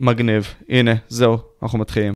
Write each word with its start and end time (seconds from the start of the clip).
מגניב. 0.00 0.54
הנה, 0.68 0.92
זהו, 1.08 1.38
אנחנו 1.62 1.78
מתחילים. 1.78 2.12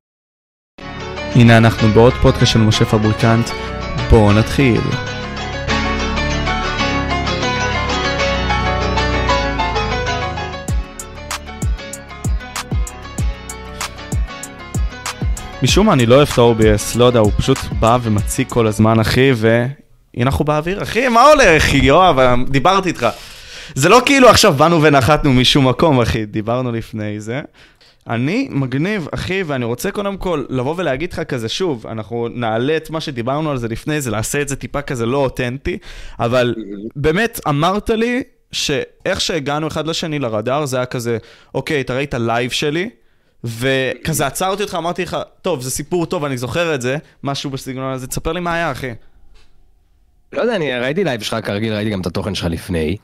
הנה 1.34 1.56
אנחנו 1.56 1.88
בעוד 1.88 2.12
פודקאסט 2.12 2.52
של 2.52 2.58
משה 2.58 2.84
פבריקנט. 2.84 3.46
בואו 4.10 4.32
נתחיל. 4.32 4.80
משום 15.62 15.86
מה 15.86 15.92
אני 15.92 16.06
לא 16.06 16.14
אוהב 16.14 16.28
את 16.32 16.38
ה-OBS, 16.38 16.98
לא 16.98 17.04
יודע, 17.04 17.20
הוא 17.20 17.32
פשוט 17.36 17.58
בא 17.80 17.98
ומציג 18.02 18.48
כל 18.48 18.66
הזמן, 18.66 19.00
אחי, 19.00 19.30
והנה 19.36 19.74
אנחנו 20.22 20.44
באוויר, 20.44 20.82
אחי, 20.82 21.08
מה 21.08 21.22
הולך, 21.22 21.74
יואב, 21.74 22.16
דיברתי 22.48 22.88
איתך. 22.88 23.06
זה 23.74 23.88
לא 23.88 24.02
כאילו 24.06 24.28
עכשיו 24.28 24.52
באנו 24.52 24.82
ונחתנו 24.82 25.32
משום 25.32 25.68
מקום, 25.68 26.00
אחי, 26.00 26.26
דיברנו 26.26 26.72
לפני 26.72 27.20
זה. 27.20 27.40
אני 28.08 28.48
מגניב, 28.50 29.08
אחי, 29.12 29.42
ואני 29.46 29.64
רוצה 29.64 29.90
קודם 29.90 30.16
כל 30.16 30.44
לבוא 30.48 30.74
ולהגיד 30.76 31.12
לך 31.12 31.20
כזה, 31.20 31.48
שוב, 31.48 31.86
אנחנו 31.86 32.28
נעלה 32.28 32.76
את 32.76 32.90
מה 32.90 33.00
שדיברנו 33.00 33.50
על 33.50 33.56
זה 33.56 33.68
לפני 33.68 34.00
זה, 34.00 34.10
נעשה 34.10 34.42
את 34.42 34.48
זה 34.48 34.56
טיפה 34.56 34.82
כזה 34.82 35.06
לא 35.06 35.18
אותנטי, 35.18 35.78
אבל 36.20 36.54
באמת, 36.96 37.40
אמרת 37.48 37.90
לי 37.90 38.22
שאיך 38.52 39.20
שהגענו 39.20 39.66
אחד 39.66 39.86
לשני 39.86 40.18
לרדאר, 40.18 40.66
זה 40.66 40.76
היה 40.76 40.86
כזה, 40.86 41.18
אוקיי, 41.54 41.80
אתה 41.80 41.94
ראית 41.94 42.14
live 42.14 42.50
שלי, 42.50 42.90
וכזה 43.44 44.26
עצרתי 44.26 44.62
אותך, 44.62 44.74
אמרתי 44.74 45.02
לך, 45.02 45.16
טוב, 45.42 45.60
זה 45.60 45.70
סיפור 45.70 46.06
טוב, 46.06 46.24
אני 46.24 46.38
זוכר 46.38 46.74
את 46.74 46.82
זה, 46.82 46.96
משהו 47.24 47.50
בסגנון 47.50 47.92
הזה, 47.92 48.06
תספר 48.06 48.32
לי 48.32 48.40
מה 48.40 48.54
היה, 48.54 48.72
אחי. 48.72 48.90
לא 50.32 50.40
יודע, 50.40 50.56
אני 50.56 50.78
ראיתי 50.78 51.04
live 51.04 51.20
שלך, 51.22 51.46
כרגיל 51.46 51.74
ראיתי 51.74 51.90
גם 51.90 52.00
את 52.00 52.06
התוכן 52.06 52.34
שלך 52.34 52.46
לפני. 52.50 52.96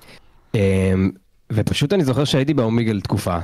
אמ, 0.55 1.11
ופשוט 1.53 1.93
אני 1.93 2.05
זוכר 2.05 2.25
שהייתי 2.25 2.55
באומיגל 2.55 3.01
תקופה. 3.01 3.39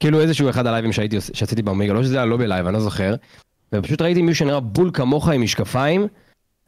כאילו 0.00 0.20
איזשהו 0.20 0.50
אחד 0.50 0.66
ה 0.66 0.70
live 0.70 0.85
ים 0.85 0.92
שהייתי, 0.92 1.20
שעשיתי 1.20 1.62
באומיגל, 1.62 1.92
לא 1.92 2.02
שזה 2.02 2.16
היה 2.16 2.26
לא 2.26 2.36
ב 2.36 2.41
live, 2.41 2.66
אני 2.66 2.74
לא 2.74 2.80
זוכר. 2.80 3.14
ופשוט 3.74 4.02
ראיתי 4.02 4.22
מישהו 4.22 4.38
שנראה 4.38 4.60
בול 4.60 4.90
כמוך 4.94 5.28
עם 5.28 5.42
משקפיים. 5.42 6.06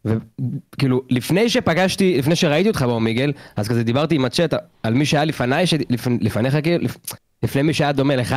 וכאילו, 0.05 1.03
לפני 1.11 1.48
שפגשתי, 1.48 2.19
לפני 2.19 2.37
שראיתי 2.37 2.69
אותך 2.69 2.83
באומיגל, 2.83 3.33
אז 3.56 3.69
כזה 3.69 3.84
דיברתי 3.84 4.15
עם 4.15 4.25
הצ'אט 4.25 4.55
על 4.83 4.95
מי 4.95 5.06
שהיה 5.06 5.25
לפניי, 5.25 5.65
לפ, 5.91 6.06
לפניך 6.20 6.56
כאילו, 6.62 6.89
לפני 7.43 7.62
מי 7.62 7.75
שהיה 7.75 7.93
דומה 7.93 8.17
לך, 8.17 8.37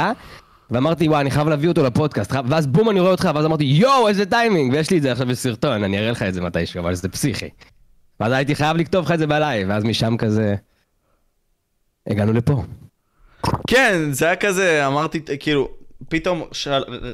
ואמרתי, 0.72 1.08
וואי, 1.08 1.22
אני 1.22 1.32
חייב 1.32 1.48
להביא 1.48 1.70
אותו 1.70 1.84
לפודקאסט, 1.84 2.34
ואז 2.48 2.68
בום, 2.68 2.90
אני 2.90 3.00
רואה 3.00 3.12
אותך, 3.12 3.30
ואז 3.36 3.46
אמרתי, 3.46 3.64
יואו, 3.64 4.08
איזה 4.08 4.26
טיימינג, 4.26 4.74
ויש 4.74 4.92
לי 4.92 4.98
את 4.98 5.02
זה 5.02 5.12
עכשיו 5.12 5.28
בסרטון, 5.28 5.84
אני 5.84 6.00
אראה 6.00 6.12
לך 6.12 6.24
את 6.24 6.34
זה 6.34 6.42
מתישהו, 6.42 6.80
אבל 6.80 6.96
זה 6.96 7.10
פסיכי. 7.10 7.50
ואז 8.20 8.32
הייתי 8.32 8.56
חייב 8.56 8.78
לכתוב 8.78 9.06
לך 9.06 9.12
את 9.12 9.20
זה 9.20 9.28
ב 9.28 9.35
live, 9.35 9.70
ואז 9.70 9.84
משם 9.84 10.18
כזה... 10.18 10.56
הגענו 12.08 12.34
לפה. 12.34 12.64
כן, 13.68 14.12
זה 14.12 14.26
היה 14.26 14.36
כזה, 14.36 14.88
אמרתי, 14.88 15.22
כאילו, 15.40 15.70
פתאום 16.10 16.44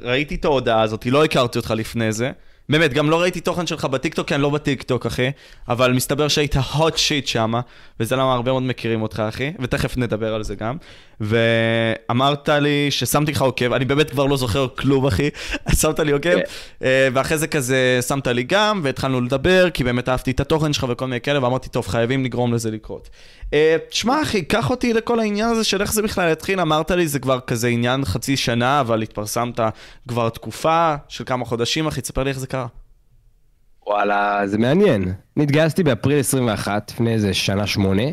ראיתי 0.04 0.36
את 0.36 0.46
ההודעה 0.46 0.82
הזאת, 0.82 1.06
לא 1.06 1.26
הכרתי 1.26 1.58
אותך 1.58 1.74
לפני 1.78 2.12
זה. 2.12 2.32
באמת, 2.70 2.94
גם 2.94 3.10
לא 3.10 3.22
ראיתי 3.22 3.42
תוכן 3.42 3.68
שלך 3.68 3.86
בטיקטוק, 3.86 4.28
כי 4.28 4.36
אני 4.36 4.44
לא 4.44 4.50
בטיקטוק, 4.50 5.06
אחי. 5.06 5.32
אבל 5.70 5.94
מסתבר 5.94 6.28
שהיית 6.28 6.56
hot 6.56 6.94
shit 6.96 7.26
שמה, 7.26 7.62
וזה 8.00 8.16
למה 8.16 8.34
הרבה 8.34 8.52
מאוד 8.52 8.64
מכירים 8.64 9.02
אותך, 9.02 9.24
אחי. 9.30 9.54
ותכף 9.60 9.98
נדבר 9.98 10.34
על 10.34 10.44
זה 10.44 10.56
גם. 10.56 10.78
ואמרת 11.22 12.50
לי 12.50 12.92
ששמתי 12.92 13.32
לך 13.32 13.42
עוקב, 13.42 13.74
אני 13.74 13.86
באמת 13.86 14.10
כבר 14.10 14.26
לא 14.26 14.38
זוכר 14.38 14.68
כלום, 14.78 15.06
אחי. 15.06 15.30
שמת 15.82 16.00
לי 16.00 16.12
עוקב, 16.12 16.36
כן. 16.36 16.42
אה, 16.84 17.08
ואחרי 17.14 17.38
זה 17.38 17.48
כזה 17.48 18.00
שמת 18.08 18.28
לי 18.28 18.44
גם, 18.44 18.82
והתחלנו 18.84 19.22
לדבר, 19.22 19.70
כי 19.70 19.84
באמת 19.84 20.10
אהבתי 20.10 20.32
את 20.32 20.40
התוכן 20.40 20.74
שלך 20.74 20.86
וכל 20.90 21.06
מיני 21.08 21.22
כאלה, 21.22 21.44
ואמרתי, 21.44 21.70
טוב, 21.70 21.88
חייבים 21.88 22.26
לגרום 22.26 22.54
לזה 22.54 22.72
לקרות. 22.72 23.10
אה, 23.54 23.78
תשמע, 23.90 24.22
אחי, 24.22 24.42
קח 24.42 24.70
אותי 24.70 24.94
לכל 24.94 25.20
העניין 25.20 25.50
הזה 25.50 25.64
של 25.64 25.82
איך 25.82 25.94
זה 25.94 26.02
בכלל 26.02 26.32
התחיל. 26.32 26.60
אמרת 26.60 26.92
לי, 26.92 27.08
זה 27.08 27.20
כבר 27.20 27.40
כזה 27.40 27.68
עניין 27.68 28.06
חצי 28.06 28.38
שנה, 28.38 28.80
אבל 28.80 29.02
התפרסמת 29.02 29.60
כבר 30.08 30.30
תקופה 30.30 30.96
של 31.08 31.24
כמה 31.24 31.46
חודשים, 31.46 31.88
אחי, 31.88 32.02
תספר 32.02 32.24
לי 32.24 32.30
איך 32.30 32.40
זה 32.40 32.48
קרה. 32.48 32.68
וואלה, 33.88 34.42
זה 34.46 34.58
מעניין. 34.58 35.14
נתגייסתי 35.38 35.84
באפריל 35.84 36.20
21, 36.20 36.92
לפני 36.92 37.14
איזה 37.14 37.34
שנה 37.34 37.68
שמונה. 37.68 38.04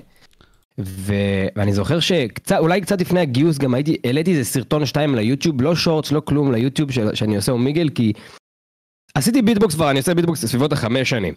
ו... 0.80 1.14
ואני 1.56 1.72
זוכר 1.72 1.98
שאולי 2.00 2.80
קצת 2.80 3.00
לפני 3.00 3.20
הגיוס 3.20 3.58
גם 3.58 3.74
הייתי, 3.74 3.96
העליתי 4.04 4.30
איזה 4.30 4.44
סרטון 4.44 4.86
שתיים 4.86 5.14
ליוטיוב, 5.14 5.62
לא 5.62 5.76
שורטס, 5.76 6.12
לא 6.12 6.20
כלום 6.20 6.52
ליוטיוב 6.52 6.90
ש... 6.90 6.98
שאני 7.14 7.36
עושה 7.36 7.52
אומיגל, 7.52 7.88
כי 7.88 8.12
עשיתי 9.14 9.42
ביטבוקס 9.42 9.74
כבר, 9.74 9.90
אני 9.90 9.98
עושה 9.98 10.14
ביטבוקס 10.14 10.44
בסביבות 10.44 10.72
החמש 10.72 11.10
שנים. 11.10 11.34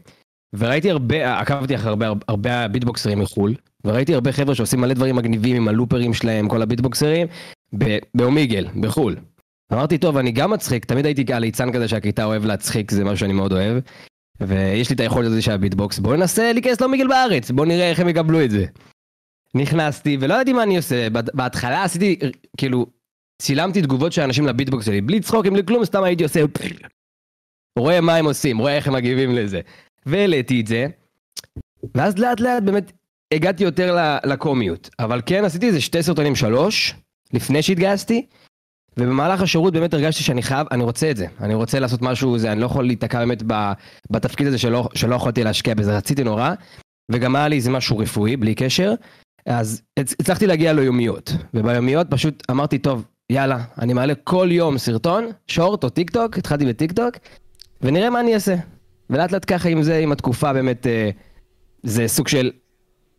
וראיתי 0.55 0.91
הרבה, 0.91 1.39
עקבתי 1.39 1.75
אחרי 1.75 1.89
הרבה, 1.89 2.07
הרבה 2.27 2.67
ביטבוקסרים 2.67 3.19
מחו"ל, 3.19 3.55
וראיתי 3.85 4.13
הרבה 4.13 4.31
חבר'ה 4.31 4.55
שעושים 4.55 4.81
מלא 4.81 4.93
דברים 4.93 5.15
מגניבים 5.15 5.55
עם 5.55 5.67
ה 5.67 5.72
looper 5.72 6.03
ים 6.03 6.13
שלהם, 6.13 6.49
כל 6.49 6.61
הביטבוקסרים, 6.61 7.27
באומיגל, 8.15 8.67
בחו"ל. 8.81 9.15
אמרתי, 9.73 9.97
טוב, 9.97 10.17
אני 10.17 10.31
גם 10.31 10.51
מצחיק, 10.51 10.85
תמיד 10.85 11.05
הייתי 11.05 11.33
הליצן 11.33 11.71
כזה 11.71 11.87
שהכיתה 11.87 12.23
אוהב 12.23 12.45
להצחיק, 12.45 12.91
זה 12.91 13.03
משהו 13.03 13.17
שאני 13.17 13.33
מאוד 13.33 13.53
אוהב. 13.53 13.77
ויש 14.41 14.89
לי 14.89 14.95
את 14.95 14.99
היכולת 14.99 15.27
הזה 15.27 15.41
של 15.41 15.51
הביטבוקס, 15.51 15.99
בואו 15.99 16.15
ננסה 16.15 16.53
להיכנס 16.53 16.81
לאומיגל 16.81 17.07
בארץ, 17.07 17.51
בואו 17.51 17.67
נראה 17.67 17.89
איך 17.89 17.99
הם 17.99 18.09
יקבלו 18.09 18.43
את 18.43 18.51
זה. 18.51 18.65
נכנסתי 19.55 20.17
ולא 20.21 20.33
ידעתי 20.33 20.53
מה 20.53 20.63
אני 20.63 20.77
עושה, 20.77 21.07
בהתחלה 21.09 21.83
עשיתי, 21.83 22.19
כאילו, 22.57 22.85
צילמתי 23.41 23.81
תגובות 23.81 24.11
של 24.13 24.21
אנשים 24.21 24.47
לביטבוקס 24.47 24.85
שלי, 24.85 25.01
בלי 25.01 25.19
צחוקים, 25.19 25.53
בלי 25.53 25.65
כלום, 25.65 25.85
סתם 25.85 26.03
הייתי 26.03 26.23
עושה, 26.23 26.39
רואה 27.79 28.01
מה 28.01 28.15
הם 28.15 28.25
עושים, 28.25 28.57
רואה 28.57 28.75
איך 28.75 28.87
הם 28.87 28.93
מגיבים 28.93 29.35
לזה. 29.35 29.61
והעליתי 30.05 30.61
את 30.61 30.67
זה, 30.67 30.87
ואז 31.95 32.17
לאט 32.17 32.39
לאט 32.39 32.63
באמת 32.63 32.91
הגעתי 33.33 33.63
יותר 33.63 33.97
לקומיות. 34.23 34.89
אבל 34.99 35.21
כן, 35.25 35.45
עשיתי 35.45 35.67
איזה 35.67 35.81
שתי 35.81 36.03
סרטונים, 36.03 36.35
שלוש, 36.35 36.95
לפני 37.33 37.61
שהתגייסתי, 37.61 38.25
ובמהלך 38.97 39.41
השירות 39.41 39.73
באמת 39.73 39.93
הרגשתי 39.93 40.23
שאני 40.23 40.41
חייב, 40.41 40.67
אני 40.71 40.83
רוצה 40.83 41.11
את 41.11 41.17
זה. 41.17 41.25
אני 41.39 41.53
רוצה 41.53 41.79
לעשות 41.79 42.01
משהו, 42.01 42.37
זה, 42.37 42.51
אני 42.51 42.59
לא 42.59 42.65
יכול 42.65 42.85
להיתקע 42.85 43.19
באמת 43.19 43.43
בתפקיד 44.09 44.47
הזה 44.47 44.57
שלא, 44.57 44.89
שלא 44.95 45.15
יכולתי 45.15 45.43
להשקיע 45.43 45.73
בזה, 45.73 45.97
רציתי 45.97 46.23
נורא, 46.23 46.53
וגם 47.11 47.35
היה 47.35 47.47
לי 47.47 47.55
איזה 47.55 47.71
משהו 47.71 47.97
רפואי, 47.97 48.37
בלי 48.37 48.55
קשר. 48.55 48.93
אז 49.45 49.81
הצלחתי 49.97 50.47
להגיע 50.47 50.73
ליומיות, 50.73 51.33
וביומיות 51.53 52.07
פשוט 52.09 52.43
אמרתי, 52.51 52.77
טוב, 52.77 53.05
יאללה, 53.29 53.63
אני 53.79 53.93
מעלה 53.93 54.15
כל 54.15 54.47
יום 54.51 54.77
סרטון, 54.77 55.25
short 55.47 55.83
או 55.83 55.89
טיק 55.89 56.09
טוק, 56.09 56.37
התחלתי 56.37 56.65
בטיק 56.65 56.91
טוק, 56.91 57.15
ונראה 57.81 58.09
מה 58.09 58.19
אני 58.19 58.33
אעשה. 58.33 58.55
ולאט 59.09 59.31
לאט 59.31 59.45
ככה 59.47 59.69
עם 59.69 59.83
זה, 59.83 59.97
עם 59.97 60.11
התקופה 60.11 60.53
באמת, 60.53 60.87
אה, 60.87 61.09
זה 61.83 62.07
סוג 62.07 62.27
של, 62.27 62.51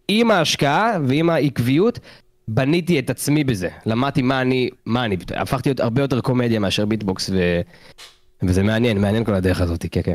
עם 0.09 0.31
ההשקעה 0.31 0.99
ועם 1.07 1.31
העקביות, 1.31 1.99
בניתי 2.49 2.99
את 2.99 3.11
עצמי 3.11 3.45
בזה. 3.45 3.69
למדתי 3.87 4.23
מה 4.23 4.41
אני, 4.41 4.71
מה 4.87 5.05
אני, 5.05 5.17
הפכתי 5.37 5.69
להיות 5.69 5.81
הרבה 5.81 6.03
יותר 6.03 6.21
קומדיה 6.21 6.59
מאשר 6.59 6.87
ביטבוקס, 6.87 7.31
ו... 7.31 7.61
וזה 8.43 8.63
מעניין, 8.63 9.01
מעניין 9.01 9.25
כל 9.25 9.35
הדרך 9.35 9.61
הזאת, 9.61 9.87
כן, 9.91 10.01
כן. 10.05 10.15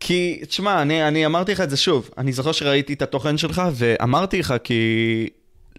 כי, 0.00 0.40
תשמע, 0.48 0.82
אני, 0.82 1.08
אני 1.08 1.26
אמרתי 1.26 1.52
לך 1.52 1.60
את 1.60 1.70
זה 1.70 1.76
שוב, 1.76 2.10
אני 2.18 2.32
זוכר 2.32 2.52
שראיתי 2.52 2.92
את 2.92 3.02
התוכן 3.02 3.38
שלך, 3.38 3.62
ואמרתי 3.72 4.38
לך 4.38 4.54
כי 4.64 5.28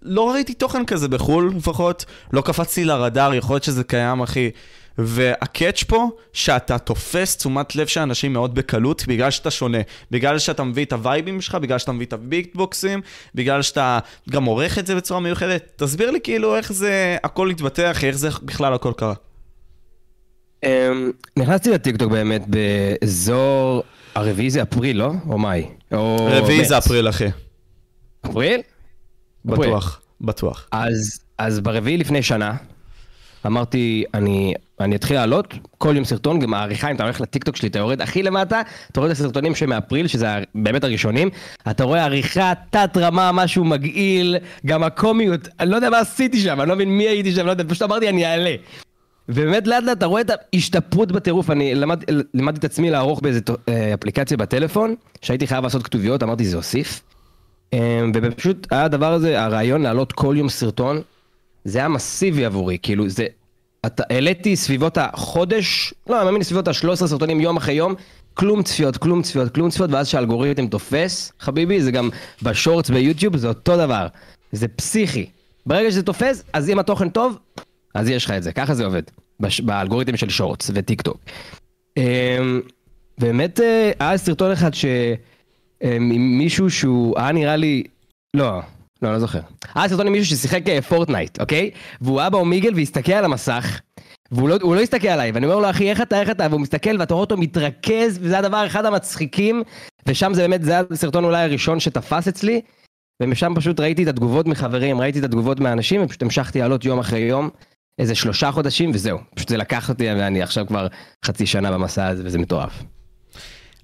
לא 0.02 0.32
ראיתי 0.32 0.54
תוכן 0.54 0.86
כזה 0.86 1.08
בחו"ל 1.08 1.54
לפחות, 1.58 2.06
לא 2.34 2.42
קפצתי 2.42 2.86
לרדאר, 2.86 3.34
יכול 3.34 3.54
להיות 3.54 3.64
שזה 3.64 3.84
קיים, 3.84 4.22
אחי. 4.22 4.50
והקאץ' 4.98 5.84
פה, 5.84 6.10
שאתה 6.34 6.78
תופס 6.78 7.38
תשומת 7.38 7.76
לב 7.76 7.88
של 7.88 8.02
אנשים 8.02 8.34
מאוד 8.34 8.56
בקלות, 8.56 9.04
בגלל 9.08 9.32
שאתה 9.32 9.52
שונה. 9.52 9.78
בגלל 10.12 10.40
שאתה 10.40 10.64
מביא 10.64 10.86
את 10.86 10.94
הווייבים 10.94 11.42
שלך, 11.42 11.56
בגלל 11.56 11.78
שאתה 11.78 11.92
מביא 11.92 12.06
את 12.06 12.14
הביטבוקסים, 12.14 13.02
בגלל 13.36 13.62
שאתה 13.62 14.00
גם 14.30 14.46
עורך 14.46 14.80
את 14.80 14.88
זה 14.88 14.96
בצורה 14.96 15.20
מיוחדת. 15.20 15.72
תסביר 15.76 16.12
לי 16.12 16.22
כאילו 16.22 16.56
איך 16.56 16.74
זה 16.74 17.18
הכל 17.24 17.50
התבטח, 17.50 18.04
איך 18.04 18.16
זה 18.16 18.30
בכלל 18.44 18.74
הכל 18.74 18.94
קרה. 18.98 19.14
אמ, 20.64 21.12
נכנסתי 21.38 21.72
לטיקטוק 21.72 22.12
באמת 22.12 22.44
באזור 22.48 23.84
הרביעי 24.18 24.50
זה 24.50 24.62
אפריל, 24.62 24.98
לא? 24.98 25.12
או 25.30 25.38
מאי? 25.38 25.66
רביעי 25.92 26.66
זה 26.66 26.78
אפריל, 26.78 27.10
אחי. 27.10 27.26
אפריל? 28.26 28.62
בטוח, 29.46 30.02
בטוח. 30.22 30.68
אז, 30.72 31.20
אז 31.38 31.60
ברביעי 31.60 31.98
לפני 31.98 32.24
שנה, 32.24 32.56
אמרתי, 33.46 34.04
אני, 34.14 34.54
אני 34.80 34.96
אתחיל 34.96 35.16
לעלות 35.16 35.54
כל 35.78 35.94
יום 35.96 36.06
סרטון, 36.06 36.40
גם 36.40 36.54
העריכה, 36.54 36.92
אם 36.92 36.96
אתה 36.96 37.04
הולך 37.04 37.22
לטיקטוק 37.22 37.56
שלי, 37.56 37.70
אתה 37.70 37.80
יורד 37.80 38.02
הכי 38.02 38.24
למטה, 38.24 38.62
אתה 38.92 39.00
רואה 39.00 39.12
את 39.12 39.18
הסרטונים 39.18 39.56
שמאפריל, 39.56 40.08
שזה 40.08 40.28
באמת 40.56 40.84
הראשונים, 40.84 41.30
אתה 41.70 41.84
רואה 41.84 42.06
עריכה, 42.06 42.54
תת 42.70 42.98
רמה, 42.98 43.32
משהו 43.32 43.66
מגעיל, 43.66 44.38
גם 44.66 44.84
הקומיות, 44.84 45.48
אני 45.60 45.70
לא 45.70 45.76
יודע 45.76 45.90
מה 45.90 46.00
עשיתי 46.00 46.40
שם, 46.40 46.62
אני 46.62 46.70
לא 46.70 46.76
מבין 46.76 46.90
מי 46.90 47.08
הייתי 47.08 47.32
שם, 47.32 47.46
לא 47.46 47.52
יודע, 47.52 47.64
פשוט 47.68 47.82
אמרתי, 47.82 48.10
אני 48.10 48.26
אעלה. 48.26 48.56
ובאמת 49.30 49.68
לאט 49.68 49.84
לאט 49.84 49.98
אתה 49.98 50.06
רואה 50.06 50.22
את 50.22 50.32
ההשתפרות 50.54 51.12
בטירוף, 51.12 51.50
אני 51.50 51.76
למד, 51.76 52.04
למדתי 52.34 52.60
את 52.60 52.64
עצמי 52.64 52.90
לערוך 52.90 53.22
באיזה 53.22 53.40
אה, 53.70 53.94
אפליקציה 53.94 54.38
בטלפון, 54.38 54.96
שהייתי 55.22 55.48
חייב 55.48 55.64
לעשות 55.64 55.84
כתוביות, 55.84 56.24
אמרתי 56.24 56.46
זה 56.46 56.56
הוסיף. 56.56 57.02
אה, 57.74 58.06
ופשוט 58.14 58.68
היה 58.72 58.84
הדבר 58.84 59.14
הזה, 59.14 59.44
הרעיון 59.44 59.82
להעלות 59.82 60.12
כל 60.12 60.36
יום 60.38 60.50
סרטון, 60.50 61.02
זה 61.66 61.80
היה 61.80 61.88
מסיבי 61.88 62.46
עבורי, 62.46 62.78
כאילו 62.82 63.10
זה, 63.10 63.26
אתה, 63.86 64.04
העליתי 64.10 64.56
סביבות 64.56 64.98
החודש, 64.98 65.94
לא, 66.10 66.18
אני 66.18 66.26
מאמין 66.26 66.44
סביבות 66.44 66.68
ה-13 66.68 66.96
סרטונים 66.96 67.42
יום 67.42 67.58
אחרי 67.58 67.74
יום, 67.74 67.96
כלום 68.34 68.64
צפיות, 68.64 68.98
כלום 68.98 69.22
צפיות, 69.22 69.56
כלום 69.56 69.70
צפיות, 69.70 69.92
ואז 69.92 70.08
שהאלגוריתם 70.08 70.68
תופס, 70.68 71.32
חביבי, 71.40 71.82
זה 71.82 71.92
גם 71.92 72.10
בשורטס 72.42 72.90
ביוטיוב, 72.90 73.38
זה 73.38 73.48
אותו 73.48 73.78
דבר. 73.78 74.08
זה 74.52 74.68
פסיכי. 74.68 75.26
ברגע 75.66 75.92
שזה 75.92 76.04
תופס, 76.04 76.44
אז 76.54 76.70
אם 76.70 76.80
התוכן 76.80 77.10
טוב, 77.10 77.38
אז 77.98 78.10
יש 78.10 78.26
לך 78.26 78.32
את 78.32 78.44
זה, 78.44 78.52
ככה 78.52 78.74
זה 78.74 78.86
עובד, 78.86 79.02
בש... 79.40 79.62
באלגוריתם 79.62 80.18
של 80.18 80.30
shorts 80.30 80.72
וטיק 80.74 81.02
טוק. 81.02 81.18
אמ, 81.98 82.62
באמת 83.18 83.60
אה, 83.60 83.92
היה 84.00 84.18
סרטון 84.18 84.52
אחד 84.52 84.72
שמישהו 84.74 86.66
אמ, 86.66 86.70
שהוא 86.70 87.20
היה 87.20 87.32
נראה 87.32 87.56
לי, 87.56 87.84
לא, 88.34 88.62
לא, 89.02 89.12
לא 89.12 89.20
זוכר. 89.20 89.40
היה 89.76 89.90
סרטון 89.90 90.08
עם 90.08 90.14
מישהו 90.14 90.38
ששיחק 90.38 90.70
אה, 90.70 90.82
פורטנייט, 90.82 91.42
אוקיי? 91.42 91.72
והוא 92.02 92.20
היה 92.20 92.30
באומיגל 92.30 92.74
והסתכל 92.76 93.12
על 93.12 93.26
המסך, 93.26 93.80
והוא 94.32 94.50
לא, 94.50 94.58
לא 94.64 94.82
הסתכל 94.82 95.08
עליי, 95.08 95.32
ואני 95.32 95.46
אומר 95.46 95.60
לו, 95.60 95.70
אחי, 95.70 95.90
איך 95.90 96.02
אתה, 96.02 96.22
איך 96.22 96.30
אתה? 96.30 96.48
והוא 96.50 96.62
מסתכל, 96.62 96.96
ואתה 97.00 97.14
רואה 97.14 97.22
אותו 97.22 97.38
מתרכז, 97.38 98.20
וזה 98.22 98.38
הדבר 98.38 98.66
אחד 98.68 98.86
המצחיקים, 98.86 99.64
ושם 100.08 100.34
זה 100.34 100.42
באמת, 100.42 100.64
זה 100.64 100.80
הסרטון 100.92 101.24
אולי 101.24 101.44
הראשון 101.44 101.80
שתפס 101.80 102.28
אצלי, 102.28 102.62
ומשם 103.24 103.54
פשוט 103.56 103.80
ראיתי 103.80 104.04
את 104.04 104.08
התגובות 104.08 104.48
מחברים, 104.48 105.02
ראיתי 105.02 105.20
את 105.20 105.24
התגובות 105.24 105.60
מהאנשים, 105.60 106.04
ופשוט 106.04 106.22
המשכתי 106.22 106.60
לעלות 106.60 106.86
יום 106.86 107.00
אחרי 107.00 107.20
יום, 107.20 107.50
איזה 108.00 108.16
שלושה 108.16 108.52
חודשים, 108.52 108.92
וזהו. 108.94 109.18
פשוט 109.36 109.50
זה 109.50 109.58
לקח 109.58 109.90
אותי, 109.90 110.08
ואני 110.08 110.42
עכשיו 110.42 110.68
כבר 110.68 110.88
חצי 111.26 111.46
שנה 111.46 111.72
במסע 111.72 112.08
הזה, 112.08 112.24
וזה 112.26 112.38
מטורף. 112.40 112.84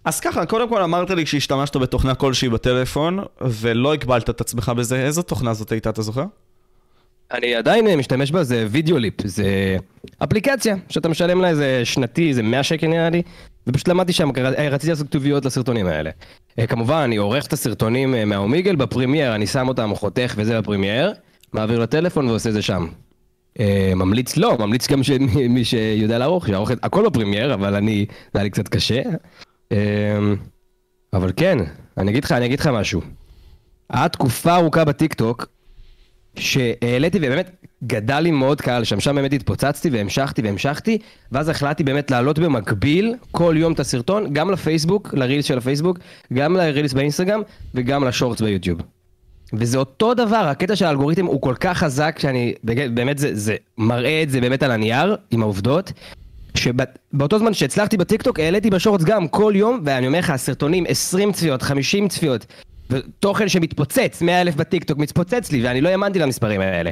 אז 0.06 0.20
ככה, 0.20 0.46
קודם 0.46 0.70
כל 0.70 0.82
אמרת 0.82 1.10
לי 1.10 1.26
שהשתמשת 1.26 1.76
בתוכנה 1.76 2.16
כלשהי 2.16 2.50
בטלפון, 2.50 3.20
ולא 3.42 3.94
הגבלת 3.94 4.30
את 4.30 4.42
עצמך 4.42 4.70
בזה, 4.70 5.06
איזו 5.06 5.22
תוכנה 5.22 5.54
זאת 5.54 5.72
הייתה, 5.72 5.90
אתה 5.90 6.02
זוכר? 6.02 6.26
אני 7.34 7.56
עדיין 7.56 8.00
משתמש 8.00 8.32
בה, 8.32 8.44
זה 8.44 8.68
וידאו 8.70 8.98
ליפ, 8.98 9.28
זה 9.28 9.78
אפליקציה 10.24 10.76
שאתה 10.90 11.10
משלם 11.10 11.42
לה 11.42 11.50
איזה 11.50 11.82
שנתי, 11.84 12.30
איזה 12.30 12.44
100 12.44 12.64
שקל 12.64 12.88
נראה 12.88 13.10
לי, 13.10 13.22
ופשוט 13.68 13.88
למדתי 13.88 14.14
שם, 14.14 14.30
רציתי 14.72 14.90
לעשות 14.90 15.08
כתוביות 15.08 15.46
לסרטונים 15.46 15.88
האלה. 15.88 16.10
אה, 16.60 16.68
כמובן, 16.68 16.96
אני 16.96 17.16
עורך 17.16 17.48
את 17.48 17.54
הסרטונים 17.54 18.16
אה, 18.16 18.26
מהאומיגל 18.26 18.76
בפרימייר, 18.76 19.36
אני 19.36 19.48
שם 19.48 19.68
אותם, 19.68 19.96
חותך 19.96 20.34
וזה 20.38 20.62
בפרימייר, 20.62 21.14
מעביר 21.54 21.80
לטלפון 21.80 22.28
ועושה 22.28 22.50
את 22.50 22.54
זה 22.54 22.62
שם. 22.62 22.88
אה, 23.60 23.94
ממליץ 23.96 24.38
לא, 24.38 24.58
ממליץ 24.60 24.92
גם 24.92 25.04
שמי 25.04 25.66
שיודע 25.66 26.18
לערוך, 26.18 26.46
שיערוך 26.46 26.72
את 26.72 26.78
הכל 26.84 27.06
בפרימייר, 27.10 27.54
אבל 27.54 27.76
אני, 27.76 28.06
זה 28.10 28.40
היה 28.40 28.44
לי 28.44 28.50
קצת 28.50 28.68
קשה. 28.68 29.02
אבל 31.14 31.32
כן, 31.36 31.58
אני 31.98 32.12
אגיד 32.12 32.24
לך, 32.24 32.32
אני 32.32 32.46
אגיד 32.46 32.60
לך 32.60 32.68
משהו. 32.68 33.02
היה 33.90 34.10
תקופה 34.10 34.56
ארוכה 34.56 34.86
בטיקטוק, 34.86 35.46
שהעליתי 36.36 37.18
ובאמת 37.18 37.50
גדל 37.84 38.20
לי 38.20 38.32
מאוד 38.32 38.62
קהל 38.62 38.84
שם, 38.84 39.00
שם 39.00 39.16
באמת 39.16 39.34
התפוצצתי 39.34 39.90
והמשכתי 39.90 40.42
והמשכתי, 40.42 40.98
ואז 41.32 41.50
החלטתי 41.50 41.84
באמת 41.84 42.12
לעלות 42.12 42.40
במקביל 42.40 43.16
כל 43.32 43.56
יום 43.58 43.74
את 43.74 43.80
הסרטון, 43.80 44.34
גם 44.34 44.52
לפייסבוק, 44.52 45.14
לרילס 45.14 45.46
של 45.46 45.58
הפייסבוק, 45.58 46.00
גם 46.34 46.56
לרילס 46.56 46.94
באינסטגרם 46.94 47.42
וגם 47.76 48.04
לשורטס 48.04 48.42
ביוטיוב. 48.42 48.80
וזה 49.54 49.78
אותו 49.78 50.14
דבר, 50.14 50.36
הקטע 50.36 50.76
של 50.76 50.86
האלגוריתם 50.86 51.26
הוא 51.26 51.42
כל 51.42 51.56
כך 51.60 51.78
חזק 51.78 52.20
שאני, 52.20 52.54
באמת 52.64 53.18
זה, 53.18 53.36
זה 53.36 53.56
מראה 53.78 54.24
את 54.24 54.30
זה 54.30 54.42
באמת 54.42 54.64
על 54.64 54.72
הנייר, 54.72 55.16
עם 55.32 55.42
העובדות, 55.42 55.92
שבאותו 56.56 57.40
זמן 57.40 57.54
שהצלחתי 57.54 57.98
בטיקטוק 57.98 58.40
העליתי 58.40 58.70
בשורטס 58.70 59.04
גם 59.04 59.28
כל 59.28 59.54
יום, 59.56 59.82
ואני 59.86 60.08
אומר 60.08 60.20
לך, 60.20 60.30
הסרטונים 60.30 60.84
20 60.88 61.32
צפיות, 61.32 61.62
50 61.62 62.08
צפיות, 62.08 62.46
ותוכן 62.90 63.50
שמתפוצץ, 63.50 64.22
100 64.22 64.42
אלף 64.42 64.56
בטיקטוק 64.56 64.98
מתפוצץ 64.98 65.52
לי, 65.52 65.64
ואני 65.64 65.82
לא 65.82 65.90
האמנתי 65.90 66.20
למספרים 66.20 66.62
האלה. 66.62 66.92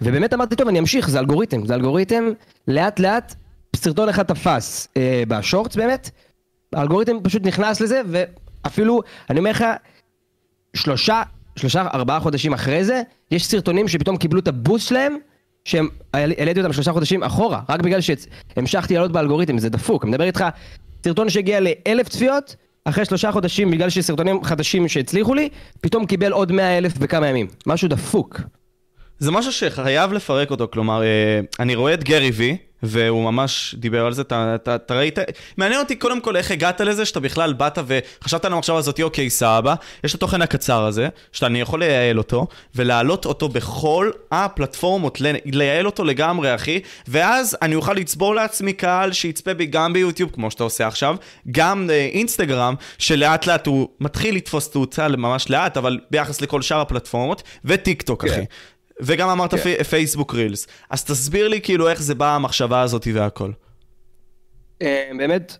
ובאמת 0.00 0.34
אמרתי, 0.34 0.56
טוב, 0.56 0.68
אני 0.68 0.78
אמשיך, 0.78 1.10
זה 1.10 1.18
אלגוריתם, 1.18 1.66
זה 1.66 1.74
אלגוריתם, 1.74 2.24
לאט 2.68 3.00
לאט, 3.00 3.34
סרטון 3.76 4.08
אחד 4.08 4.22
תפס 4.22 4.88
אה, 4.96 5.22
בשורטס 5.28 5.76
באמת, 5.76 6.10
האלגוריתם 6.72 7.16
פשוט 7.22 7.46
נכנס 7.46 7.80
לזה, 7.80 8.00
ואפילו, 8.06 9.00
אני 9.30 9.38
אומר 9.38 9.50
לך, 9.50 9.64
שלושה, 10.74 11.22
שלושה, 11.58 11.86
ארבעה 11.94 12.20
חודשים 12.20 12.52
אחרי 12.52 12.84
זה, 12.84 13.02
יש 13.30 13.46
סרטונים 13.46 13.88
שפתאום 13.88 14.16
קיבלו 14.16 14.40
את 14.40 14.48
הבוסט 14.48 14.88
שלהם, 14.88 15.16
שהם, 15.64 15.88
העליתי 16.14 16.60
אותם 16.60 16.72
שלושה 16.72 16.92
חודשים 16.92 17.22
אחורה, 17.22 17.60
רק 17.68 17.80
בגלל 17.80 18.00
שהמשכתי 18.00 18.94
לעלות 18.94 19.12
באלגוריתם, 19.12 19.58
זה 19.58 19.68
דפוק, 19.68 20.04
אני 20.04 20.10
מדבר 20.10 20.24
איתך, 20.24 20.44
סרטון 21.04 21.30
שהגיע 21.30 21.60
לאלף 21.60 22.08
צפיות, 22.08 22.56
אחרי 22.84 23.04
שלושה 23.04 23.32
חודשים, 23.32 23.70
בגלל 23.70 23.90
שסרטונים 23.90 24.44
חדשים 24.44 24.88
שהצליחו 24.88 25.34
לי, 25.34 25.48
פתאום 25.80 26.06
קיבל 26.06 26.32
עוד 26.32 26.52
מאה 26.52 26.78
אלף 26.78 26.98
בכמה 26.98 27.28
ימים. 27.28 27.46
משהו 27.66 27.88
דפוק. 27.88 28.40
זה 29.18 29.30
משהו 29.30 29.52
שחייב 29.52 30.12
לפרק 30.12 30.50
אותו, 30.50 30.68
כלומר, 30.72 31.02
אה, 31.02 31.40
אני 31.60 31.74
רואה 31.74 31.94
את 31.94 32.04
גרי 32.04 32.30
וי, 32.30 32.56
והוא 32.82 33.24
ממש 33.24 33.74
דיבר 33.78 34.06
על 34.06 34.12
זה, 34.12 34.22
אתה, 34.22 34.76
ראית, 34.90 35.18
מעניין 35.56 35.80
אותי 35.80 35.96
קודם 35.96 36.20
כל 36.20 36.36
איך 36.36 36.50
הגעת 36.50 36.80
לזה, 36.80 37.04
שאתה 37.04 37.20
בכלל 37.20 37.52
באת 37.52 37.78
וחשבת 37.86 38.44
על 38.44 38.52
המחשבה 38.52 38.76
הזאת, 38.76 39.00
אוקיי, 39.00 39.30
סבא, 39.30 39.74
יש 40.04 40.10
את 40.10 40.16
התוכן 40.16 40.42
הקצר 40.42 40.84
הזה, 40.84 41.08
שאני 41.32 41.60
יכול 41.60 41.80
לייעל 41.80 42.18
אותו, 42.18 42.46
ולהעלות 42.74 43.24
אותו 43.24 43.48
בכל 43.48 44.10
הפלטפורמות, 44.30 45.20
לייעל 45.44 45.86
אותו 45.86 46.04
לגמרי, 46.04 46.54
אחי, 46.54 46.80
ואז 47.08 47.56
אני 47.62 47.74
אוכל 47.74 47.92
לצבור 47.92 48.34
לעצמי 48.34 48.72
קהל 48.72 49.12
שיצפה 49.12 49.54
בי 49.54 49.66
גם 49.66 49.92
ביוטיוב, 49.92 50.30
כמו 50.30 50.50
שאתה 50.50 50.64
עושה 50.64 50.86
עכשיו, 50.86 51.16
גם 51.50 51.90
אינסטגרם, 51.90 52.74
שלאט 52.98 53.46
לאט 53.46 53.66
הוא 53.66 53.88
מתחיל 54.00 54.36
לתפוס 54.36 54.70
תאוצה 54.70 55.08
ממש 55.08 55.50
לאט, 55.50 55.76
אבל 55.76 55.98
ביחס 56.10 56.40
לכל 56.40 56.62
שאר 56.62 56.80
הפלטפורמות, 56.80 57.42
וטיק 57.64 58.02
טוק, 58.02 58.24
כן. 58.24 58.30
אחי. 58.30 58.44
וגם 59.02 59.28
אמרת 59.28 59.54
כן. 59.54 59.82
פייסבוק 59.82 60.34
reels. 60.34 60.66
אז 60.90 61.04
תסביר 61.04 61.48
לי 61.48 61.60
כאילו 61.60 61.88
איך 61.88 62.02
זה 62.02 62.14
באה 62.14 62.34
המחשבה 62.34 62.80
הזאת 62.80 63.08
והכל. 63.14 63.50
אה, 64.82 65.10
באמת, 65.18 65.56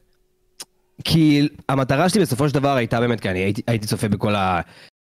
כי 1.04 1.48
המטרה 1.68 2.08
שלי 2.08 2.20
בסופו 2.20 2.48
של 2.48 2.54
דבר 2.54 2.76
הייתה 2.76 3.00
באמת, 3.00 3.20
כי 3.20 3.30
אני 3.30 3.38
הייתי, 3.38 3.62
הייתי 3.66 3.86
צופה 3.86 4.08
בכל 4.08 4.34
ה... 4.34 4.60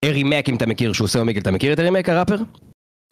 ארי 0.06 0.24
מק, 0.24 0.50
אם 0.50 0.56
אתה 0.56 0.66
מכיר, 0.66 0.94
שהוא 0.94 1.06
עושה 1.06 1.20
אומיגל, 1.20 1.42
אתה 1.42 1.52
מכיר 1.52 1.74
את 1.74 1.80
ארי 1.80 1.90
מק, 1.90 2.10
הראפר? 2.10 2.36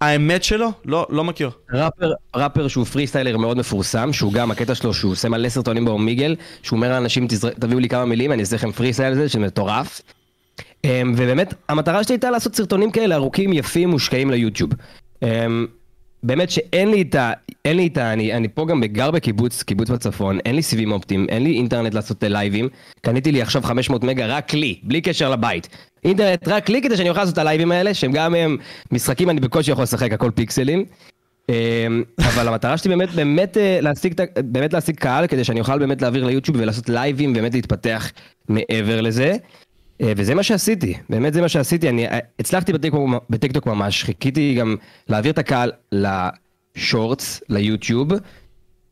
האמת 0.01 0.44
שלו? 0.44 0.71
לא, 0.85 1.07
לא 1.09 1.23
מכיר. 1.23 1.50
ראפר, 1.73 2.11
ראפר 2.35 2.67
שהוא 2.67 2.85
freestyler 2.85 3.38
מאוד 3.38 3.57
מפורסם, 3.57 4.13
שהוא 4.13 4.33
גם, 4.33 4.51
הקטע 4.51 4.75
שלו 4.75 4.94
שהוא 4.94 5.11
עושה 5.11 5.29
מלא 5.29 5.50
סרטונים 5.50 5.85
באומיגל, 5.85 6.35
שהוא 6.63 6.77
אומר 6.77 6.89
לאנשים, 6.89 7.27
תביאו 7.59 7.79
לי 7.79 7.89
כמה 7.89 8.06
מילים, 8.06 8.31
אני 8.31 8.41
אעשה 8.41 8.56
לכם 8.56 8.71
פרי 8.71 8.94
סטייל 8.94 9.13
הזה, 9.13 9.29
שזה 9.29 9.39
מטורף. 9.39 10.01
אמ, 10.83 11.13
ובאמת, 11.17 11.53
המטרה 11.69 12.03
שלי 12.03 12.13
הייתה 12.13 12.31
לעשות 12.31 12.56
סרטונים 12.56 12.91
כאלה 12.91 13.15
ארוכים, 13.15 13.53
יפים, 13.53 13.89
מושקעים 13.89 14.31
ליוטיוב. 14.31 14.69
אמ, 15.24 15.68
באמת 16.24 16.50
שאין 16.50 16.92
לי 16.92 17.01
את 17.01 17.16
ה... 17.16 17.31
אין 17.66 17.77
לי 17.77 17.88
את 17.88 17.98
ה... 17.98 18.13
אני, 18.13 18.33
אני 18.33 18.48
פה 18.48 18.66
גם 18.66 18.83
גר 18.83 19.12
בקיבוץ, 19.12 19.63
קיבוץ 19.63 19.89
בצפון, 19.89 20.39
אין 20.45 20.56
לי 20.56 20.62
סיבים 20.62 20.92
אופטיים, 20.92 21.25
אין 21.30 21.44
לי 21.44 21.54
אינטרנט 21.54 21.94
לעשות 21.94 22.24
live 22.23 22.50
ים. 22.50 22.69
קניתי 23.01 23.31
לי 23.31 23.42
עכשיו 23.42 23.62
500 23.62 24.04
מגה 24.04 24.25
רק 24.27 24.54
לי, 24.54 24.80
בלי 24.83 25.01
קשר 25.01 25.30
לבית. 25.30 25.68
אינטרנט 26.04 26.48
רק 26.48 26.69
לי 26.69 26.81
כדי 26.81 26.98
שאני 26.98 27.10
אוכל 27.10 27.21
לעשות 27.21 27.33
את 27.33 27.38
ה 27.38 27.42
live 27.42 27.62
ים 27.62 27.71
האלה, 27.71 27.94
שהם 27.94 28.12
גם 28.12 28.36
הם 28.36 28.57
משחקים, 28.92 29.30
אני 29.30 29.39
בקושי 29.39 29.71
יכול 29.71 29.83
לשחק 29.83 30.13
הכל 30.13 30.31
פיקסלים. 30.31 30.86
אמ, 31.50 32.04
אבל 32.19 32.48
המטרה 32.48 32.77
שלי 32.77 32.89
באמת, 32.89 33.10
באמת 33.10 33.57
אה, 33.57 33.80
להשיג, 33.81 34.14
באמת 34.38 34.73
להשיג 34.73 34.95
קהל, 34.95 35.28
כדי 35.28 35.44
שאני 35.44 35.59
אוכל 35.59 35.80
באמת 35.80 36.02
להעביר 36.02 36.26
ליוטיוב 36.26 36.57
ולעשות 36.59 36.90
live 36.89 37.15
ים, 37.15 37.33
באמת 37.33 37.54
להתפתח 37.54 38.11
מעבר 38.49 39.02
לזה. 39.02 39.38
אה, 40.01 40.13
וזה 40.18 40.35
מה 40.35 40.44
שעשיתי, 40.44 40.97
באמת 41.09 41.33
זה 41.33 41.41
מה 41.41 41.49
שעשיתי, 41.49 41.89
אני 41.89 42.07
אה, 42.07 42.19
הצלחתי 42.39 42.73
בטיקטוק 43.29 43.65
ממש, 43.65 44.03
חיכיתי 44.03 44.56
גם 44.56 44.75
להעביר 45.09 45.31
את 45.31 45.37
הקהל 45.37 45.71
ל 45.92 46.10
shorts, 46.10 47.42
ליוטיוב, 47.49 48.09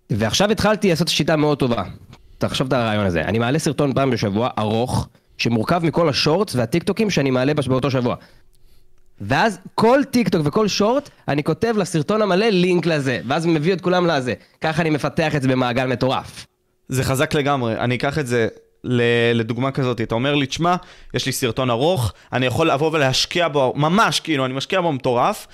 ועכשיו 0.09 0.51
התחלתי 0.51 0.89
לעשות 0.89 1.07
שיטה 1.07 1.35
מאוד 1.35 1.59
טובה. 1.59 1.83
תחשוב 2.37 2.67
את 2.67 2.73
הרעיון 2.73 3.05
הזה, 3.05 3.21
אני 3.21 3.39
מעלה 3.39 3.59
סרטון 3.59 3.93
פעם 3.93 4.11
בשבוע, 4.11 4.49
ארוך, 4.59 5.07
שמורכב 5.37 5.81
מכל 5.83 6.09
ה 6.09 6.16
shorts 6.16 6.55
והטיקטוקים 6.55 7.09
שאני 7.09 7.31
מעלה 7.31 7.53
באותו 7.53 7.91
שבוע. 7.91 8.15
ואז 9.21 9.59
כל 9.75 9.99
טיק 10.11 10.29
טוק 10.29 10.41
וכל 10.45 10.67
short, 10.67 11.09
אני 11.27 11.43
כותב 11.43 11.73
לסרטון 11.77 12.21
המלא 12.21 12.45
לינק 12.49 12.85
לזה, 12.85 13.19
ואז 13.27 13.45
מביא 13.45 13.73
את 13.73 13.81
כולם 13.81 14.07
לזה. 14.07 14.33
ככה 14.61 14.81
אני 14.81 14.89
מפתח 14.89 15.35
את 15.35 15.41
זה 15.41 15.47
במעגל 15.47 15.85
מטורף. 15.85 16.45
זה 16.87 17.03
חזק 17.03 17.33
לגמרי, 17.33 17.77
אני 17.79 17.95
אקח 17.95 18.19
את 18.19 18.27
זה 18.27 18.47
לדוגמה 19.33 19.71
כזאת, 19.71 20.01
אתה 20.01 20.15
אומר 20.15 20.35
לי, 20.35 20.45
תשמע, 20.45 20.75
יש 21.13 21.25
לי 21.25 21.31
סרטון 21.31 21.69
ארוך, 21.69 22.13
אני 22.33 22.45
יכול 22.45 22.71
לבוא 22.71 22.91
ולהשקיע 22.93 23.47
בו, 23.47 23.73
ממש, 23.75 24.19
כאילו, 24.19 24.45
אני 24.45 24.53
משקיע 24.53 24.81
בו 24.81 24.91
מטורף. 24.91 25.47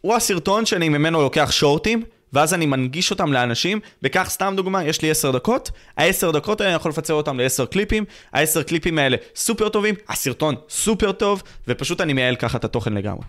הוא 0.00 0.14
הסרטון 0.14 0.66
שאני 0.66 0.88
ממנו 0.88 1.22
לוקח 1.22 1.50
שורטים, 1.52 2.02
ואז 2.32 2.54
אני 2.54 2.66
מנגיש 2.66 3.10
אותם 3.10 3.32
לאנשים, 3.32 3.80
וכך 4.02 4.26
סתם 4.28 4.54
דוגמה, 4.56 4.84
יש 4.84 5.02
לי 5.02 5.10
10 5.10 5.30
דקות, 5.30 5.70
ה-10 5.98 6.32
דקות 6.32 6.60
האלה 6.60 6.70
אני 6.70 6.76
יכול 6.76 6.90
לפצל 6.90 7.12
אותם 7.12 7.40
ל-10 7.40 7.66
קליפים, 7.66 8.04
ה-10 8.32 8.62
קליפים 8.62 8.98
האלה 8.98 9.16
סופר 9.36 9.68
טובים, 9.68 9.94
הסרטון 10.08 10.54
סופר 10.68 11.12
טוב, 11.12 11.42
ופשוט 11.68 12.00
אני 12.00 12.12
מייעל 12.12 12.36
ככה 12.36 12.58
את 12.58 12.64
התוכן 12.64 12.92
לגמרי. 12.92 13.24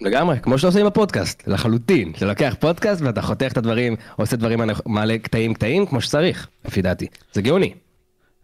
לגמרי, 0.00 0.36
כמו 0.42 0.58
שאתה 0.58 0.66
עושה 0.66 0.80
עם 0.80 0.86
הפודקאסט, 0.86 1.42
לחלוטין. 1.46 2.12
אתה 2.16 2.26
לוקח 2.26 2.54
פודקאסט 2.60 3.02
ואתה 3.02 3.22
חותך 3.22 3.52
את 3.52 3.56
הדברים, 3.56 3.96
עושה 4.16 4.36
דברים, 4.36 4.60
מעלה 4.86 5.18
קטעים 5.18 5.54
קטעים 5.54 5.86
כמו 5.86 6.00
שצריך, 6.00 6.48
לפי 6.64 6.82
דעתי. 6.82 7.06
זה 7.32 7.42
גאוני. 7.42 7.74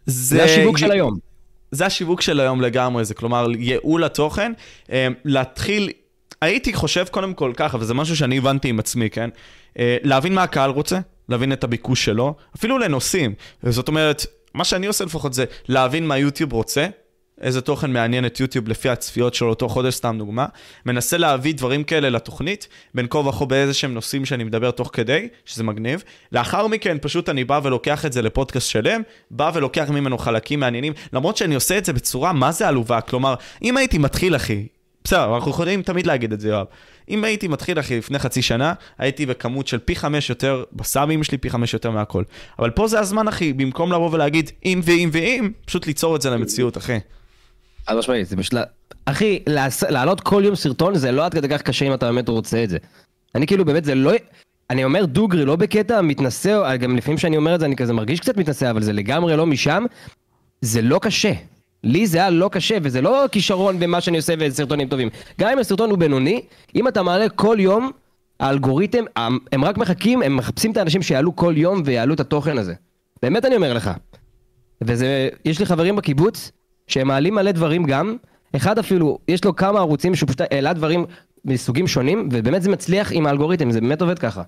זה, 0.06 0.36
זה 0.36 0.44
השיווק 0.44 0.78
של 0.78 0.90
היום. 0.90 1.18
זה 1.70 1.86
השיווק 1.86 2.20
של 2.20 2.40
היום 2.40 2.60
לגמרי, 2.60 3.04
זה 3.04 3.14
כלומר 3.14 3.46
ייעול 3.58 4.04
התוכן, 4.04 4.52
אה, 4.92 5.08
להתחיל, 5.24 5.90
הייתי 6.40 6.72
חושב 6.72 7.04
קודם 7.10 7.34
כל 7.34 7.52
ככה, 7.56 7.76
וזה 7.80 7.94
משהו 7.94 8.16
שאני 8.16 8.38
הבנתי 8.38 8.68
עם 8.68 8.78
עצמי, 8.78 9.10
כן? 9.10 9.30
אה, 9.78 9.96
להבין 10.02 10.34
מה 10.34 10.42
הקהל 10.42 10.70
רוצה, 10.70 10.98
להבין 11.28 11.52
את 11.52 11.64
הביקוש 11.64 12.04
שלו, 12.04 12.34
אפילו 12.56 12.78
לנושאים. 12.78 13.34
זאת 13.62 13.88
אומרת, 13.88 14.26
מה 14.54 14.64
שאני 14.64 14.86
עושה 14.86 15.04
לפחות 15.04 15.32
זה 15.32 15.44
להבין 15.68 16.06
מה 16.06 16.18
יוטיוב 16.18 16.52
רוצה, 16.52 16.86
איזה 17.40 17.60
תוכן 17.60 17.92
מעניין 17.92 18.26
את 18.26 18.40
יוטיוב 18.40 18.68
לפי 18.68 18.88
הצפיות 18.88 19.34
של 19.34 19.44
אותו 19.44 19.68
חודש, 19.68 19.94
סתם 19.94 20.16
דוגמה. 20.18 20.46
מנסה 20.86 21.16
להביא 21.18 21.54
דברים 21.54 21.84
כאלה 21.84 22.10
לתוכנית, 22.10 22.68
בין 22.94 23.06
כה 23.10 23.18
וכה 23.18 23.44
באיזה 23.44 23.74
שהם 23.74 23.94
נושאים 23.94 24.24
שאני 24.24 24.44
מדבר 24.44 24.70
תוך 24.70 24.90
כדי, 24.92 25.28
שזה 25.44 25.64
מגניב. 25.64 26.02
לאחר 26.32 26.66
מכן 26.66 26.96
פשוט 27.00 27.28
אני 27.28 27.44
בא 27.44 27.60
ולוקח 27.62 28.06
את 28.06 28.12
זה 28.12 28.22
לפודקאסט 28.22 28.70
שלם, 28.70 29.02
בא 29.30 29.50
ולוקח 29.54 29.90
ממנו 29.90 30.18
חלקים 30.18 30.60
מעניינים, 30.60 30.92
למרות 31.12 31.36
שאני 31.36 31.54
עושה 31.54 31.78
את 31.78 31.84
זה 31.84 31.92
בצורה 31.92 32.32
מה 32.32 32.52
זה 32.52 32.68
עלובה, 32.68 33.00
כלומר, 33.00 33.34
אם 33.62 33.76
הייתי 33.76 33.98
מתחיל 33.98 34.36
אחי, 34.36 34.66
בסדר, 35.04 35.34
אנחנו 35.34 35.50
יכולים 35.50 35.82
תמיד 35.82 36.06
להגיד 36.06 36.32
את 36.32 36.40
זה, 36.40 36.48
יואב. 36.48 36.66
אם 37.08 37.24
הייתי 37.24 37.48
מתחיל, 37.48 37.80
אחי, 37.80 37.98
לפני 37.98 38.18
חצי 38.18 38.42
שנה, 38.42 38.72
הייתי 38.98 39.26
בכמות 39.26 39.66
של 39.66 39.78
פי 39.78 39.96
חמש 39.96 40.30
יותר, 40.30 40.64
בסאבים 40.72 41.24
שלי 41.24 41.38
פי 41.38 41.50
חמש 41.50 41.74
יותר 41.74 41.90
מהכל. 41.90 42.22
אבל 42.58 42.70
פה 42.70 42.88
זה 42.88 43.00
הזמן, 43.00 43.28
אחי, 43.28 43.52
במקום 43.52 43.92
לבוא 43.92 44.10
ולהגיד 44.12 44.50
אם 44.64 44.80
ואם 44.84 45.10
ואם, 45.12 45.50
פשוט 45.64 45.86
ליצור 45.86 46.16
את 46.16 46.22
זה 46.22 46.30
למציאות, 46.30 46.76
אחי. 46.76 46.98
חד 47.86 47.96
משמעית, 47.96 48.28
זה 48.28 48.36
בשביל... 48.36 48.60
אחי, 49.04 49.38
לעלות 49.88 50.20
כל 50.20 50.42
יום 50.44 50.54
סרטון 50.54 50.94
זה 50.94 51.12
לא 51.12 51.24
עד 51.24 51.34
כדי 51.34 51.48
כך 51.48 51.62
קשה 51.62 51.86
אם 51.86 51.94
אתה 51.94 52.06
באמת 52.06 52.28
רוצה 52.28 52.64
את 52.64 52.70
זה. 52.70 52.78
אני 53.34 53.46
כאילו 53.46 53.64
באמת 53.64 53.84
זה 53.84 53.94
לא... 53.94 54.12
אני 54.70 54.84
אומר 54.84 55.04
דוגרי, 55.04 55.44
לא 55.44 55.56
בקטע 55.56 56.00
מתנשא, 56.00 56.76
גם 56.76 56.96
לפעמים 56.96 57.18
שאני 57.18 57.36
אומר 57.36 57.54
את 57.54 57.60
זה 57.60 57.66
אני 57.66 57.76
כזה 57.76 57.92
מרגיש 57.92 58.20
קצת 58.20 58.36
מתנשא, 58.36 58.70
אבל 58.70 58.82
זה 58.82 58.92
לגמרי 58.92 59.36
לא 59.36 59.46
משם. 59.46 59.84
זה 60.60 60.82
לא 60.82 60.98
קשה. 60.98 61.32
לי 61.84 62.06
זה 62.06 62.18
היה 62.18 62.30
לא 62.30 62.48
קשה, 62.52 62.78
וזה 62.82 63.00
לא 63.00 63.24
כישרון 63.32 63.78
במה 63.78 64.00
שאני 64.00 64.16
עושה 64.16 64.34
וסרטונים 64.38 64.88
טובים. 64.88 65.08
גם 65.40 65.50
אם 65.52 65.58
הסרטון 65.58 65.90
הוא 65.90 65.98
בינוני, 65.98 66.42
אם 66.76 66.88
אתה 66.88 67.02
מעלה 67.02 67.28
כל 67.28 67.56
יום, 67.60 67.90
האלגוריתם, 68.40 69.04
הם 69.52 69.64
רק 69.64 69.78
מחכים, 69.78 70.22
הם 70.22 70.36
מחפשים 70.36 70.72
את 70.72 70.76
האנשים 70.76 71.02
שיעלו 71.02 71.36
כל 71.36 71.54
יום 71.56 71.82
ויעלו 71.84 72.14
את 72.14 72.20
התוכן 72.20 72.58
הזה. 72.58 72.74
באמת 73.22 73.44
אני 73.44 73.56
אומר 73.56 73.72
לך. 73.72 73.90
וזה, 74.80 75.28
יש 75.44 75.58
לי 75.58 75.66
חברים 75.66 75.96
בקיבוץ, 75.96 76.52
שהם 76.86 77.08
מעלים 77.08 77.34
מלא 77.34 77.52
דברים 77.52 77.84
גם, 77.84 78.16
אחד 78.56 78.78
אפילו, 78.78 79.18
יש 79.28 79.44
לו 79.44 79.56
כמה 79.56 79.78
ערוצים 79.78 80.14
שהוא 80.14 80.26
פשוט 80.26 80.40
העלה 80.40 80.72
דברים 80.72 81.04
מסוגים 81.44 81.86
שונים, 81.86 82.28
ובאמת 82.32 82.62
זה 82.62 82.70
מצליח 82.70 83.12
עם 83.12 83.26
האלגוריתם, 83.26 83.70
זה 83.70 83.80
באמת 83.80 84.02
עובד 84.02 84.18
ככה. 84.18 84.42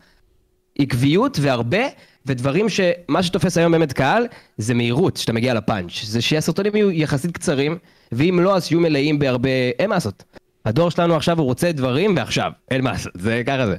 עקביות 0.78 1.38
והרבה, 1.40 1.82
ודברים 2.26 2.66
שמה 2.68 3.22
שתופס 3.22 3.58
היום 3.58 3.72
באמת 3.72 3.92
קהל, 3.92 4.26
זה 4.58 4.74
מהירות, 4.74 5.16
שאתה 5.16 5.32
מגיע 5.32 5.54
לפאנץ'. 5.54 6.04
זה 6.04 6.22
שהסרטונים 6.22 6.76
יהיו 6.76 6.90
יחסית 6.90 7.30
קצרים, 7.30 7.78
ואם 8.12 8.40
לא, 8.42 8.56
אז 8.56 8.72
יהיו 8.72 8.80
מלאים 8.80 9.18
בהרבה... 9.18 9.48
אין 9.78 9.90
מה 9.90 9.96
לעשות. 9.96 10.24
הדור 10.64 10.90
שלנו 10.90 11.16
עכשיו 11.16 11.38
הוא 11.38 11.46
רוצה 11.46 11.72
דברים 11.72 12.16
ועכשיו, 12.16 12.52
אין 12.70 12.84
מה 12.84 12.92
לעשות, 12.92 13.12
זה 13.18 13.42
ככה 13.46 13.66
זה. 13.66 13.76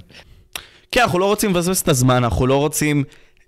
כן, 0.92 1.02
אנחנו 1.02 1.20
לא 1.20 1.26
רוצים 1.26 1.50
לבזבז 1.50 1.80
את 1.80 1.88
הזמן, 1.88 2.24
אנחנו 2.24 2.48
לא 2.48 2.58
רוצים 2.58 3.04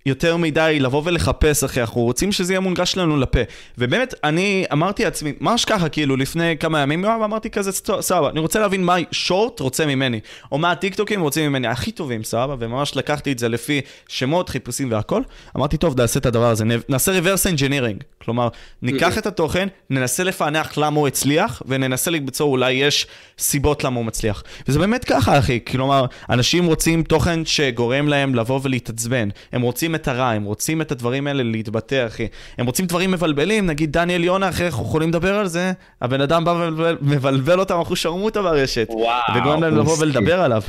יותר 0.08 0.38
מדי 0.38 0.78
לבוא 0.80 1.02
ולחפש 1.06 1.64
אחי, 1.64 1.82
אנחנו 1.82 2.02
רוצים 2.02 2.32
שזה 2.32 2.54
יהיה 2.54 2.60
מונגש 2.60 2.98
לנו 2.98 3.18
לפה. 3.18 3.40
ובאמת, 3.78 4.14
אני 4.24 4.66
אמרתי 4.74 5.04
לעצמי, 5.04 5.34
ממש 5.42 5.66
ככה, 5.66 5.90
כאילו, 5.90 6.16
לפני 6.16 6.58
כמה 6.58 6.80
ימים, 6.80 7.06
אמרתי 7.06 7.50
כזה, 7.50 7.72
סבבה, 8.02 8.30
אני 8.30 8.40
רוצה 8.40 8.60
להבין 8.60 8.84
מה 8.84 8.96
שורט 9.12 9.60
רוצה 9.60 9.86
ממני, 9.86 10.20
או 10.52 10.58
מה 10.58 10.72
הטיקטוקים 10.72 11.22
רוצים 11.22 11.50
ממני, 11.50 11.68
הכי 11.68 11.92
טובים, 11.92 12.24
סבבה, 12.24 12.56
וממש 12.60 12.96
לקחתי 12.96 13.32
את 13.32 13.40
זה 13.40 13.50
לפי 13.50 13.82
שמות, 14.08 14.50
חיפושים 14.50 14.92
והכל. 14.92 15.22
אמרתי, 15.58 15.78
טוב, 15.78 16.02
נעשה 16.02 16.20
את 16.20 16.26
הדבר 16.26 16.50
הזה, 16.50 16.66
נעשה 16.90 17.20
reverse 17.20 17.58
engineering. 17.58 18.04
כלומר, 18.22 18.48
ניקח 18.82 19.18
את 19.18 19.26
התוכן, 19.26 19.68
ננסה 19.90 20.24
לפענח 20.24 20.78
למה 20.78 21.00
הוא 21.00 21.08
הצליח, 21.08 21.62
וננסה 21.66 22.12
למצוא 22.12 22.46
אולי 22.46 22.72
יש 22.72 23.08
סיבות 23.40 23.84
למה 23.84 23.96
הוא 23.96 24.06
מצליח. 24.06 24.44
וזה 24.68 24.80
באמת 24.80 25.06
ככה, 25.06 25.40
אחי, 25.40 25.60
כלומר, 25.68 26.06
אנשים 26.30 26.66
רוצים 26.66 27.04
תוכן 27.04 27.46
שגורם 27.46 28.08
להם 28.08 28.36
לבוא 28.36 28.60
ולהתעצבן. 28.64 29.30
הם 29.52 29.62
רוצים 29.62 29.96
את 30.01 30.08
הרע, 30.08 30.30
הם 30.30 30.44
רוצים 30.44 30.82
את 30.82 30.92
הדברים 30.92 31.27
האלה 31.27 31.44
להתבטא, 31.44 32.08
אחי. 32.08 32.27
הם 32.58 32.66
רוצים 32.66 32.86
דברים 32.86 33.12
מבלבלים, 33.12 33.66
נגיד 33.66 33.92
דניאל 33.92 34.24
יונה, 34.24 34.50
אחי, 34.50 34.66
אנחנו 34.66 34.86
יכולים 34.86 35.10
לדבר 35.10 35.36
על 35.36 35.48
זה, 35.48 35.72
הבן 36.01 36.22
אדם 36.22 36.46
בא 36.46 36.51
ומבלבל 36.51 37.60
אותם 37.60 37.80
אחוז 37.80 37.98
שרמוטה 37.98 38.42
ברשת. 38.42 38.88
וואו. 38.89 39.22
וגורם 39.36 39.63
להם 39.63 39.77
לבוא 39.77 39.96
ולדבר 40.00 40.42
עליו. 40.42 40.62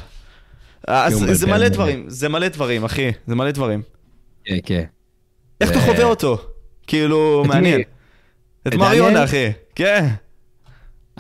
אז 0.87 1.25
זה 1.33 1.47
מלא 1.47 1.69
דברים, 1.69 2.05
זה 2.09 2.29
מלא 2.29 2.49
דברים, 2.49 2.85
אחי, 2.85 3.13
זה 3.27 3.35
מלא 3.35 3.51
דברים. 3.51 3.83
כן, 4.45 4.59
כן. 4.65 4.85
איך 5.61 5.71
אתה 5.71 5.81
חווה 5.81 6.05
אותו? 6.05 6.39
כאילו, 6.87 7.45
מעניין. 7.47 7.81
את 8.69 8.75
מריונה, 8.75 9.25
אחי. 9.25 9.53
כן. 9.75 10.07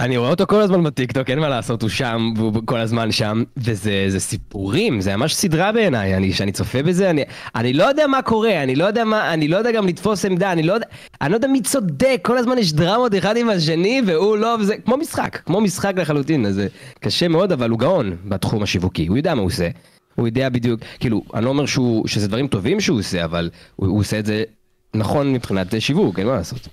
אני 0.00 0.16
רואה 0.16 0.30
אותו 0.30 0.46
כל 0.46 0.60
הזמן 0.60 0.84
בטיקטוק, 0.84 1.30
אין 1.30 1.38
מה 1.38 1.48
לעשות, 1.48 1.82
הוא 1.82 1.90
שם, 1.90 2.32
והוא 2.36 2.52
כל 2.64 2.78
הזמן 2.78 3.12
שם, 3.12 3.42
וזה 3.56 4.20
סיפורים, 4.20 5.00
זה 5.00 5.16
ממש 5.16 5.34
סדרה 5.34 5.72
בעיניי, 5.72 6.16
אני, 6.16 6.32
שאני 6.32 6.52
צופה 6.52 6.82
בזה, 6.82 7.10
אני, 7.10 7.24
אני 7.54 7.72
לא 7.72 7.84
יודע 7.84 8.06
מה 8.06 8.22
קורה, 8.22 8.62
אני 8.62 8.76
לא 8.76 8.84
יודע 8.84 9.04
מה, 9.04 9.34
אני 9.34 9.48
לא 9.48 9.56
יודע 9.56 9.72
גם 9.72 9.86
לתפוס 9.86 10.24
עמדה, 10.24 10.52
אני 10.52 10.62
לא 10.62 10.72
יודע, 10.72 10.86
אני 11.20 11.30
לא 11.30 11.36
יודע 11.36 11.48
מי 11.48 11.62
צודק, 11.62 12.20
כל 12.22 12.38
הזמן 12.38 12.58
יש 12.58 12.72
דרמות 12.72 13.14
אחד 13.14 13.36
עם 13.36 13.50
השני, 13.50 14.02
והוא 14.06 14.36
לא, 14.36 14.56
וזה 14.60 14.76
כמו 14.76 14.96
משחק, 14.96 15.38
כמו 15.46 15.60
משחק 15.60 15.92
לחלוטין, 15.96 16.46
אז 16.46 16.54
זה 16.54 16.68
קשה 17.00 17.28
מאוד, 17.28 17.52
אבל 17.52 17.70
הוא 17.70 17.78
גאון 17.78 18.16
בתחום 18.24 18.62
השיווקי, 18.62 19.06
הוא 19.06 19.16
יודע 19.16 19.34
מה 19.34 19.40
הוא 19.40 19.46
עושה. 19.46 19.68
הוא 20.14 20.26
יודע 20.26 20.48
בדיוק, 20.48 20.80
כאילו, 21.00 21.22
אני 21.34 21.44
לא 21.44 21.50
אומר 21.50 21.66
שהוא, 21.66 22.08
שזה 22.08 22.28
דברים 22.28 22.48
טובים 22.48 22.80
שהוא 22.80 22.98
עושה, 22.98 23.24
אבל 23.24 23.50
הוא, 23.76 23.88
הוא 23.88 24.00
עושה 24.00 24.18
את 24.18 24.26
זה 24.26 24.44
נכון 24.94 25.32
מבחינת 25.32 25.80
שיווק, 25.80 26.18
אין 26.18 26.26
מה 26.26 26.32
לעשות. 26.34 26.68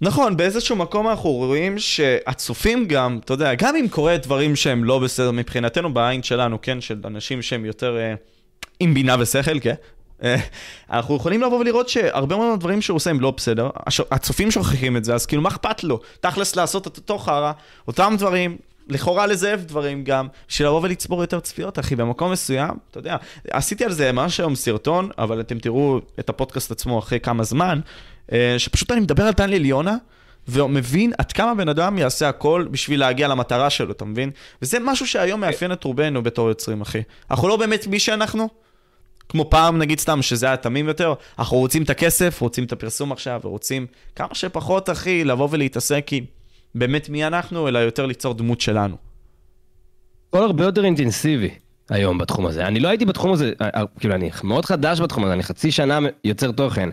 נכון, 0.00 0.36
באיזשהו 0.36 0.76
מקום 0.76 1.08
אנחנו 1.08 1.30
רואים 1.30 1.78
שהצופים 1.78 2.88
גם, 2.88 3.20
אתה 3.24 3.32
יודע, 3.32 3.54
גם 3.54 3.76
אם 3.76 3.86
קורה 3.90 4.16
דברים 4.16 4.56
שהם 4.56 4.84
לא 4.84 4.98
בסדר 4.98 5.30
מבחינתנו, 5.30 5.94
בעין 5.94 6.22
שלנו, 6.22 6.58
כן, 6.62 6.80
של 6.80 7.00
אנשים 7.04 7.42
שהם 7.42 7.64
יותר 7.64 7.96
אה, 7.96 8.14
עם 8.80 8.94
בינה 8.94 9.16
ושכל, 9.18 9.60
כן, 9.60 9.74
אה, 10.22 10.36
אנחנו 10.90 11.16
יכולים 11.16 11.42
לבוא 11.42 11.58
ולראות 11.58 11.88
שהרבה 11.88 12.36
מאוד 12.36 12.60
דברים 12.60 12.82
שהוא 12.82 12.96
עושה 12.96 13.10
הם 13.10 13.20
לא 13.20 13.30
בסדר, 13.30 13.70
הצופים 14.10 14.50
שוכחים 14.50 14.96
את 14.96 15.04
זה, 15.04 15.14
אז 15.14 15.26
כאילו 15.26 15.42
מה 15.42 15.48
אכפת 15.48 15.84
לו? 15.84 16.00
תכלס 16.20 16.56
לעשות 16.56 16.86
את 16.86 16.96
אותו 16.96 17.18
חרא, 17.18 17.52
אותם 17.88 18.14
דברים, 18.18 18.56
לכאורה 18.88 19.26
לזאב 19.26 19.60
דברים 19.66 20.04
גם, 20.04 20.28
בשביל 20.48 20.68
לבוא 20.68 20.80
ולצבור 20.82 21.20
יותר 21.20 21.40
צפיות, 21.40 21.78
אחי, 21.78 21.96
במקום 21.96 22.32
מסוים, 22.32 22.70
אתה 22.90 22.98
יודע, 22.98 23.16
עשיתי 23.50 23.84
על 23.84 23.92
זה 23.92 24.12
ממש 24.12 24.40
היום 24.40 24.54
סרטון, 24.54 25.10
אבל 25.18 25.40
אתם 25.40 25.58
תראו 25.58 26.00
את 26.18 26.28
הפודקאסט 26.28 26.70
עצמו 26.70 26.98
אחרי 26.98 27.20
כמה 27.20 27.44
זמן, 27.44 27.80
שפשוט 28.58 28.90
אני 28.90 29.00
מדבר 29.00 29.24
על 29.24 29.32
דניאל 29.32 29.64
יונה, 29.64 29.96
ומבין 30.48 31.12
עד 31.18 31.32
כמה 31.32 31.54
בן 31.54 31.68
אדם 31.68 31.98
יעשה 31.98 32.28
הכל 32.28 32.66
בשביל 32.70 33.00
להגיע 33.00 33.28
למטרה 33.28 33.70
שלו, 33.70 33.92
אתה 33.92 34.04
מבין? 34.04 34.30
וזה 34.62 34.78
משהו 34.80 35.06
שהיום 35.06 35.40
מאפיין 35.40 35.72
את 35.72 35.84
רובנו 35.84 36.22
בתור 36.22 36.48
יוצרים, 36.48 36.80
אחי. 36.80 37.02
אנחנו 37.30 37.48
לא 37.48 37.56
באמת 37.56 37.86
מי 37.86 37.98
שאנחנו, 37.98 38.48
כמו 39.28 39.50
פעם, 39.50 39.78
נגיד 39.78 40.00
סתם, 40.00 40.22
שזה 40.22 40.46
היה 40.46 40.56
תמים 40.56 40.88
יותר, 40.88 41.14
אנחנו 41.38 41.56
רוצים 41.56 41.82
את 41.82 41.90
הכסף, 41.90 42.40
רוצים 42.40 42.64
את 42.64 42.72
הפרסום 42.72 43.12
עכשיו, 43.12 43.40
ורוצים 43.44 43.86
כמה 44.16 44.34
שפחות, 44.34 44.90
אחי, 44.90 45.24
לבוא 45.24 45.48
ולהתעסק 45.50 46.06
עם 46.12 46.24
באמת 46.74 47.08
מי 47.08 47.26
אנחנו, 47.26 47.68
אלא 47.68 47.78
יותר 47.78 48.06
ליצור 48.06 48.34
דמות 48.34 48.60
שלנו. 48.60 48.96
הכל 50.28 50.42
הרבה 50.42 50.64
יותר 50.64 50.84
אינטנסיבי 50.84 51.50
היום 51.90 52.18
בתחום 52.18 52.46
הזה. 52.46 52.66
אני 52.66 52.80
לא 52.80 52.88
הייתי 52.88 53.04
בתחום 53.04 53.32
הזה, 53.32 53.52
אה, 53.60 53.68
אה, 53.74 53.82
כאילו 54.00 54.14
אני 54.14 54.30
מאוד 54.44 54.64
חדש 54.64 55.00
בתחום 55.00 55.24
הזה, 55.24 55.32
אני 55.32 55.42
חצי 55.42 55.72
שנה 55.72 55.98
יוצר 56.24 56.52
תוכן. 56.52 56.88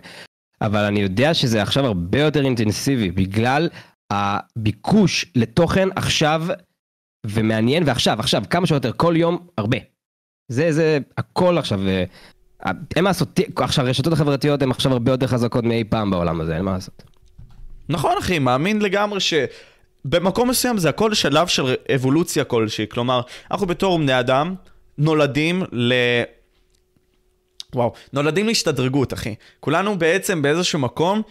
אבל 0.62 0.84
אני 0.84 1.00
יודע 1.00 1.34
שזה 1.34 1.62
עכשיו 1.62 1.86
הרבה 1.86 2.20
יותר 2.20 2.44
אינטנסיבי, 2.44 3.10
בגלל 3.10 3.68
הביקוש 4.10 5.26
לתוכן 5.34 5.88
עכשיו 5.96 6.46
ומעניין, 7.26 7.82
ועכשיו, 7.86 8.20
עכשיו, 8.20 8.42
כמה 8.50 8.66
שיותר, 8.66 8.90
כל 8.96 9.14
יום, 9.16 9.46
הרבה. 9.58 9.78
זה, 10.48 10.72
זה, 10.72 10.98
הכל 11.18 11.58
עכשיו, 11.58 11.80
אין 12.96 13.04
מה 13.04 13.10
לעשות, 13.10 13.40
עכשיו, 13.56 13.86
הרשתות 13.86 14.12
החברתיות 14.12 14.62
הן 14.62 14.70
עכשיו 14.70 14.92
הרבה 14.92 15.12
יותר 15.12 15.26
חזקות 15.26 15.64
מאי 15.64 15.84
פעם 15.84 16.10
בעולם 16.10 16.40
הזה, 16.40 16.56
אין 16.56 16.64
מה 16.64 16.72
לעשות. 16.72 17.02
נכון, 17.88 18.14
אחי, 18.18 18.38
מאמין 18.38 18.82
לגמרי 18.82 19.20
ש... 19.20 19.34
במקום 20.04 20.50
מסוים 20.50 20.78
זה 20.78 20.88
הכל 20.88 21.14
שלב 21.14 21.46
של 21.46 21.74
אבולוציה 21.94 22.44
כלשהי, 22.44 22.86
כלומר, 22.88 23.20
אנחנו 23.50 23.66
בתור 23.66 23.98
בני 23.98 24.20
אדם 24.20 24.54
נולדים 24.98 25.62
ל... 25.72 25.94
וואו, 27.74 27.92
נולדים 28.12 28.46
להשתדרגות, 28.46 29.12
אחי. 29.12 29.34
כולנו 29.60 29.98
בעצם 29.98 30.42
באיזשהו 30.42 30.78
מקום 30.78 31.22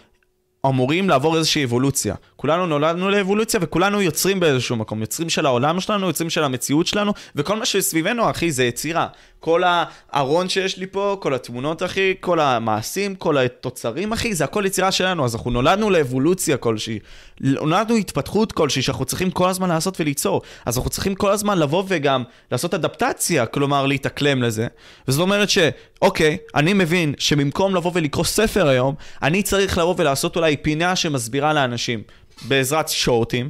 אמורים 0.66 1.10
לעבור 1.10 1.38
איזושהי 1.38 1.64
אבולוציה. 1.64 2.16
כולנו 2.42 2.68
נולדנו 2.68 3.10
לאבולוציה 3.10 3.60
וכולנו 3.64 4.02
יוצרים 4.02 4.40
באיזשהו 4.40 4.76
מקום. 4.76 5.02
יוצרים 5.02 5.30
של 5.30 5.46
העולם 5.46 5.80
שלנו, 5.80 6.08
יוצרים 6.08 6.30
של 6.30 6.44
המציאות 6.44 6.88
שלנו, 6.88 7.14
וכל 7.36 7.56
מה 7.56 7.66
שסביבנו, 7.66 8.30
אחי, 8.30 8.52
זה 8.52 8.64
יצירה. 8.64 9.08
כל 9.40 9.64
הארון 9.66 10.50
שיש 10.50 10.78
לי 10.78 10.88
פה, 10.88 11.18
כל 11.22 11.34
התמונות, 11.34 11.84
אחי, 11.84 12.14
כל 12.20 12.40
המעשים, 12.40 13.16
כל 13.16 13.38
התוצרים, 13.38 14.14
אחי, 14.14 14.34
זה 14.34 14.44
הכל 14.44 14.64
יצירה 14.66 14.92
שלנו. 14.92 15.26
אז 15.26 15.36
אנחנו 15.36 15.52
נולדנו 15.52 15.90
לאבולוציה 15.90 16.58
כלשהי. 16.58 17.00
נולדנו 17.40 17.96
התפתחות 17.96 18.52
כלשהי 18.52 18.82
שאנחנו 18.82 19.06
צריכים 19.06 19.32
כל 19.32 19.50
הזמן 19.50 19.70
לעשות 19.70 20.00
וליצור. 20.00 20.42
אז 20.66 20.78
אנחנו 20.78 20.90
צריכים 20.90 21.16
כל 21.16 21.32
הזמן 21.32 21.60
לבוא 21.60 21.84
וגם 21.88 22.24
לעשות 22.52 22.74
אדפטציה, 22.74 23.46
כלומר 23.46 23.86
להתאקלם 23.86 24.44
לזה. 24.44 24.68
וזאת 25.08 25.22
אומרת 25.22 25.50
שאוקיי, 25.50 26.38
אני 26.56 26.74
מבין 26.74 27.14
שבמקום 27.18 27.76
לבוא 27.76 27.92
ולקרוא 27.94 28.26
ספר 28.26 28.68
היום, 28.68 28.96
אני 29.24 29.44
צריך 29.44 29.78
לבוא 29.78 29.96
ולעשות 29.98 30.36
אולי 30.36 30.58
פינה 30.58 30.96
שמסבירה 30.96 31.54
לאנשים. 31.54 32.04
בעזרת 32.48 32.90
שורטים, 32.90 33.50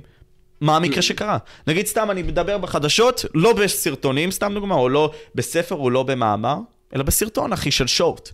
מה 0.61 0.75
המקרה 0.75 1.01
שקרה. 1.01 1.37
נגיד 1.67 1.85
סתם 1.85 2.11
אני 2.11 2.23
מדבר 2.23 2.57
בחדשות, 2.57 3.25
לא 3.33 3.53
בסרטונים, 3.53 4.31
סתם 4.31 4.51
דוגמה, 4.53 4.75
או 4.75 4.89
לא 4.89 5.11
בספר 5.35 5.75
או 5.75 5.89
לא 5.89 6.03
במאמר, 6.03 6.57
אלא 6.95 7.03
בסרטון, 7.03 7.53
אחי, 7.53 7.71
של 7.71 7.87
שורט. 7.87 8.29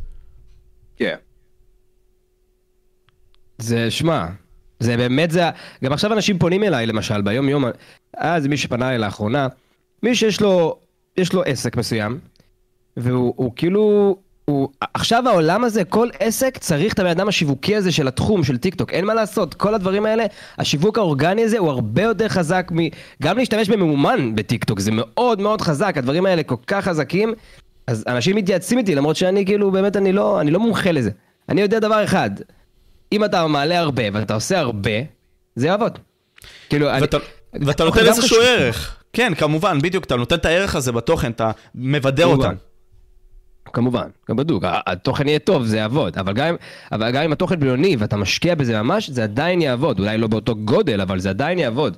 כן. 0.97 1.15
זה, 3.57 3.91
שמע, 3.91 4.25
זה 4.79 4.97
באמת 4.97 5.31
זה, 5.31 5.43
גם 5.83 5.93
עכשיו 5.93 6.13
אנשים 6.13 6.39
פונים 6.39 6.63
אליי 6.63 6.85
למשל 6.85 7.21
ביום 7.21 7.49
יום, 7.49 7.65
איזה 8.17 8.49
מי 8.49 8.57
שפנה 8.57 8.87
אליי 8.87 8.97
לאחרונה, 8.97 9.47
מי 10.03 10.15
שיש 10.15 10.41
לו, 10.41 10.79
יש 11.17 11.33
לו 11.33 11.43
עסק 11.43 11.77
מסוים, 11.77 12.19
והוא 12.97 13.33
הוא 13.37 13.51
כאילו, 13.55 14.17
הוא, 14.49 14.69
עכשיו 14.93 15.29
העולם 15.29 15.63
הזה, 15.63 15.83
כל 15.83 16.09
עסק 16.19 16.57
צריך 16.57 16.93
את 16.93 16.99
הבן 16.99 17.09
אדם 17.09 17.27
השיווקי 17.27 17.75
הזה 17.75 17.91
של 17.91 18.07
התחום, 18.07 18.43
של 18.43 18.57
טיק 18.57 18.75
טוק, 18.75 18.93
אין 18.93 19.05
מה 19.05 19.13
לעשות, 19.13 19.53
כל 19.53 19.73
הדברים 19.73 20.05
האלה, 20.05 20.25
השיווק 20.57 20.97
האורגני 20.97 21.43
הזה 21.43 21.57
הוא 21.57 21.69
הרבה 21.69 22.01
יותר 22.01 22.27
חזק 22.27 22.71
מ... 22.75 22.77
גם 23.23 23.37
להשתמש 23.37 23.69
בממומן 23.69 24.35
בטיק 24.35 24.63
טוק, 24.63 24.79
זה 24.79 24.91
מאוד 24.93 25.41
מאוד 25.41 25.61
חזק, 25.61 25.93
הדברים 25.97 26.25
האלה 26.25 26.43
כל 26.43 26.55
כך 26.67 26.85
חזקים, 26.85 27.33
אז 27.87 28.03
אנשים 28.07 28.35
מתייעצים 28.35 28.77
איתי, 28.77 28.95
למרות 28.95 29.15
שאני 29.15 29.45
כאילו, 29.45 29.71
באמת 29.71 29.97
אני 29.97 30.11
לא, 30.11 30.41
אני 30.41 30.51
לא 30.51 30.59
מומחה 30.59 30.91
לזה. 30.91 31.11
אני 31.49 31.61
יודע 31.61 31.79
דבר 31.79 32.03
אחד, 32.03 32.29
אם 33.11 33.25
אתה 33.25 33.47
מעלה 33.47 33.79
הרבה 33.79 34.03
ואתה 34.13 34.33
עושה 34.33 34.59
הרבה, 34.59 34.91
זה 35.55 35.67
יעבוד. 35.67 35.99
כאילו, 36.69 36.87
ואתה, 37.01 37.17
אני... 37.53 37.65
ואתה 37.65 37.83
נותן 37.83 38.05
איזשהו 38.05 38.41
ערך. 38.41 38.97
כן, 39.13 39.33
כמובן, 39.35 39.81
בדיוק, 39.81 40.03
אתה 40.03 40.15
נותן 40.15 40.35
את 40.35 40.45
הערך 40.45 40.75
הזה 40.75 40.91
בתוכן, 40.91 41.31
אתה 41.31 41.51
מבדר 41.75 42.25
אותם. 42.25 42.53
כמובן, 43.74 44.07
גם 44.29 44.36
בדוק, 44.36 44.63
התוכן 44.67 45.27
יהיה 45.27 45.39
טוב, 45.39 45.63
זה 45.63 45.77
יעבוד, 45.77 46.17
אבל 46.17 46.33
גם, 46.33 46.55
אבל 46.91 47.12
גם 47.12 47.24
אם 47.24 47.31
התוכן 47.31 47.59
בינוני 47.59 47.95
ואתה 48.00 48.17
משקיע 48.17 48.55
בזה 48.55 48.81
ממש, 48.81 49.09
זה 49.09 49.24
עדיין 49.24 49.62
יעבוד, 49.62 50.00
אולי 50.00 50.17
לא 50.17 50.27
באותו 50.27 50.55
גודל, 50.55 51.01
אבל 51.01 51.19
זה 51.19 51.29
עדיין 51.29 51.59
יעבוד. 51.59 51.97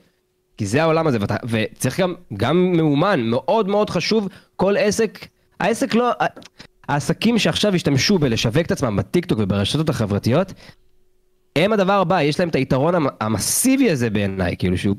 כי 0.57 0.65
זה 0.65 0.81
העולם 0.81 1.07
הזה, 1.07 1.17
ואתה, 1.21 1.35
וצריך 1.43 1.99
גם, 1.99 2.13
גם 2.37 2.71
מאומן, 2.71 3.21
מאוד 3.21 3.67
מאוד 3.67 3.89
חשוב, 3.89 4.27
כל 4.55 4.77
עסק, 4.77 5.27
העסק 5.59 5.95
לא, 5.95 6.11
העסקים 6.89 7.39
שעכשיו 7.39 7.75
השתמשו 7.75 8.17
בלשווק 8.17 8.65
את 8.65 8.71
עצמם 8.71 8.95
בטיקטוק 8.95 9.39
וברשתות 9.41 9.89
החברתיות, 9.89 10.53
הם 11.55 11.73
הדבר 11.73 11.93
הבא, 11.93 12.21
יש 12.21 12.39
להם 12.39 12.49
את 12.49 12.55
היתרון 12.55 12.95
המסיבי 13.21 13.91
הזה 13.91 14.09
בעיניי, 14.09 14.55
כאילו 14.57 14.77
שהוא, 14.77 14.95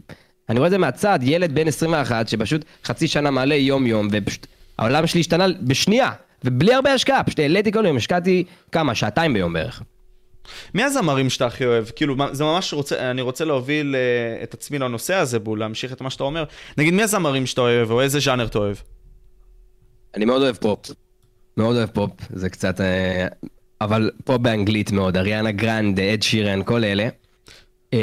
אני 0.49 0.59
רואה 0.59 0.67
את 0.67 0.71
זה 0.71 0.79
מהצד, 0.79 1.19
ילד 1.23 1.55
בן 1.55 1.69
21 1.69 2.29
שפשוט 2.29 2.65
חצי 2.85 3.09
שנה 3.09 3.31
מעלה 3.31 3.55
יום 3.55 3.87
יום, 3.87 4.09
ופשוט 4.13 4.47
העולם 4.79 5.07
שלי 5.07 5.21
השתנה 5.21 5.47
בשנייה, 5.63 6.11
ובלי 6.45 6.75
הרבה 6.75 6.93
השקעה, 6.93 7.23
פשוט 7.25 7.39
העליתי 7.39 7.73
כל 7.73 7.87
יום, 7.87 7.97
השקעתי 7.97 8.45
כמה, 8.73 8.95
שעתיים 8.95 9.35
ביום 9.35 9.53
בערך. 9.53 9.83
מי 10.75 10.83
הזמרים 10.83 11.31
שאתה 11.31 11.47
הכי 11.47 11.67
אוהב? 11.67 11.85
כאילו, 11.97 12.17
זה 12.33 12.45
ממש 12.45 12.73
רוצה, 12.73 13.11
אני 13.11 13.23
רוצה 13.23 13.45
להוביל 13.45 13.95
uh, 13.95 14.43
את 14.43 14.55
עצמי 14.55 14.79
לנושא 14.79 15.15
הזה, 15.15 15.39
בו, 15.39 15.57
להמשיך 15.57 15.93
את 15.93 16.01
מה 16.01 16.11
שאתה 16.11 16.25
אומר. 16.25 16.45
נגיד, 16.79 16.95
מי 16.95 17.03
הזמרים 17.03 17.47
שאתה 17.47 17.61
אוהב, 17.61 17.91
או 17.91 18.01
איזה 18.01 18.21
ז'אנר 18.21 18.47
אתה 18.47 18.59
אוהב? 18.59 18.77
אני 20.17 20.25
מאוד 20.25 20.43
אוהב 20.43 20.57
פופ. 20.57 20.91
מאוד 21.57 21.77
אוהב 21.77 21.89
פופ, 21.89 22.11
זה 22.31 22.51
קצת... 22.51 22.81
Uh, 22.81 23.49
אבל 23.81 24.11
פופ 24.25 24.41
באנגלית 24.41 24.93
מאוד, 24.93 25.17
אריאנה 25.17 25.51
גרנד, 25.51 26.01
אד 26.01 26.23
שירן, 26.23 26.63
כל 26.65 26.85
אלה. 26.85 27.09
Uh, 27.95 27.97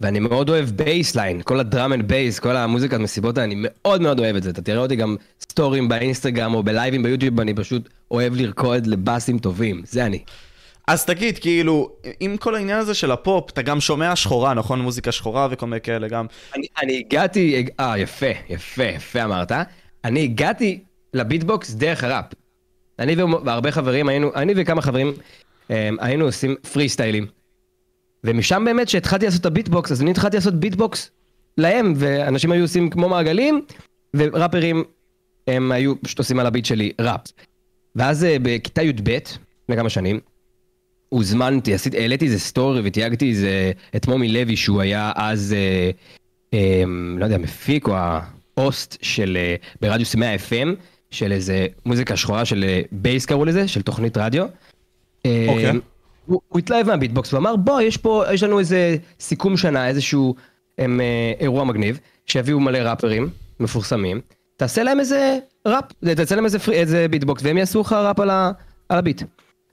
ואני 0.00 0.20
מאוד 0.20 0.48
אוהב 0.48 0.70
bassline, 0.70 1.42
כל 1.42 1.60
ה 1.60 1.66
drum 1.66 1.92
and 1.92 2.08
bass, 2.08 2.38
כל 2.38 2.56
המוזיקת 2.56 2.98
מסיבות, 2.98 3.38
אני 3.38 3.54
מאוד 3.58 4.02
מאוד 4.02 4.20
אוהב 4.20 4.36
את 4.36 4.42
זה. 4.42 4.50
אתה 4.50 4.62
תראה 4.62 4.78
אותי 4.78 4.96
גם 4.96 5.16
story 5.40 5.74
ים 5.74 5.88
באינסטגרם 5.88 6.54
או 6.54 6.62
ב 6.62 6.68
live 6.68 6.91
ים 6.91 7.02
ביוטיוב, 7.02 7.40
אני 7.40 7.54
פשוט 7.54 7.88
אוהב 8.10 8.34
לרקוד 8.34 8.86
לבאסים 8.86 9.38
טובים, 9.38 9.82
זה 9.84 10.06
אני. 10.06 10.18
אז 10.86 11.04
תגיד, 11.04 11.38
כאילו, 11.38 11.90
עם 12.20 12.36
כל 12.36 12.54
העניין 12.54 12.78
הזה 12.78 12.94
של 12.94 13.10
הפופ, 13.10 13.50
אתה 13.50 13.62
גם 13.62 13.80
שומע 13.80 14.16
שחורה, 14.16 14.54
נכון? 14.54 14.80
מוזיקה 14.80 15.12
שחורה 15.12 15.48
וכל 15.50 15.66
מיני 15.66 15.80
כאלה 15.80 16.08
גם. 16.08 16.26
אני, 16.56 16.66
אני 16.82 16.98
הגעתי, 17.06 17.66
אה, 17.80 17.98
יפה, 17.98 18.26
יפה, 18.48 18.84
יפה 18.84 19.24
אמרת. 19.24 19.52
אני 20.04 20.22
הגעתי 20.22 20.80
לביטבוקס 21.14 21.74
דרך 21.74 22.04
הראפ. 22.04 22.24
אני 22.98 23.14
והרבה 23.44 23.72
חברים 23.72 24.08
היינו, 24.08 24.30
אני 24.34 24.52
וכמה 24.56 24.82
חברים 24.82 25.12
אה, 25.70 25.90
היינו 26.00 26.24
עושים 26.24 26.54
פרי 26.72 26.88
סטיילים. 26.88 27.26
ומשם 28.24 28.62
באמת 28.64 28.88
שהתחלתי 28.88 29.24
לעשות 29.24 29.40
את 29.40 29.46
הביטבוקס, 29.46 29.92
אז 29.92 30.02
אני 30.02 30.10
התחלתי 30.10 30.36
לעשות 30.36 30.54
ביטבוקס 30.54 31.10
להם, 31.58 31.92
ואנשים 31.96 32.52
היו 32.52 32.64
עושים 32.64 32.90
כמו 32.90 33.08
מעגלים, 33.08 33.64
וראפרים 34.14 34.84
הם 35.46 35.72
היו 35.72 36.02
פשוט 36.02 36.18
עושים 36.18 36.38
על 36.38 36.46
הביט 36.46 36.64
שלי 36.64 36.92
ראפ. 37.00 37.20
ואז 37.96 38.24
אה, 38.24 38.36
בכיתה 38.42 38.82
י"ב, 38.82 39.18
לפני 39.62 39.76
כמה 39.76 39.90
שנים, 39.90 40.20
הוזמנתי, 41.08 41.74
עשיתי, 41.74 41.98
העליתי 41.98 42.24
איזה 42.24 42.38
סטורי 42.38 42.80
ותייגתי 42.84 43.30
איזה, 43.30 43.72
את 43.96 44.06
מומי 44.06 44.28
לוי 44.28 44.56
שהוא 44.56 44.80
היה 44.80 45.12
אז, 45.16 45.54
אה, 45.58 45.90
אה, 46.54 46.84
לא 47.18 47.24
יודע, 47.24 47.38
מפיק 47.38 47.88
או 47.88 47.94
ה 48.56 48.64
host 48.64 48.96
של, 49.02 49.36
אה, 49.40 49.54
ברדיוס 49.80 50.14
100 50.14 50.34
FM, 50.34 50.68
של 51.10 51.32
איזה 51.32 51.66
מוזיקה 51.86 52.16
שחורה 52.16 52.44
של 52.44 52.64
אה, 52.68 52.80
בייס 52.92 53.26
קראו 53.26 53.44
לזה, 53.44 53.68
של 53.68 53.82
תוכנית 53.82 54.16
רדיו. 54.16 54.46
אה, 55.26 55.46
אוקיי. 55.48 55.70
Okay. 55.70 55.74
הוא, 56.26 56.40
הוא 56.48 56.58
התלהב 56.58 56.86
מהביטבוקס 56.86 57.32
ואמר 57.32 57.56
בוא 57.56 57.80
יש 57.80 57.96
פה, 57.96 58.24
יש 58.32 58.42
לנו 58.42 58.58
איזה 58.58 58.96
סיכום 59.20 59.56
שנה, 59.56 59.88
איזשהו 59.88 60.34
הם, 60.78 61.00
אה, 61.00 61.32
אירוע 61.40 61.64
מגניב, 61.64 61.98
שיביאו 62.26 62.60
מלא 62.60 62.78
ראפרים 62.78 63.28
מפורסמים, 63.60 64.20
תעשה 64.56 64.82
להם 64.82 65.00
איזה 65.00 65.38
ראפ, 65.66 65.84
תעשה 66.16 66.34
להם 66.34 66.44
איזה, 66.44 66.58
איזה 66.72 67.08
ביטבוקס 67.08 67.42
והם 67.44 67.58
יעשו 67.58 67.80
לך 67.80 67.92
ראפ 67.92 68.20
על, 68.20 68.30
ה, 68.30 68.50
על 68.88 68.98
הביט. 68.98 69.22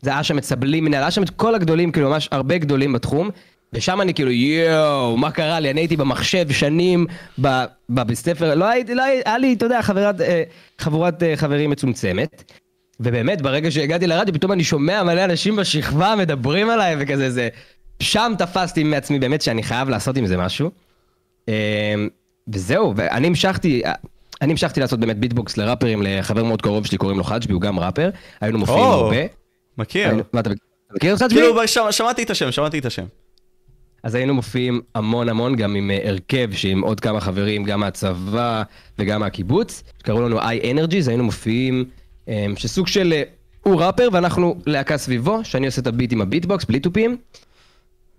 זה 0.01 0.09
היה 0.09 0.23
שם 0.23 0.37
את 0.37 0.43
סבלימינל, 0.43 0.95
היה 0.95 1.11
שם 1.11 1.23
את 1.23 1.29
כל 1.29 1.55
הגדולים, 1.55 1.91
כאילו 1.91 2.09
ממש 2.09 2.29
הרבה 2.31 2.57
גדולים 2.57 2.93
בתחום, 2.93 3.29
ושם 3.73 4.01
אני 4.01 4.13
כאילו 4.13 4.31
יואו, 4.31 5.17
מה 5.17 5.31
קרה 5.31 5.59
לי, 5.59 5.71
אני 5.71 5.81
הייתי 5.81 5.97
במחשב 5.97 6.51
שנים, 6.51 7.07
בבית 7.89 8.17
ספר, 8.17 8.55
לא 8.55 8.65
הייתי, 8.65 8.95
לא 8.95 9.03
היה 9.03 9.37
לי, 9.37 9.53
אתה 9.53 9.65
יודע, 9.65 9.81
חברת, 9.81 10.21
אה, 10.21 10.43
חבורת 10.79 11.23
אה, 11.23 11.35
חברים 11.35 11.69
מצומצמת. 11.69 12.51
ובאמת, 12.99 13.41
ברגע 13.41 13.71
שהגעתי 13.71 14.07
לרדיו, 14.07 14.33
פתאום 14.33 14.51
אני 14.51 14.63
שומע 14.63 15.03
מלא 15.03 15.25
אנשים 15.25 15.55
בשכבה 15.55 16.15
מדברים 16.17 16.69
עליי 16.69 16.95
וכזה, 16.99 17.29
זה... 17.29 17.49
שם 17.99 18.33
תפסתי 18.37 18.83
מעצמי 18.83 19.19
באמת 19.19 19.41
שאני 19.41 19.63
חייב 19.63 19.89
לעשות 19.89 20.17
עם 20.17 20.25
זה 20.25 20.37
משהו. 20.37 20.71
אמ, 21.47 21.53
וזהו, 22.53 22.93
ואני 22.95 23.27
המשכתי, 23.27 23.81
אני 24.41 24.51
המשכתי 24.51 24.79
לעשות 24.79 24.99
באמת 24.99 25.17
ביטבוקס 25.17 25.57
לראפרים, 25.57 26.01
לחבר 26.03 26.43
מאוד 26.43 26.61
קרוב 26.61 26.85
שלי 26.85 26.97
קוראים 26.97 27.17
לו 27.17 27.23
חג'בי, 27.23 27.53
הוא 27.53 27.61
גם 27.61 27.79
ראפר, 27.79 28.09
היינו 28.41 28.59
מופיעים 28.59 28.83
הרבה. 28.83 29.17
מכיר. 29.77 30.23
מה, 30.33 30.39
אתה 30.39 30.49
מכיר 30.95 31.13
את 31.13 31.19
חג'בי? 31.19 31.35
כאילו, 31.35 31.91
שמעתי 31.91 32.23
את 32.23 32.29
השם, 32.29 32.51
שמעתי 32.51 32.79
את 32.79 32.85
השם. 32.85 33.05
אז 34.03 34.15
היינו 34.15 34.33
מופיעים 34.33 34.81
המון 34.95 35.29
המון, 35.29 35.55
גם 35.55 35.75
עם 35.75 35.91
אה, 35.91 36.09
הרכב 36.09 36.49
שעם 36.51 36.81
עוד 36.81 36.99
כמה 36.99 37.19
חברים, 37.19 37.63
גם 37.63 37.79
מהצבא 37.79 38.63
וגם 38.99 39.19
מהקיבוץ, 39.19 39.83
שקראו 39.99 40.21
לנו 40.21 40.41
איי-אנרג'י, 40.41 41.01
היינו 41.07 41.23
מופיעים... 41.23 41.85
אמ, 42.27 42.53
שסוג 42.57 42.87
של, 42.87 43.13
אה, 43.13 43.23
הוא 43.61 43.81
ראפר 43.81 44.09
ואנחנו 44.11 44.55
להקה 44.65 44.97
סביבו, 44.97 45.39
שאני 45.43 45.65
עושה 45.65 45.81
את 45.81 45.87
הביט 45.87 46.11
עם 46.11 46.21
הביטבוקס, 46.21 46.65
בלי 46.65 46.79
תופים. 46.79 47.17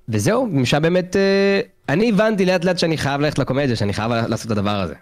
וזהו, 0.08 0.46
משם 0.46 0.82
באמת, 0.82 1.16
אה, 1.16 1.60
אני 1.88 2.08
הבנתי 2.08 2.46
לאט 2.46 2.64
לאט 2.64 2.78
שאני 2.78 2.98
חייב 2.98 3.20
ללכת 3.20 3.38
לקומדיה, 3.38 3.76
שאני 3.76 3.92
חייב 3.92 4.12
לעשות 4.12 4.46
את 4.46 4.50
הדבר 4.50 4.80
הזה. 4.80 4.94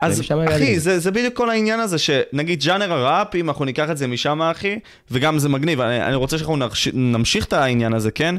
אז 0.00 0.20
אחי, 0.48 0.80
זה, 0.80 0.98
זה 0.98 1.10
בדיוק 1.10 1.34
כל 1.34 1.50
העניין 1.50 1.80
הזה, 1.80 1.98
שנגיד 1.98 2.60
ג'אנר 2.60 2.92
הראפ, 2.92 3.34
אם 3.34 3.48
אנחנו 3.48 3.64
ניקח 3.64 3.90
את 3.90 3.96
זה 3.96 4.06
משם, 4.06 4.42
אחי, 4.42 4.78
וגם 5.10 5.38
זה 5.38 5.48
מגניב, 5.48 5.80
אני, 5.80 6.02
אני 6.02 6.14
רוצה 6.14 6.38
שאנחנו 6.38 6.56
נמשיך 6.92 7.44
את 7.44 7.52
העניין 7.52 7.94
הזה, 7.94 8.10
כן? 8.10 8.34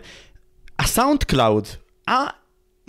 ה 0.80 1.24
SoundCloud, 1.24 1.68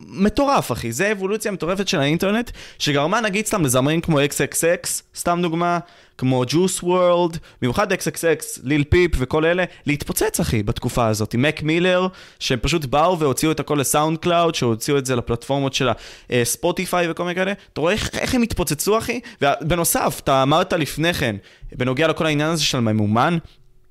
מטורף, 0.09 0.73
אחי. 0.73 0.93
זה 0.93 1.13
אבולוציה 1.13 1.53
מטורפת 1.53 1.89
של 1.89 2.01
האינטרנט, 2.01 2.51
שגרמה 2.79 3.21
נגיד 3.21 3.47
סתם 3.47 3.65
לזמרים 3.65 4.01
כמו 4.01 4.21
XXX, 4.21 5.03
סתם 5.17 5.39
דוגמה, 5.43 5.79
כמו 6.19 6.45
Juice 6.45 6.83
WRLD, 6.83 7.39
במיוחד 7.63 7.93
XXX, 7.93 8.61
ליל 8.63 8.85
פיפ 8.85 9.11
וכל 9.19 9.45
אלה, 9.45 9.65
להתפוצץ, 9.87 10.41
אחי, 10.41 10.63
בתקופה 10.63 11.07
הזאת. 11.07 11.35
מק 11.35 11.63
מילר, 11.63 12.07
שהם 12.39 12.59
פשוט 12.63 12.85
באו 12.85 13.19
והוציאו 13.19 13.53
את 13.53 13.61
הכל 13.61 13.77
ל 13.81 14.19
SoundCloud, 14.19 14.55
שהוציאו 14.55 14.99
את 14.99 15.07
זה 15.07 15.17
לפלטפורמות 15.17 15.75
של 15.75 15.89
הספוטיפיי 16.31 17.11
וכל 17.11 17.25
מיני 17.25 17.35
כאלה. 17.35 17.53
אתה 17.73 17.81
רואה 17.81 17.93
איך, 17.93 18.35
הם 18.35 18.43
התפוצצו, 18.43 18.99
אחי? 18.99 19.21
ובנוסף, 19.43 20.21
אתה 20.25 20.43
אמרת 20.43 20.73
לפני 20.73 21.15
כן, 21.15 21.37
בנוגע 21.73 22.09
לכל 22.09 22.27
העניין 22.27 22.51
הזה 22.51 22.65
של 22.65 22.81
ממומן, 22.81 23.39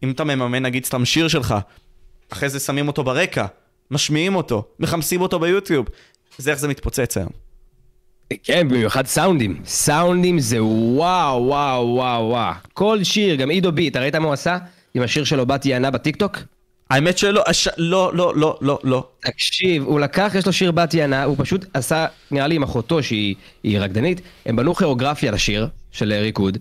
אם 0.04 0.12
אתה 0.12 0.24
מממן 0.24 0.64
נגיד 0.64 0.86
סתם 0.86 1.06
שיר 1.06 1.28
שלך, 1.28 1.56
אחרי 2.30 2.50
זה 2.50 2.60
שמים 2.60 2.88
אותו 2.88 3.04
ברקע. 3.04 3.46
משמיעים 3.92 4.36
אותו, 4.36 4.64
מחממים 4.80 5.22
אותו 5.22 5.40
ביוטיוב. 5.40 5.86
זה 6.38 6.52
איך 6.52 6.60
זה 6.60 6.68
מתפוצץ 6.68 7.18
היום. 7.18 7.30
כן, 8.44 8.68
במיוחד 8.68 9.06
סאונדים. 9.06 9.62
סאונדים 9.66 10.40
זה 10.40 10.64
וואו, 10.64 11.46
וואו, 11.48 11.88
וואו, 11.88 12.30
וואו. 12.30 12.54
כל 12.74 13.04
שיר, 13.04 13.36
גם 13.36 13.50
עידו 13.50 13.72
בי, 13.72 13.88
אתה 13.88 14.00
ראית 14.00 14.16
מה 14.16 14.26
הוא 14.26 14.34
עשה? 14.34 14.58
עם 14.94 15.04
השיר 15.04 15.24
שלו 15.24 15.46
בת 15.46 15.66
יענה 15.66 15.92
בטיקטוק? 15.92 16.38
האמת 16.90 17.18
שלא, 17.18 17.44
הש... 17.48 17.68
לא, 17.78 18.12
לא, 18.16 18.34
לא, 18.36 18.58
לא, 18.62 18.80
לא. 18.84 19.08
תקשיב, 19.20 19.84
הוא 19.84 20.00
לקח, 20.00 20.32
יש 20.38 20.46
לו 20.46 20.54
שיר 20.54 20.72
בת 20.72 20.94
יענה, 20.94 21.24
הוא 21.24 21.36
פשוט 21.40 21.66
עשה, 21.74 22.06
נראה 22.32 22.48
לי 22.48 22.56
עם 22.56 22.64
אחותו 22.64 23.04
שהיא 23.04 23.36
רקדנית, 23.80 24.22
הם 24.46 24.56
בנו 24.56 24.76
כוריאוגרפיה 24.76 25.32
לשיר 25.32 25.68
של 25.92 26.14
ריקוד, 26.14 26.58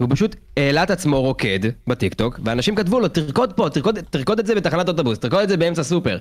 והוא 0.00 0.10
פשוט 0.12 0.36
העלה 0.56 0.82
את 0.82 0.90
עצמו 0.90 1.22
רוקד 1.22 1.60
בטיקטוק, 1.86 2.40
ואנשים 2.44 2.74
כתבו 2.74 3.00
לו, 3.00 3.08
תרקוד 3.08 3.52
פה, 3.52 3.68
תרקוד, 3.70 3.98
תרקוד 4.10 4.38
את 4.38 4.46
זה 4.46 4.54
בתחנת 4.54 4.88
אוטובוס, 4.88 5.18
תרקוד 5.18 5.40
את 5.40 5.48
זה 5.48 5.56
באמצע 5.56 5.82
סופר. 5.82 6.18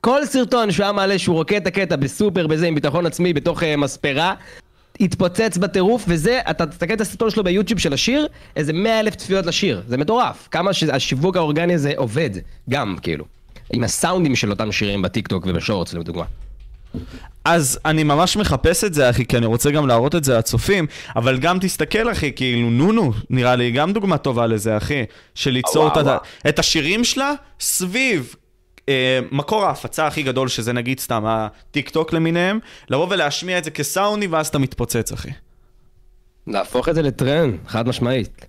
כל 0.00 0.26
סרטון 0.26 0.72
שהוא 0.72 0.84
היה 0.84 0.92
מעלה 0.92 1.18
שהוא 1.18 1.36
רוקד 1.36 1.56
את 1.56 1.66
הקטע 1.66 1.96
בסופר 1.96 2.46
בזה 2.46 2.66
עם 2.66 2.74
ביטחון 2.74 3.06
עצמי 3.06 3.32
בתוך 3.32 3.62
uh, 3.62 3.66
מספרה 3.78 4.34
התפוצץ 5.00 5.56
בטירוף 5.56 6.04
וזה, 6.08 6.40
אתה 6.50 6.66
תסתכל 6.66 6.92
את 6.92 7.00
הסרטון 7.00 7.30
שלו 7.30 7.44
ביוטיוב 7.44 7.80
של 7.80 7.92
השיר 7.92 8.28
איזה 8.56 8.72
מאה 8.72 9.00
אלף 9.00 9.14
צפיות 9.14 9.46
לשיר, 9.46 9.82
זה 9.86 9.96
מטורף 9.96 10.48
כמה 10.50 10.72
שהשיווק 10.72 11.36
האורגני 11.36 11.74
הזה 11.74 11.92
עובד 11.96 12.30
גם 12.70 12.96
כאילו 13.02 13.24
עם 13.72 13.84
הסאונדים 13.84 14.36
של 14.36 14.50
אותם 14.50 14.72
שירים 14.72 15.02
בטיקטוק 15.02 15.46
ובשורטס 15.46 15.94
לדוגמה. 15.94 16.24
אז 17.44 17.78
אני 17.84 18.04
ממש 18.04 18.36
מחפש 18.36 18.84
את 18.84 18.94
זה, 18.94 19.10
אחי, 19.10 19.26
כי 19.26 19.36
אני 19.36 19.46
רוצה 19.46 19.70
גם 19.70 19.86
להראות 19.86 20.14
את 20.14 20.24
זה 20.24 20.38
לצופים, 20.38 20.86
אבל 21.16 21.38
גם 21.38 21.58
תסתכל, 21.58 22.12
אחי, 22.12 22.32
כאילו, 22.32 22.70
נונו, 22.70 23.12
נראה 23.30 23.56
לי 23.56 23.70
גם 23.70 23.92
דוגמה 23.92 24.18
טובה 24.18 24.46
לזה, 24.46 24.76
אחי, 24.76 25.04
של 25.34 25.50
ליצור 25.50 25.84
וואו, 25.84 26.00
את, 26.00 26.06
וואו. 26.06 26.18
את 26.48 26.58
השירים 26.58 27.04
שלה 27.04 27.32
סביב 27.60 28.34
מקור 29.32 29.64
ההפצה 29.64 30.06
הכי 30.06 30.22
גדול, 30.22 30.48
שזה 30.48 30.72
נגיד 30.72 31.00
סתם 31.00 31.24
הטיק 31.26 31.88
טוק 31.88 32.12
למיניהם, 32.12 32.58
לבוא 32.90 33.06
ולהשמיע 33.10 33.58
את 33.58 33.64
זה 33.64 33.70
כסאונד, 33.70 34.26
ואז 34.26 34.46
אתה 34.48 34.58
מתפוצץ, 34.58 35.12
אחי. 35.12 35.30
להפוך 36.46 36.88
את 36.88 36.94
זה 36.94 37.02
לטרנד, 37.02 37.54
חד 37.66 37.88
משמעית. 37.88 38.46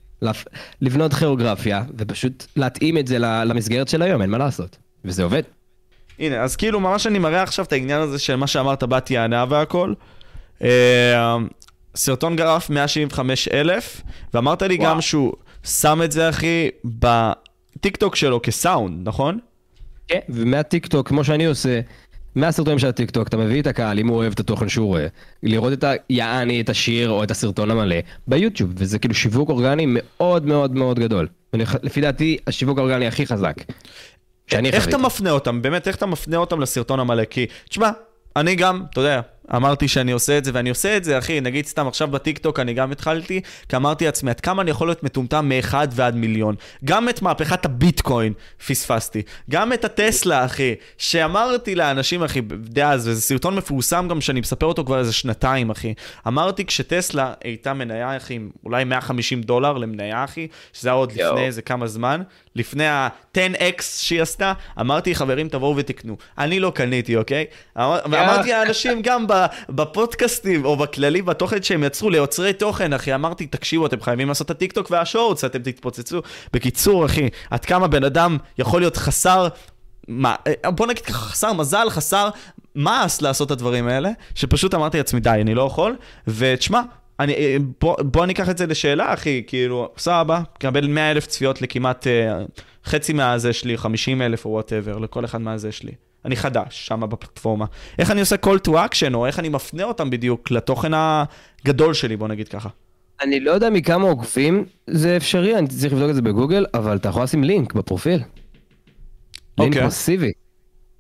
לבנות 0.82 1.14
כוריאוגרפיה 1.14 1.84
ופשוט 1.98 2.46
להתאים 2.56 2.98
את 2.98 3.08
זה 3.08 3.20
למסגרת 3.20 3.88
של 3.88 4.02
היום, 4.02 4.22
אין 4.22 4.30
מה 4.30 4.38
לעשות. 4.38 4.78
וזה 5.06 5.24
עובד. 5.24 5.44
הנה, 6.20 6.42
אז 6.42 6.56
כאילו, 6.56 6.80
ממש 6.80 7.08
אני 7.08 7.20
מראה 7.20 7.44
עכשיו 7.44 7.66
את 7.66 7.74
העניין 7.74 8.02
הזה 8.02 8.20
של 8.20 8.36
מה 8.36 8.48
שאמרת, 8.48 8.84
בת 8.84 9.12
יענה 9.12 9.46
והכל. 9.50 9.94
אה, 10.64 11.38
סרטון 11.96 12.36
גרף 12.36 12.70
175 12.70 13.48
אלף, 13.48 14.02
ואמרת 14.34 14.62
לי 14.62 14.76
וואו. 14.76 14.90
גם 14.90 15.02
שהוא 15.02 15.34
שם 15.64 16.02
את 16.06 16.12
זה, 16.12 16.30
אחי, 16.30 16.70
בטיקטוק 16.86 18.16
שלו 18.16 18.42
כסאונד, 18.42 19.08
נכון? 19.08 19.40
כן. 20.10 20.20
ומהטיקטוק, 20.30 21.08
כמו 21.08 21.24
שאני 21.24 21.46
עושה, 21.46 21.80
מהסרטונים 22.36 22.80
של 22.80 22.88
הטיקטוק, 22.88 23.28
אתה 23.28 23.38
מביא 23.38 23.62
את 23.62 23.68
הקהל, 23.68 24.00
אם 24.00 24.08
הוא 24.08 24.18
אוהב 24.18 24.34
את 24.34 24.40
התוכן 24.40 24.70
שהוא 24.70 24.88
רואה, 24.88 25.08
לראות 25.44 25.74
את 25.74 25.84
יעני, 26.10 26.62
את 26.62 26.70
השיר 26.70 27.10
או 27.10 27.24
את 27.24 27.32
הסרטון 27.32 27.72
המלא 27.72 27.96
ביוטיוב, 28.28 28.72
וזה 28.76 29.00
כאילו 29.00 29.14
שיווק 29.16 29.50
אורגני 29.50 29.86
מאוד 29.88 30.46
מאוד 30.46 30.76
מאוד 30.76 31.00
גדול. 31.00 31.28
ולפ- 31.56 31.80
לפי 31.84 32.02
דעתי, 32.02 32.38
השיווק 32.48 32.78
האורגני 32.78 33.08
הכי 33.08 33.26
חזק. 33.26 33.56
שאני 34.48 34.70
איך 34.70 34.84
אתה 34.88 34.98
חוויתי. 34.98 35.06
מפנה 35.06 35.32
אותם? 35.32 35.62
באמת, 35.62 35.88
איך 35.88 35.96
אתה 35.96 36.06
מפנה 36.06 36.38
אותם 36.38 36.60
לסרטון 36.62 37.00
המלא? 37.00 37.24
כי, 37.24 37.46
תשמע, 37.70 37.90
אני 38.36 38.56
גם, 38.56 38.84
אתה 38.92 39.02
יודע, 39.02 39.22
אמרתי 39.56 39.88
שאני 39.88 40.12
עושה 40.12 40.38
את 40.38 40.46
זה, 40.46 40.52
ואני 40.54 40.70
עושה 40.70 40.98
את 40.98 41.04
זה, 41.04 41.18
אחי, 41.18 41.42
נגיד 41.42 41.66
סתם 41.66 41.88
עכשיו 41.88 42.08
בטיקטוק 42.08 42.60
אני 42.60 42.74
גם 42.74 42.92
התחלתי, 42.92 43.42
כי 43.70 43.76
אמרתי 43.76 44.06
לעצמי, 44.06 44.30
עד 44.30 44.40
כמה 44.40 44.62
אני 44.62 44.72
יכול 44.72 44.88
להיות 44.88 45.04
מטומטם 45.04 45.50
מאחד 45.50 45.88
ועד 45.92 46.16
מיליון. 46.16 46.56
גם 46.86 47.10
את 47.10 47.22
מהפכת 47.22 47.66
הביטקוין 47.66 48.34
פספסתי. 48.68 49.22
גם 49.50 49.74
את 49.74 49.86
הטסלה, 49.86 50.46
אחי, 50.46 50.76
שאמרתי 50.98 51.76
לאנשים, 51.76 52.24
אחי, 52.24 52.42
דאז, 52.64 53.08
וזה 53.08 53.22
סרטון 53.22 53.56
מפורסם 53.56 54.08
גם 54.10 54.22
שאני 54.22 54.40
מספר 54.40 54.66
אותו 54.66 54.86
כבר 54.86 55.00
איזה 55.00 55.14
שנתיים, 55.14 55.70
אחי. 55.70 55.94
אמרתי 56.28 56.66
כשטסלה 56.66 57.34
הייתה 57.44 57.74
מניה, 57.74 58.18
אחי, 58.18 58.40
אולי 58.66 58.84
150 58.84 59.42
דולר 59.42 59.74
למניה, 59.78 60.24
אחי, 60.24 60.48
שזה 60.74 60.90
היה 60.90 60.96
עוד 60.96 61.12
יואו. 61.16 61.34
לפני 61.34 61.46
איזה 61.46 61.62
כמה 61.62 61.88
זמן, 61.88 62.22
לפני 62.56 62.88
ה-10x 62.88 63.82
שהיא 63.84 64.22
עשתה, 64.22 64.54
אמרתי, 64.80 65.16
חברים, 65.16 65.50
תבואו 65.50 65.76
ותקנו. 65.76 66.18
אני 66.38 66.60
לא 66.60 66.72
קניתי, 66.76 67.16
אוקיי? 67.16 67.46
אמר- 67.78 68.00
ואמרתי 68.12 68.52
לאנשים 68.52 69.02
גם 69.02 69.28
ב- 69.28 69.39
בפודקאסטים, 69.70 70.66
או 70.66 70.78
בכללי, 70.78 71.22
בתוכן 71.22 71.64
שהם 71.64 71.84
יצרו, 71.84 72.10
ליוצרי 72.10 72.54
תוכן, 72.54 72.94
אחי, 72.94 73.16
אמרתי, 73.16 73.48
תקשיבו, 73.48 73.86
אתם 73.86 74.02
חייבים 74.02 74.28
לעשות 74.28 74.46
את 74.46 74.52
הטיקטוק 74.52 74.92
והשורטס, 74.92 75.46
אתם 75.46 75.60
תתפוצצו. 75.60 76.22
בקיצור, 76.54 77.06
אחי, 77.06 77.30
עד 77.50 77.66
כמה 77.66 77.88
בן 77.88 78.04
אדם 78.04 78.38
יכול 78.58 78.82
להיות 78.82 78.98
חסר... 78.98 79.48
מה, 80.08 80.36
אה, 80.48 80.72
בוא 80.72 80.88
נגיד 80.88 81.04
ככה, 81.06 81.18
חסר 81.18 81.54
מזל, 81.54 81.90
חסר 81.90 82.30
מעש 82.76 83.22
לעשות 83.22 83.48
את 83.48 83.52
הדברים 83.52 83.88
האלה, 83.88 84.10
שפשוט 84.36 84.74
אמרתי 84.74 84.98
לעצמי, 84.98 85.20
די, 85.20 85.30
אני 85.30 85.56
לא 85.56 85.62
יכול, 85.62 85.96
ותשמע, 86.28 86.82
אני, 87.20 87.34
אה, 87.34 87.58
בוא, 87.82 87.96
בוא 88.02 88.26
ניקח 88.26 88.50
את 88.50 88.58
זה 88.58 88.68
לשאלה, 88.68 89.14
אחי, 89.14 89.44
כאילו, 89.48 89.90
סבבה, 89.98 90.42
קבל 90.60 90.88
100 90.88 91.12
אלף 91.12 91.28
צפיות 91.28 91.62
לכמעט 91.62 92.08
אה, 92.08 92.40
חצי 92.86 93.14
מהזה 93.14 93.54
שלי, 93.54 93.78
50 93.78 94.22
אלף 94.22 94.46
או 94.46 94.50
whatever, 94.50 94.98
לכל 94.98 95.26
אחד 95.26 95.42
מהזה 95.42 95.72
שלי. 95.72 95.92
אני 96.26 96.36
חדש 96.36 96.88
שם 96.88 97.02
בפלטפורמה. 97.10 97.66
איך 98.00 98.12
אני 98.12 98.20
עושה 98.20 98.36
call 98.46 98.68
to 98.68 98.72
action, 98.72 99.14
או 99.14 99.26
איך 99.26 99.40
אני 99.40 99.50
מפנה 99.50 99.84
אותם 99.84 100.10
בדיוק 100.10 100.52
לתוכן 100.52 100.92
הגדול 100.94 101.94
שלי, 101.94 102.18
בוא 102.18 102.28
נגיד 102.28 102.48
ככה. 102.48 102.70
אני 103.22 103.40
לא 103.40 103.52
יודע 103.52 103.70
מכמה 103.70 104.10
עוקבים 104.10 104.66
זה 104.88 105.18
אפשרי, 105.18 105.58
אני 105.58 105.68
צריך 105.68 105.94
לבדוק 105.94 106.10
את 106.10 106.16
זה 106.16 106.22
בגוגל, 106.22 106.66
אבל 106.74 106.98
אתה 106.98 107.10
יכול 107.10 107.24
לשים 107.24 107.44
לינק 107.44 107.74
בפרופיל. 107.74 108.22
לינק 109.58 109.74
אוקיי. 109.74 109.88
מסיבי. 109.88 110.32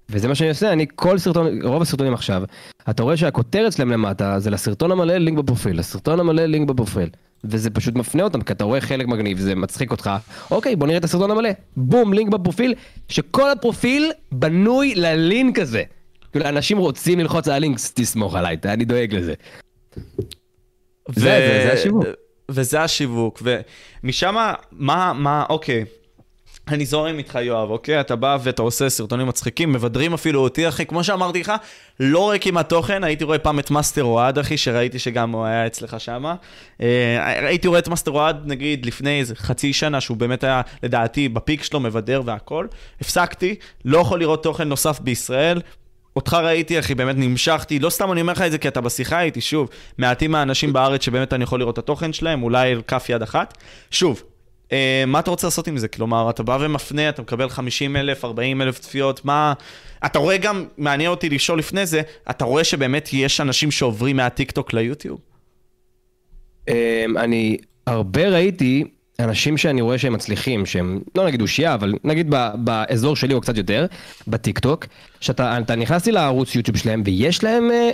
וזה 0.10 0.28
מה 0.28 0.36
שאני 0.36 0.50
עושה, 0.50 0.74
אני 0.74 0.86
כל 0.96 1.18
סרטון, 1.18 1.62
רוב 1.64 1.82
הסרטונים 1.82 2.14
עכשיו, 2.14 2.44
אתה 2.90 3.04
רואה 3.04 3.18
שהכותרת 3.18 3.74
שלהם 3.74 3.92
למטה 3.92 4.40
זה 4.40 4.50
לסרטון 4.50 4.92
המלא 4.92 5.18
לינק 5.18 5.38
בפרופיל, 5.38 5.80
לסרטון 5.80 6.20
המלא 6.20 6.46
לינק 6.46 6.70
בפרופיל. 6.70 7.10
וזה 7.44 7.70
פשוט 7.70 7.96
מפנה 7.96 8.24
אותם, 8.24 8.42
כי 8.42 8.54
אתה 8.54 8.64
רואה 8.64 8.82
חלק 8.82 9.08
מגניב, 9.08 9.40
זה 9.40 9.56
מצחיק 9.56 9.92
אותך, 9.92 10.10
אוקיי 10.52 10.76
בוא 10.76 10.88
נראה 10.88 10.98
את 11.00 11.04
הסרטון 11.04 11.32
המלא, 11.32 11.50
בום 11.78 12.14
לינק 12.14 12.30
בפרופיל, 12.32 12.74
שכל 13.10 13.50
הפרופיל 13.50 14.12
בנוי 14.32 14.96
ללינק 14.96 15.60
הזה. 15.60 15.84
כאילו 16.32 16.46
אנשים 16.46 16.78
רוצים 16.78 17.20
ללחוץ 17.20 17.48
על 17.48 17.54
הלינק, 17.54 17.78
תסמוך 17.94 18.36
עליי, 18.36 18.58
אני 18.66 18.86
דואג 18.86 19.16
לזה. 19.16 19.34
זה- 21.10 21.22
זה- 21.22 21.64
זה 21.68 21.74
השיווק. 21.74 22.06
וזה 22.52 22.82
השיווק, 22.82 23.42
ומשם, 24.04 24.36
מה, 24.72 25.14
מה, 25.16 25.46
אוקיי. 25.50 25.86
אני 26.70 26.86
זורם 26.86 27.18
איתך, 27.18 27.36
יואב, 27.42 27.70
אוקיי? 27.70 28.00
אתה 28.00 28.16
בא 28.16 28.38
ואתה 28.44 28.62
עושה 28.62 28.90
סרטונים 28.90 29.28
מצחיקים, 29.28 29.74
מבדרים 29.74 30.14
אפילו 30.14 30.40
אותי, 30.40 30.68
אחי. 30.68 30.86
כמו 30.86 31.04
שאמרתי 31.04 31.40
לך, 31.40 31.54
לא 32.00 32.20
רק 32.20 32.48
עם 32.48 32.58
התוכן, 32.58 33.04
הייתי 33.04 33.24
רואה 33.24 33.40
פעם 33.40 33.60
את 33.60 33.72
מאסטר 33.72 34.04
אוהד, 34.04 34.40
אחי, 34.40 34.58
שראיתי 34.58 35.00
שגם 35.00 35.32
הוא 35.32 35.46
היה 35.46 35.68
אצלך 35.68 36.00
שם. 36.00 36.26
הייתי 36.80 37.68
רואה 37.68 37.80
את 37.80 37.88
מאסטר 37.88 38.12
אוהד, 38.12 38.38
נגיד, 38.46 38.86
לפני 38.86 39.20
איזה 39.20 39.36
חצי 39.36 39.74
שנה, 39.74 40.02
שהוא 40.02 40.18
באמת 40.18 40.44
היה, 40.44 40.62
לדעתי, 40.84 41.30
בפיק 41.30 41.64
שלו, 41.64 41.80
מבדר 41.80 42.22
והכל. 42.26 42.68
הפסקתי, 43.02 43.56
לא 43.86 43.98
יכול 43.98 44.20
לראות 44.20 44.44
תוכן 44.44 44.70
נוסף 44.70 45.00
בישראל. 45.00 45.62
אותך 46.16 46.34
ראיתי, 46.34 46.80
אחי, 46.80 46.96
באמת 46.96 47.16
נמשכתי, 47.18 47.80
לא 47.80 47.90
סתם 47.90 48.12
אני 48.12 48.22
אומר 48.22 48.34
לך 48.34 48.42
את 48.42 48.52
זה, 48.52 48.58
כי 48.58 48.68
אתה 48.68 48.82
בשיחה 48.82 49.22
איתי, 49.22 49.42
שוב, 49.42 49.70
מעטים 49.98 50.32
מהאנשים 50.32 50.74
בארץ 50.74 51.04
שבאמת 51.04 51.34
אני 51.34 51.44
יכול 51.44 51.60
לראות 51.60 51.74
את 51.74 51.78
התוכן 51.78 52.14
שלהם, 52.14 52.44
אולי 52.44 52.76
כף 52.88 53.06
יד 53.10 53.22
אחת. 53.22 53.58
שוב, 53.92 54.24
אה, 54.24 54.29
מה 55.08 55.20
אתה 55.20 55.30
רוצה 55.32 55.48
לעשות 55.48 55.68
עם 55.68 55.78
זה? 55.78 55.88
כלומר, 55.88 56.30
אתה 56.30 56.44
בא 56.44 56.58
ומפנה, 56.62 57.10
אתה 57.10 57.22
מקבל 57.22 57.50
50 57.50 57.96
אלף, 57.96 58.26
40 58.26 58.62
אלף 58.62 58.80
צפיות, 58.80 59.26
מה... 59.26 59.54
אתה 60.06 60.20
רואה 60.20 60.38
גם, 60.38 60.66
מעניין 60.78 61.12
אותי 61.12 61.30
לשאול 61.30 61.60
לפני 61.60 61.86
זה, 61.86 62.02
אתה 62.30 62.46
רואה 62.46 62.64
שבאמת 62.64 63.10
יש 63.14 63.42
אנשים 63.42 63.72
שעוברים 63.72 64.18
מהטיקטוק 64.18 64.74
ליוטיוב? 64.74 65.20
אמ, 66.68 66.74
אני 67.18 67.58
הרבה 67.88 68.30
ראיתי 68.30 68.84
אנשים 69.20 69.58
שאני 69.58 69.82
רואה 69.82 69.98
שהם 69.98 70.14
מצליחים, 70.14 70.66
שהם 70.66 71.00
לא 71.16 71.26
נגיד 71.26 71.42
אושייה, 71.42 71.74
אבל 71.74 71.94
נגיד 72.04 72.28
ב- 72.30 72.52
באזור 72.58 73.16
שלי 73.16 73.34
או 73.34 73.42
קצת 73.42 73.58
יותר, 73.58 73.86
בטיקטוק, 74.28 74.86
שאתה 75.22 75.58
אתה 75.58 75.76
נכנס 75.76 76.06
לי 76.06 76.12
לערוץ 76.12 76.56
יוטיוב 76.56 76.78
שלהם 76.78 77.02
ויש 77.06 77.44
להם, 77.44 77.72
אה, 77.72 77.90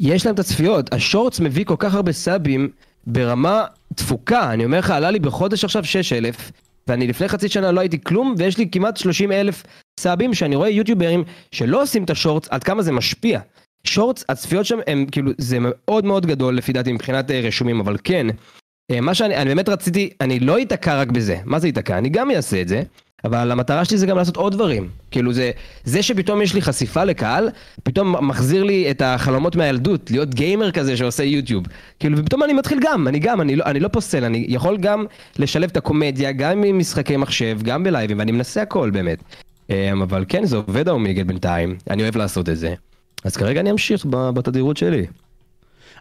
יש 0.00 0.26
להם 0.26 0.34
את 0.34 0.38
הצפיות, 0.40 0.94
השורטס 0.94 1.40
מביא 1.40 1.64
כל 1.64 1.76
כך 1.78 1.94
הרבה 1.94 2.12
סאבים 2.12 2.70
ברמה 3.06 3.64
תפוקה, 3.94 4.52
אני 4.52 4.64
אומר 4.64 4.78
לך, 4.78 4.90
עלה 4.90 5.10
לי 5.10 5.18
בחודש 5.18 5.64
עכשיו 5.64 5.84
6,000, 5.84 6.50
ואני 6.88 7.06
לפני 7.06 7.28
חצי 7.28 7.48
שנה 7.48 7.72
לא 7.72 7.80
הייתי 7.80 8.00
כלום, 8.04 8.34
ויש 8.38 8.58
לי 8.58 8.70
כמעט 8.70 8.96
30 8.96 9.32
אלף 9.32 9.62
סאבים 10.00 10.34
שאני 10.34 10.56
רואה 10.56 10.68
יוטיוברים 10.68 11.24
שלא 11.52 11.82
עושים 11.82 12.04
את 12.04 12.10
השורטס, 12.10 12.48
עד 12.50 12.64
כמה 12.64 12.82
זה 12.82 12.92
משפיע. 12.92 13.40
שורטס, 13.84 14.24
הצפיות 14.28 14.66
שם 14.66 14.78
הם 14.86 15.06
כאילו, 15.12 15.32
זה 15.38 15.58
מאוד 15.60 16.04
מאוד 16.04 16.26
גדול 16.26 16.56
לפי 16.56 16.72
דעתי 16.72 16.92
מבחינת 16.92 17.30
אה, 17.30 17.40
רשומים, 17.40 17.80
אבל 17.80 17.96
כן, 18.04 18.26
מה 18.92 19.14
שאני 19.14 19.36
אני 19.36 19.48
באמת 19.48 19.68
רציתי, 19.68 20.10
אני 20.20 20.40
לא 20.40 20.62
אתקע 20.62 21.00
רק 21.00 21.08
בזה, 21.08 21.36
מה 21.44 21.58
זה 21.58 21.68
ייתקע? 21.68 21.98
אני 21.98 22.08
גם 22.08 22.30
אעשה 22.30 22.60
את 22.60 22.68
זה, 22.68 22.82
אבל 23.24 23.52
המטרה 23.52 23.84
שלי 23.84 23.98
זה 23.98 24.06
גם 24.06 24.16
לעשות 24.16 24.36
עוד 24.36 24.52
דברים. 24.52 24.88
כאילו 25.10 25.32
זה, 25.32 25.50
זה 25.84 26.02
שפתאום 26.02 26.42
יש 26.42 26.54
לי 26.54 26.62
חשיפה 26.62 27.04
לקהל, 27.04 27.48
פתאום 27.82 28.28
מחזיר 28.28 28.64
לי 28.64 28.90
את 28.90 29.02
החלומות 29.04 29.56
מהילדות, 29.56 30.10
להיות 30.10 30.34
גיימר 30.34 30.70
כזה 30.70 30.96
שעושה 30.96 31.22
יוטיוב. 31.22 31.64
כאילו, 32.00 32.18
ופתאום 32.18 32.42
אני 32.42 32.52
מתחיל 32.52 32.78
גם, 32.82 33.08
אני 33.08 33.18
גם, 33.18 33.40
אני 33.40 33.56
לא, 33.56 33.64
אני 33.64 33.80
לא 33.80 33.88
פוסל, 33.88 34.24
אני 34.24 34.46
יכול 34.48 34.76
גם 34.76 35.04
לשלב 35.38 35.70
את 35.70 35.76
הקומדיה, 35.76 36.32
גם 36.32 36.62
עם 36.62 36.78
משחקי 36.78 37.16
מחשב, 37.16 37.58
גם 37.62 37.84
בלייבים, 37.84 38.18
ואני 38.18 38.32
מנסה 38.32 38.62
הכל 38.62 38.90
באמת. 38.90 39.18
אה, 39.70 39.92
אבל 39.92 40.24
כן, 40.28 40.44
זה 40.44 40.56
עובד 40.56 40.88
האומיגל 40.88 41.22
בינתיים, 41.22 41.76
אני 41.90 42.02
אוהב 42.02 42.16
לעשות 42.16 42.48
את 42.48 42.56
זה. 42.56 42.74
אז 43.24 43.36
כרגע 43.36 43.60
אני 43.60 43.70
אמשיך 43.70 44.06
בתדירות 44.10 44.76
שלי. 44.76 45.06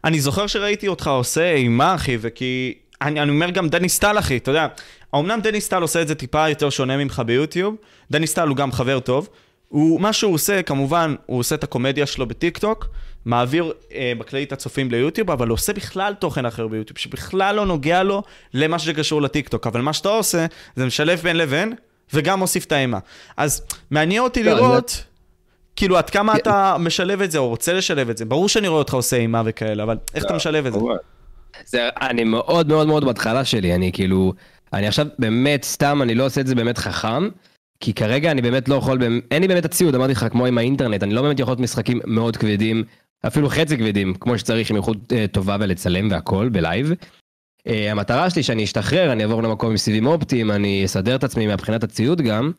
אני 0.06 0.20
זוכר 0.20 0.48
שראיתי 0.48 0.88
אותך 0.88 1.08
עושה 1.08 1.54
אימה, 1.54 1.96
אחי, 1.96 2.18
וכי... 2.22 2.74
אני, 3.02 3.22
אני 3.22 3.32
אומר 3.32 3.50
גם 3.50 3.70
דני 3.70 3.90
סטל, 3.90 4.20
אחי, 4.20 4.38
אתה 4.38 4.52
יודע, 4.52 4.68
אמנם 5.16 5.40
דני 5.42 5.62
סטל 5.62 5.82
עושה 5.82 6.02
את 6.02 6.08
זה 6.08 6.16
טיפה 6.16 6.50
יותר 6.50 6.70
שונה 6.70 6.98
ממך 6.98 7.22
ביוטיוב, 7.26 7.76
דני 8.12 8.28
סטל 8.28 8.48
הוא 8.48 8.58
גם 8.58 8.72
חבר 8.72 9.00
טוב. 9.00 9.30
הוא, 9.70 10.02
מה 10.02 10.14
שהוא 10.14 10.34
עושה, 10.34 10.62
כמובן, 10.62 11.16
הוא 11.26 11.40
עושה 11.40 11.56
את 11.56 11.64
הקומדיה 11.64 12.06
שלו 12.06 12.26
בטיקטוק, 12.26 12.88
מעביר 13.26 13.74
אה, 13.94 14.14
בכללי 14.18 14.44
את 14.44 14.52
הצופים 14.52 14.92
ליוטיוב, 14.92 15.32
אבל 15.32 15.48
הוא 15.48 15.54
עושה 15.54 15.74
בכלל 15.74 16.14
תוכן 16.14 16.46
אחר 16.46 16.68
ביוטיוב, 16.68 16.98
שבכלל 16.98 17.56
לא 17.56 17.66
נוגע 17.66 18.04
לו 18.04 18.24
למה 18.54 18.80
שקשור 18.80 19.22
לטיקטוק. 19.22 19.68
אבל 19.68 19.82
מה 19.82 19.94
שאתה 19.94 20.10
עושה, 20.10 20.46
זה 20.76 20.86
משלב 20.86 21.20
בין 21.20 21.38
לבין, 21.38 21.74
וגם 22.14 22.40
מוסיף 22.40 22.66
את 22.66 22.72
האימה. 22.72 23.00
אז 23.38 23.62
מעניין 23.92 24.22
אותי 24.22 24.44
לא, 24.44 24.52
לראות... 24.52 25.04
כאילו, 25.76 25.98
עד 25.98 26.10
כמה. 26.10 26.36
אתה 26.36 26.76
משלב 26.80 27.22
את 27.22 27.32
זה, 27.32 27.38
או 27.38 27.50
רוצה 27.50 27.74
לשלב 27.74 28.10
את 28.10 28.18
זה? 28.18 28.26
ברור 28.26 28.50
שאני 28.50 28.68
רואה 28.68 28.80
אותך 28.80 28.94
עושה 28.94 29.16
אימה 29.16 29.42
וכאלה, 29.46 29.84
אבל 29.84 29.98
איך 30.16 30.26
אתה 30.26 30.36
משלב 30.36 30.66
את 30.66 30.74
זה? 30.74 30.80
זה, 31.66 31.90
אני 32.02 32.24
מאוד 32.24 32.68
מאוד 32.68 32.88
מאוד 32.88 33.06
בהתחלה 33.06 33.46
שלי, 33.46 33.76
אני 33.76 33.92
כאילו, 33.92 34.34
אני 34.74 34.88
עכשיו 34.88 35.08
באמת 35.20 35.64
סתם, 35.64 36.02
אני 36.02 36.16
לא 36.16 36.26
עושה 36.26 36.42
את 36.42 36.48
זה 36.48 36.56
באמת 36.56 36.78
חכם, 36.78 37.30
כי 37.80 37.94
כרגע 37.94 38.32
אני 38.32 38.42
באמת 38.42 38.70
לא 38.70 38.76
יכול, 38.76 39.00
אין 39.32 39.42
לי 39.42 39.48
באמת 39.48 39.66
הציוד, 39.66 39.96
אמרתי 39.96 40.12
לך, 40.12 40.26
כמו 40.32 40.46
עם 40.46 40.58
האינטרנט, 40.58 41.04
אני 41.04 41.14
לא 41.14 41.22
באמת 41.22 41.40
יכול 41.40 41.52
להיות 41.52 41.60
משחקים 41.60 42.00
מאוד 42.06 42.38
כבדים, 42.38 42.84
אפילו 43.28 43.50
חצי 43.50 43.78
כבדים, 43.78 44.14
כמו 44.14 44.38
שצריך 44.38 44.70
עם 44.70 44.76
איכות 44.76 44.98
uh, 44.98 45.32
טובה 45.32 45.58
ולצלם 45.60 46.08
והכל 46.12 46.50
בלייב. 46.50 46.92
Uh, 46.92 47.72
המטרה 47.92 48.30
שלי 48.30 48.44
שאני 48.44 48.64
אשתחרר, 48.64 49.12
אני 49.12 49.24
אעבור 49.24 49.44
למקום 49.44 49.70
עם 49.70 49.78
סיבים 49.78 50.06
אופטיים, 50.06 50.52
אני 50.52 50.86
אסדר 50.86 51.16
את 51.16 51.24
עצמי 51.24 51.48
מבחינת 51.48 51.84
הציוד 51.84 52.22
גם, 52.22 52.52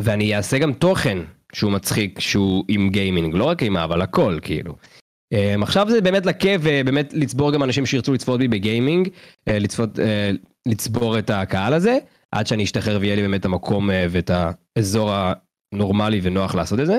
ואני 0.00 0.36
אעשה 0.36 0.58
גם 0.58 0.72
תוכן 0.72 1.18
שהוא 1.52 1.72
מצחיק, 1.72 2.20
שהוא 2.20 2.64
עם 2.68 2.90
גיימינג, 2.90 3.34
לא 3.34 3.44
רק 3.44 3.62
אימה, 3.62 3.84
אבל 3.84 4.02
הכל, 4.02 4.38
כאילו. 4.42 4.74
Um, 5.34 5.62
עכשיו 5.62 5.90
זה 5.90 6.00
באמת 6.00 6.26
לכיף 6.26 6.60
ובאמת 6.64 7.12
לצבור 7.12 7.52
גם 7.52 7.62
אנשים 7.62 7.86
שירצו 7.86 8.12
לצפות 8.12 8.38
בי 8.38 8.48
בגיימינג, 8.48 9.08
uh, 9.08 9.52
לצפות, 9.52 9.98
uh, 9.98 10.02
לצבור 10.66 11.18
את 11.18 11.30
הקהל 11.30 11.74
הזה, 11.74 11.98
עד 12.32 12.46
שאני 12.46 12.64
אשתחרר 12.64 12.98
ויהיה 13.00 13.16
לי 13.16 13.22
באמת 13.22 13.44
המקום 13.44 13.90
uh, 13.90 13.92
ואת 14.10 14.30
האזור 14.76 15.10
הנורמלי 15.72 16.20
ונוח 16.22 16.54
לעשות 16.54 16.80
את 16.80 16.86
זה. 16.86 16.98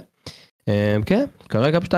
Uh, 0.59 1.05
כן, 1.05 1.25
כרגע 1.49 1.79
פשוט 1.79 1.93
uh, 1.93 1.97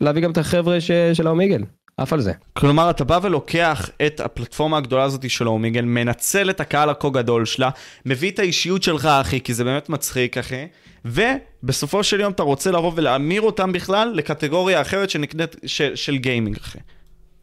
להביא 0.00 0.22
גם 0.22 0.30
את 0.30 0.38
החבר'ה 0.38 0.80
ש... 0.80 0.90
של 1.12 1.26
האומיגל. 1.26 1.62
עף 2.00 2.12
על 2.12 2.20
זה. 2.20 2.32
כלומר, 2.52 2.90
אתה 2.90 3.04
בא 3.04 3.18
ולוקח 3.22 3.90
את 4.06 4.20
הפלטפורמה 4.20 4.76
הגדולה 4.76 5.02
הזאת 5.02 5.30
של 5.30 5.46
האומיגל, 5.46 5.84
מנצל 5.84 6.50
את 6.50 6.60
הקהל 6.60 6.90
הכה 6.90 7.08
גדול 7.10 7.44
שלה, 7.44 7.70
מביא 8.06 8.30
את 8.30 8.38
האישיות 8.38 8.82
שלך, 8.82 9.06
אחי, 9.06 9.40
כי 9.40 9.54
זה 9.54 9.64
באמת 9.64 9.88
מצחיק, 9.88 10.38
אחי, 10.38 10.66
ובסופו 11.04 12.04
של 12.04 12.20
יום 12.20 12.32
אתה 12.32 12.42
רוצה 12.42 12.70
לבוא 12.70 12.92
ולהמיר 12.94 13.42
אותם 13.42 13.72
בכלל 13.72 14.12
לקטגוריה 14.14 14.80
אחרת 14.80 15.10
שנקנית 15.10 15.56
של, 15.66 15.96
של 15.96 16.16
גיימינג, 16.16 16.56
אחי. 16.56 16.78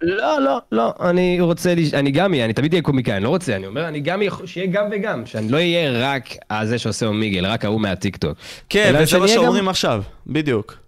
לא, 0.02 0.42
לא, 0.42 0.58
לא, 0.72 0.94
אני 1.02 1.42
רוצה, 1.42 1.76
לש... 1.76 1.94
אני 1.94 2.12
גם 2.12 2.34
אהיה, 2.34 2.46
אני 2.46 2.54
תמיד 2.54 2.74
אהיה 2.74 2.82
קומיקאי, 2.82 3.16
אני 3.16 3.24
לא 3.24 3.30
רוצה, 3.30 3.56
אני 3.56 3.68
אומר, 3.68 3.88
אני 3.88 4.00
גם, 4.00 4.22
שיהיה 4.46 4.68
גם 4.68 4.86
וגם, 4.92 5.26
שאני 5.26 5.52
לא 5.52 5.58
אהיה 5.58 6.14
רק 6.14 6.30
הזה 6.50 6.80
שעושה 6.80 7.06
Omegle, 7.06 7.46
רק 7.46 7.66
ההוא 7.66 7.82
מהטיקטוק. 7.82 8.38
כן, 8.70 8.96
וזה 9.00 9.20
מה 9.20 9.28
שאומרים 9.28 9.64
גם... 9.64 9.70
עכשיו, 9.70 10.04
בדיוק. 10.28 10.87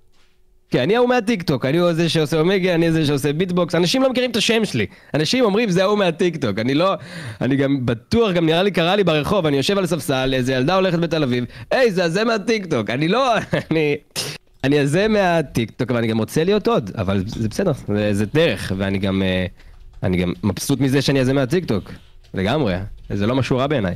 כן, 0.72 0.80
אני 0.80 0.96
ההוא 0.96 1.10
מהטיקטוק, 1.10 1.66
אני 1.66 1.78
הוא 1.78 1.94
זה 1.94 2.10
שעושה 2.10 2.40
אומגה, 2.40 2.76
אני 2.76 2.92
זה 2.92 3.06
שעושה 3.06 3.34
ביטבוקס, 3.34 3.76
אנשים 3.76 4.02
לא 4.02 4.10
מכירים 4.10 4.32
את 4.32 4.36
השם 4.36 4.66
שלי. 4.66 4.86
אנשים 5.14 5.46
אומרים 5.46 5.70
זה 5.70 5.84
ההוא 5.84 5.98
מהטיקטוק, 5.98 6.60
אני 6.60 6.74
לא... 6.74 6.94
אני 7.42 7.56
גם 7.56 7.86
בטוח, 7.86 8.32
גם 8.32 8.46
נראה 8.46 8.64
לי 8.64 8.72
קרה 8.72 8.96
לי 8.96 9.04
ברחוב, 9.04 9.46
אני 9.46 9.58
יושב 9.58 9.78
על 9.78 9.86
ספסל, 9.86 10.34
איזה 10.34 10.54
ילדה 10.54 10.76
הולכת 10.76 11.00
בתל 11.00 11.24
אביב, 11.24 11.46
היי, 11.72 11.92
זה 11.92 12.04
הזה 12.04 12.24
מהטיקטוק, 12.24 12.90
אני 12.90 13.08
לא... 13.08 13.34
אני... 13.72 13.96
אני 14.64 14.80
הזה 14.80 15.08
מהטיקטוק, 15.08 15.92
ואני 15.92 16.08
גם 16.08 16.18
רוצה 16.18 16.44
להיות 16.44 16.68
עוד, 16.68 16.92
אבל 16.98 17.24
זה 17.28 17.50
בסדר, 17.50 17.72
זה, 17.88 18.14
זה 18.14 18.26
דרך, 18.34 18.72
ואני 18.78 18.98
גם... 18.98 19.24
אה, 19.24 19.46
אני 20.04 20.18
גם 20.18 20.34
מבסוט 20.44 20.80
מזה 20.80 21.02
שאני 21.02 21.20
הזה 21.20 21.34
מהטיקטוק, 21.34 21.92
לגמרי, 22.34 22.74
זה 23.10 23.28
לא 23.28 23.36
משהו 23.36 23.58
רע 23.58 23.68
בעיניי. 23.68 23.96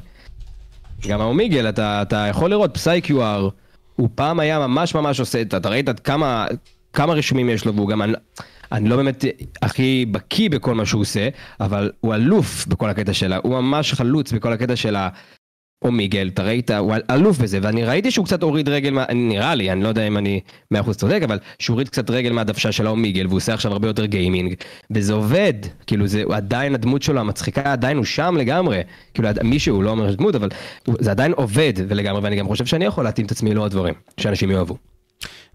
גם 1.07 1.21
ה 1.21 1.27
Omegle, 1.27 1.69
אתה, 1.69 2.01
אתה 2.01 2.25
יכול 2.29 2.49
לראות 2.49 2.73
פסאי 2.73 3.01
QR, 3.05 3.49
הוא 3.95 4.09
פעם 4.15 4.39
היה 4.39 4.59
ממש 4.67 4.95
ממש 4.95 5.19
עושה 5.19 5.41
את, 5.41 5.53
אתה 5.53 5.69
ראית 5.69 5.99
כמה, 5.99 6.45
כמה 6.93 7.13
רישומים 7.13 7.49
יש 7.49 7.65
לו, 7.65 7.75
והוא 7.75 7.89
גם, 7.89 8.01
אני, 8.01 8.13
אני 8.71 8.89
לא 8.89 8.95
באמת 8.95 9.25
הכי 9.61 10.05
בקיא 10.11 10.49
בכל 10.49 10.75
מה 10.75 10.85
שהוא 10.85 11.01
עושה, 11.01 11.29
אבל 11.59 11.91
הוא 11.99 12.15
אלוף 12.15 12.65
בכל 12.67 12.89
הקטע 12.89 13.13
שלה, 13.13 13.37
הוא 13.43 13.51
ממש 13.61 13.93
חלוץ 13.93 14.31
בכל 14.31 14.53
הקטע 14.53 14.75
של 14.75 14.95
או 15.83 15.91
מיגל, 15.91 16.29
אתה 16.33 16.43
ראית, 16.43 16.71
הוא 16.71 16.95
אלוף 17.09 17.37
בזה, 17.37 17.59
ואני 17.61 17.83
ראיתי 17.83 18.11
שהוא 18.11 18.25
קצת 18.25 18.43
הוריד 18.43 18.69
רגל, 18.69 18.89
מה, 18.89 19.05
נראה 19.13 19.55
לי, 19.55 19.71
אני 19.71 19.83
לא 19.83 19.87
יודע 19.87 20.07
אם 20.07 20.17
אני 20.17 20.39
מאה 20.71 20.81
אחוז 20.81 20.97
צודק, 20.97 21.21
אבל 21.23 21.39
שהוא 21.59 21.73
הוריד 21.73 21.89
קצת 21.89 22.09
רגל 22.09 22.31
מהדוושה 22.31 22.71
של 22.71 22.87
האומיגל, 22.87 23.27
והוא 23.27 23.37
עושה 23.37 23.53
עכשיו 23.53 23.71
הרבה 23.71 23.87
יותר 23.87 24.05
גיימינג, 24.05 24.53
וזה 24.91 25.13
עובד, 25.13 25.53
כאילו 25.87 26.07
זה 26.07 26.23
עדיין 26.33 26.75
הדמות 26.75 27.03
שלו 27.03 27.19
המצחיקה, 27.19 27.71
עדיין 27.71 27.97
הוא 27.97 28.05
שם 28.05 28.35
לגמרי, 28.37 28.81
כאילו 29.13 29.29
מישהו, 29.43 29.81
לא 29.81 29.89
אומר 29.89 30.13
דמות, 30.13 30.35
אבל 30.35 30.49
זה 30.99 31.11
עדיין 31.11 31.31
עובד 31.31 31.73
ולגמרי, 31.77 32.21
ואני 32.21 32.35
גם 32.35 32.47
חושב 32.47 32.65
שאני 32.65 32.85
יכול 32.85 33.03
להתאים 33.03 33.25
את 33.25 33.31
עצמי 33.31 33.53
לעוד 33.53 33.71
דברים, 33.71 33.93
שאנשים 34.17 34.51
יאהבו. 34.51 34.77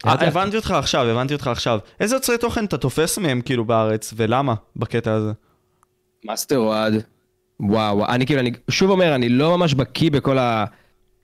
אה, 0.06 0.26
הבנתי 0.28 0.56
אותך 0.56 0.70
עכשיו, 0.70 1.06
הבנתי 1.06 1.34
אותך 1.34 1.46
עכשיו. 1.46 1.78
איזה 2.00 2.16
יוצרי 2.16 2.38
תוכן 2.38 2.64
אתה 2.64 2.78
תופס 2.78 3.18
מהם 3.18 3.40
כאילו 3.40 3.64
בארץ, 3.64 4.14
ולמה 4.16 4.54
בקטע 4.76 5.12
הזה? 5.12 5.32
מאסטר 6.24 6.58
אוהד. 6.58 7.02
וואו, 7.60 8.06
אני 8.06 8.26
כאילו, 8.26 8.40
אני 8.40 8.52
שוב 8.70 8.90
אומר, 8.90 9.14
אני 9.14 9.28
לא 9.28 9.58
ממש 9.58 9.74
בקיא 9.74 10.10
בכל 10.10 10.38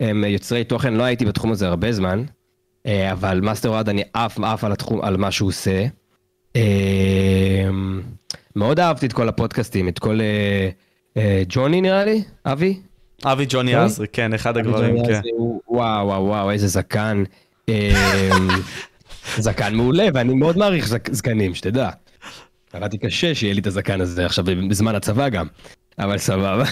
היוצרי 0.01 0.65
תוכן, 0.65 0.95
לא 0.95 1.03
הייתי 1.03 1.25
בתחום 1.25 1.53
הזה 1.53 1.69
הרבה 1.69 1.93
זמן, 1.93 2.25
אה, 2.87 3.13
אבל 3.13 3.41
מאסטר 3.41 3.71
אוהד 3.71 3.89
אני 3.89 4.03
עף 4.13 4.41
עף 4.41 4.65
על 4.65 4.73
התחום, 4.73 5.01
על 5.03 5.17
מה 5.17 5.31
שהוא 5.31 5.49
עושה. 5.49 5.87
אה, 6.57 7.69
מאוד 8.57 8.81
אהבתי 8.81 9.07
את 9.07 9.13
כל 9.13 9.29
הפודקאסטים, 9.29 9.89
את 9.89 9.99
כל 9.99 10.19
אה, 11.17 11.43
ג'וני 11.49 11.81
נראה 11.81 12.05
לי, 12.05 12.23
אבי? 12.45 12.81
אבי 13.25 13.47
ג'וני 13.49 13.75
עזרי, 13.75 14.07
כן, 14.13 14.35
אחד 14.35 14.57
הגברים, 14.57 15.07
כן. 15.07 15.21
וואו, 15.69 16.07
וואו, 16.07 16.25
וואו, 16.25 16.51
איזה 16.51 16.67
זקן. 16.67 17.25
זקן 19.39 19.75
מעולה, 19.75 20.07
ואני 20.15 20.35
מאוד 20.35 20.59
מעריך 20.59 20.87
זקנים, 21.11 21.55
שתדע. 21.55 21.91
קראתי 22.73 22.99
קשה 22.99 23.35
שיהיה 23.35 23.55
לי 23.55 23.61
את 23.61 23.67
הזקן 23.67 24.01
הזה 24.01 24.27
עכשיו 24.27 24.45
בזמן 24.69 24.95
הצבא 24.95 25.29
גם. 25.29 25.47
אבל 25.99 26.19
סבבה. 26.19 26.65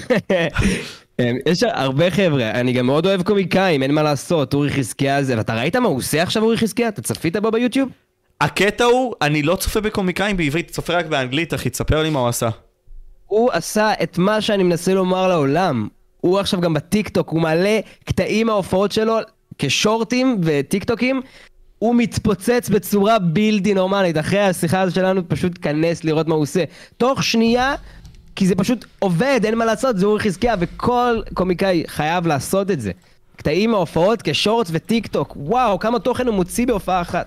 אמ, 1.21 1.37
יש 1.47 1.63
הרבה 1.63 2.11
חבר'ה, 2.11 2.51
אני 2.51 2.73
גם 2.73 2.87
מאוד 2.87 3.07
אוהב 3.07 3.23
קומיקאים, 3.23 3.83
אין 3.83 3.95
מה 3.95 4.03
לעשות, 4.03 4.55
אורי 4.55 4.71
חזקיה 4.71 5.23
זה, 5.23 5.37
ואתה 5.37 5.55
ראית 5.55 5.77
מה 5.77 5.89
הוא 5.89 5.97
עושה 5.97 6.23
עכשיו 6.23 6.43
אורי 6.43 6.57
חזקיה? 6.57 6.89
אתה 6.89 7.03
צפית 7.03 7.37
בו 7.37 7.51
ביוטיוב? 7.51 7.89
הקטע 8.41 8.85
הוא, 8.85 9.15
אני 9.23 9.43
לא 9.43 9.57
צופה 9.57 9.81
בקומיקאים 9.81 10.37
בעברית, 10.37 10.71
צופה 10.71 10.93
רק 10.93 11.07
באנגלית, 11.07 11.55
אחי, 11.55 11.71
תספר 11.71 12.03
לי 12.03 12.11
מה 12.11 12.19
הוא 12.19 12.29
עשה. 12.29 12.49
הוא 13.27 13.51
עשה 13.53 13.93
את 14.03 14.19
מה 14.19 14.41
שאני 14.41 14.63
מנסה 14.63 14.95
לומר 14.95 15.29
לעולם. 15.29 15.89
הוא 16.21 16.39
עכשיו 16.39 16.61
גם 16.61 16.75
בטיקטוק, 16.75 17.29
הוא 17.29 17.41
מעלה 17.41 17.81
קטעים 18.05 18.47
מההופעות 18.47 18.93
שלו 18.93 19.17
כשורטים 19.59 20.41
וטיקטוקים. 20.43 21.21
הוא 21.79 21.95
מתפוצץ 21.95 22.69
בצורה 22.69 23.19
בלתי 23.19 23.75
נורמלית. 23.75 24.19
אחרי 24.19 24.41
השיחה 24.41 24.81
הזו 24.81 24.95
שלנו, 24.95 25.29
פשוט 25.29 25.59
כנס 25.63 26.05
לראות 26.05 26.29
מה 26.29 26.35
הוא 26.35 26.43
עושה. 26.43 26.65
תוך 26.97 27.23
שנייה 27.23 27.75
כי 28.37 28.47
זה 28.47 28.55
פשוט 28.55 28.85
עובד, 28.99 29.41
אין 29.45 29.59
מה 29.59 29.65
לעשות, 29.65 29.99
זה 29.99 30.07
אורי 30.07 30.21
חזקיה, 30.21 30.55
וכל 30.59 31.21
קומיקאי 31.35 31.83
חייב 31.87 32.27
לעשות 32.27 32.71
את 32.71 32.81
זה. 32.81 32.93
קטעים 33.37 33.71
מההופעות 33.71 34.23
כשורטס 34.25 34.71
וטיק 34.73 35.07
טוק, 35.07 35.37
וואו, 35.37 35.79
כמה 35.79 35.99
תוכן 35.99 36.27
הוא 36.27 36.35
מוציא 36.35 36.67
בהופעה 36.67 37.01
אחת. 37.01 37.27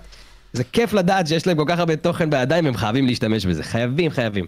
זה 0.52 0.64
כיף 0.64 0.92
לדעת 0.92 1.26
שיש 1.26 1.46
להם 1.46 1.56
כל 1.56 1.64
כך 1.66 1.78
הרבה 1.78 1.96
תוכן 1.96 2.30
בידיים, 2.30 2.64
והם 2.64 2.76
חייבים 2.76 3.06
להשתמש 3.06 3.46
בזה. 3.46 3.62
חייבים, 3.62 4.10
חייבים. 4.10 4.46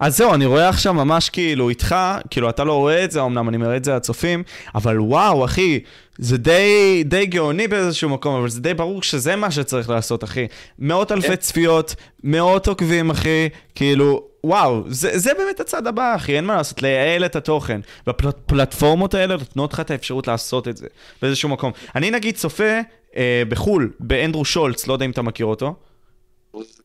אז 0.00 0.16
זהו, 0.16 0.34
אני 0.34 0.46
רואה 0.46 0.68
עכשיו 0.68 0.94
ממש 0.94 1.30
כאילו 1.30 1.68
איתך, 1.68 1.96
כאילו 2.30 2.50
אתה 2.50 2.64
לא 2.64 2.72
רואה 2.72 3.04
את 3.04 3.10
זה, 3.10 3.22
אמנם 3.22 3.48
אני 3.48 3.56
מראה 3.56 3.76
את 3.76 3.84
זה 3.84 3.94
לצופים, 3.94 4.42
אבל 4.74 5.00
וואו, 5.00 5.44
אחי, 5.44 5.80
זה 6.18 6.38
די, 6.38 7.02
די 7.04 7.26
גאוני 7.26 7.68
באיזשהו 7.68 8.08
מקום, 8.08 8.34
אבל 8.34 8.48
זה 8.48 8.60
די 8.60 8.74
ברור 8.74 9.02
שזה 9.02 9.36
מה 9.36 9.50
שצריך 9.50 9.90
לעשות, 9.90 10.24
אחי. 10.24 10.46
מאות 10.78 11.12
אלפי 11.12 11.28
כן. 11.28 11.36
צפיות, 11.36 11.94
מאות 12.24 12.68
עוקבים, 12.68 13.10
אחי, 13.10 13.48
כאילו, 13.74 14.22
וואו, 14.46 14.82
זה, 14.86 15.18
זה 15.18 15.30
באמת 15.38 15.60
הצד 15.60 15.86
הבא, 15.86 16.16
אחי, 16.16 16.36
אין 16.36 16.44
מה 16.44 16.56
לעשות, 16.56 16.82
לייעל 16.82 17.24
את 17.24 17.36
התוכן. 17.36 17.80
והפלטפורמות 18.06 19.14
האלה 19.14 19.36
נותנות 19.36 19.72
לך 19.72 19.80
את 19.80 19.90
האפשרות 19.90 20.26
לעשות 20.26 20.68
את 20.68 20.76
זה 20.76 20.86
באיזשהו 21.22 21.48
מקום. 21.48 21.72
אני 21.94 22.10
נגיד 22.10 22.36
צופה 22.36 22.80
אה, 23.16 23.42
בחו"ל, 23.48 23.92
באנדרו 24.00 24.44
שולץ, 24.44 24.86
לא 24.86 24.92
יודע 24.92 25.04
אם 25.04 25.10
אתה 25.10 25.22
מכיר 25.22 25.46
אותו. 25.46 25.74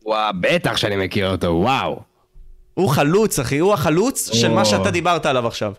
וואו, 0.06 0.34
בטח 0.41 0.78
שאני 0.78 0.95
מכיר 1.06 1.32
אותו, 1.32 1.47
וואו. 1.47 2.00
הוא 2.74 2.89
חלוץ, 2.89 3.39
אחי, 3.39 3.60
הוא 3.60 3.74
החלוץ 3.74 4.30
או... 4.30 4.36
של 4.36 4.52
מה 4.52 4.65
שאתה 4.65 4.91
דיברת 4.91 5.26
עליו 5.26 5.47
עכשיו. 5.47 5.74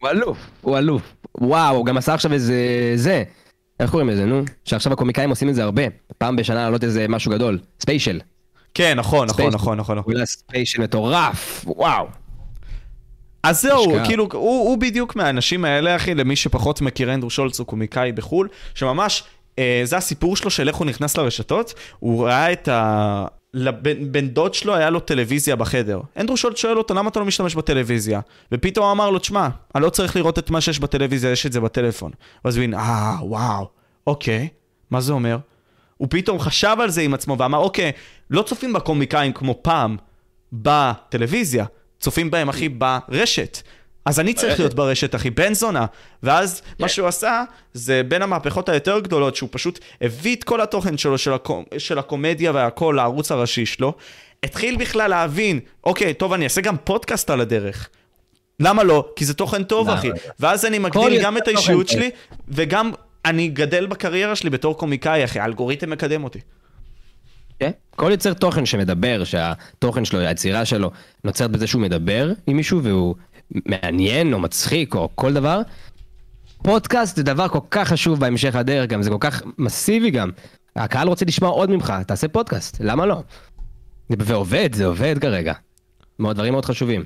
הוא 0.00 0.10
אלוף, 0.10 0.38
הוא 0.60 0.78
אלוף. 0.78 1.02
וואו, 1.40 1.76
הוא 1.76 1.86
גם 1.86 1.96
עשה 1.96 2.14
עכשיו 2.14 2.32
איזה... 2.32 2.92
זה. 2.94 3.22
איך 3.80 3.90
קוראים 3.90 4.08
לזה, 4.08 4.24
נו? 4.24 4.42
שעכשיו 4.64 4.92
הקומיקאים 4.92 5.30
עושים 5.30 5.48
את 5.48 5.54
זה 5.54 5.62
הרבה. 5.62 5.82
פעם 6.18 6.36
בשנה 6.36 6.64
לעלות 6.64 6.84
איזה 6.84 7.08
משהו 7.08 7.32
גדול. 7.32 7.58
special. 7.80 8.20
כן, 8.74 8.98
נכון, 8.98 9.28
נכון, 9.28 9.54
נכון, 9.54 9.78
נכון. 9.78 9.98
הוא 9.98 10.24
special 10.24 10.82
מטורף, 10.82 11.64
וואו. 11.66 12.06
אז 13.42 13.62
זהו, 13.62 13.84
כאילו, 14.06 14.28
הוא, 14.32 14.68
הוא 14.68 14.78
בדיוק 14.78 15.16
מהאנשים 15.16 15.64
האלה, 15.64 15.96
אחי, 15.96 16.14
למי 16.14 16.36
שפחות 16.36 16.80
מכיר 16.80 17.14
אנדרו 17.14 17.30
שולץ, 17.30 17.58
הוא 17.58 17.66
קומיקאי 17.66 18.12
בחו"ל, 18.12 18.48
שממש, 18.74 19.24
אה, 19.58 19.80
זה 19.84 19.96
הסיפור 19.96 20.36
שלו 20.36 20.50
של 20.50 20.68
איך 20.68 20.76
הוא 20.76 20.86
נכנס 20.86 21.16
לרשתות, 21.16 21.74
הוא 21.98 22.26
ראה 22.26 22.52
את 22.52 22.68
ה... 22.68 23.26
לבן 23.54 24.12
בן 24.12 24.28
דוד 24.28 24.54
שלו 24.54 24.74
היה 24.74 24.90
לו 24.90 25.00
טלוויזיה 25.00 25.56
בחדר. 25.56 26.00
אנדרו 26.16 26.36
שולט 26.36 26.56
שואל 26.56 26.78
אותו, 26.78 26.94
למה 26.94 27.10
אתה 27.10 27.20
לא 27.20 27.26
משתמש 27.26 27.54
בטלוויזיה? 27.54 28.20
ופתאום 28.52 28.86
הוא 28.86 28.92
אמר 28.92 29.10
לו, 29.10 29.18
תשמע, 29.18 29.48
אני 29.74 29.82
לא 29.82 29.90
צריך 29.90 30.16
לראות 30.16 30.38
את 30.38 30.50
מה 30.50 30.60
שיש 30.60 30.78
בטלוויזיה, 30.78 31.30
יש 31.30 31.46
את 31.46 31.52
זה 31.52 31.60
בטלפון. 31.60 32.12
ואז 32.44 32.56
הוא 32.56 32.64
הבין, 32.64 32.74
אה, 32.74 33.16
וואו, 33.20 33.68
אוקיי, 34.06 34.48
מה 34.90 35.00
זה 35.00 35.12
אומר? 35.12 35.38
הוא 35.96 36.08
פתאום 36.10 36.38
חשב 36.38 36.76
על 36.80 36.90
זה 36.90 37.00
עם 37.00 37.14
עצמו 37.14 37.38
ואמר, 37.38 37.58
אוקיי, 37.58 37.92
לא 38.30 38.42
צופים 38.42 38.72
בקומיקאים 38.72 39.32
כמו 39.32 39.58
פעם 39.62 39.96
בטלוויזיה, 40.52 41.64
צופים 42.00 42.30
בהם, 42.30 42.48
אחי, 42.48 42.68
ברשת. 42.68 43.62
אז 44.04 44.20
אני 44.20 44.34
צריך 44.34 44.58
להיות 44.58 44.74
ברשת, 44.74 45.14
אחי, 45.14 45.30
בן 45.30 45.54
זונה. 45.54 45.86
ואז 46.22 46.62
מה 46.78 46.88
שהוא 46.88 47.08
עשה, 47.08 47.44
זה 47.72 48.02
בין 48.08 48.22
המהפכות 48.22 48.68
היותר 48.68 49.00
גדולות, 49.00 49.36
שהוא 49.36 49.48
פשוט 49.52 49.78
הביא 50.00 50.36
את 50.36 50.44
כל 50.44 50.60
התוכן 50.60 50.98
שלו, 50.98 51.18
של, 51.18 51.32
הקומ... 51.32 51.64
של 51.78 51.98
הקומדיה 51.98 52.52
והכל, 52.54 52.94
לערוץ 52.96 53.32
הראשי 53.32 53.66
שלו. 53.66 53.94
התחיל 54.42 54.76
בכלל 54.76 55.10
להבין, 55.10 55.60
אוקיי, 55.84 56.14
טוב, 56.14 56.32
אני 56.32 56.44
אעשה 56.44 56.60
גם 56.60 56.76
פודקאסט 56.84 57.30
על 57.30 57.40
הדרך. 57.40 57.88
למה 58.60 58.82
לא? 58.82 59.08
כי 59.16 59.24
זה 59.24 59.34
תוכן 59.34 59.62
טוב, 59.62 59.88
אחי. 59.90 60.10
ואז 60.40 60.64
אני 60.64 60.78
מגדיל 60.78 61.22
גם 61.22 61.36
את 61.36 61.48
האישיות 61.48 61.88
שלי, 61.88 62.10
וגם 62.48 62.92
אני 63.24 63.48
גדל 63.48 63.86
בקריירה 63.86 64.36
שלי 64.36 64.50
בתור 64.50 64.78
קומיקאי, 64.78 65.24
אחי, 65.24 65.40
האלגוריתם 65.40 65.90
מקדם 65.90 66.24
אותי. 66.24 66.38
כן? 67.58 67.70
כל 67.96 68.10
יוצר 68.10 68.34
תוכן 68.34 68.66
שמדבר, 68.66 69.24
שהתוכן 69.24 70.04
שלו, 70.04 70.18
היצירה 70.18 70.64
שלו, 70.64 70.90
נוצרת 71.24 71.50
בזה 71.50 71.66
שהוא 71.66 71.82
מדבר 71.82 72.32
עם 72.46 72.56
מישהו 72.56 72.82
והוא 72.82 73.14
מעניין 73.66 74.32
או 74.32 74.38
מצחיק 74.38 74.94
או 74.94 75.08
כל 75.14 75.32
דבר. 75.32 75.60
פודקאסט 76.62 77.16
זה 77.16 77.22
דבר 77.22 77.48
כל 77.48 77.58
כך 77.70 77.88
חשוב 77.88 78.20
בהמשך 78.20 78.54
הדרך 78.54 78.86
גם, 78.88 79.02
זה 79.02 79.10
כל 79.10 79.16
כך 79.20 79.42
מסיבי 79.58 80.10
גם. 80.10 80.30
הקהל 80.76 81.08
רוצה 81.08 81.24
לשמוע 81.24 81.50
עוד 81.50 81.70
ממך, 81.70 81.92
תעשה 82.06 82.28
פודקאסט, 82.28 82.76
למה 82.80 83.06
לא? 83.06 83.22
ועובד, 84.10 84.74
זה 84.74 84.86
עובד 84.86 85.18
כרגע. 85.18 85.52
מאוד 86.18 86.36
דברים 86.36 86.52
מאוד 86.52 86.64
חשובים. 86.64 87.04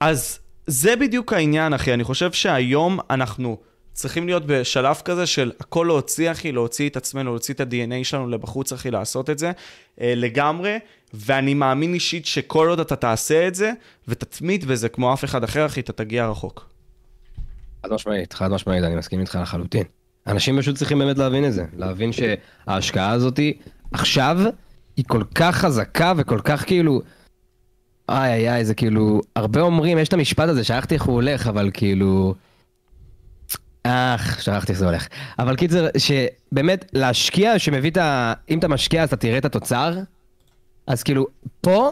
אז 0.00 0.38
זה 0.66 0.96
בדיוק 0.96 1.32
העניין, 1.32 1.74
אחי. 1.74 1.94
אני 1.94 2.04
חושב 2.04 2.32
שהיום 2.32 2.98
אנחנו 3.10 3.58
צריכים 4.00 4.26
להיות 4.26 4.46
בשלב 4.46 4.96
כזה 5.04 5.26
של 5.26 5.52
הכל 5.60 5.84
להוציא, 5.88 6.30
אחי, 6.30 6.52
להוציא 6.52 6.88
את 6.88 6.96
עצמנו, 6.96 7.30
להוציא 7.30 7.54
את 7.54 7.60
ה-DNA 7.60 8.04
שלנו 8.04 8.28
לבחוץ, 8.28 8.72
אחי, 8.72 8.90
לעשות 8.90 9.30
את 9.30 9.38
זה 9.38 9.52
אה, 10.00 10.12
לגמרי. 10.16 10.78
ואני 11.14 11.54
מאמין 11.54 11.94
אישית 11.94 12.26
שכל 12.26 12.68
עוד 12.68 12.80
אתה 12.80 12.96
תעשה 12.96 13.48
את 13.48 13.54
זה, 13.54 13.72
ותתמיד 14.08 14.64
בזה 14.64 14.88
כמו 14.88 15.12
אף 15.12 15.24
אחד 15.24 15.44
אחר, 15.44 15.66
אחי, 15.66 15.80
אתה 15.80 15.92
תגיע 15.92 16.28
רחוק. 16.28 16.68
חד 17.82 17.92
משמעית, 17.92 18.32
חד 18.32 18.50
משמעית, 18.50 18.84
אני 18.84 18.96
מסכים 18.96 19.20
איתך 19.20 19.38
לחלוטין. 19.42 19.84
אנשים 20.26 20.58
פשוט 20.58 20.76
צריכים 20.76 20.98
באמת 20.98 21.18
להבין 21.18 21.44
את 21.44 21.52
זה, 21.52 21.64
להבין 21.76 22.10
שההשקעה 22.12 23.10
הזאתי 23.10 23.58
עכשיו 23.92 24.38
היא 24.96 25.04
כל 25.08 25.22
כך 25.34 25.56
חזקה 25.56 26.12
וכל 26.16 26.40
כך 26.44 26.66
כאילו... 26.66 27.00
איי 28.08 28.32
איי 28.32 28.50
איי, 28.50 28.64
זה 28.64 28.74
כאילו, 28.74 29.20
הרבה 29.36 29.60
אומרים, 29.60 29.98
יש 29.98 30.08
את 30.08 30.12
המשפט 30.12 30.48
הזה, 30.48 30.64
שכחתי 30.64 30.94
איך 30.94 31.02
הוא 31.02 31.14
הולך, 31.14 31.46
אבל 31.46 31.70
כאילו... 31.74 32.34
אך, 33.84 34.42
שכחתי 34.42 34.72
איך 34.72 34.78
זה 34.78 34.86
הולך. 34.86 35.06
אבל 35.38 35.56
קיצר, 35.56 35.86
שבאמת 35.98 36.84
להשקיע, 36.92 37.58
שמביא 37.58 37.90
את 37.90 37.96
ה... 37.96 38.32
אם 38.50 38.58
אתה 38.58 38.68
משקיע 38.68 39.02
אז 39.02 39.08
אתה 39.08 39.16
תראה 39.16 39.38
את 39.38 39.44
התוצר, 39.44 39.98
אז 40.86 41.02
כאילו, 41.02 41.26
פה, 41.60 41.90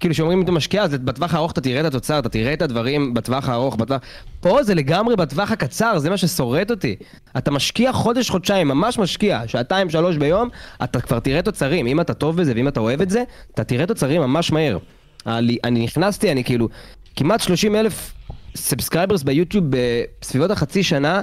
כאילו 0.00 0.14
שאומרים 0.14 0.38
אם 0.38 0.44
אתה 0.44 0.52
משקיע 0.52 0.82
אז 0.82 0.94
בטווח 0.94 1.34
הארוך 1.34 1.52
אתה 1.52 1.60
תראה 1.60 1.80
את 1.80 1.84
התוצר, 1.84 2.18
אתה 2.18 2.28
תראה 2.28 2.52
את 2.52 2.62
הדברים 2.62 3.14
בטווח 3.14 3.48
הארוך, 3.48 3.76
בטווח... 3.76 4.00
פה 4.40 4.62
זה 4.62 4.74
לגמרי 4.74 5.16
בטווח 5.16 5.50
הקצר, 5.50 5.98
זה 5.98 6.10
מה 6.10 6.16
ששורט 6.16 6.70
אותי. 6.70 6.96
אתה 7.36 7.50
משקיע 7.50 7.92
חודש, 7.92 8.30
חודשיים, 8.30 8.68
ממש 8.68 8.98
משקיע, 8.98 9.42
שעתיים, 9.46 9.90
שלוש 9.90 10.16
ביום, 10.16 10.48
אתה 10.84 11.00
כבר 11.00 11.20
תראה 11.20 11.42
תוצרים. 11.42 11.86
אם 11.86 12.00
אתה 12.00 12.14
טוב 12.14 12.36
בזה 12.36 12.52
ואם 12.56 12.68
אתה 12.68 12.80
אוהב 12.80 13.00
את 13.00 13.10
זה, 13.10 13.22
אתה 13.54 13.64
תראה 13.64 13.86
תוצרים 13.86 14.20
ממש 14.20 14.52
מהר. 14.52 14.78
אני, 15.26 15.56
אני 15.64 15.84
נכנסתי, 15.84 16.32
אני 16.32 16.44
כאילו, 16.44 16.68
כמעט 17.16 17.40
30 17.40 17.76
אלף 17.76 18.12
subscribers 18.56 19.22
ביוטיוב 19.22 19.64
בסביבות 19.70 20.50
החצי 20.50 20.82
שנה. 20.82 21.20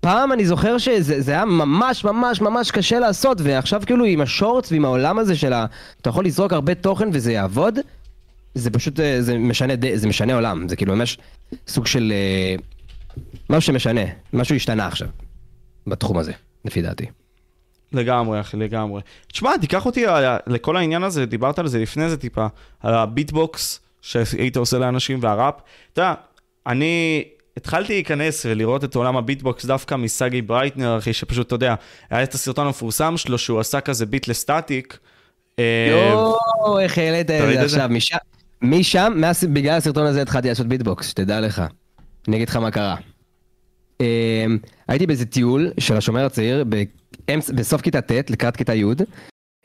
פעם 0.00 0.32
אני 0.32 0.46
זוכר 0.46 0.78
שזה 0.78 1.32
היה 1.32 1.44
ממש 1.44 2.04
ממש 2.04 2.40
ממש 2.40 2.70
קשה 2.70 2.98
לעשות, 2.98 3.38
ועכשיו 3.40 3.82
כאילו 3.86 4.04
עם 4.04 4.20
ה 4.20 4.27
Shorts 4.27 4.72
ועם 4.72 4.84
העולם 4.84 5.18
הזה 5.18 5.36
של 5.36 5.52
ה... 5.52 5.66
אתה 6.00 6.08
יכול 6.08 6.24
לזרוק 6.24 6.52
הרבה 6.52 6.74
תוכן 6.74 7.08
וזה 7.12 7.32
יעבוד, 7.32 7.78
זה 8.54 8.70
פשוט, 8.70 9.00
אה, 9.00 9.22
זה 9.22 9.38
משנה, 9.38 9.74
זה 9.94 10.08
משנה 10.08 10.34
עולם, 10.34 10.68
זה 10.68 10.76
כאילו 10.76 10.96
ממש 10.96 11.18
סוג 11.68 11.86
של... 11.86 12.12
אה, 12.12 12.54
משהו 13.50 13.72
שמשנה, 13.72 14.00
משהו 14.32 14.56
השתנה 14.56 14.86
עכשיו, 14.86 15.08
בתחום 15.86 16.18
הזה, 16.18 16.32
לפי 16.64 16.82
דעתי. 16.82 17.06
לגמרי, 17.92 18.40
אחי, 18.40 18.56
לגמרי. 18.56 19.00
תשמע, 19.32 19.50
תיקח 19.60 19.86
אותי 19.86 20.04
לכל 20.46 20.76
העניין 20.76 21.02
הזה, 21.02 21.26
דיברת 21.26 21.58
על 21.58 21.68
זה 21.68 21.78
לפני 21.78 22.10
זה 22.10 22.16
טיפה, 22.16 22.46
על 22.80 22.94
הביטבוקס 22.94 23.80
שהיית 24.02 24.56
עושה 24.56 24.78
לאנשים 24.78 25.18
והראפ. 25.22 25.54
אתה 25.92 26.02
יודע, 26.02 26.14
אני 26.66 27.24
התחלתי 27.56 27.92
להיכנס 27.92 28.46
ולראות 28.46 28.84
את 28.84 28.94
עולם 28.94 29.16
הביטבוקס 29.16 29.64
דווקא 29.64 29.94
מסגי 29.94 30.42
ברייטנר, 30.42 30.98
אחי, 30.98 31.12
שפשוט, 31.12 31.46
אתה 31.46 31.54
יודע, 31.54 31.74
היה 32.10 32.22
את 32.22 32.34
הסרטון 32.34 32.66
המפורסם 32.66 33.16
שלו, 33.16 33.38
שהוא 33.38 33.60
עשה 33.60 33.80
כזה 33.80 34.06
beat 34.06 34.28
לסטטיק. 34.28 34.98
אה, 35.58 35.88
יואו, 35.90 36.78
איך 36.78 36.98
העלית 36.98 37.30
את 37.30 37.38
זה 37.38 37.64
עכשיו, 37.64 37.88
משם, 37.90 38.16
משם, 38.62 39.12
בגלל 39.52 39.76
הסרטון 39.76 40.06
הזה 40.06 40.22
התחלתי 40.22 40.48
לעשות 40.48 40.66
ביטבוקס, 40.66 41.08
שתדע 41.08 41.40
לך. 41.40 41.62
אני 42.28 42.36
אגיד 42.36 42.48
לך 42.48 42.56
מה 42.56 42.70
קרה. 42.70 42.96
אה, 44.00 44.46
הייתי 44.88 45.06
באיזה 45.06 45.26
טיול 45.26 45.70
של 45.80 45.96
השומר 45.96 46.24
הצעיר 46.26 46.64
בסוף 47.54 47.80
כיתה 47.80 48.00
ט' 48.00 48.30
לקראת 48.30 48.56
כיתה 48.56 48.74
י', 48.74 48.84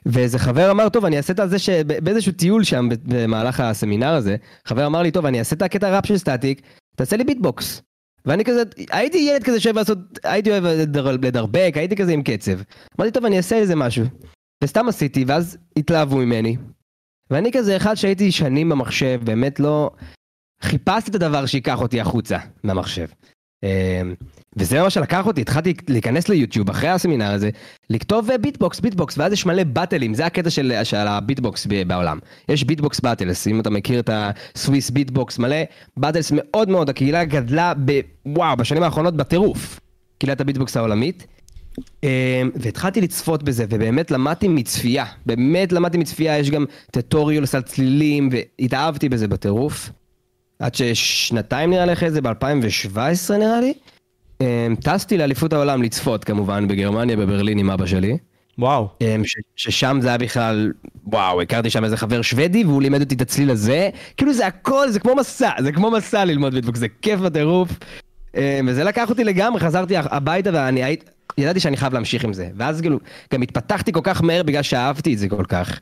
ואיזה 0.06 0.38
חבר 0.38 0.70
אמר, 0.70 0.88
טוב, 0.88 1.04
אני 1.04 1.16
אעשה 1.16 1.32
את 1.32 1.50
זה 1.50 1.58
שבאיזשהו 1.58 2.32
טיול 2.32 2.64
שם 2.64 2.88
במהלך 3.04 3.60
הסמינר 3.60 4.14
הזה, 4.14 4.36
חבר 4.64 4.86
אמר 4.86 5.02
לי, 5.02 5.10
טוב, 5.10 5.26
אני 5.26 5.38
אעשה 5.38 5.56
את 5.56 5.62
הקטע 5.62 5.96
ראפ 5.96 6.06
של 6.06 6.18
סטטיק, 6.18 6.62
תעשה 6.96 7.16
לי 7.16 7.24
ביטבוקס. 7.24 7.82
ואני 8.24 8.44
כזה, 8.44 8.62
הייתי 8.90 9.18
ילד 9.18 9.44
כזה 9.44 9.60
שאוהב 9.60 9.76
לעשות, 9.78 9.98
הייתי 10.24 10.50
אוהב 10.50 10.64
לדרבק, 10.64 11.72
הייתי 11.74 11.96
כזה 11.96 12.12
עם 12.12 12.22
קצב. 12.22 12.52
אמרתי, 12.98 13.12
טוב, 13.12 13.24
אני 13.24 13.36
אעשה 13.36 13.56
איזה 13.56 13.76
משהו. 13.76 14.04
וסתם 14.64 14.88
עשיתי, 14.88 15.24
ואז 15.26 15.58
התלהבו 15.78 16.16
ממני. 16.16 16.56
ואני 17.30 17.52
כזה 17.52 17.76
אחד 17.76 17.94
שהייתי 17.94 18.32
שנים 18.32 18.68
במחשב, 18.68 19.20
באמת 19.24 19.60
לא... 19.60 19.90
חיפשתי 20.62 21.10
את 21.10 21.14
הדבר 21.14 21.46
שייקח 21.46 21.80
אותי 21.80 22.00
החוצה 22.00 22.38
מהמחשב. 22.64 23.06
וזה 24.56 24.82
מה 24.82 24.90
שלקח 24.90 25.26
אותי, 25.26 25.40
התחלתי 25.40 25.74
להיכנס 25.88 26.28
ליוטיוב 26.28 26.70
אחרי 26.70 26.88
הסמינר 26.88 27.30
הזה, 27.30 27.50
לכתוב 27.90 28.28
ביטבוקס, 28.40 28.80
ביטבוקס, 28.80 29.18
ואז 29.18 29.32
יש 29.32 29.46
מלא 29.46 29.64
באטלים, 29.64 30.14
זה 30.14 30.26
הקטע 30.26 30.50
של, 30.50 30.72
של 30.84 30.96
הביטבוקס 30.96 31.66
בעולם. 31.86 32.18
יש 32.48 32.64
beatbox 32.64 33.00
battles, 33.00 33.46
אם 33.46 33.60
אתה 33.60 33.70
מכיר 33.70 34.00
את 34.00 34.10
ה 34.12 34.90
Swissbeatbox, 34.90 35.38
מלא 35.38 35.56
battles 35.96 36.32
מאוד 36.34 36.68
מאוד, 36.68 36.90
הקהילה 36.90 37.24
גדלה 37.24 37.72
ב... 37.84 38.00
וואו, 38.26 38.56
בשנים 38.56 38.82
האחרונות 38.82 39.16
בטירוף, 39.16 39.80
קהילת 40.18 40.40
הביטבוקס 40.40 40.76
העולמית. 40.76 41.26
אמ, 42.02 42.08
והתחלתי 42.54 43.00
לצפות 43.00 43.42
בזה, 43.42 43.64
ובאמת 43.70 44.10
למדתי 44.10 44.48
מצפייה, 44.48 45.04
באמת 45.26 45.72
למדתי 45.72 45.98
מצפייה, 45.98 46.38
יש 46.38 46.50
גם 46.50 46.64
tutorials 46.90 47.54
על 47.54 47.62
צלילים, 47.62 48.28
והתאהבתי 48.32 49.08
בזה 49.08 49.28
בטירוף. 49.28 49.90
עד 50.58 50.74
ששנתיים 50.74 51.70
נראה 51.70 51.86
לי 51.86 51.92
אחרי 51.92 52.10
זה, 52.10 52.20
ב-2017 52.20 53.32
נראה 53.38 53.60
לי. 53.60 53.74
אמ, 54.40 54.74
טסתי 54.82 55.18
לאליפות 55.18 55.52
העולם 55.52 55.82
לצפות 55.82 56.24
כמובן 56.24 56.68
בגרמניה, 56.68 57.16
בברלין 57.16 57.58
עם 57.58 57.70
אבא 57.70 57.86
שלי. 57.86 58.18
וואו. 58.58 58.88
אמ, 59.00 59.22
ש- 59.24 59.36
ששם 59.56 59.98
זה 60.02 60.08
היה 60.08 60.18
בכלל, 60.18 60.72
וואו, 61.06 61.42
הכרתי 61.42 61.70
שם 61.70 61.84
איזה 61.84 61.96
חבר 61.96 62.22
שוודי 62.22 62.64
והוא 62.64 62.82
לימד 62.82 63.00
אותי 63.00 63.14
את 63.14 63.20
הצליל 63.20 63.50
הזה. 63.50 63.90
כאילו 64.16 64.32
זה 64.32 64.46
הכל, 64.46 64.88
זה 64.90 65.00
כמו 65.00 65.14
מסע, 65.14 65.50
זה 65.62 65.72
כמו 65.72 65.90
מסע 65.90 66.24
ללמוד 66.24 66.54
ביטבוק, 66.54 66.76
זה 66.76 66.86
כיף 67.02 67.20
בטירוף. 67.20 67.68
אמ, 68.36 68.40
וזה 68.68 68.84
לקח 68.84 69.10
אותי 69.10 69.24
לגמרי, 69.24 69.60
חזרתי 69.60 69.94
הביתה 69.96 70.50
ואני 70.52 70.84
הייתי, 70.84 71.06
ידעתי 71.38 71.60
שאני 71.60 71.76
חייב 71.76 71.94
להמשיך 71.94 72.24
עם 72.24 72.32
זה. 72.32 72.48
ואז 72.56 72.80
כאילו, 72.80 72.98
גם 73.34 73.42
התפתחתי 73.42 73.92
כל 73.92 74.00
כך 74.02 74.22
מהר 74.22 74.42
בגלל 74.42 74.62
שאהבתי 74.62 75.14
את 75.14 75.18
זה 75.18 75.28
כל 75.28 75.44
כך. 75.48 75.80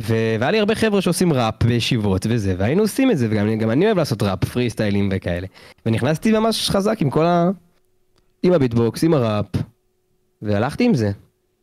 והיה 0.00 0.50
לי 0.50 0.58
הרבה 0.58 0.74
חבר'ה 0.74 1.00
שעושים 1.00 1.32
ראפ 1.32 1.62
בישיבות 1.64 2.26
וזה, 2.30 2.54
והיינו 2.58 2.82
עושים 2.82 3.10
את 3.10 3.18
זה, 3.18 3.26
וגם 3.30 3.70
אני 3.70 3.86
אוהב 3.86 3.98
לעשות 3.98 4.22
ראפ, 4.22 4.44
פרי 4.44 4.70
סטיילים 4.70 5.08
וכאלה. 5.12 5.46
ונכנסתי 5.86 6.32
ממש 6.32 6.70
חזק 6.70 6.96
עם 7.00 7.10
כל 7.10 7.26
ה... 7.26 7.50
עם 8.42 8.52
הביטבוקס, 8.52 9.04
עם 9.04 9.14
הראפ, 9.14 9.46
והלכתי 10.42 10.84
עם 10.84 10.94
זה. 10.94 11.10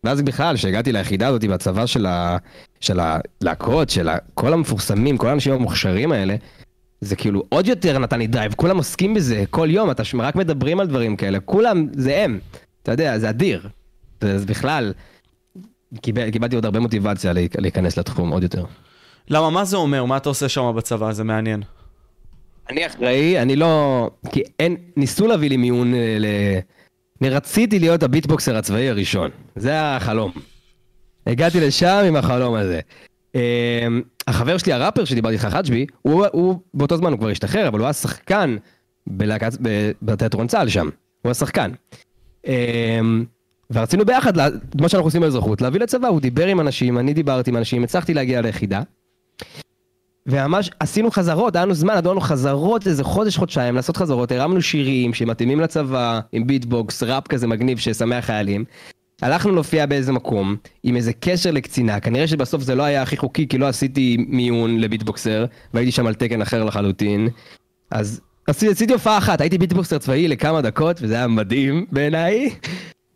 ואז 0.03 0.21
בכלל, 0.21 0.55
כשהגעתי 0.55 0.91
ליחידה 0.91 1.27
הזאת 1.27 1.43
בצבא 1.43 1.85
של, 1.85 2.05
ה... 2.05 2.37
של 2.79 2.99
הלהקות, 2.99 3.89
של 3.89 4.09
ה... 4.09 4.17
כל 4.33 4.53
המפורסמים, 4.53 5.17
כל 5.17 5.27
האנשים 5.27 5.53
המוכשרים 5.53 6.11
האלה, 6.11 6.35
זה 7.01 7.15
כאילו 7.15 7.43
עוד 7.49 7.67
יותר 7.67 7.99
נתן 7.99 8.19
לי 8.19 8.27
drive, 8.27 8.53
כולם 8.53 8.77
עוסקים 8.77 9.13
בזה, 9.13 9.43
כל 9.49 9.67
יום, 9.71 9.91
אתה 9.91 10.03
רק 10.19 10.35
מדברים 10.35 10.79
על 10.79 10.87
דברים 10.87 11.15
כאלה, 11.15 11.39
כולם, 11.39 11.87
זה 11.93 12.17
הם, 12.23 12.39
אתה 12.83 12.91
יודע, 12.91 13.19
זה 13.19 13.29
אדיר. 13.29 13.69
אז 14.21 14.45
בכלל, 14.45 14.93
קיבל, 16.01 16.31
קיבלתי 16.31 16.55
עוד 16.55 16.65
הרבה 16.65 16.79
מוטיבציה 16.79 17.33
להיכנס 17.57 17.97
לתחום 17.97 18.29
עוד 18.29 18.43
יותר. 18.43 18.65
למה, 19.29 19.49
מה 19.49 19.65
זה 19.65 19.77
אומר? 19.77 20.05
מה 20.05 20.17
אתה 20.17 20.29
עושה 20.29 20.49
שם 20.49 20.73
בצבא? 20.75 21.11
זה 21.11 21.23
מעניין. 21.23 21.61
אני 22.69 22.87
אחראי, 22.87 23.39
אני 23.39 23.55
לא... 23.55 24.09
כי 24.31 24.43
אין... 24.59 24.75
ניסו 24.97 25.27
להביא 25.27 25.49
לי 25.49 25.57
מיון 25.57 25.93
אה, 25.95 26.17
ל... 26.19 26.25
אני 27.21 27.29
רציתי 27.29 27.79
להיות 27.79 28.03
הביטבוקסר 28.03 28.57
הצבאי 28.57 28.89
הראשון. 28.89 29.31
זה 29.55 29.81
החלום. 29.81 30.31
הגעתי 31.27 31.59
לשם 31.59 32.03
עם 32.07 32.15
החלום 32.15 32.55
הזה. 32.55 32.79
Uh, 33.33 33.39
החבר 34.27 34.57
שלי 34.57 34.73
הראפר 34.73 35.05
שדיברתי 35.05 35.35
איתך 35.35 35.45
חג'בי, 35.45 35.85
הוא, 36.01 36.25
הוא 36.31 36.59
באותו 36.73 36.97
זמן 36.97 37.11
הוא 37.11 37.19
כבר 37.19 37.29
השתחרר, 37.29 37.67
אבל 37.67 37.79
הוא 37.79 37.85
היה 37.85 37.93
שחקן 37.93 38.57
בלהקת, 39.07 39.51
בתיאטרון 40.01 40.47
צה"ל 40.47 40.69
שם. 40.69 40.89
הוא 41.21 41.31
השחקן. 41.31 41.71
Uh, 42.45 42.49
ורצינו 43.71 44.05
ביחד, 44.05 44.37
מה 44.81 44.89
שאנחנו 44.89 45.07
עושים 45.07 45.21
באזרחות, 45.21 45.61
להביא 45.61 45.79
לצבא, 45.79 46.07
הוא 46.07 46.21
דיבר 46.21 46.47
עם 46.47 46.59
אנשים, 46.59 46.97
אני 46.97 47.13
דיברתי 47.13 47.49
עם 47.49 47.57
אנשים, 47.57 47.83
הצלחתי 47.83 48.13
להגיע 48.13 48.41
ליחידה. 48.41 48.81
וממש 50.27 50.71
עשינו 50.79 51.11
חזרות, 51.11 51.55
היה 51.55 51.65
לנו 51.65 51.73
זמן, 51.73 51.95
לנו 52.05 52.21
חזרות 52.21 52.87
איזה 52.87 53.03
חודש, 53.03 53.37
חודשיים, 53.37 53.75
לעשות 53.75 53.97
חזרות, 53.97 54.31
הרמנו 54.31 54.61
שירים 54.61 55.13
שמתאימים 55.13 55.59
לצבא, 55.59 56.19
עם 56.31 56.47
ביטבוקס, 56.47 57.03
ראפ 57.03 57.27
כזה 57.27 57.47
מגניב 57.47 57.77
ששמח 57.77 58.25
חיילים. 58.25 58.65
הלכנו 59.21 59.51
להופיע 59.51 59.85
באיזה 59.85 60.11
מקום, 60.11 60.55
עם 60.83 60.95
איזה 60.95 61.13
קשר 61.13 61.51
לקצינה, 61.51 61.99
כנראה 61.99 62.27
שבסוף 62.27 62.63
זה 62.63 62.75
לא 62.75 62.83
היה 62.83 63.01
הכי 63.01 63.17
חוקי, 63.17 63.47
כי 63.47 63.57
לא 63.57 63.67
עשיתי 63.67 64.17
מיון 64.29 64.79
לביטבוקסר, 64.79 65.45
והייתי 65.73 65.91
שם 65.91 66.07
על 66.07 66.13
תקן 66.13 66.41
אחר 66.41 66.63
לחלוטין. 66.63 67.29
אז 67.91 68.21
עשיתי 68.47 68.93
הופעה 68.93 69.17
אחת, 69.17 69.41
הייתי 69.41 69.57
ביטבוקסר 69.57 69.97
צבאי 69.97 70.27
לכמה 70.27 70.61
דקות, 70.61 70.99
וזה 71.01 71.15
היה 71.15 71.27
מדהים 71.27 71.85
בעיניי. 71.91 72.49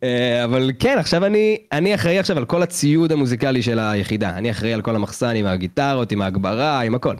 אה, 0.02 0.44
אבל 0.44 0.70
כן, 0.78 0.98
עכשיו 0.98 1.26
אני, 1.26 1.58
אני 1.72 1.94
אחראי 1.94 2.18
עכשיו 2.18 2.38
על 2.38 2.44
כל 2.44 2.62
הציוד 2.62 3.12
המוזיקלי 3.12 3.62
של 3.62 3.78
היחידה. 3.78 4.30
אני 4.30 4.50
אחראי 4.50 4.72
על 4.72 4.82
כל 4.82 4.96
המחסן 4.96 5.36
עם 5.36 5.46
הגיטרות, 5.46 6.12
עם 6.12 6.22
ההגברה, 6.22 6.80
עם 6.80 6.94
הכל. 6.94 7.14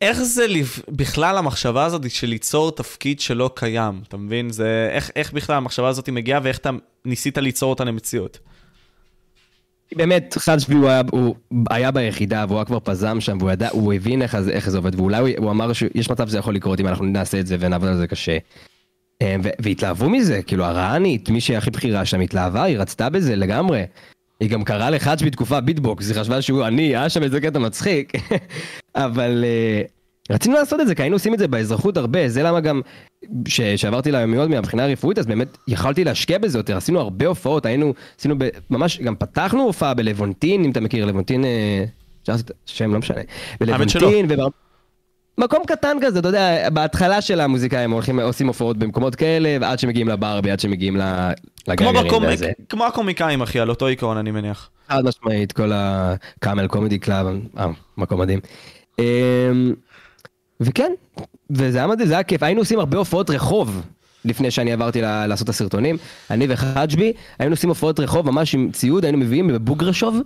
איך 0.00 0.22
זה 0.22 0.46
בכלל 0.88 1.38
המחשבה 1.38 1.84
הזאת 1.84 2.10
של 2.10 2.26
ליצור 2.26 2.72
תפקיד 2.72 3.20
שלא 3.20 3.50
קיים, 3.54 4.02
אתה 4.08 4.16
מבין? 4.16 4.50
זה, 4.50 4.88
איך, 4.92 5.10
איך 5.16 5.32
בכלל 5.32 5.56
המחשבה 5.56 5.88
הזאת 5.88 6.08
מגיעה 6.08 6.40
ואיך 6.42 6.58
אתה 6.58 6.70
ניסית 7.04 7.38
ליצור 7.38 7.70
אותה 7.70 7.84
למציאות? 7.84 8.38
באמת, 9.96 10.36
חג'בי 10.38 10.74
הוא, 10.74 10.88
היה, 10.88 11.02
הוא 11.10 11.34
היה 11.70 11.90
ביחידה 11.90 12.44
והוא 12.48 12.58
היה 12.58 12.64
כבר 12.64 12.78
פזם 12.80 13.20
שם 13.20 13.38
והוא 13.40 13.50
ידע, 13.50 13.68
הוא 13.72 13.92
הבין 13.92 14.22
איך, 14.22 14.34
איך 14.50 14.70
זה 14.70 14.78
עובד 14.78 15.00
ואולי 15.00 15.18
הוא, 15.18 15.28
הוא 15.38 15.50
אמר 15.50 15.72
שיש 15.72 16.10
מצב 16.10 16.28
שזה 16.28 16.38
יכול 16.38 16.54
לקרות 16.54 16.80
אם 16.80 16.86
אנחנו 16.86 17.04
נעשה 17.04 17.40
את 17.40 17.46
זה 17.46 17.56
ונעבוד 17.60 17.88
על 17.88 17.96
זה 17.96 18.06
קשה. 18.06 18.38
אה, 19.22 19.36
והתלהבו 19.62 20.10
מזה, 20.10 20.42
כאילו 20.42 20.64
הרענית, 20.64 21.30
מי 21.30 21.40
שהכי 21.40 21.70
בכירה 21.70 22.04
שם 22.04 22.20
התלהבה, 22.20 22.62
היא 22.62 22.78
רצתה 22.78 23.10
בזה 23.10 23.36
לגמרי. 23.36 23.84
היא 24.40 24.50
גם 24.50 24.64
קראה 24.64 24.90
לחאג' 24.90 25.24
בתקופה 25.24 25.60
ביטבוקס, 25.60 26.08
היא 26.08 26.16
חשבה 26.20 26.42
שהוא 26.42 26.66
אני, 26.66 26.82
היה 26.82 27.08
שם 27.08 27.22
איזה 27.22 27.40
קטע 27.40 27.58
מצחיק. 27.58 28.12
אבל 28.94 29.44
uh, 29.44 30.32
רצינו 30.32 30.54
לעשות 30.54 30.80
את 30.80 30.86
זה, 30.86 30.94
כי 30.94 31.02
היינו 31.02 31.16
עושים 31.16 31.34
את 31.34 31.38
זה 31.38 31.48
באזרחות 31.48 31.96
הרבה, 31.96 32.28
זה 32.28 32.42
למה 32.42 32.60
גם, 32.60 32.80
כשעברתי 33.44 34.12
ליומיות 34.12 34.50
מהבחינה 34.50 34.84
הרפואית, 34.84 35.18
אז 35.18 35.26
באמת 35.26 35.58
יכלתי 35.68 36.04
להשקיע 36.04 36.38
בזה 36.38 36.58
יותר, 36.58 36.76
עשינו 36.76 37.00
הרבה 37.00 37.26
הופעות, 37.26 37.66
היינו, 37.66 37.94
עשינו 38.18 38.34
ב, 38.38 38.48
ממש, 38.70 39.00
גם 39.00 39.16
פתחנו 39.16 39.62
הופעה 39.62 39.94
בלוונטין, 39.94 40.64
אם 40.64 40.70
אתה 40.70 40.80
מכיר, 40.80 41.06
לוונטין, 41.06 41.44
אה, 41.44 41.84
אפשר 42.22 42.32
לעשות 42.32 42.50
שם, 42.66 42.92
לא 42.92 42.98
משנה. 42.98 43.20
בלוונטין, 43.60 44.28
מקום 45.38 45.62
קטן 45.66 45.96
כזה, 46.02 46.18
אתה 46.18 46.28
יודע, 46.28 46.70
בהתחלה 46.70 47.20
של 47.20 47.40
המוזיקאים 47.40 47.90
הולכים, 47.90 48.20
עושים 48.20 48.46
הופעות 48.46 48.76
במקומות 48.76 49.14
כאלה, 49.14 49.56
ועד 49.60 49.78
שמגיעים 49.78 50.08
לברבי, 50.08 50.50
עד 50.50 50.60
שמגיעים 50.60 50.96
לגיימרים 51.68 52.12
וזה. 52.28 52.50
כמו 52.68 52.86
הקומיקאים, 52.86 53.42
אחי, 53.42 53.60
על 53.60 53.70
אותו 53.70 53.86
עיקרון, 53.86 54.16
אני 54.16 54.30
מניח. 54.30 54.70
חד 54.88 55.04
משמעית, 55.04 55.52
כל 55.52 55.70
ה 55.74 55.89
Camel 55.89 56.66
Comedy 56.66 56.98
Club, 56.98 57.26
אה, 57.58 57.66
מקום 57.98 58.20
מדהים. 58.20 58.40
אמ, 58.98 59.74
וכן, 60.60 60.92
וזה 61.50 61.78
היה 61.78 61.86
מדהים, 61.86 62.08
זה 62.08 62.14
היה 62.14 62.22
כיף, 62.22 62.42
היינו 62.42 62.60
עושים 62.60 62.78
הרבה 62.78 62.98
הופעות 62.98 63.30
רחוב. 63.30 63.82
לפני 64.24 64.50
שאני 64.50 64.72
עברתי 64.72 65.00
לעשות 65.02 65.44
את 65.44 65.48
הסרטונים, 65.48 65.96
אני 66.30 66.46
וחג'בי, 66.48 67.12
היינו 67.38 67.52
עושים 67.52 67.68
הופעות 67.68 68.00
רחוב 68.00 68.30
ממש 68.30 68.54
עם 68.54 68.70
ציוד, 68.72 69.04
היינו 69.04 69.18
מביאים 69.18 69.48
בבוגרשוב, 69.48 70.20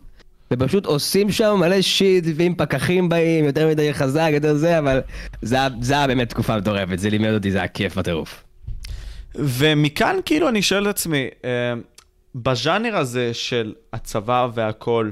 ופשוט 0.59 0.87
עושים 0.87 1.31
שם 1.31 1.57
מלא 1.61 1.83
שיט, 1.83 2.25
ועם 2.37 2.55
פקחים 2.55 3.09
באים, 3.09 3.45
יותר 3.45 3.69
מדי 3.69 3.95
חזק, 3.95 4.31
יותר 4.33 4.55
זה, 4.55 4.79
אבל 4.79 5.01
זה 5.43 5.95
היה 5.95 6.07
באמת 6.07 6.29
תקופה 6.29 6.57
מטורפת, 6.57 6.99
זה 6.99 7.11
לימד 7.11 7.35
אותי, 7.35 7.51
זה 7.51 7.59
היה 7.59 7.69
כיף 7.69 7.99
בטירוף. 7.99 8.45
ומכאן 9.35 10.17
כאילו 10.25 10.49
אני 10.49 10.63
שואל 10.63 10.91
את 10.91 10.95
עצמי, 10.95 11.29
אה, 11.45 11.51
בז'אנר 12.35 12.97
הזה 12.97 13.35
של 13.35 13.73
הצבא 13.93 14.49
והכל, 14.55 15.11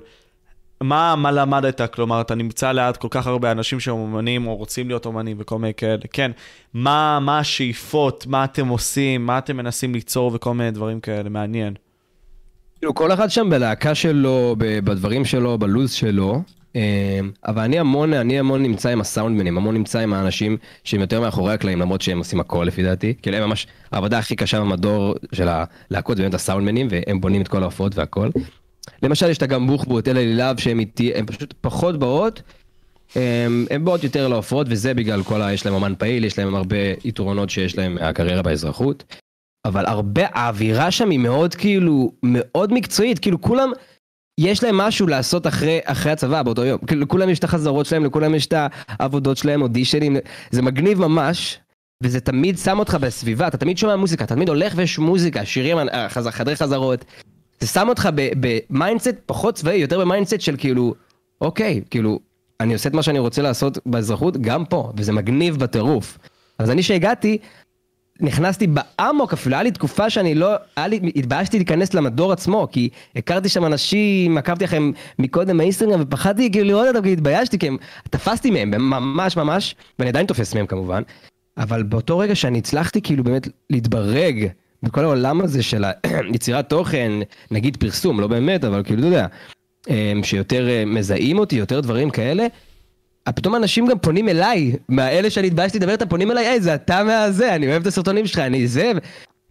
מה, 0.81 1.17
מה 1.17 1.31
למדת? 1.31 1.95
כלומר, 1.95 2.21
אתה 2.21 2.35
נמצא 2.35 2.73
ליד 2.73 2.97
כל 2.97 3.09
כך 3.11 3.27
הרבה 3.27 3.51
אנשים 3.51 3.81
שהם 3.81 3.95
אומנים 3.95 4.47
או 4.47 4.57
רוצים 4.57 4.89
להיות 4.89 5.07
אומנים 5.07 5.37
וכל 5.41 5.59
מיני 5.59 5.75
כאלה, 5.75 6.03
כן. 6.13 6.31
מה, 6.75 7.19
מה 7.21 7.39
השאיפות, 7.39 8.27
מה 8.27 8.45
אתם 8.45 8.69
עושים, 8.69 9.27
מה 9.27 9.39
אתם 9.39 9.57
מנסים 9.57 9.95
ליצור 9.95 10.31
וכל 10.35 10.55
מיני 10.55 10.71
דברים 10.71 11.01
כאלה, 11.01 11.29
מעניין. 11.29 11.75
כאילו 12.83 12.95
כל 12.95 13.13
אחד 13.13 13.31
שם 13.31 13.51
בלהקה 13.51 13.95
שלו, 13.95 14.57
בדברים 14.59 15.25
שלו, 15.25 15.59
בלוז 15.59 15.93
שלו, 15.93 16.43
אמ, 16.75 16.81
אבל 17.47 17.63
אני 17.63 17.79
המון, 17.79 18.13
אני 18.13 18.39
המון 18.39 18.63
נמצא 18.63 18.89
עם 18.89 19.01
הסאונדמנים, 19.01 19.57
המון 19.57 19.75
נמצא 19.75 19.99
עם 19.99 20.13
האנשים 20.13 20.57
שהם 20.85 21.01
יותר 21.01 21.21
מאחורי 21.21 21.55
הקלעים, 21.55 21.81
למרות 21.81 22.03
שהם 22.03 22.19
עושים 22.19 22.41
הכל 22.41 22.65
לפי 22.69 22.83
דעתי. 22.83 23.15
כאילו 23.23 23.37
הם 23.37 23.49
ממש, 23.49 23.67
העבודה 23.93 24.19
הכי 24.19 24.37
קשה 24.37 24.61
במדור 24.61 25.15
של 25.33 25.49
הלהקות 25.49 26.17
זה 26.17 26.23
באמת 26.23 26.35
הסאונדמנים, 26.35 26.89
והם 26.91 27.21
בונים 27.21 27.43
את 27.43 27.49
כל 27.49 27.63
ההופעות 27.63 27.97
והכל. 27.97 28.29
למשל 29.03 29.31
יש 29.31 29.39
את 29.39 29.43
אגם 29.43 29.67
בוחבו, 29.67 29.99
את 29.99 30.09
אלה 30.09 30.21
לילב, 30.21 30.61
שהם 30.61 30.81
איתי, 30.81 31.15
הם 31.15 31.27
פשוט 31.27 31.55
פחות 31.61 31.99
באות. 31.99 32.43
הם, 33.17 33.67
הם 33.71 33.85
באות 33.85 34.05
יותר 34.05 34.29
להופעות, 34.29 34.67
וזה 34.71 34.95
בגלל 34.95 35.23
כל 35.23 35.43
ה... 35.43 35.53
יש 35.53 35.67
להם 35.67 35.75
אמן 35.75 35.95
פעיל, 35.99 36.25
יש 36.25 36.39
להם 36.39 36.55
הרבה 36.55 36.77
יתרונות 37.05 37.51
שיש 37.51 37.79
להם 37.79 37.95
מהקריירה 37.95 38.43
באזרחות. 38.43 39.05
אבל 39.65 39.87
הרבה, 39.87 40.23
האווירה 40.33 40.91
שם 40.91 41.11
היא 41.11 41.19
מאוד 41.19 41.55
כאילו, 41.55 42.13
מאוד 42.23 42.73
מקצועית, 42.73 43.19
כאילו 43.19 43.41
כולם, 43.41 43.71
יש 44.41 44.65
להם 44.65 44.77
משהו 44.77 45.07
לעשות 45.07 45.47
אחרי, 45.47 45.79
אחרי 45.85 46.13
הצבא 46.13 46.43
באותו 46.43 46.65
יום. 46.65 46.79
כאילו 46.87 47.01
לכולם 47.01 47.31
יש 47.31 47.39
את 47.39 47.45
החזרות 47.45 47.87
שלהם, 47.87 48.05
לכולם 48.05 48.35
יש 48.35 48.47
את 48.47 48.55
העבודות 48.89 49.37
שלהם, 49.37 49.63
אודישנים, 49.63 50.17
זה 50.51 50.63
מגניב 50.63 51.01
ממש. 51.01 51.59
וזה 52.03 52.21
תמיד 52.21 52.59
שם 52.59 52.79
אותך 52.79 52.97
בסביבה, 53.01 53.49
אתה 53.49 53.57
תמיד 53.57 53.79
שומע 53.79 53.97
מוזיקה, 53.97 54.25
אתה 54.25 54.35
תמיד 54.35 54.49
הולך 54.49 54.73
ויש 54.77 54.99
מוזיקה, 54.99 55.45
שירים, 55.45 55.79
אה, 55.79 56.09
חדרי 56.09 56.57
חזרות. 56.57 57.05
זה 57.61 57.67
שם 57.67 57.89
אותך 57.89 58.09
ב 58.41 58.50
mindset 58.50 59.15
פחות 59.27 59.55
צבאי, 59.55 59.77
יותר 59.77 60.01
ב 60.01 60.06
mindset 60.06 60.41
של 60.41 60.57
כאילו, 60.59 60.95
אוקיי, 61.41 61.81
כאילו, 61.91 62.21
אני 62.61 62.73
עושה 62.73 62.89
את 62.89 62.95
מה 62.95 63.03
שאני 63.03 63.19
רוצה 63.19 63.43
לעשות 63.43 63.79
באזרחות 63.87 64.37
גם 64.37 64.65
פה, 64.65 64.93
וזה 64.97 65.13
מגניב 65.13 65.57
בטירוף. 65.57 66.19
אז 66.59 66.71
אני 66.71 66.83
שהגעתי, 66.83 67.39
נכנסתי 68.21 68.67
באמוק 68.67 69.33
אפילו, 69.33 69.55
היה 69.55 69.63
לי 69.63 69.71
תקופה 69.71 70.11
שאני 70.11 70.35
לא, 70.35 70.51
היה 70.77 70.87
לי, 70.87 71.01
התביישתי 71.17 71.57
להיכנס 71.57 71.95
למדור 71.95 72.33
עצמו, 72.33 72.69
כי 72.73 72.89
הכרתי 73.17 73.49
שם 73.49 73.65
אנשים, 73.65 74.39
עקבתי 74.39 74.65
לכם 74.65 74.91
מקודם 75.19 75.59
באינסטגרם, 75.59 76.01
ופחדתי 76.01 76.53
כאילו 76.53 76.69
לראות 76.69 76.87
אותם, 76.89 77.03
כי 77.03 77.13
התביישתי, 77.13 77.59
כי 77.59 77.69
הם, 77.69 77.77
תפסתי 78.11 78.51
מהם, 78.51 78.71
ממש 78.71 79.37
ממש, 79.37 79.75
ואני 79.99 80.09
עדיין 80.09 80.27
תופס 80.27 80.55
מהם 80.55 80.67
כמובן, 80.67 81.03
אבל 81.57 81.83
באותו 81.83 82.19
רגע 82.19 82.35
שאני 82.35 82.59
הצלחתי 82.59 83.03
כאילו 83.03 83.25
באמת 83.25 83.49
להתברג 83.71 84.49
בכל 84.83 85.05
העולם 85.05 85.41
הזה 85.41 85.63
של 85.63 85.85
יצירת 86.35 86.69
תוכן, 86.69 87.13
נגיד 87.51 87.77
פרסום, 87.77 88.21
לא 88.21 88.27
באמת, 88.27 88.65
אבל 88.65 88.83
כאילו, 88.83 88.99
אתה 88.99 89.07
יודע, 89.07 89.27
אמ, 89.89 90.23
שיותר 90.23 90.69
אה, 90.69 90.85
מזהים 90.87 91.39
אותי, 91.39 91.57
יותר 91.57 91.81
דברים 91.81 92.11
כאלה, 92.11 92.47
פתאום 93.25 93.57
אנשים 93.57 93.87
גם 93.87 93.99
פונים 93.99 94.29
אליי, 94.29 94.73
מהאלה 94.89 95.31
שאני 95.31 95.47
התביישתי 95.47 95.79
לדבר 95.79 95.93
איתם, 95.93 96.09
פונים 96.09 96.31
אליי, 96.31 96.47
היי, 96.47 96.61
זה 96.61 96.75
אתה 96.75 97.05
מהזה, 97.05 97.55
אני 97.55 97.67
אוהב 97.69 97.81
את 97.81 97.87
הסרטונים 97.87 98.27
שלך, 98.27 98.39
אני 98.39 98.67
זה, 98.67 98.93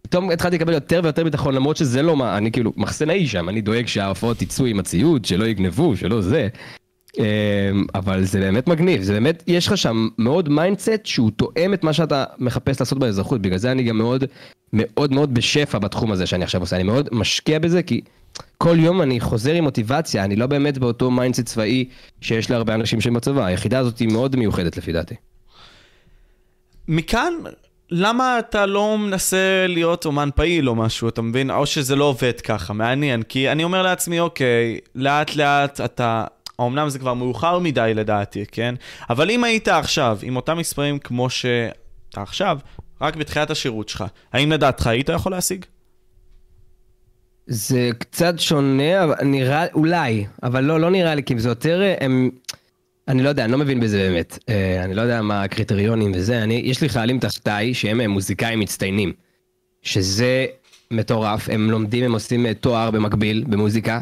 פתאום 0.02 0.30
התחלתי 0.30 0.56
לקבל 0.56 0.72
יותר 0.72 1.00
ויותר 1.02 1.24
ביטחון, 1.24 1.54
למרות 1.54 1.76
שזה 1.76 2.02
לא 2.02 2.16
מה, 2.16 2.36
אני 2.36 2.52
כאילו 2.52 2.72
מחסנאי 2.76 3.26
שם, 3.26 3.48
אני 3.48 3.60
דואג 3.60 3.86
שההופעות 3.86 4.42
יצאו 4.42 4.66
עם 4.66 4.78
הציוד, 4.78 5.24
שלא 5.24 5.44
יגנבו, 5.44 5.96
שלא 5.96 6.20
זה. 6.20 6.48
אמ, 7.18 7.24
אבל 7.94 8.24
זה 8.24 8.40
באמת 8.40 8.68
מגניב, 8.68 9.02
זה 9.02 9.12
באמת, 9.12 9.42
יש 9.46 9.66
לך 9.66 9.78
שם 9.78 10.08
מאוד 10.18 10.48
mindset 10.48 11.00
שהוא 11.06 11.30
תואם 11.30 11.74
את 11.74 11.84
מה 11.84 11.92
שאתה 11.92 12.24
מחפש 12.38 12.80
לעשות 12.80 12.98
באזרחות, 12.98 13.42
בגלל 13.42 13.58
זה 13.58 13.72
אני 13.72 13.82
גם 13.82 13.98
מאוד 13.98 14.24
מאוד 14.72 15.12
מאוד 15.12 15.34
בשפע 15.34 15.78
בתחום 15.78 16.12
הזה 16.12 16.26
שאני 16.26 16.44
עכשיו 16.44 16.60
עושה, 16.60 16.76
אני 16.76 16.82
מאוד 16.82 17.08
משקיע 17.12 17.58
בזה, 17.58 17.82
כי 17.82 18.00
כל 18.58 18.76
יום 18.80 19.02
אני 19.02 19.20
חוזר 19.20 19.52
עם 19.52 19.64
מוטיבציה, 19.64 20.24
אני 20.24 20.36
לא 20.36 20.46
באמת 20.46 20.78
באותו 20.78 21.10
mindset 21.10 21.46
צבאי 21.46 21.88
שיש 22.20 22.50
להרבה 22.50 22.74
אנשים 22.74 23.00
שהם 23.00 23.14
בצבא, 23.14 23.44
היחידה 23.44 23.78
הזאת 23.78 23.98
היא 23.98 24.08
מאוד 24.12 24.36
מיוחדת 24.36 24.76
לפי 24.76 24.92
דעתי. 24.92 25.14
מכאן, 26.88 27.32
למה 27.90 28.38
אתה 28.38 28.66
לא 28.66 28.98
מנסה 28.98 29.66
להיות 29.68 30.06
אומן 30.06 30.28
פעיל 30.34 30.68
או 30.68 30.74
משהו, 30.74 31.08
אתה 31.08 31.22
מבין? 31.22 31.50
או 31.50 31.66
שזה 31.66 31.96
לא 31.96 32.04
עובד 32.04 32.40
ככה, 32.40 32.72
מעניין. 32.72 33.22
כי 33.22 33.52
אני 33.52 33.64
אומר 33.64 33.82
לעצמי, 33.82 34.20
אוקיי, 34.20 34.78
לאט 34.94 35.36
לאט 35.36 35.80
אתה... 35.80 36.24
אמנם 36.60 36.88
זה 36.88 36.98
כבר 36.98 37.14
מאוחר 37.14 37.58
מדי 37.58 37.92
לדעתי, 37.94 38.44
כן? 38.52 38.74
אבל 39.10 39.30
אם 39.30 39.44
היית 39.44 39.68
עכשיו 39.68 40.18
עם 40.22 40.36
אותם 40.36 40.58
מספרים 40.58 40.98
כמו 40.98 41.30
שאתה 41.30 42.22
עכשיו, 42.22 42.58
רק 43.00 43.16
בתחילת 43.16 43.50
השירות 43.50 43.88
שלך, 43.88 44.04
האם 44.32 44.52
לדעתך 44.52 44.86
היית 44.86 45.08
יכול 45.08 45.32
להשיג? 45.32 45.64
זה 47.54 47.90
קצת 47.98 48.34
שונה, 48.38 49.04
אבל 49.04 49.14
נראה, 49.24 49.66
אולי, 49.74 50.26
אבל 50.42 50.64
לא, 50.64 50.80
לא 50.80 50.90
נראה 50.90 51.14
לי, 51.14 51.22
כי 51.22 51.38
זה 51.38 51.48
יותר, 51.48 51.82
אה, 51.82 51.94
הם, 52.00 52.30
אני 53.08 53.22
לא 53.22 53.28
יודע, 53.28 53.44
אני 53.44 53.52
לא 53.52 53.58
מבין 53.58 53.80
בזה 53.80 53.98
באמת. 53.98 54.38
אה, 54.48 54.84
אני 54.84 54.94
לא 54.94 55.02
יודע 55.02 55.22
מה 55.22 55.42
הקריטריונים 55.42 56.12
וזה, 56.14 56.42
אני, 56.42 56.54
יש 56.64 56.82
לי 56.82 56.88
חיילים 56.88 57.18
תחתיי 57.18 57.74
שהם 57.74 58.00
אה, 58.00 58.08
מוזיקאים 58.08 58.60
מצטיינים, 58.60 59.12
שזה 59.82 60.46
מטורף, 60.90 61.48
הם 61.48 61.70
לומדים, 61.70 62.04
הם 62.04 62.12
עושים 62.12 62.52
תואר 62.52 62.90
במקביל 62.90 63.44
במוזיקה. 63.48 64.00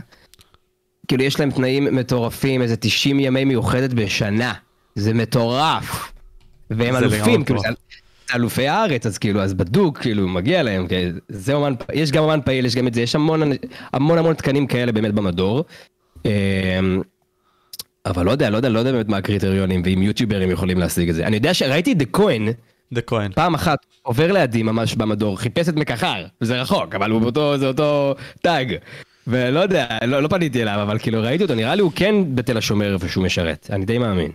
כאילו 1.09 1.23
יש 1.23 1.41
להם 1.41 1.51
תנאים 1.51 1.97
מטורפים, 1.97 2.63
איזה 2.63 2.77
90 2.77 3.21
ימי 3.21 3.45
מיוחדת 3.45 3.93
בשנה, 3.93 4.53
זה 4.95 5.15
מטורף. 5.15 6.13
והם 6.71 6.97
אלופים, 6.97 7.45
כאילו, 7.45 7.61
זה, 7.61 7.69
אלופי 8.35 8.69
הארץ, 8.69 9.07
אז 9.07 9.19
כאילו, 9.19 9.41
אז 9.43 9.55
בדוק, 9.55 9.99
כאילו, 9.99 10.29
מגיע 10.29 10.63
להם, 10.63 10.87
זה 11.29 11.55
אומן, 11.55 11.75
יש 11.93 12.13
גם 12.13 12.23
אומן 12.23 12.41
פעיל, 12.45 12.67
יש 12.67 12.77
גם 12.77 12.87
את 12.87 12.95
זה, 12.95 13.01
יש 13.01 13.15
המון 13.15 13.43
המון 13.93 14.19
המון 14.19 14.35
תקנים 14.35 14.67
כאלה 14.67 14.93
באמת 14.93 15.15
במדור. 15.15 15.65
אמ, 16.25 16.31
אבל 18.07 18.27
לא 18.27 18.31
יודע, 18.31 18.51
לא 18.51 18.57
יודע, 18.57 18.69
לא 18.69 18.79
יודע 18.79 18.93
באמת 18.93 19.09
מה 19.09 19.17
הקריטריונים, 19.17 19.83
ואם 19.85 20.03
יוטיוברים 20.03 20.51
יכולים 20.51 20.79
להשיג 20.79 21.09
את 21.09 21.15
זה. 21.15 21.27
אני 21.27 21.37
יודע 21.37 21.55
שראיתי 21.55 21.95
דה 21.95 22.05
כהן, 22.05 22.49
דה 22.93 23.01
כהן. 23.01 23.33
פעם 23.33 23.55
אחת 23.55 23.79
עובר 24.03 24.33
לידי 24.33 24.63
ממש 24.63 24.95
במדור, 24.95 25.39
חיפש 25.39 25.69
את 25.69 25.77
מקחר, 25.77 26.25
זה 26.41 26.61
רחוק, 26.61 26.95
אבל 26.95 27.11
הוא 27.11 27.21
באותו, 27.21 27.59
זה 27.59 27.67
אותו 27.67 28.15
טאג. 28.43 28.75
ולא 29.27 29.61
יודע, 29.61 29.99
לא, 30.07 30.23
לא 30.23 30.29
פניתי 30.29 30.63
אליו, 30.63 30.83
אבל 30.83 30.99
כאילו 30.99 31.23
ראיתי 31.23 31.43
אותו, 31.43 31.55
נראה 31.55 31.75
לי 31.75 31.83
הוא 31.83 31.93
כן 31.95 32.15
בתל 32.35 32.57
השומר 32.57 32.95
איפה 32.95 33.09
שהוא 33.09 33.25
משרת, 33.25 33.69
אני 33.73 33.85
די 33.85 33.99
מאמין. 33.99 34.33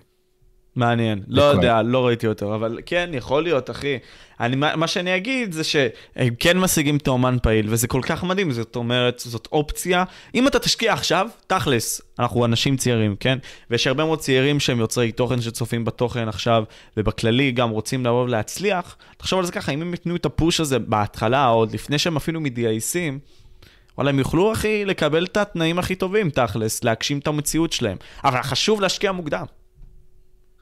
מעניין. 0.75 1.23
לא 1.27 1.43
יודע, 1.43 1.81
לא 1.81 2.07
ראיתי 2.07 2.27
אותו, 2.27 2.55
אבל 2.55 2.79
כן, 2.85 3.09
יכול 3.13 3.43
להיות, 3.43 3.69
אחי. 3.69 3.97
אני, 4.39 4.55
מה 4.55 4.87
שאני 4.87 5.15
אגיד 5.15 5.51
זה 5.51 5.63
שהם 5.63 6.33
כן 6.39 6.57
משיגים 6.57 6.97
את 6.97 7.07
האומן 7.07 7.37
פעיל, 7.41 7.65
וזה 7.69 7.87
כל 7.87 8.01
כך 8.03 8.23
מדהים, 8.23 8.51
זאת 8.51 8.75
אומרת, 8.75 9.19
זאת 9.19 9.47
אופציה. 9.51 10.03
אם 10.35 10.47
אתה 10.47 10.59
תשקיע 10.59 10.93
עכשיו, 10.93 11.27
תכלס, 11.47 12.01
אנחנו 12.19 12.45
אנשים 12.45 12.77
צעירים, 12.77 13.15
כן? 13.19 13.37
ויש 13.69 13.87
הרבה 13.87 14.05
מאוד 14.05 14.19
צעירים 14.19 14.59
שהם 14.59 14.79
יוצרי 14.79 15.11
תוכן 15.11 15.41
שצופים 15.41 15.85
בתוכן 15.85 16.27
עכשיו, 16.27 16.63
ובכללי 16.97 17.51
גם 17.51 17.69
רוצים 17.69 18.05
לבוא 18.05 18.23
ולהצליח. 18.23 18.97
תחשוב 19.17 19.39
על 19.39 19.45
זה 19.45 19.51
ככה, 19.51 19.71
אם 19.71 19.81
הם 19.81 19.91
ייתנו 19.91 20.15
את 20.15 20.25
הפוש 20.25 20.59
הזה 20.59 20.79
בהתחלה, 20.79 21.45
עוד 21.45 21.73
לפני 21.73 21.97
שהם 21.97 22.15
אפילו 22.15 22.41
מתגייסים, 22.41 23.19
וואלה, 23.97 24.09
הם 24.09 24.19
יוכלו, 24.19 24.53
אחי, 24.53 24.85
לקבל 24.85 25.25
את 25.25 25.37
התנאים 25.37 25.79
הכי 25.79 25.95
טובים, 25.95 26.29
תכלס, 26.29 26.83
להגשים 26.83 27.19
את 27.19 27.27
המציאות 27.27 27.73
שלהם. 27.73 27.97
אבל 28.23 28.41
חשוב 28.41 28.81
להשקיע 28.81 29.11
מוקדם. 29.11 29.45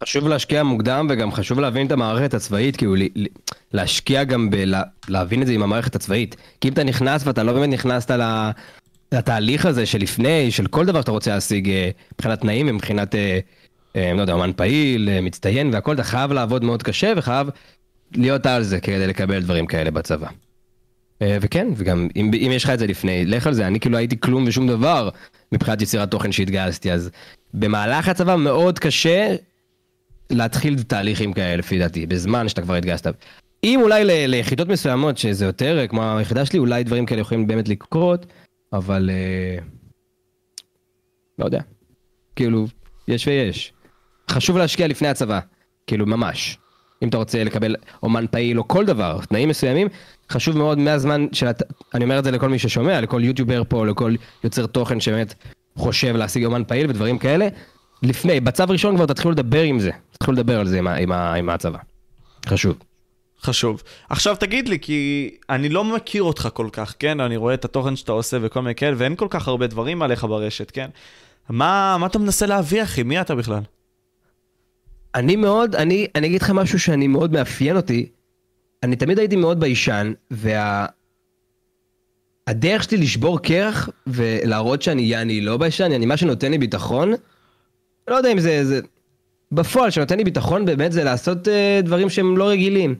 חשוב 0.03 0.27
להשקיע 0.27 0.63
מוקדם 0.63 1.07
וגם 1.09 1.31
חשוב 1.31 1.59
להבין 1.59 1.87
את 1.87 1.91
המערכת 1.91 2.33
הצבאית, 2.33 2.75
כאילו 2.75 2.95
להשקיע 3.73 4.23
גם 4.23 4.49
בלהבין 4.49 5.41
את 5.41 5.47
זה 5.47 5.53
עם 5.53 5.63
המערכת 5.63 5.95
הצבאית. 5.95 6.35
כי 6.61 6.67
אם 6.67 6.73
אתה 6.73 6.83
נכנס 6.83 7.27
ואתה 7.27 7.43
לא 7.43 7.53
באמת 7.53 7.69
נכנסת 7.69 8.19
לתהליך 9.11 9.65
הזה 9.65 9.85
שלפני, 9.85 10.51
של 10.51 10.67
כל 10.67 10.85
דבר 10.85 11.01
שאתה 11.01 11.11
רוצה 11.11 11.33
להשיג 11.33 11.69
אה, 11.69 11.89
מבחינת 12.13 12.41
תנאים 12.41 12.69
ומבחינת, 12.69 13.15
אה, 13.15 13.39
אה, 13.95 14.13
לא 14.15 14.21
יודע, 14.21 14.33
אומן 14.33 14.51
פעיל, 14.55 15.09
מצטיין 15.21 15.69
והכל, 15.73 15.93
אתה 15.93 16.03
חייב 16.03 16.31
לעבוד 16.31 16.63
מאוד 16.63 16.83
קשה 16.83 17.13
וחייב 17.17 17.49
להיות 18.15 18.45
על 18.45 18.63
זה 18.63 18.79
כדי 18.79 19.07
לקבל 19.07 19.41
דברים 19.41 19.65
כאלה 19.65 19.91
בצבא. 19.91 20.27
וכן, 21.41 21.67
וגם 21.75 22.07
אם, 22.15 22.31
אם 22.33 22.51
יש 22.53 22.63
לך 22.63 22.69
את 22.69 22.79
זה 22.79 22.87
לפני, 22.87 23.25
לך 23.25 23.47
על 23.47 23.53
זה, 23.53 23.67
אני 23.67 23.79
כאילו 23.79 23.97
הייתי 23.97 24.19
כלום 24.19 24.43
ושום 24.47 24.67
דבר 24.67 25.09
מבחינת 25.51 25.81
יצירת 25.81 26.11
תוכן 26.11 26.31
שהתגייסתי, 26.31 26.91
אז 26.91 27.09
במהלך 27.53 28.07
הצבא 28.07 28.35
מאוד 28.35 28.79
קשה 28.79 29.35
להתחיל 30.35 30.83
תהליכים 30.83 31.33
כאלה 31.33 31.55
לפי 31.55 31.79
דעתי, 31.79 32.05
בזמן 32.05 32.49
שאתה 32.49 32.61
כבר 32.61 32.75
התגייסת. 32.75 33.13
אם 33.63 33.79
אולי 33.81 34.03
ל- 34.03 34.25
ליחידות 34.25 34.67
מסוימות 34.67 35.17
שזה 35.17 35.45
יותר 35.45 35.87
כמו 35.89 36.17
היחידה 36.17 36.45
שלי, 36.45 36.59
אולי 36.59 36.83
דברים 36.83 37.05
כאלה 37.05 37.21
יכולים 37.21 37.47
באמת 37.47 37.69
לקרות, 37.69 38.25
אבל 38.73 39.09
אה, 39.09 39.63
לא 41.39 41.45
יודע. 41.45 41.61
כאילו, 42.35 42.65
יש 43.07 43.27
ויש. 43.27 43.73
חשוב 44.29 44.57
להשקיע 44.57 44.87
לפני 44.87 45.07
הצבא, 45.07 45.39
כאילו 45.87 46.05
ממש. 46.05 46.57
אם 47.03 47.07
אתה 47.09 47.17
רוצה 47.17 47.43
לקבל 47.43 47.75
אומן 48.03 48.25
פעיל 48.31 48.59
או 48.59 48.67
כל 48.67 48.85
דבר, 48.85 49.19
תנאים 49.29 49.49
מסוימים, 49.49 49.87
חשוב 50.29 50.57
מאוד 50.57 50.77
מהזמן 50.77 51.27
של... 51.31 51.47
אני 51.93 52.03
אומר 52.03 52.19
את 52.19 52.23
זה 52.23 52.31
לכל 52.31 52.49
מי 52.49 52.59
ששומע, 52.59 53.01
לכל 53.01 53.23
יוטיובר 53.23 53.63
פה, 53.69 53.85
לכל 53.85 54.15
יוצר 54.43 54.65
תוכן 54.65 54.99
שבאמת 54.99 55.33
חושב 55.75 56.15
להשיג 56.15 56.45
אומן 56.45 56.63
פעיל 56.63 56.89
ודברים 56.89 57.17
כאלה. 57.17 57.47
לפני, 58.03 58.39
בצו 58.39 58.63
ראשון 58.67 58.95
כבר 58.95 59.05
תתחילו 59.05 59.31
לדבר 59.31 59.61
עם 59.61 59.79
זה, 59.79 59.91
תתחילו 60.11 60.37
לדבר 60.37 60.59
על 60.59 60.67
זה 60.67 60.77
עם, 60.77 60.87
עם, 60.87 61.11
עם 61.11 61.49
הצבא. 61.49 61.77
חשוב. 62.45 62.77
חשוב. 63.41 63.83
עכשיו 64.09 64.35
תגיד 64.35 64.69
לי, 64.69 64.79
כי 64.79 65.29
אני 65.49 65.69
לא 65.69 65.83
מכיר 65.83 66.23
אותך 66.23 66.49
כל 66.53 66.69
כך, 66.71 66.95
כן? 66.99 67.19
אני 67.19 67.37
רואה 67.37 67.53
את 67.53 67.65
התוכן 67.65 67.95
שאתה 67.95 68.11
עושה 68.11 68.37
וכל 68.41 68.61
מיני 68.61 68.75
כאלה, 68.75 68.95
ואין 68.97 69.15
כל 69.15 69.27
כך 69.29 69.47
הרבה 69.47 69.67
דברים 69.67 70.01
עליך 70.01 70.23
ברשת, 70.23 70.71
כן? 70.71 70.89
מה, 71.49 71.97
מה 71.99 72.05
אתה 72.05 72.19
מנסה 72.19 72.45
להביא, 72.45 72.83
אחי? 72.83 73.03
מי 73.03 73.21
אתה 73.21 73.35
בכלל? 73.35 73.61
אני 75.15 75.35
מאוד, 75.35 75.75
אני, 75.75 76.07
אני 76.15 76.27
אגיד 76.27 76.41
לך 76.41 76.49
משהו 76.49 76.79
שאני 76.79 77.07
מאוד 77.07 77.33
מאפיין 77.33 77.75
אותי. 77.75 78.09
אני 78.83 78.95
תמיד 78.95 79.19
הייתי 79.19 79.35
מאוד 79.35 79.59
ביישן, 79.59 80.13
וה... 80.31 80.85
הדרך 82.47 82.83
שלי 82.83 82.97
לשבור 82.97 83.39
קרח 83.39 83.89
ולהראות 84.07 84.81
שאני 84.81 85.01
יעני 85.01 85.41
לא 85.41 85.57
ביישן, 85.57 85.91
אני 85.91 86.05
מה 86.05 86.17
שנותן 86.17 86.51
לי 86.51 86.57
ביטחון, 86.57 87.13
לא 88.07 88.15
יודע 88.15 88.31
אם 88.31 88.39
זה, 88.39 88.65
זה... 88.65 88.79
בפועל, 89.51 89.89
שנותן 89.89 90.17
לי 90.17 90.23
ביטחון 90.23 90.65
באמת 90.65 90.91
זה 90.91 91.03
לעשות 91.03 91.47
uh, 91.47 91.51
דברים 91.83 92.09
שהם 92.09 92.37
לא 92.37 92.49
רגילים. 92.49 92.95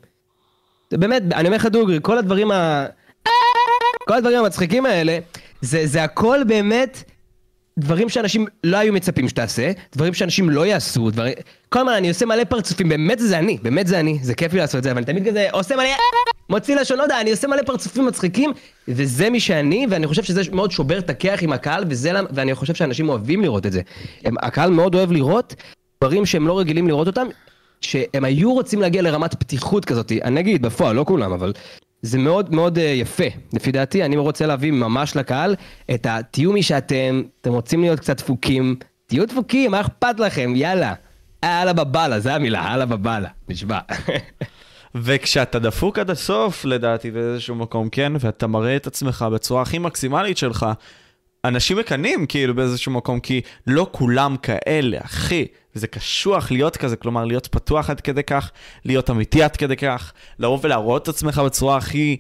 זה 0.92 0.98
באמת, 0.98 1.24
אני 1.34 1.48
אומר 1.48 1.58
לך 1.58 1.66
דוגרי, 1.66 2.00
כל 2.02 2.18
הדברים 2.18 2.52
ה... 2.52 2.86
כל 4.08 4.14
הדברים 4.14 4.40
המצחיקים 4.40 4.86
האלה, 4.86 5.20
זה, 5.62 5.88
זה 5.88 6.04
הכל 6.04 6.40
באמת 6.48 7.04
דברים 7.80 8.10
שאנשים 8.10 8.46
לא 8.64 8.78
היו 8.78 8.94
מצפים 8.94 9.30
שתעשה, 9.30 9.72
דברים 9.96 10.14
שאנשים 10.14 10.50
לא 10.50 10.66
יעשו, 10.66 11.12
דברים... 11.12 11.34
כל 11.70 11.80
הזמן 11.80 11.94
אני 11.94 12.10
עושה 12.10 12.26
מלא 12.26 12.44
פרצופים, 12.44 12.90
באמת 12.90 13.20
זה 13.20 13.40
אני, 13.40 13.58
באמת 13.62 13.88
זה 13.88 14.00
אני, 14.00 14.20
זה 14.22 14.36
כיף 14.36 14.54
לי 14.54 14.60
לעשות 14.60 14.78
את 14.78 14.84
זה, 14.84 14.92
אבל 14.92 14.98
אני 14.98 15.06
תמיד 15.06 15.28
כזה 15.28 15.48
עושה 15.52 15.76
מלא... 15.76 15.86
מוציא 16.50 16.76
לשון, 16.76 16.98
לא 16.98 17.04
יודע, 17.04 17.22
אני 17.22 17.32
עושה 17.32 17.48
מלא 17.48 17.62
פרצופים 17.62 18.06
מצחיקים, 18.06 18.52
וזה 18.88 19.30
מי 19.30 19.40
שאני, 19.40 19.88
ואני 19.90 20.08
חושב 20.08 20.24
שזה 20.24 20.42
מאוד 20.52 20.72
שובר 20.72 20.98
את 20.98 21.10
הכיח 21.10 21.44
עם 21.44 21.54
הקהל, 21.54 21.84
וזה 21.90 22.12
למה, 22.12 22.28
ואני 22.32 22.56
חושב 22.56 22.74
שאנשים 22.74 23.10
אוהבים 23.10 23.42
לראות 23.42 23.66
את 23.66 23.72
זה. 23.72 23.82
הם, 24.26 24.36
הקהל 24.42 24.70
מאוד 24.72 24.96
אוהב 24.96 25.12
לראות 25.12 25.56
דברים 26.04 26.26
שהם 26.26 26.48
לא 26.48 26.60
רגילים 26.60 26.88
לראות 26.88 27.08
אותם, 27.08 27.28
שהם 27.82 28.26
היו 28.26 28.54
רוצים 28.54 28.82
להגיע 28.82 29.02
לרמת 29.02 29.36
פתיחות 29.36 29.86
כזאת, 29.86 30.12
אני 30.24 30.40
אגיד 30.40 30.62
בפועל, 30.62 30.96
לא 30.96 31.04
כולם, 31.08 31.34
אבל 31.34 31.54
זה 32.04 32.18
מאוד 32.18 32.54
מאוד 32.56 32.78
uh, 32.78 32.82
יפה, 32.82 33.24
לפי 33.54 33.72
דעתי, 33.72 34.04
אני 34.04 34.18
רוצה 34.18 34.46
להביא 34.46 34.72
ממש 34.72 35.16
לקהל 35.16 35.56
את 35.94 36.06
ה... 36.06 36.20
תהיו 36.32 36.52
מי 36.52 36.64
שאתם, 36.64 37.22
אתם 37.42 37.54
רוצים 37.54 37.82
להיות 37.82 38.00
קצת 38.00 38.18
דפוקים, 38.18 38.76
תהיו 39.06 39.28
דפוקים, 39.28 39.72
מה 39.72 39.82
אכפת 39.82 40.20
לכם, 40.20 40.54
יאללה. 40.56 40.94
אללה 41.44 41.74
בבאללה, 41.74 42.20
זה 42.20 42.36
המילה, 42.36 42.74
אללה 42.74 42.86
בבאללה, 42.86 43.30
נשבע. 43.50 43.80
וכשאתה 44.96 45.60
דפוק 45.60 46.00
עד 46.00 46.10
הסוף, 46.10 46.66
לדעתי, 46.66 47.12
באיזשהו 47.12 47.56
מקום, 47.56 47.90
כן, 47.90 48.14
ואתה 48.20 48.48
מראה 48.48 48.76
את 48.76 48.88
עצמך 48.88 49.26
בצורה 49.34 49.62
הכי 49.62 49.80
מקסימלית 49.80 50.38
שלך, 50.38 50.66
אנשים 51.46 51.78
מקנאים 51.78 52.26
כאילו 52.26 52.56
באיזשהו 52.56 52.92
מקום, 52.92 53.20
כי 53.20 53.42
לא 53.68 53.88
כולם 53.92 54.36
כאלה, 54.38 54.98
אחי. 55.04 55.46
זה 55.74 55.88
קשוח 55.88 56.52
להיות 56.52 56.78
כזה, 56.78 56.96
כלומר 56.96 57.26
להיות 57.26 57.48
פתוח 57.48 57.90
עד 57.90 58.02
כדי 58.02 58.24
כך, 58.24 58.52
להיות 58.86 59.10
אמיתי 59.10 59.44
עד 59.44 59.56
כדי 59.56 59.76
כך, 59.76 60.14
לבוא 60.40 60.60
ולהראות 60.62 61.04
את 61.04 61.08
עצמך 61.08 61.42
בצורה 61.46 61.78
הכי 61.78 62.18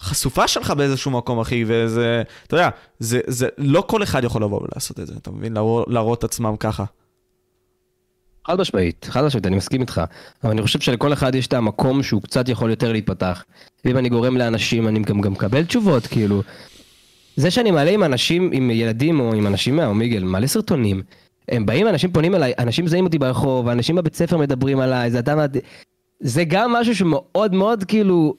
חשופה 0.00 0.48
שלך 0.48 0.70
באיזשהו 0.70 1.10
מקום, 1.10 1.40
אחי, 1.40 1.64
וזה, 1.66 2.22
אתה 2.46 2.56
יודע, 2.56 2.68
זה, 2.98 3.20
זה, 3.26 3.48
לא 3.58 3.84
כל 3.86 4.02
אחד 4.02 4.24
יכול 4.24 4.42
לבוא 4.42 4.60
ולעשות 4.62 5.00
את 5.00 5.06
זה, 5.06 5.14
אתה 5.22 5.30
מבין? 5.30 5.52
להראות, 5.52 5.88
להראות 5.88 6.18
את 6.18 6.24
עצמם 6.24 6.56
ככה. 6.60 6.84
חד 8.46 8.60
משמעית, 8.60 9.06
חד 9.10 9.24
משמעית, 9.24 9.46
אני 9.46 9.56
מסכים 9.56 9.80
איתך. 9.80 10.00
אבל 10.44 10.52
אני 10.52 10.62
חושב 10.62 10.80
שלכל 10.80 11.12
אחד 11.12 11.34
יש 11.34 11.46
את 11.46 11.52
המקום 11.52 12.02
שהוא 12.02 12.22
קצת 12.22 12.48
יכול 12.48 12.70
יותר 12.70 12.92
להתפתח. 12.92 13.44
ואם 13.84 13.98
אני 13.98 14.08
גורם 14.08 14.36
לאנשים, 14.36 14.88
אני 14.88 15.00
גם, 15.00 15.20
גם 15.20 15.32
מקבל 15.32 15.64
תשובות, 15.64 16.06
כאילו. 16.06 16.42
זה 17.36 17.50
שאני 17.50 17.70
מעלה 17.70 17.90
עם 17.90 18.04
אנשים, 18.04 18.50
עם 18.52 18.70
ילדים 18.70 19.20
או 19.20 19.34
עם 19.34 19.46
אנשים 19.46 19.76
מהאומיגל, 19.76 20.22
מעלה 20.22 20.46
סרטונים. 20.46 21.02
הם 21.48 21.66
באים, 21.66 21.88
אנשים 21.88 22.12
פונים 22.12 22.34
אליי, 22.34 22.52
אנשים 22.58 22.84
מזהים 22.84 23.04
אותי 23.04 23.18
ברחוב, 23.18 23.68
אנשים 23.68 23.96
בבית 23.96 24.14
ספר 24.14 24.36
מדברים 24.36 24.80
עליי, 24.80 25.10
זה 25.10 25.18
אתה... 25.18 25.46
זה 26.20 26.44
גם 26.44 26.72
משהו 26.72 26.96
שמאוד 26.96 27.54
מאוד 27.54 27.84
כאילו 27.84 28.34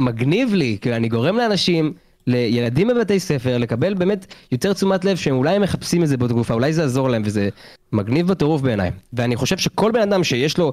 מגניב 0.00 0.54
לי, 0.54 0.78
כאילו 0.80 0.96
אני 0.96 1.08
גורם 1.08 1.36
לאנשים, 1.36 1.92
לילדים 2.26 2.88
בבתי 2.88 3.20
ספר, 3.20 3.58
לקבל 3.58 3.94
באמת 3.94 4.34
יותר 4.52 4.72
תשומת 4.72 5.04
לב 5.04 5.16
שהם 5.16 5.36
אולי 5.36 5.58
מחפשים 5.58 6.02
את 6.02 6.08
זה 6.08 6.16
בתקופה, 6.16 6.54
אולי 6.54 6.72
זה 6.72 6.82
יעזור 6.82 7.08
להם 7.08 7.22
וזה 7.24 7.48
מגניב 7.92 8.26
בטירוף 8.26 8.62
בעיניי. 8.62 8.90
ואני 9.12 9.36
חושב 9.36 9.58
שכל 9.58 9.92
בן 9.92 10.00
אדם 10.00 10.24
שיש 10.24 10.58
לו 10.58 10.72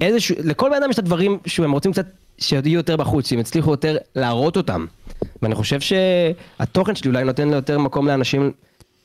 איזשהו, 0.00 0.36
לכל 0.44 0.70
בן 0.70 0.76
אדם 0.76 0.90
יש 0.90 0.94
את 0.94 0.98
הדברים 0.98 1.38
שהם 1.46 1.72
רוצים 1.72 1.92
קצת 1.92 2.06
שיהיו 2.38 2.74
יותר 2.74 2.96
בחוץ, 2.96 3.28
שהם 3.28 3.38
יצליחו 3.38 3.70
יותר 3.70 3.96
להראות 4.16 4.56
אותם. 4.56 4.86
ואני 5.42 5.54
חושב 5.54 5.78
שהתוכן 5.80 6.94
שלי 6.94 7.10
אולי 7.10 7.24
נותן 7.24 7.48
יותר 7.48 7.78
מקום 7.78 8.06
לאנשים 8.06 8.52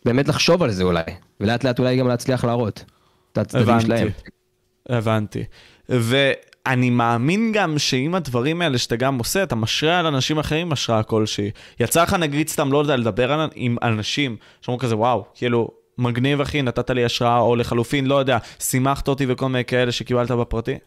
באמת 0.06 0.28
לחשוב 0.28 0.64
על 0.64 0.72
זה 0.72 0.84
אולי, 0.84 1.04
ולאט 1.40 1.64
לאט 1.64 1.80
אולי 1.80 1.98
גם 1.98 2.08
להצליח 2.08 2.46
להראות 2.46 2.84
את 3.32 3.38
הצדדים 3.38 3.80
שלהם. 3.80 4.08
הבנתי. 4.90 5.44
ואני 5.90 6.90
מאמין 6.90 7.52
גם 7.52 7.78
שעם 7.80 8.16
הדברים 8.16 8.62
האלה 8.62 8.78
שאתה 8.78 8.96
גם 8.96 9.18
עושה, 9.18 9.44
אתה 9.44 9.56
משרה 9.56 10.00
על 10.00 10.06
אנשים 10.06 10.40
אחרים 10.40 10.72
השראה 10.72 11.04
כלשהי. 11.04 11.52
יצא 11.80 12.04
לך 12.04 12.14
נגיד 12.14 12.50
סתם, 12.50 12.72
לא 12.72 12.78
יודע, 12.78 12.96
לדבר 12.96 13.32
על, 13.32 13.50
עם 13.56 13.78
אנשים 13.82 14.38
שאומרים 14.62 14.80
כזה, 14.80 14.98
וואו, 14.98 15.26
כאילו, 15.34 15.70
מגניב 15.98 16.42
אחי, 16.42 16.62
נתת 16.62 16.90
לי 16.90 17.06
השראה, 17.06 17.40
או 17.40 17.56
לחלופין, 17.56 18.06
לא 18.06 18.16
יודע, 18.16 18.38
שימחת 18.60 19.08
אותי 19.08 19.26
וכל 19.30 19.50
מיני 19.50 19.66
כאלה 19.66 19.92
שקיבלת 19.92 20.32
בפרטי? 20.32 20.78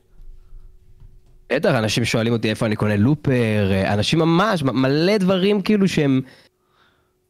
בטח, 1.52 1.74
אנשים 1.74 2.04
שואלים 2.04 2.32
אותי 2.32 2.50
איפה 2.50 2.66
אני 2.66 2.76
קונה 2.76 2.96
לופר, 2.96 3.70
אנשים 3.86 4.18
ממש, 4.18 4.62
מלא 4.62 5.16
דברים 5.16 5.62
כאילו 5.62 5.88
שהם 5.88 6.20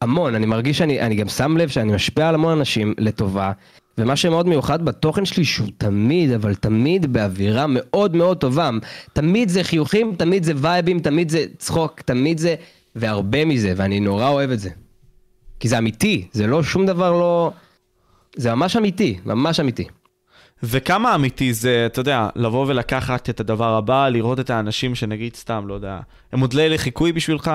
המון, 0.01 0.35
אני 0.35 0.45
מרגיש 0.45 0.77
שאני 0.77 1.01
אני 1.01 1.15
גם 1.15 1.27
שם 1.27 1.57
לב 1.57 1.69
שאני 1.69 1.93
משפיע 1.93 2.29
על 2.29 2.35
המון 2.35 2.57
אנשים 2.57 2.93
לטובה, 2.97 3.51
ומה 3.97 4.15
שמאוד 4.15 4.47
מיוחד 4.47 4.85
בתוכן 4.85 5.25
שלי 5.25 5.45
שהוא 5.45 5.67
תמיד, 5.77 6.31
אבל 6.31 6.55
תמיד 6.55 7.13
באווירה 7.13 7.65
מאוד 7.67 8.15
מאוד 8.15 8.37
טובה. 8.37 8.69
תמיד 9.13 9.49
זה 9.49 9.63
חיוכים, 9.63 10.15
תמיד 10.15 10.43
זה 10.43 10.53
וייבים, 10.55 10.99
תמיד 10.99 11.29
זה 11.29 11.45
צחוק, 11.57 12.01
תמיד 12.01 12.37
זה, 12.37 12.55
והרבה 12.95 13.45
מזה, 13.45 13.73
ואני 13.75 13.99
נורא 13.99 14.29
אוהב 14.29 14.51
את 14.51 14.59
זה. 14.59 14.69
כי 15.59 15.67
זה 15.67 15.77
אמיתי, 15.77 16.27
זה 16.31 16.47
לא 16.47 16.63
שום 16.63 16.85
דבר 16.85 17.11
לא... 17.11 17.51
זה 18.39 18.55
ממש 18.55 18.75
אמיתי, 18.75 19.19
ממש 19.25 19.59
אמיתי. 19.59 19.87
וכמה 20.63 21.15
אמיתי 21.15 21.53
זה, 21.53 21.83
אתה 21.85 21.99
יודע, 21.99 22.29
לבוא 22.35 22.65
ולקחת 22.67 23.29
את 23.29 23.39
הדבר 23.39 23.75
הבא, 23.75 24.09
לראות 24.09 24.39
את 24.39 24.49
האנשים 24.49 24.95
שנגיד 24.95 25.35
סתם, 25.35 25.63
לא 25.67 25.73
יודע, 25.73 25.99
הם 26.31 26.39
מודלי 26.39 26.69
לחיקוי 26.69 27.11
בשבילך, 27.11 27.51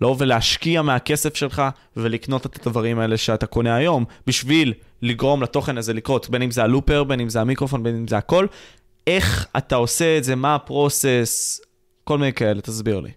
לבוא 0.00 0.16
ולהשקיע 0.18 0.82
מהכסף 0.82 1.36
שלך 1.36 1.62
ולקנות 1.96 2.46
את 2.46 2.66
הדברים 2.66 2.98
האלה 2.98 3.16
שאתה 3.16 3.46
קונה 3.46 3.76
היום, 3.76 4.04
בשביל 4.26 4.74
לגרום 5.02 5.42
לתוכן 5.42 5.78
הזה 5.78 5.92
לקרות, 5.92 6.30
בין 6.30 6.42
אם 6.42 6.50
זה 6.50 6.62
הלופר, 6.62 7.04
בין 7.04 7.20
אם 7.20 7.28
זה 7.28 7.40
המיקרופון, 7.40 7.82
בין 7.82 7.96
אם 7.96 8.08
זה 8.08 8.16
הכל. 8.18 8.46
איך 9.06 9.46
אתה 9.56 9.76
עושה 9.76 10.18
את 10.18 10.24
זה, 10.24 10.34
מה 10.34 10.54
הפרוסס, 10.54 11.60
כל 12.04 12.18
מיני 12.18 12.32
כאלה, 12.32 12.60
תסביר 12.60 13.00
לי. 13.00 13.10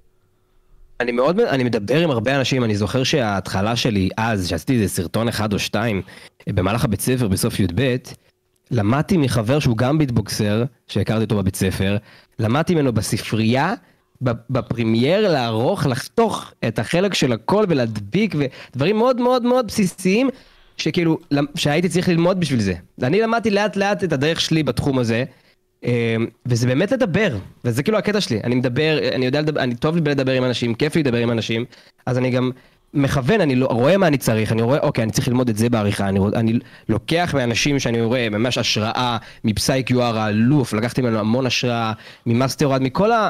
אני 1.03 1.11
מאוד, 1.11 1.39
אני 1.39 1.63
מדבר 1.63 1.99
עם 1.99 2.11
הרבה 2.11 2.35
אנשים, 2.35 2.63
אני 2.63 2.75
זוכר 2.75 3.03
שההתחלה 3.03 3.75
שלי 3.75 4.09
אז, 4.17 4.47
שעשיתי 4.47 4.73
איזה 4.73 4.87
סרטון 4.87 5.27
אחד 5.27 5.53
או 5.53 5.59
שתיים 5.59 6.01
במהלך 6.49 6.83
הבית 6.85 7.01
ספר 7.01 7.27
בסוף 7.27 7.59
י"ב, 7.59 7.95
למדתי 8.71 9.17
מחבר 9.17 9.59
שהוא 9.59 9.77
גם 9.77 9.97
ביטבוקסר, 9.97 10.63
שהכרתי 10.87 11.23
אותו 11.23 11.37
בבית 11.37 11.55
ספר, 11.55 11.97
למדתי 12.39 12.75
ממנו 12.75 12.93
בספרייה, 12.93 13.73
ב 14.49 14.59
Premiere 14.59 15.31
לערוך, 15.31 15.85
לחתוך 15.85 16.53
את 16.67 16.79
החלק 16.79 17.13
של 17.13 17.33
הכל 17.33 17.65
ולהדביק, 17.69 18.35
ודברים 18.37 18.97
מאוד 18.97 19.21
מאוד 19.21 19.43
מאוד 19.43 19.67
בסיסיים, 19.67 20.29
שכאילו, 20.77 21.17
שהייתי 21.55 21.89
צריך 21.89 22.09
ללמוד 22.09 22.39
בשביל 22.39 22.59
זה. 22.59 22.73
אני 23.03 23.21
למדתי 23.21 23.49
לאט 23.49 23.75
לאט 23.75 24.03
את 24.03 24.13
הדרך 24.13 24.41
שלי 24.41 24.63
בתחום 24.63 24.99
הזה, 24.99 25.23
וזה 26.45 26.67
באמת 26.67 26.91
לדבר, 26.91 27.37
וזה 27.65 27.83
כאילו 27.83 27.97
הקטע 27.97 28.21
שלי, 28.21 28.39
אני 28.43 28.55
מדבר, 28.55 28.97
אני 29.15 29.25
יודע 29.25 29.41
לדבר, 29.41 29.59
אני 29.59 29.75
טוב 29.75 30.07
לדבר 30.07 30.31
עם 30.31 30.43
אנשים, 30.43 30.75
כיף 30.75 30.95
לי 30.95 31.03
לדבר 31.03 31.17
עם 31.17 31.31
אנשים, 31.31 31.65
אז 32.05 32.17
אני 32.17 32.29
גם 32.29 32.51
מכוון, 32.93 33.41
אני 33.41 33.55
לא, 33.55 33.65
רואה 33.65 33.97
מה 33.97 34.07
אני 34.07 34.17
צריך, 34.17 34.51
אני 34.51 34.61
רואה, 34.61 34.79
אוקיי, 34.79 35.03
אני 35.03 35.11
צריך 35.11 35.27
ללמוד 35.27 35.49
את 35.49 35.57
זה 35.57 35.69
בעריכה, 35.69 36.09
אני, 36.09 36.19
אני 36.35 36.59
לוקח 36.89 37.33
מאנשים 37.37 37.79
שאני 37.79 38.01
רואה 38.01 38.29
ממש 38.29 38.57
השראה, 38.57 39.17
מפסייק 39.43 39.91
יואר 39.91 40.17
האלוף, 40.17 40.73
לקחתי 40.73 41.01
ממנו 41.01 41.19
המון 41.19 41.45
השראה, 41.45 41.93
ממאסטר 42.25 42.79
מכל 42.79 43.11
ה... 43.11 43.29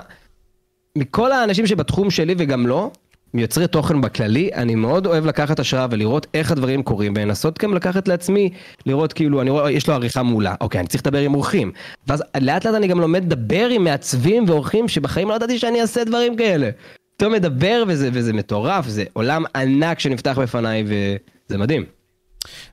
מכל 0.97 1.31
האנשים 1.31 1.67
שבתחום 1.67 2.11
שלי 2.11 2.35
וגם 2.37 2.67
לא, 2.67 2.91
מיוצרי 3.33 3.67
תוכן 3.67 4.01
בכללי, 4.01 4.49
אני 4.53 4.75
מאוד 4.75 5.05
אוהב 5.05 5.25
לקחת 5.25 5.59
השראה 5.59 5.87
ולראות 5.91 6.27
איך 6.33 6.51
הדברים 6.51 6.83
קורים, 6.83 7.13
ולנסות 7.15 7.59
גם 7.59 7.73
לקחת 7.73 8.07
לעצמי, 8.07 8.49
לראות 8.85 9.13
כאילו, 9.13 9.41
אני 9.41 9.49
רואה, 9.49 9.71
יש 9.71 9.87
לו 9.87 9.93
עריכה 9.93 10.23
מעולה, 10.23 10.55
אוקיי, 10.61 10.79
אני 10.79 10.87
צריך 10.87 11.03
לדבר 11.05 11.19
עם 11.19 11.33
עורכים. 11.33 11.71
ואז 12.07 12.23
לאט 12.41 12.65
לאט 12.65 12.75
אני 12.75 12.87
גם 12.87 12.99
לומד 12.99 13.23
לדבר 13.23 13.67
עם 13.69 13.83
מעצבים 13.83 14.45
ועורכים 14.47 14.87
שבחיים 14.87 15.29
לא 15.29 15.33
ידעתי 15.33 15.59
שאני 15.59 15.81
אעשה 15.81 16.03
דברים 16.03 16.37
כאלה. 16.37 16.69
פתאום 17.17 17.33
מדבר 17.33 17.83
וזה, 17.87 18.09
וזה 18.13 18.33
מטורף, 18.33 18.87
זה 18.87 19.03
עולם 19.13 19.43
ענק 19.55 19.99
שנפתח 19.99 20.39
בפניי 20.39 20.83
וזה 20.85 21.57
מדהים. 21.57 21.83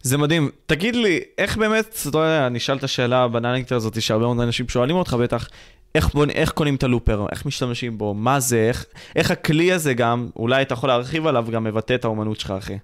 זה 0.03 0.19
מדהים. 0.19 0.51
תגיד 0.67 0.95
לי, 0.95 1.21
איך 1.39 1.57
באמת, 1.57 1.99
אתה 2.09 2.19
יודע, 2.19 2.47
אני 2.47 2.59
אשאל 2.59 2.77
את 2.77 2.85
השאלה 2.85 3.23
הבנאלית 3.23 3.73
הזאת 3.73 4.03
שהרבה 4.03 4.27
מאוד 4.27 4.41
אנשים 4.41 4.69
שואלים 4.69 4.97
אותך 4.97 5.15
בטח, 5.15 5.49
איך, 5.95 6.15
בוא, 6.15 6.27
איך 6.35 6.51
קונים 6.51 6.75
את 6.75 6.83
הלופר, 6.83 7.27
איך 7.33 7.47
משתמשים 7.47 7.99
בו, 7.99 8.15
מה 8.15 8.41
זה, 8.41 8.67
איך, 8.69 8.87
איך 9.17 9.31
הכלי 9.31 9.73
הזה 9.73 9.95
גם, 9.95 10.29
אולי 10.37 10.63
אתה 10.63 10.73
יכול 10.73 10.89
להרחיב 10.89 11.27
עליו, 11.27 11.47
גם 11.51 11.65
מבטא 11.65 11.95
את 11.95 12.05
האומנות 12.05 12.41
שלך, 12.41 12.51
אחי. 12.51 12.79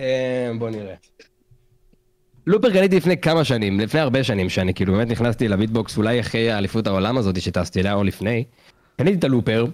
אה, 0.00 0.50
בוא 0.58 0.70
נראה. 0.70 0.94
לופר 2.46 2.70
קניתי 2.72 2.96
לפני 2.96 3.16
כמה 3.16 3.44
שנים, 3.44 3.80
לפני 3.80 4.00
הרבה 4.00 4.24
שנים, 4.24 4.48
שאני 4.48 4.74
כאילו 4.74 4.92
באמת 4.92 5.08
נכנסתי 5.08 5.48
לביטבוקס, 5.48 5.96
אולי 5.96 6.20
אחרי 6.20 6.50
האליפות 6.50 6.86
העולם 6.86 7.18
הזאת 7.18 7.40
שטסתי 7.40 7.80
אליה 7.80 7.94
או 7.94 8.04
לפני. 8.04 8.44
קניתי 8.96 9.18
את 9.18 9.24
הלופר, 9.24 9.66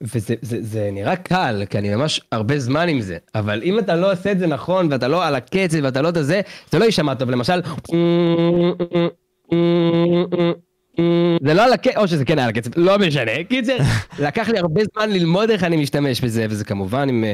וזה 0.00 0.34
זה, 0.42 0.58
זה 0.62 0.90
נראה 0.92 1.16
קל, 1.16 1.62
כי 1.70 1.78
אני 1.78 1.94
ממש 1.94 2.20
הרבה 2.32 2.58
זמן 2.58 2.88
עם 2.88 3.00
זה, 3.00 3.18
אבל 3.34 3.62
אם 3.62 3.78
אתה 3.78 3.96
לא 3.96 4.12
עושה 4.12 4.32
את 4.32 4.38
זה 4.38 4.46
נכון, 4.46 4.88
ואתה 4.92 5.08
לא 5.08 5.26
על 5.26 5.34
הקצב, 5.34 5.78
ואתה 5.82 6.02
לא 6.02 6.08
את 6.08 6.14
זה, 6.14 6.40
זה 6.70 6.78
לא 6.78 6.84
יישמע 6.84 7.14
טוב, 7.14 7.30
למשל... 7.30 7.60
זה 11.42 11.54
לא 11.54 11.64
על 11.64 11.72
הקצב, 11.72 11.96
או 11.96 12.08
שזה 12.08 12.24
כן 12.24 12.38
היה 12.38 12.44
על 12.44 12.50
הקצב, 12.50 12.70
לא 12.76 12.98
משנה. 12.98 13.44
קיצר, 13.48 13.76
לקח 14.26 14.48
לי 14.48 14.58
הרבה 14.58 14.80
זמן 14.94 15.10
ללמוד 15.10 15.50
איך 15.50 15.64
אני 15.64 15.76
משתמש 15.76 16.20
בזה, 16.20 16.46
וזה 16.50 16.64
כמובן 16.64 17.08
עם... 17.08 17.24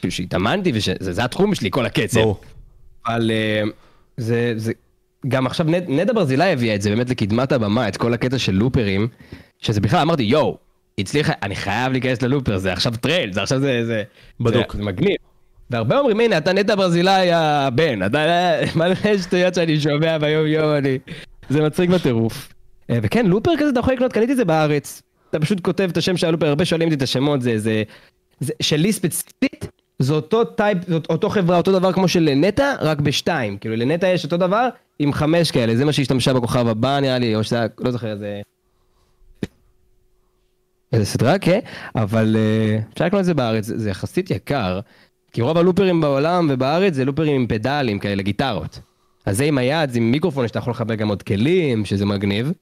כאילו 0.00 0.12
שהתאמנתי, 0.12 0.72
וזה 0.74 1.24
התחום 1.24 1.54
שלי, 1.54 1.70
כל 1.70 1.86
הקצב. 1.86 2.20
אבל 3.06 3.30
אה, 3.30 3.62
זה, 4.16 4.52
זה, 4.56 4.72
גם 5.28 5.46
עכשיו 5.46 5.66
נד, 5.66 5.84
נדה 5.88 6.12
ברזילי 6.12 6.52
הביאה 6.52 6.74
את 6.74 6.82
זה 6.82 6.90
באמת 6.90 7.10
לקדמת 7.10 7.52
הבמה, 7.52 7.88
את 7.88 7.96
כל 7.96 8.14
הקטע 8.14 8.38
של 8.38 8.52
לופרים, 8.52 9.08
שזה 9.58 9.80
בכלל 9.80 10.00
אמרתי, 10.00 10.22
יואו, 10.22 10.56
הצליחה, 10.98 11.32
אני 11.42 11.56
חייב 11.56 11.92
להיכנס 11.92 12.22
ל 12.22 12.27
looper, 12.27 12.58
זה 12.58 12.72
עכשיו 12.72 12.92
טרייל, 13.00 13.32
זה 13.32 13.42
עכשיו 13.42 13.60
זה, 13.60 13.86
זה, 13.86 14.02
בדוק. 14.40 14.72
זה, 14.72 14.78
זה 14.78 14.84
מגניב. 14.84 15.16
והרבה 15.70 15.98
אומרים, 15.98 16.20
הנה, 16.20 16.38
אתה 16.38 16.52
נטע 16.52 16.74
ברזילי 16.74 17.32
הבן, 17.32 18.06
אתה, 18.06 18.26
מלא 18.76 19.18
שטויות 19.22 19.54
שאני 19.54 19.80
שומע 19.80 20.18
ביום 20.18 20.46
יום, 20.46 20.74
אני... 20.74 20.98
זה 21.48 21.62
מצחיק 21.62 21.90
בטירוף. 21.90 22.51
אה, 22.90 22.98
וכן, 23.02 23.26
לופר 23.26 23.50
כזה 23.58 23.70
אתה 23.70 23.80
יכול 23.80 23.94
לקנות, 23.94 24.12
קניתי 24.12 24.32
את 24.32 24.36
זה 24.36 24.44
בארץ. 24.44 25.02
אתה 25.30 25.40
פשוט 25.40 25.60
כותב 25.60 25.88
את 25.92 25.96
השם 25.96 26.16
של 26.16 26.26
הלופר, 26.26 26.46
הרבה 26.46 26.64
שואלים 26.64 26.88
אותי 26.88 26.96
את 26.96 27.02
השמות, 27.02 27.42
זה, 27.42 27.58
זה, 27.58 27.82
זה, 28.40 28.52
שלי 28.62 28.92
ספציפית, 28.92 29.68
זה 29.98 30.14
אותו 30.14 30.44
טייפ, 30.44 30.78
זה 30.86 30.94
אותו 31.08 31.28
חברה, 31.28 31.56
אותו 31.56 31.72
דבר 31.72 31.92
כמו 31.92 32.08
של 32.08 32.28
נטע, 32.36 32.74
רק 32.80 33.00
בשתיים. 33.00 33.58
כאילו 33.58 33.76
לנטע 33.76 34.08
יש 34.08 34.24
אותו 34.24 34.36
דבר 34.36 34.68
עם 34.98 35.12
חמש 35.12 35.50
כאלה, 35.50 35.76
זה 35.76 35.84
מה 35.84 35.92
שהשתמשה 35.92 36.32
בכוכב 36.32 36.68
הבא 36.68 37.00
נראה 37.00 37.18
לי, 37.18 37.36
או 37.36 37.44
שזה, 37.44 37.66
לא 37.78 37.90
זוכר, 37.90 38.12
איזה... 38.12 38.40
איזה 40.92 41.04
סדרה, 41.04 41.38
כן, 41.38 41.58
אבל 41.96 42.36
אה, 42.38 42.78
אפשר 42.92 43.04
לקנות 43.04 43.20
את 43.20 43.24
זה 43.24 43.34
בארץ, 43.34 43.64
זה 43.64 43.90
יחסית 43.90 44.30
יקר, 44.30 44.80
כי 45.32 45.42
רוב 45.42 45.58
הלופרים 45.58 46.00
בעולם 46.00 46.48
ובארץ 46.50 46.94
זה 46.94 47.04
לופרים 47.04 47.40
עם 47.40 47.46
פדלים 47.46 47.98
כאלה, 47.98 48.22
גיטרות. 48.22 48.80
אז 49.26 49.36
זה 49.36 49.44
עם 49.44 49.58
היד, 49.58 49.90
זה 49.90 49.98
עם 49.98 50.10
מיקרופון 50.10 50.48
שאתה 50.48 50.58
יכול 50.58 50.70
לחבר 50.70 50.94
גם 50.94 51.08
עוד 51.08 51.22
כלים, 51.22 51.84
שזה 51.84 52.06
מגניב. 52.06 52.52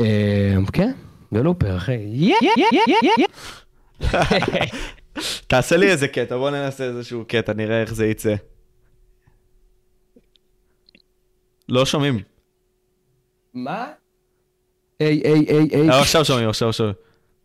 אה, 0.00 0.54
כן, 0.72 0.92
זה 1.32 1.42
לופר, 1.42 1.76
אחי. 1.76 2.32
תעשה 5.46 5.76
לי 5.76 5.90
איזה 5.90 6.08
קטע, 6.08 6.36
בוא 6.36 6.50
ננסה 6.50 6.84
איזשהו 6.84 7.24
קטע, 7.28 7.52
נראה 7.52 7.80
איך 7.80 7.94
זה 7.94 8.06
יצא. 8.06 8.34
לא 11.68 11.86
שומעים. 11.86 12.18
מה? 13.54 13.86
היי, 15.00 15.22
היי, 15.24 15.44
היי, 15.48 15.68
היי. 15.72 15.90
אה, 15.90 16.00
עכשיו 16.00 16.24
שומעים, 16.24 16.48
עכשיו 16.48 16.72
שומעים. 16.72 16.94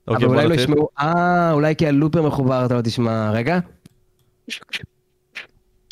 אבל 0.08 0.16
אוקיי, 0.16 0.28
אולי 0.28 0.48
לא 0.48 0.54
ישמעו, 0.54 0.90
אה, 1.00 1.52
אולי 1.52 1.76
כי 1.76 1.88
הלופר 1.88 2.22
מחובר, 2.22 2.66
אתה 2.66 2.74
לא 2.74 2.82
תשמע. 2.82 3.32
רגע. 3.32 3.60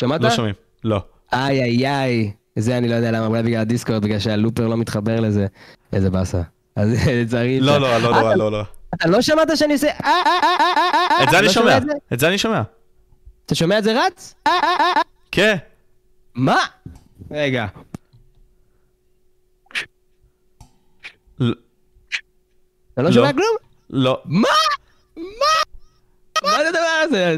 שמעת? 0.02 0.22
לא 0.22 0.30
שומעים, 0.30 0.56
לא. 0.84 1.02
איי 1.34 1.64
איי 1.64 1.88
איי, 1.88 2.32
זה 2.60 2.78
אני 2.78 2.88
לא 2.88 2.96
יודע 2.96 3.12
למה, 3.12 3.26
אולי 3.26 3.44
בגלל 3.44 3.62
הדיסקורד, 3.62 4.02
בגלל 4.02 4.20
שהלופר 4.20 4.68
לא 4.68 4.78
מתחבר 4.78 5.20
לזה. 5.20 5.48
איזה 5.94 6.10
באסה. 6.10 6.42
אז 6.76 6.90
לצערי... 7.22 7.60
לא, 7.60 7.78
לא, 7.78 7.98
לא, 7.98 8.12
לא, 8.12 8.36
לא, 8.36 8.52
לא. 8.52 8.64
אתה 8.96 9.10
לא 9.10 9.22
שמעת 9.22 9.48
שאני 9.56 9.74
עושה... 9.74 9.92
את 11.24 11.30
זה 11.32 11.40
אני 11.40 11.50
שומע, 11.50 11.78
את 12.14 12.20
זה 12.20 12.28
אני 12.28 12.38
שומע. 12.38 12.62
אתה 13.46 13.56
שומע 13.56 13.78
את 13.78 13.84
זה 13.84 14.06
רץ? 14.06 14.36
כן. 15.32 15.56
מה? 16.36 16.58
רגע. 17.32 17.66
אתה 22.94 23.02
לא 23.02 23.12
שומע 23.12 23.34
כלום? 23.34 23.56
לא. 23.90 24.22
מה? 24.26 24.48
מה? 25.18 25.24
מה 26.44 26.58
זה 26.64 26.70
הדבר 26.70 26.80
הזה? 27.04 27.38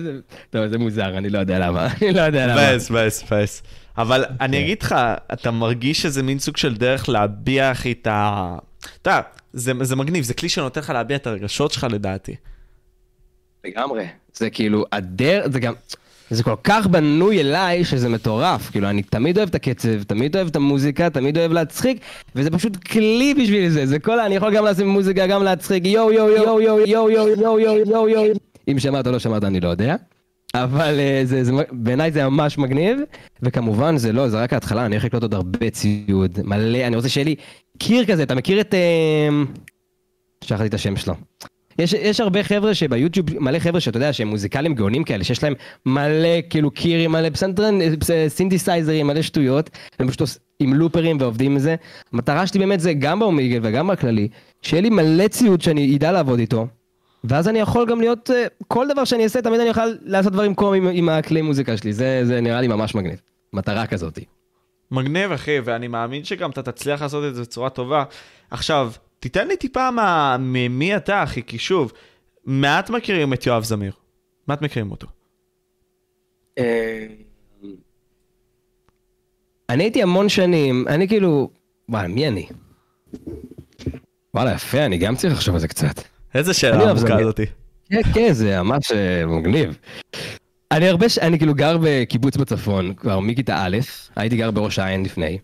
טוב, 0.50 0.68
זה 0.68 0.78
מוזר, 0.78 1.18
אני 1.18 1.30
לא 1.30 1.40
יודע 1.40 1.60
למה. 1.60 1.88
אני 2.02 2.14
לא 2.14 2.22
יודע 2.22 2.48
למה. 2.48 2.62
מבאס, 2.62 2.90
מבאס, 2.90 3.24
מבאס. 3.24 3.64
אבל 4.02 4.26
אני 4.42 4.58
כן. 4.58 4.64
אגיד 4.64 4.84
לך, 4.84 4.96
אתה 5.34 5.52
מרגיש 5.52 6.02
שזה 6.02 6.24
מין 6.24 6.40
סוג 6.40 6.58
של 6.58 6.76
דרך 6.76 7.10
להביע, 7.10 7.72
אחי, 7.72 7.92
את 7.92 8.08
ה... 8.08 8.56
אתה 9.02 9.22
יודע, 9.56 9.84
זה 9.84 9.96
מגניב, 9.96 10.24
זה 10.24 10.34
כלי 10.34 10.50
שנותן 10.50 10.82
לך 10.82 10.90
להביע 10.90 11.18
את 11.18 11.28
הרגשות 11.28 11.72
שלך 11.72 11.88
לדעתי. 11.90 12.36
לגמרי. 13.66 14.08
זה 14.34 14.50
כאילו, 14.50 14.86
הדר... 14.92 15.44
זה 15.52 15.60
גם... 15.60 15.74
זה 16.30 16.44
כל 16.44 16.56
כך 16.64 16.88
בנוי 16.88 17.40
אליי 17.40 17.84
שזה 17.84 18.10
מטורף, 18.10 18.70
כאילו 18.72 18.90
אני 18.90 19.04
תמיד 19.04 19.38
אוהב 19.38 19.50
את 19.50 19.56
הקצב, 19.56 20.04
תמיד 20.04 20.36
אוהב 20.36 20.48
את 20.48 20.56
המוזיקה, 20.56 21.10
תמיד 21.10 21.38
אוהב 21.38 21.52
להצחיק, 21.52 22.02
וזה 22.36 22.52
פשוט 22.52 22.78
כלי 22.78 23.34
בשביל 23.34 23.70
זה, 23.70 23.86
זה 23.86 24.00
כל 24.00 24.20
ה... 24.20 24.26
אני 24.26 24.36
יכול 24.36 24.56
גם 24.56 24.66
לשים 24.66 24.88
מוזיקה, 24.88 25.28
גם 25.28 25.44
להצחיק, 25.44 25.86
יואו 25.86 26.12
יואו 26.12 26.30
יואו 26.30 26.62
יואו 26.62 26.80
יואו 26.82 27.10
יואו 27.10 27.30
יואו 27.30 27.60
יואו 27.60 27.78
יואו 27.78 28.10
יואו 28.10 28.34
אם 28.68 28.80
שמעת 28.80 29.08
או 29.08 29.12
לא 29.12 29.20
שמעת 29.20 29.44
אני 29.44 29.60
לא 29.60 29.70
יודע. 29.70 29.96
אבל 30.56 31.00
זה, 31.24 31.44
זה, 31.44 31.52
בעיניי 31.72 32.12
זה 32.12 32.30
ממש 32.30 32.58
מגניב, 32.58 33.00
וכמובן 33.42 33.98
זה 33.98 34.12
לא, 34.12 34.30
זה 34.30 34.44
רק 34.44 34.54
ההתחלה, 34.54 34.86
אני 34.86 34.96
הולך 34.96 35.06
לקלוט 35.06 35.24
עוד 35.24 35.34
הרבה 35.34 35.70
ציוד, 35.70 36.40
מלא, 36.44 36.88
אני 36.88 36.96
רוצה 36.96 37.10
שיהיה 37.10 37.26
לי 37.26 37.36
קיר 37.78 38.06
כזה, 38.06 38.24
אתה 38.24 38.36
מכיר 38.36 38.62
את... 38.62 38.76
שכחתי 40.44 40.68
את 40.68 40.74
השם 40.74 40.96
שלו. 40.96 41.14
יש, 41.80 41.94
יש 41.94 42.20
הרבה 42.20 42.44
חבר'ה 42.44 42.74
שביוטיוב, 42.74 43.40
מלא 43.40 43.60
חבר'ה 43.60 43.80
שאתה 43.80 43.98
יודע 43.98 44.14
שהם 44.14 44.28
מוזיקלים 44.28 44.76
גאונים 44.76 45.04
כאלה, 45.04 45.24
שיש 45.24 45.44
להם 45.44 45.54
מלא 45.86 46.42
כאילו 46.50 46.72
קירים, 46.72 47.12
מלא 47.12 47.30
פסנתרן, 47.30 47.80
סינתסייזרים, 48.28 49.08
מלא 49.08 49.22
שטויות, 49.22 49.70
הם 50.00 50.08
פשוט 50.08 50.30
עם 50.60 50.74
לופרים 50.74 51.18
ועובדים 51.20 51.52
עם 51.52 51.60
זה. 51.60 51.76
המטרה 52.14 52.48
שלי 52.48 52.60
באמת 52.60 52.80
זה 52.80 52.94
גם 52.94 53.20
באומיגל 53.20 53.60
וגם 53.64 53.88
בכללי, 53.88 54.28
שיהיה 54.62 54.82
לי 54.82 54.90
מלא 54.90 55.28
ציוד 55.28 55.62
שאני 55.62 55.96
אדע 55.96 56.12
לעבוד 56.12 56.40
איתו, 56.40 56.68
ואז 57.24 57.48
אני 57.48 57.60
יכול 57.60 57.86
גם 57.90 58.02
להיות, 58.02 58.30
כל 58.68 58.88
דבר 58.88 59.04
שאני 59.04 59.24
אעשה, 59.24 59.42
תמיד 59.42 59.60
אני 59.60 59.70
יכול 59.70 59.98
לעשות 60.02 60.34
דברים 60.34 60.56
קומיים 60.56 60.88
עם, 60.88 60.96
עם 60.96 61.10
הכלי 61.10 61.42
מוזיקה 61.42 61.78
שלי, 61.78 61.94
זה, 61.94 62.22
זה 62.26 62.42
נראה 62.42 62.62
לי 62.62 62.68
ממש 62.68 62.96
מגניב. 62.96 63.22
מטרה 63.54 63.88
כזאת. 63.88 64.20
מגניב 64.92 65.32
אחי, 65.32 65.60
ואני 65.64 65.88
מאמין 65.88 66.24
שגם 66.24 66.50
אתה 66.50 66.62
תצליח 66.62 67.02
לעשות 67.02 67.24
את 67.30 67.36
זה 67.36 67.42
בצורה 67.42 67.70
טובה. 67.70 68.04
עכשיו, 68.52 68.92
תיתן 69.20 69.48
לי 69.48 69.58
טיפה 69.58 69.92
מה, 69.92 70.38
ממי 70.40 70.96
אתה 70.98 71.24
אחי, 71.24 71.44
כי 71.44 71.58
שוב, 71.58 71.92
מעט 72.46 72.90
מכירים 72.90 73.34
את 73.34 73.46
יואב 73.46 73.64
זמיר. 73.64 73.94
מעט 74.48 74.62
מכירים 74.62 74.92
אותו. 74.92 75.08
אה, 76.58 77.08
אני 79.70 79.84
הייתי 79.84 80.04
המון 80.04 80.30
שנים, 80.30 80.88
אני 80.88 81.08
כאילו, 81.08 81.50
וואי, 81.90 82.08
מי 82.08 82.28
אני? 82.28 82.48
וואלה, 84.34 84.52
יפה, 84.52 84.86
אני 84.86 84.98
גם 84.98 85.16
צריך 85.16 85.34
לחשוב 85.34 85.56
על 85.56 85.62
זה 85.62 85.68
קצת. 85.68 86.02
איזה 86.36 86.54
שאלה 86.54 86.90
עמוקה. 86.90 87.20
הזאתי. 87.20 87.46
כן, 87.90 88.02
כן, 88.14 88.34
זה 88.34 88.62
ממש 88.62 88.92
אה, 88.92 89.26
מגניב. 89.26 89.78
אני 90.72 90.88
הרבה, 90.88 91.10
ש... 91.10 91.18
אני 91.18 91.38
כאילו 91.38 91.56
גר 91.56 91.78
בקיבוץ 91.82 92.38
בצפון, 92.38 92.94
כבר 92.94 93.20
מכיתה 93.20 93.66
א', 93.66 93.78
הייתי 94.16 94.38
גר 94.38 94.52
בראש 94.52 94.80
העין 94.80 95.04
לפני. 95.04 95.38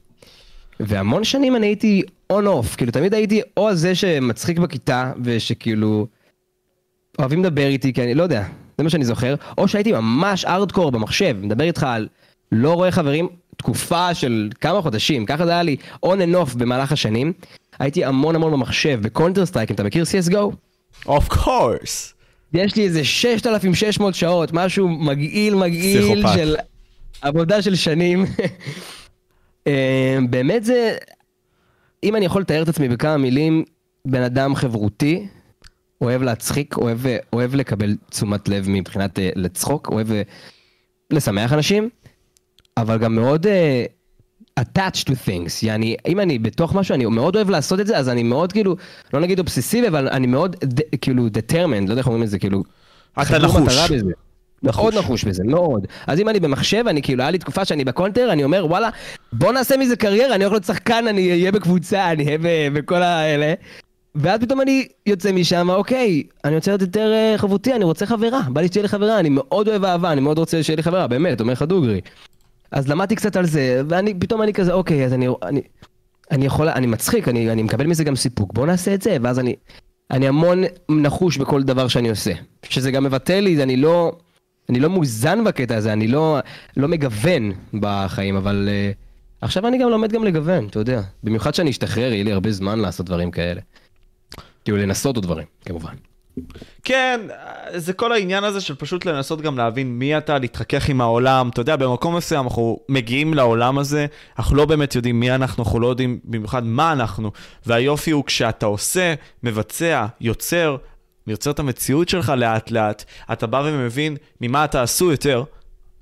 והמון 0.79 1.23
שנים 1.23 1.55
אני 1.55 1.67
הייתי 1.67 2.01
on 2.29 2.47
off, 2.47 2.75
כאילו 2.75 2.91
תמיד 2.91 3.13
הייתי 3.13 3.41
או 3.57 3.75
זה 3.75 3.95
שמצחיק 3.95 4.59
בכיתה, 4.59 5.11
ושכאילו 5.23 6.07
אוהבים 7.19 7.43
לדבר 7.43 7.67
איתי, 7.67 7.93
כי 7.93 8.03
אני 8.03 8.13
לא 8.13 8.23
יודע, 8.23 8.43
זה 8.77 8.83
מה 8.83 8.89
שאני 8.89 9.05
זוכר, 9.05 9.35
או 9.57 9.67
שהייתי 9.67 9.91
ממש 9.91 10.45
ארדקור 10.45 10.91
במחשב, 10.91 11.38
מדבר 11.41 11.63
איתך 11.63 11.83
על 11.83 12.07
לא 12.51 12.73
רואה 12.73 12.91
חברים 12.91 13.27
תקופה 13.57 14.13
של 14.13 14.49
כמה 14.61 14.81
חודשים, 14.81 15.25
ככה 15.25 15.45
זה 15.45 15.51
היה 15.51 15.63
לי 15.63 15.75
on 16.03 16.21
and 16.21 16.35
off 16.35 16.53
במהלך 16.53 16.91
השנים. 16.91 17.33
הייתי 17.79 18.05
המון 18.05 18.35
המון 18.35 18.51
במחשב, 18.51 18.99
ב 19.01 19.07
Counter 19.07 19.45
Strike, 19.45 19.69
אם 19.69 19.75
אתה 19.75 19.83
מכיר 19.83 20.03
CSGO? 20.03 20.55
of 21.05 21.27
course. 21.27 22.13
יש 22.53 22.75
לי 22.75 22.83
איזה 22.83 23.03
6,600 23.03 24.15
שעות, 24.15 24.49
משהו 24.53 24.89
מגעיל 24.89 25.55
מגעיל 25.55 26.01
פסיכופת. 26.01 26.35
של 26.35 26.55
עבודה 27.21 27.61
של 27.61 27.75
שנים. 27.75 28.25
אה, 29.67 30.17
באמת 30.29 30.63
זה, 30.63 30.97
אם 32.03 32.15
אני 32.15 32.25
יכול 32.25 32.41
לתאר 32.41 32.63
את 32.63 32.69
עצמי 32.69 32.89
בכמה 32.89 33.17
מילים, 33.17 33.63
בן 34.05 34.21
אדם 34.21 34.55
חברותי, 34.55 35.27
אוהב 36.01 36.21
להצחיק, 36.21 36.77
אוהב, 36.77 36.99
אוהב 37.33 37.55
לקבל 37.55 37.97
תשומת 38.09 38.49
לב 38.49 38.69
מבחינת 38.69 39.19
אה, 39.19 39.29
לצחוק, 39.35 39.89
אוהב 39.91 40.11
אה, 40.11 40.21
לשמח 41.11 41.53
אנשים, 41.53 41.89
אבל 42.77 42.97
גם 42.97 43.15
מאוד 43.15 43.45
uh, 43.45 43.49
attached 44.59 45.03
to 45.09 45.11
things, 45.27 45.51
יעני, 45.61 45.95
אם 46.07 46.19
אני 46.19 46.39
בתוך 46.39 46.75
משהו, 46.75 46.95
אני 46.95 47.05
מאוד 47.05 47.35
אוהב 47.35 47.49
לעשות 47.49 47.79
את 47.79 47.87
זה, 47.87 47.97
אז 47.97 48.09
אני 48.09 48.23
מאוד 48.23 48.51
כאילו, 48.51 48.75
לא 49.13 49.19
נגיד 49.19 49.39
אובססיבי, 49.39 49.87
אבל 49.87 50.07
אני 50.07 50.27
מאוד 50.27 50.55
ד, 50.63 50.81
כאילו 51.01 51.27
determined, 51.27 51.85
לא 51.85 51.89
יודע 51.89 51.97
איך 51.97 52.07
אומרים 52.07 52.23
את 52.23 52.29
זה, 52.29 52.39
כאילו, 52.39 52.63
אתה 53.21 53.39
נחוש. 53.39 53.91
בזה. 53.91 54.11
מאוד 54.63 54.93
נחוש 54.95 55.23
בזה, 55.23 55.43
מאוד. 55.43 55.87
אז 56.07 56.19
אם 56.19 56.29
אני 56.29 56.39
במחשב, 56.39 56.83
אני 56.87 57.01
כאילו, 57.01 57.21
היה 57.21 57.31
לי 57.31 57.37
תקופה 57.37 57.65
שאני 57.65 57.85
בקונטר, 57.85 58.31
אני 58.31 58.43
אומר, 58.43 58.65
וואלה, 58.65 58.89
בוא 59.33 59.51
נעשה 59.53 59.77
מזה 59.77 59.95
קריירה, 59.95 60.35
אני 60.35 60.43
הולך 60.43 60.53
להיות 60.53 60.63
שחקן, 60.63 61.07
אני 61.07 61.31
אהיה 61.31 61.51
בקבוצה, 61.51 62.11
אני 62.11 62.25
אהיה 62.25 62.69
בכל 62.73 63.01
האלה. 63.01 63.53
ואז 64.15 64.39
פתאום 64.39 64.61
אני 64.61 64.87
יוצא 65.05 65.31
משם, 65.31 65.69
אוקיי, 65.69 66.23
אני 66.45 66.55
רוצה 66.55 66.71
להיות 66.71 66.81
יותר 66.81 67.11
אה, 67.13 67.33
חברותי, 67.37 67.73
אני 67.73 67.83
רוצה 67.83 68.05
חברה, 68.05 68.41
בא 68.49 68.61
לי 68.61 68.67
שתהיה 68.67 68.81
לי 68.81 68.87
חברה, 68.87 69.19
אני 69.19 69.29
מאוד 69.29 69.67
אוהב 69.67 69.85
אהבה, 69.85 70.11
אני 70.11 70.21
מאוד 70.21 70.37
רוצה 70.37 70.63
שיהיה 70.63 70.77
לי 70.77 70.83
חברה, 70.83 71.07
באמת, 71.07 71.41
אומר 71.41 71.53
לך 71.53 71.61
דוגרי. 71.61 72.01
אז 72.72 72.88
למדתי 72.88 73.15
קצת 73.15 73.36
על 73.36 73.45
זה, 73.45 73.82
ואני, 73.89 74.13
פתאום 74.20 74.41
אני 74.41 74.53
כזה, 74.53 74.74
אוקיי, 74.74 75.05
אז 75.05 75.13
אני, 75.13 75.28
אני, 75.43 75.61
אני 76.32 76.45
יכול, 76.45 76.70
אני 76.70 76.88
מצחיק, 76.88 77.28
אני, 77.28 77.51
אני 77.51 77.63
מקבל 77.63 77.88
מזה 77.88 78.03
גם 78.03 78.15
סיפוק, 78.15 78.53
בוא 78.53 78.65
נעשה 78.65 78.93
את 78.93 79.01
זה, 79.01 79.18
ואז 79.22 79.39
אני, 79.39 79.55
אני 80.11 80.28
המון 80.28 80.63
נחוש 80.89 81.38
בכל 81.38 81.63
דבר 81.63 81.88
שאני 81.88 82.09
עושה. 82.09 82.32
שזה 82.70 82.91
גם 82.91 83.03
מבטא 83.03 83.34
לי, 83.34 83.63
אני 83.63 83.78
לא, 83.78 84.18
אני 84.70 84.80
לא 84.80 84.89
מאוזן 84.89 85.43
בקטע 85.43 85.76
הזה, 85.76 85.93
אני 85.93 86.07
לא, 86.07 86.39
לא 86.78 86.88
מגוון 86.88 87.51
בחיים, 87.74 88.36
אבל 88.36 88.70
uh, 88.70 88.95
עכשיו 89.41 89.68
אני 89.68 89.78
גם 89.78 89.89
לומד 89.89 90.11
גם 90.11 90.24
לגוון, 90.24 90.68
אתה 90.68 90.80
יודע. 90.80 91.01
במיוחד 91.24 91.53
שאני 91.53 91.70
אשתחרר, 91.70 92.13
יהיה 92.13 92.24
לי 92.24 92.32
הרבה 92.32 92.51
זמן 92.51 92.80
לעשות 92.80 93.05
דברים 93.05 93.32
כאלה. 93.32 93.61
כאילו 94.65 94.78
לנסות 94.78 95.15
עוד 95.15 95.26
דברים, 95.26 95.45
כמובן. 95.65 95.93
כן, 96.83 97.21
זה 97.75 97.93
כל 97.93 98.11
העניין 98.11 98.43
הזה 98.43 98.61
של 98.61 98.75
פשוט 98.75 99.05
לנסות 99.05 99.41
גם 99.41 99.57
להבין 99.57 99.99
מי 99.99 100.17
אתה, 100.17 100.38
להתחכך 100.38 100.89
עם 100.89 101.01
העולם. 101.01 101.49
אתה 101.49 101.61
יודע, 101.61 101.75
במקום 101.75 102.15
מסוים 102.15 102.43
אנחנו 102.43 102.79
מגיעים 102.89 103.33
לעולם 103.33 103.77
הזה, 103.77 104.05
אנחנו 104.39 104.55
לא 104.55 104.65
באמת 104.65 104.95
יודעים 104.95 105.19
מי 105.19 105.31
אנחנו, 105.31 105.63
אנחנו 105.63 105.79
לא 105.79 105.88
יודעים 105.88 106.19
במיוחד 106.23 106.63
מה 106.63 106.91
אנחנו. 106.91 107.31
והיופי 107.65 108.11
הוא 108.11 108.23
כשאתה 108.25 108.65
עושה, 108.65 109.13
מבצע, 109.43 110.05
יוצר, 110.21 110.77
יוצר 111.27 111.51
את 111.51 111.59
המציאות 111.59 112.09
שלך 112.09 112.33
לאט 112.38 112.71
לאט, 112.71 113.03
אתה 113.31 113.47
בא 113.47 113.61
ומבין 113.65 114.17
ממה 114.41 114.65
אתה 114.65 114.81
עשוי 114.81 115.11
יותר. 115.11 115.43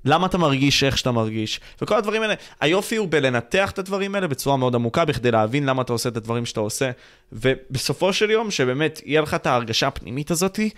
למה 0.06 0.26
אתה 0.26 0.38
מרגיש 0.38 0.84
איך 0.84 0.98
שאתה 0.98 1.12
מרגיש, 1.12 1.60
וכל 1.82 1.96
הדברים 1.96 2.22
האלה, 2.22 2.34
היופי 2.60 2.96
הוא 2.96 3.08
בלנתח 3.10 3.70
את 3.70 3.78
הדברים 3.78 4.14
האלה 4.14 4.28
בצורה 4.28 4.56
מאוד 4.56 4.74
עמוקה, 4.74 5.04
בכדי 5.04 5.30
להבין 5.30 5.66
למה 5.66 5.82
אתה 5.82 5.92
עושה 5.92 6.08
את 6.08 6.16
הדברים 6.16 6.46
שאתה 6.46 6.60
עושה, 6.60 6.90
ובסופו 7.32 8.12
של 8.12 8.30
יום, 8.30 8.50
שבאמת 8.50 9.00
יהיה 9.04 9.20
לך 9.20 9.34
את 9.34 9.46
ההרגשה 9.46 9.86
הפנימית 9.86 10.30
הזאתי, 10.30 10.70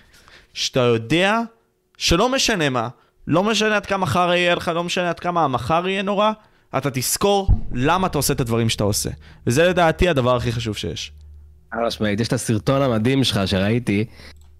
שאתה 0.54 0.80
יודע 0.80 1.40
שלא 1.98 2.28
משנה 2.28 2.68
מה, 2.68 2.88
לא 3.26 3.44
משנה 3.44 3.76
עד 3.76 3.86
כמה 3.86 4.06
חרא 4.06 4.34
יהיה 4.34 4.54
לך, 4.54 4.68
לא 4.74 4.84
משנה 4.84 5.08
עד 5.08 5.20
כמה 5.20 5.44
המחר 5.44 5.88
יהיה 5.88 6.02
נורא, 6.02 6.32
אתה 6.76 6.90
תזכור 6.90 7.50
למה 7.72 8.06
אתה 8.06 8.18
עושה 8.18 8.32
את 8.32 8.40
הדברים 8.40 8.68
שאתה 8.68 8.84
עושה. 8.84 9.10
וזה 9.46 9.68
לדעתי 9.68 10.08
הדבר 10.08 10.36
הכי 10.36 10.52
חשוב 10.52 10.76
שיש. 10.76 11.12
משמעית, 11.86 12.20
יש 12.20 12.28
את 12.28 12.32
הסרטון 12.32 12.82
המדהים 12.82 13.24
שלך 13.24 13.40
שראיתי, 13.46 14.04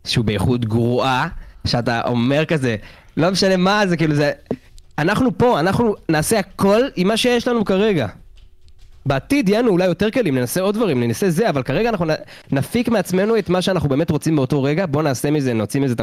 שהוא 0.06 0.24
באיכות 0.24 0.64
גרועה, 0.64 1.28
שאתה 1.66 2.00
אומר 2.04 2.44
כזה, 2.44 2.76
לא 3.18 3.30
משנה 3.30 3.56
מה 3.56 3.86
זה, 3.86 3.96
כאילו 3.96 4.14
זה... 4.14 4.32
אנחנו 4.98 5.38
פה, 5.38 5.60
אנחנו 5.60 5.94
נעשה 6.08 6.38
הכל 6.38 6.80
עם 6.96 7.08
מה 7.08 7.16
שיש 7.16 7.48
לנו 7.48 7.64
כרגע. 7.64 8.06
בעתיד 9.06 9.48
יהיה 9.48 9.62
לנו 9.62 9.70
אולי 9.70 9.86
יותר 9.86 10.10
כלים, 10.10 10.38
ננסה 10.38 10.60
עוד 10.60 10.74
דברים, 10.74 11.02
ננסה 11.02 11.30
זה, 11.30 11.48
אבל 11.48 11.62
כרגע 11.62 11.88
אנחנו 11.88 12.06
נפיק 12.52 12.88
מעצמנו 12.88 13.38
את 13.38 13.48
מה 13.48 13.62
שאנחנו 13.62 13.88
באמת 13.88 14.10
רוצים 14.10 14.36
באותו 14.36 14.62
רגע, 14.62 14.86
בוא 14.86 15.02
נעשה 15.02 15.30
מזה, 15.30 15.54
נוציא 15.54 15.80
מזה 15.80 15.94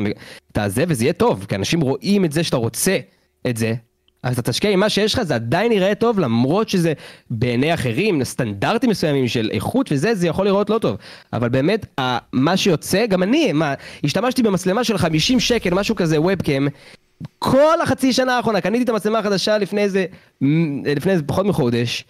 את 0.52 0.58
הזה, 0.58 0.84
וזה 0.88 1.04
יהיה 1.04 1.14
טוב, 1.14 1.46
כי 1.50 1.56
אנשים 1.56 1.82
רואים 1.82 2.26
את 2.26 2.32
זה 2.32 2.44
שאתה 2.44 2.58
רוצה 2.58 2.98
את 3.48 3.58
זה, 3.58 3.74
אז 4.24 4.40
אתה 4.40 4.52
תשקיע 4.52 4.72
עם 4.72 4.80
מה 4.80 4.90
שיש 4.90 5.14
לך, 5.14 5.24
זה 5.24 5.36
עדיין 5.36 5.72
יראה 5.72 5.96
טוב, 5.96 6.20
למרות 6.20 6.70
שזה 6.70 6.94
בעיני 7.30 7.74
אחרים, 7.74 8.24
סטנדרטים 8.24 8.90
מסוימים 8.90 9.28
של 9.28 9.50
איכות 9.54 9.92
וזה, 9.92 10.16
זה 10.16 10.28
יכול 10.28 10.46
לראות 10.46 10.70
לא 10.70 10.78
טוב. 10.78 10.98
אבל 11.34 11.50
באמת, 11.50 11.86
מה 12.34 12.58
שיוצא, 12.58 13.06
גם 13.06 13.24
אני, 13.24 13.54
מה, 13.54 13.74
השתמשתי 14.04 14.44
במצלמה 14.44 14.84
של 14.84 14.98
50 14.98 15.40
שקל, 15.40 15.74
משהו 15.74 15.96
כזה, 15.96 16.22
ובקאם, 16.22 16.68
כל 17.40 17.82
החצי 17.84 18.14
שנה 18.14 18.38
האחרונה, 18.38 18.62
קניתי 18.62 18.84
את 18.84 18.90
המצלמה 18.90 19.20
החדשה 19.20 19.58
לפני 19.58 19.82
איזה, 19.82 20.06
לפני 20.96 21.12
איזה 21.12 21.24
פחות 21.24 21.46
מחודש. 21.46 22.06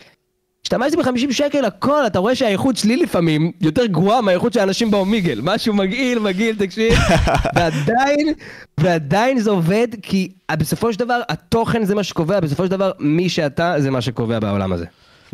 השתמשתי 0.66 0.98
ב-50 0.98 1.32
שקל 1.34 1.66
הכל, 1.66 2.08
אתה 2.08 2.20
רואה 2.20 2.36
שהאיכות 2.36 2.78
שלי 2.78 2.98
לפעמים 2.98 3.52
יותר 3.62 3.86
גרועה 3.86 4.22
מהאיכות 4.22 4.54
של 4.54 4.60
האנשים 4.60 4.92
באומיגל. 4.92 5.40
משהו 5.44 5.74
מגעיל, 5.74 6.20
מגעיל, 6.20 6.56
תקשיב. 6.56 6.94
ועדיין, 7.56 8.34
ועדיין 8.80 9.40
זה 9.40 9.50
עובד, 9.52 9.88
כי 10.02 10.32
בסופו 10.52 10.94
של 10.94 11.00
דבר 11.00 11.22
התוכן 11.30 11.84
זה 11.84 11.96
מה 11.96 12.04
שקובע, 12.04 12.40
בסופו 12.40 12.66
של 12.66 12.72
דבר 12.72 12.92
מי 13.00 13.30
שאתה 13.30 13.76
זה 13.78 13.92
מה 13.92 14.02
שקובע 14.02 14.40
בעולם 14.40 14.74
הזה. 14.74 14.86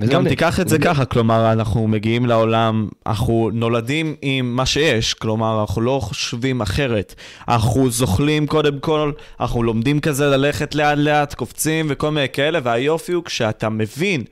גם. 0.09 0.27
תיקח 0.27 0.59
את 0.59 0.67
זה 0.67 0.79
ככה, 0.79 1.05
כלומר, 1.05 1.51
אנחנו 1.51 1.87
מגיעים 1.87 2.25
לעולם, 2.25 2.87
אנחנו 3.05 3.49
נולדים 3.53 4.15
עם 4.21 4.55
מה 4.55 4.65
שיש, 4.65 5.13
כלומר, 5.13 5.61
אנחנו 5.61 5.81
לא 5.81 5.99
חושבים 6.03 6.61
אחרת. 6.61 7.15
אנחנו 7.47 7.89
זוחלים 7.89 8.47
קודם 8.47 8.79
כל, 8.79 9.11
אנחנו 9.39 9.63
לומדים 9.63 9.99
כזה 9.99 10.25
ללכת 10.25 10.75
לאט 10.75 10.97
לאט, 10.97 11.33
קופצים 11.33 11.85
וכל 11.89 12.11
מיני 12.11 12.29
כאלה, 12.33 12.59
והיופי 12.63 13.11
הוא 13.11 13.23
כשאתה 13.23 13.69
מבין 13.69 14.23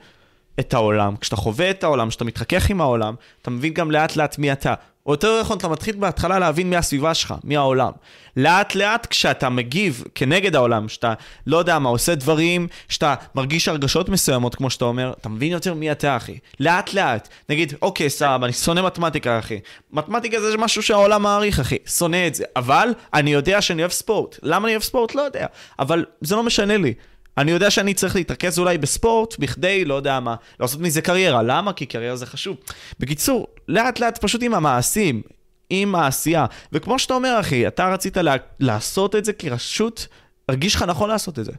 את 0.59 0.73
העולם, 0.73 1.15
כשאתה 1.21 1.35
חווה 1.35 1.69
את 1.69 1.83
העולם, 1.83 2.09
כשאתה 2.09 2.25
מתחכך 2.25 2.69
עם 2.69 2.81
העולם, 2.81 3.13
אתה 3.41 3.49
מבין 3.49 3.73
גם 3.73 3.91
לאט 3.91 4.15
לאט 4.15 4.37
מי 4.39 4.51
אתה. 4.51 4.73
או 5.05 5.13
יותר 5.13 5.41
נכון, 5.41 5.57
אתה 5.57 5.67
מתחיל 5.67 5.95
בהתחלה 5.95 6.39
להבין 6.39 6.69
מי 6.69 6.75
הסביבה 6.75 7.13
שלך, 7.13 7.33
מי 7.43 7.57
העולם. 7.57 7.91
לאט 8.37 8.75
לאט 8.75 9.05
כשאתה 9.05 9.49
מגיב 9.49 10.03
כנגד 10.15 10.55
העולם, 10.55 10.89
שאתה, 10.89 11.13
לא 11.47 11.57
יודע 11.57 11.79
מה, 11.79 11.89
עושה 11.89 12.15
דברים, 12.15 12.67
שאתה 12.89 13.15
מרגיש 13.35 13.67
הרגשות 13.67 14.09
מסוימות, 14.09 14.55
כמו 14.55 14.69
שאתה 14.69 14.85
אומר, 14.85 15.13
אתה 15.21 15.29
מבין 15.29 15.51
יותר 15.51 15.73
מי 15.73 15.91
אתה, 15.91 16.17
אחי. 16.17 16.37
לאט 16.59 16.93
לאט. 16.93 17.27
נגיד, 17.49 17.73
אוקיי, 17.81 18.09
סבבה, 18.09 18.45
אני 18.45 18.53
שונא 18.53 18.81
מתמטיקה, 18.81 19.39
אחי. 19.39 19.59
מתמטיקה 19.91 20.41
זה 20.41 20.57
משהו 20.57 20.83
שהעולם 20.83 21.21
מעריך, 21.21 21.59
אחי. 21.59 21.77
שונא 21.85 22.27
את 22.27 22.35
זה. 22.35 22.43
אבל 22.55 22.93
אני 23.13 23.33
יודע 23.33 23.61
שאני 23.61 23.81
אוהב 23.81 23.91
ספורט. 23.91 24.39
למה 24.43 24.67
אני 24.67 24.73
אוהב 24.73 24.83
ספורט? 24.83 25.15
לא 25.15 25.21
יודע. 25.21 25.45
אבל 25.79 26.05
זה 26.21 26.35
לא 26.35 26.43
משנה 26.43 26.77
לי. 26.77 26.93
אני 27.39 27.51
יודע 27.51 27.71
שאני 27.71 27.93
צריך 27.93 28.15
להתרכז 28.15 28.59
אולי 28.59 28.77
בספורט, 28.77 29.39
בכדי, 29.39 29.85
לא 29.85 29.93
יודע 29.93 30.19
מה, 30.19 30.35
לעשות 30.59 30.79
מזה 30.81 31.01
קריירה. 31.01 31.43
למה? 31.43 31.73
כי 31.73 31.85
קריירה 31.85 32.15
זה 32.15 32.25
חשוב. 32.25 32.57
בקיצור, 32.99 33.47
לאט 33.67 33.99
לאט 33.99 34.17
פשוט 34.17 34.43
עם 34.43 34.53
המעשים, 34.53 35.21
עם 35.69 35.95
העשייה. 35.95 36.45
וכמו 36.71 36.99
שאתה 36.99 37.13
אומר, 37.13 37.37
אחי, 37.39 37.67
אתה 37.67 37.93
רצית 37.93 38.17
לה, 38.17 38.35
לעשות 38.59 39.15
את 39.15 39.25
זה 39.25 39.33
כי 39.33 39.49
רשות, 39.49 40.07
הרגיש 40.49 40.75
לך 40.75 40.83
נכון 40.83 41.09
לעשות 41.09 41.39
את 41.39 41.45
זה. 41.45 41.51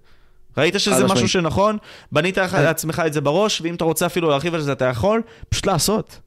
ראית 0.56 0.74
שזה. 0.78 1.04
משהו 1.04 1.28
שנכון, 1.28 1.76
בנית 2.12 2.38
לך 2.38 2.54
לעצמך 2.54 3.02
את 3.06 3.12
זה 3.12 3.20
בראש, 3.20 3.60
ואם 3.60 3.74
אתה 3.74 3.84
רוצה 3.84 4.06
אפילו 4.06 4.30
להרחיב 4.30 4.54
על 4.54 4.60
זה, 4.60 4.72
אתה 4.72 4.84
יכול, 4.84 5.22
פשוט 5.48 5.66
לעשות. 5.66 6.20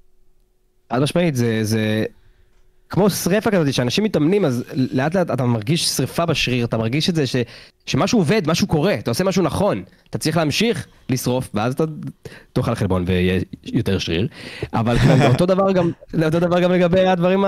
חד 0.94 1.00
משמעית, 1.00 1.36
זה, 1.36 1.60
זה 1.64 2.06
כמו 2.94 3.10
שריפה 3.10 3.52
כזאת, 3.52 3.74
שאנשים 3.74 4.04
מתאמנים, 4.04 4.46
אז 4.46 4.64
לאט 4.74 5.16
לאט 5.16 5.32
אתה 5.32 5.46
מרגיש 5.46 5.86
שריפה 5.86 6.26
בשריר, 6.26 6.66
אתה 6.66 6.78
מרגיש 6.78 7.10
את 7.10 7.16
זה 7.16 7.28
ש, 7.28 7.36
שמשהו 7.86 8.20
עובד, 8.20 8.42
משהו 8.48 8.68
קורה, 8.68 8.94
אתה 8.94 9.12
עושה 9.12 9.24
משהו 9.24 9.44
נכון, 9.44 9.84
אתה 10.10 10.18
צריך 10.18 10.38
להמשיך 10.38 10.88
לשרוף, 11.10 11.50
ואז 11.54 11.74
אתה 11.74 11.84
תאכל 12.54 12.76
חלבון 12.76 13.04
ויהיה 13.08 13.42
יותר 13.66 14.00
שריר, 14.00 14.28
אבל 14.74 14.98
אותו 15.32 15.46
דבר 15.46 15.72
גם, 15.72 15.92
אותו 16.24 16.40
דבר 16.40 16.60
גם 16.60 16.72
לגבי 16.72 17.08
הדברים 17.08 17.46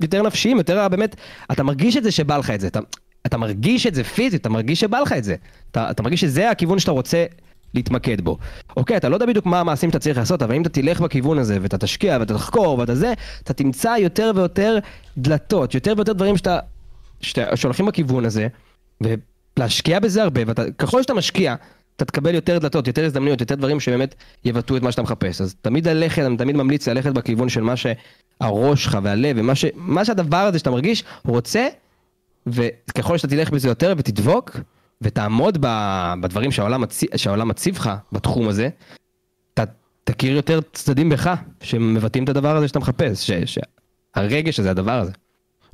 היותר 0.00 0.22
נפשיים, 0.22 0.56
יותר 0.56 0.88
באמת, 0.88 1.16
אתה 1.52 1.62
מרגיש 1.62 1.96
את 1.96 2.02
זה 2.02 2.10
שבא 2.10 2.36
לך 2.36 2.50
את 2.50 2.60
זה, 2.60 2.66
אתה, 2.66 2.80
אתה 3.26 3.36
מרגיש 3.38 3.86
את 3.86 3.94
זה 3.94 4.04
פיזית, 4.04 4.40
אתה 4.40 4.48
מרגיש 4.48 4.80
שבא 4.80 5.00
לך 5.00 5.12
את 5.12 5.24
זה. 5.24 5.36
אתה, 5.70 5.90
אתה 5.90 6.02
מרגיש 6.02 6.20
שזה 6.20 6.50
הכיוון 6.50 6.78
שאתה 6.78 6.90
רוצה 6.90 7.24
להתמקד 7.74 8.20
בו. 8.20 8.38
אוקיי, 8.76 8.96
אתה 8.96 9.08
לא 9.08 9.16
יודע 9.16 9.26
בדיוק 9.26 9.46
מה 9.46 9.60
המעשים 9.60 9.90
שאתה 9.90 9.98
צריך 9.98 10.18
לעשות, 10.18 10.42
אבל 10.42 10.54
אם 10.54 10.62
אתה 10.62 10.68
תלך 10.68 11.00
בכיוון 11.00 11.38
הזה, 11.38 11.58
ואתה 11.60 11.78
תשקיע, 11.78 12.16
ואתה 12.20 12.34
תחקור, 12.34 12.78
ואתה 12.78 12.94
זה, 12.94 13.12
אתה 13.42 13.52
תמצא 13.52 13.94
יותר 13.98 14.32
ויותר 14.34 14.78
דלתות, 15.18 15.74
יותר 15.74 15.92
ויותר 15.96 16.12
דברים 16.12 16.36
שאתה, 16.36 16.58
שאתה, 17.20 17.56
שהולכים 17.56 17.86
בכיוון 17.86 18.24
הזה, 18.24 18.48
ולהשקיע 19.00 20.00
בזה 20.00 20.22
הרבה, 20.22 20.40
וככל 20.46 21.02
שאתה 21.02 21.14
משקיע, 21.14 21.54
אתה 21.96 22.04
תקבל 22.04 22.34
יותר 22.34 22.58
דלתות, 22.58 22.86
יותר 22.86 23.04
הזדמנויות, 23.04 23.40
יותר 23.40 23.54
דברים 23.54 23.80
שבאמת 23.80 24.14
יבטאו 24.44 24.76
את 24.76 24.82
מה 24.82 24.92
שאתה 24.92 25.02
מחפש. 25.02 25.40
אז 25.40 25.54
תמיד 25.62 25.88
ללכת, 25.88 26.22
אני 26.22 26.36
תמיד 26.36 26.56
ממליץ 26.56 26.88
ללכת 26.88 27.12
בכיוון 27.12 27.48
של 27.48 27.60
מה 27.60 27.74
שהראש 27.76 28.84
שלך 28.84 28.98
והלב, 29.02 29.36
ומה 29.38 29.54
ש, 29.54 29.64
מה 29.74 30.04
שהדבר 30.04 30.36
הזה 30.36 30.58
שאתה 30.58 30.70
מרגיש 30.70 31.04
רוצה, 31.24 31.66
וככל 32.46 33.18
שאתה 33.18 33.28
תלך 33.36 33.50
בזה 33.50 33.68
יותר 33.68 33.94
ותדבוק, 33.96 34.60
ותעמוד 35.04 35.58
בדברים 36.20 36.52
שהעולם, 36.52 36.80
מציא, 36.80 37.08
שהעולם 37.16 37.48
מציב 37.48 37.76
לך 37.76 37.90
בתחום 38.12 38.48
הזה, 38.48 38.68
אתה 39.54 39.64
תכיר 40.04 40.36
יותר 40.36 40.60
צדדים 40.72 41.08
בך 41.08 41.34
שמבטאים 41.62 42.24
את 42.24 42.28
הדבר 42.28 42.56
הזה 42.56 42.68
שאתה 42.68 42.78
מחפש, 42.78 43.30
ש, 43.30 43.58
שהרגש 44.14 44.60
הזה, 44.60 44.70
הדבר 44.70 45.00
הזה. 45.00 45.12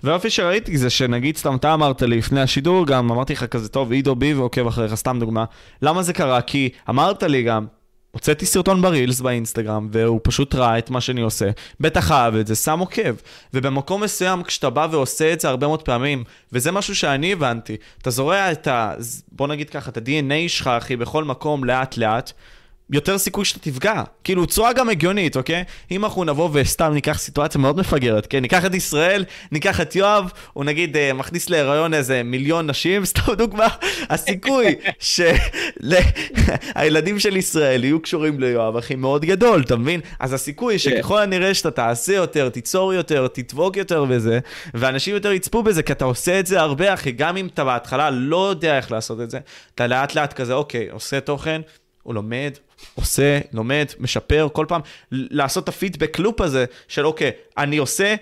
והאופי 0.02 0.30
שראיתי 0.30 0.78
זה 0.78 0.90
שנגיד 0.90 1.36
סתם 1.36 1.56
אתה 1.56 1.74
אמרת 1.74 2.02
לי 2.02 2.18
לפני 2.18 2.40
השידור 2.40 2.86
גם 2.86 3.10
אמרתי 3.10 3.32
לך 3.32 3.44
כזה 3.44 3.68
טוב 3.68 3.92
עידו 3.92 4.14
בי 4.14 4.34
ועוקב 4.34 4.66
אחריך 4.66 4.94
סתם 4.94 5.16
דוגמה 5.20 5.44
למה 5.82 6.02
זה 6.02 6.12
קרה 6.12 6.42
כי 6.42 6.68
אמרת 6.88 7.22
לי 7.22 7.42
גם 7.42 7.66
הוצאתי 8.10 8.46
סרטון 8.46 8.82
ברילס 8.82 9.20
באינסטגרם, 9.20 9.88
והוא 9.92 10.20
פשוט 10.22 10.54
ראה 10.54 10.78
את 10.78 10.90
מה 10.90 11.00
שאני 11.00 11.20
עושה. 11.20 11.50
בטח 11.80 12.12
אהב 12.12 12.34
את 12.34 12.46
זה, 12.46 12.54
שם 12.54 12.78
עוקב. 12.78 13.14
ובמקום 13.54 14.02
מסוים, 14.02 14.42
כשאתה 14.42 14.70
בא 14.70 14.86
ועושה 14.90 15.32
את 15.32 15.40
זה 15.40 15.48
הרבה 15.48 15.66
מאוד 15.66 15.82
פעמים, 15.82 16.24
וזה 16.52 16.72
משהו 16.72 16.96
שאני 16.96 17.32
הבנתי, 17.32 17.76
אתה 18.02 18.10
זורע 18.10 18.52
את 18.52 18.66
ה... 18.66 18.94
בוא 19.32 19.48
נגיד 19.48 19.70
ככה, 19.70 19.90
את 19.90 19.96
ה-DNA 19.96 20.48
שלך, 20.48 20.66
אחי, 20.66 20.96
בכל 20.96 21.24
מקום, 21.24 21.64
לאט-לאט, 21.64 22.32
יותר 22.92 23.18
סיכוי 23.18 23.44
שאתה 23.44 23.60
תפגע. 23.60 24.02
כאילו, 24.24 24.46
צורה 24.46 24.72
גם 24.72 24.88
הגיונית, 24.88 25.36
אוקיי? 25.36 25.64
אם 25.90 26.04
אנחנו 26.04 26.24
נבוא 26.24 26.48
וסתם 26.52 26.92
ניקח 26.92 27.18
סיטואציה 27.18 27.60
מאוד 27.60 27.76
מפגרת, 27.76 28.26
כן? 28.26 28.38
ניקח 28.38 28.66
את 28.66 28.74
ישראל, 28.74 29.24
ניקח 29.52 29.80
את 29.80 29.96
יואב, 29.96 30.30
הוא 30.52 30.64
נגיד 30.64 30.96
uh, 30.96 31.14
מכניס 31.14 31.50
להיריון 31.50 31.94
איזה 31.94 32.22
מיליון 32.22 32.70
נשים, 32.70 33.04
סתם 33.10 33.34
דוגמה, 33.34 33.66
הסיכוי 34.10 34.74
שהילדים 34.98 37.18
של 37.20 37.36
ישראל 37.36 37.84
יהיו 37.84 38.00
קשורים 38.00 38.40
ליואב, 38.40 38.76
אחי, 38.76 38.94
מאוד 38.94 39.24
גדול, 39.24 39.60
אתה 39.60 39.76
מבין? 39.76 40.00
אז 40.20 40.32
הסיכוי 40.32 40.72
כן. 40.72 40.78
שככל 40.78 41.18
הנראה 41.18 41.54
שאתה 41.54 41.70
תעשה 41.70 42.14
יותר, 42.14 42.48
תיצור 42.48 42.94
יותר, 42.94 43.28
תדבוק 43.28 43.76
יותר 43.76 44.04
בזה, 44.04 44.38
ואנשים 44.74 45.14
יותר 45.14 45.32
יצפו 45.32 45.62
בזה, 45.62 45.82
כי 45.82 45.92
אתה 45.92 46.04
עושה 46.04 46.40
את 46.40 46.46
זה 46.46 46.60
הרבה, 46.60 46.94
אחי, 46.94 47.12
גם 47.12 47.36
אם 47.36 47.46
אתה 47.46 47.64
בהתחלה 47.64 48.10
לא 48.10 48.50
יודע 48.50 48.76
איך 48.76 48.92
לעשות 48.92 49.20
את 49.20 49.30
זה, 49.30 49.38
אתה 49.74 49.86
לאט 49.86 50.14
לאט 50.14 50.32
כזה, 50.32 50.54
אוקיי, 50.54 50.88
עושה 50.90 51.20
תוכן, 51.20 51.60
הוא 52.02 52.14
לומד, 52.14 52.52
עושה, 52.94 53.40
לומד, 53.52 53.86
משפר, 53.98 54.48
כל 54.52 54.66
פעם 54.68 54.80
לעשות 55.10 55.64
את 55.64 55.68
הפידבק 55.68 56.18
לופ 56.18 56.40
הזה 56.40 56.64
של 56.88 57.06
אוקיי, 57.06 57.30
אני 57.58 57.76
עושה, 57.76 58.14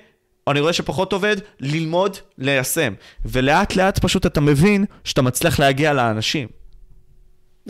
אני 0.49 0.61
רואה 0.61 0.73
שפחות 0.73 1.13
עובד, 1.13 1.37
ללמוד, 1.61 2.17
ליישם. 2.39 2.95
ולאט 3.25 3.77
לאט 3.77 3.99
פשוט 3.99 4.27
אתה 4.27 4.41
מבין 4.41 4.85
שאתה 5.05 5.23
מצליח 5.23 5.59
להגיע 5.59 5.93
לאנשים. 5.93 6.49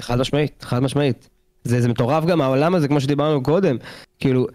חד 0.00 0.18
משמעית, 0.18 0.64
חד 0.64 0.78
משמעית. 0.78 1.28
זה, 1.64 1.80
זה 1.80 1.88
מטורף 1.88 2.24
גם 2.24 2.40
העולם 2.40 2.74
הזה, 2.74 2.88
כמו 2.88 3.00
שדיברנו 3.00 3.42
קודם. 3.42 3.76
כאילו, 4.20 4.46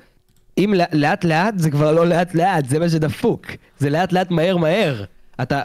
אם 0.57 0.73
לאט 0.93 1.23
לאט 1.23 1.53
זה 1.57 1.71
כבר 1.71 1.91
לא 1.91 2.07
לאט 2.07 2.36
לאט, 2.36 2.65
זה 2.69 2.79
מה 2.79 2.89
שדפוק. 2.89 3.45
זה 3.77 3.89
לאט 3.89 4.13
לאט 4.13 4.31
מהר 4.31 4.57
מהר. 4.57 5.03
אתה 5.41 5.61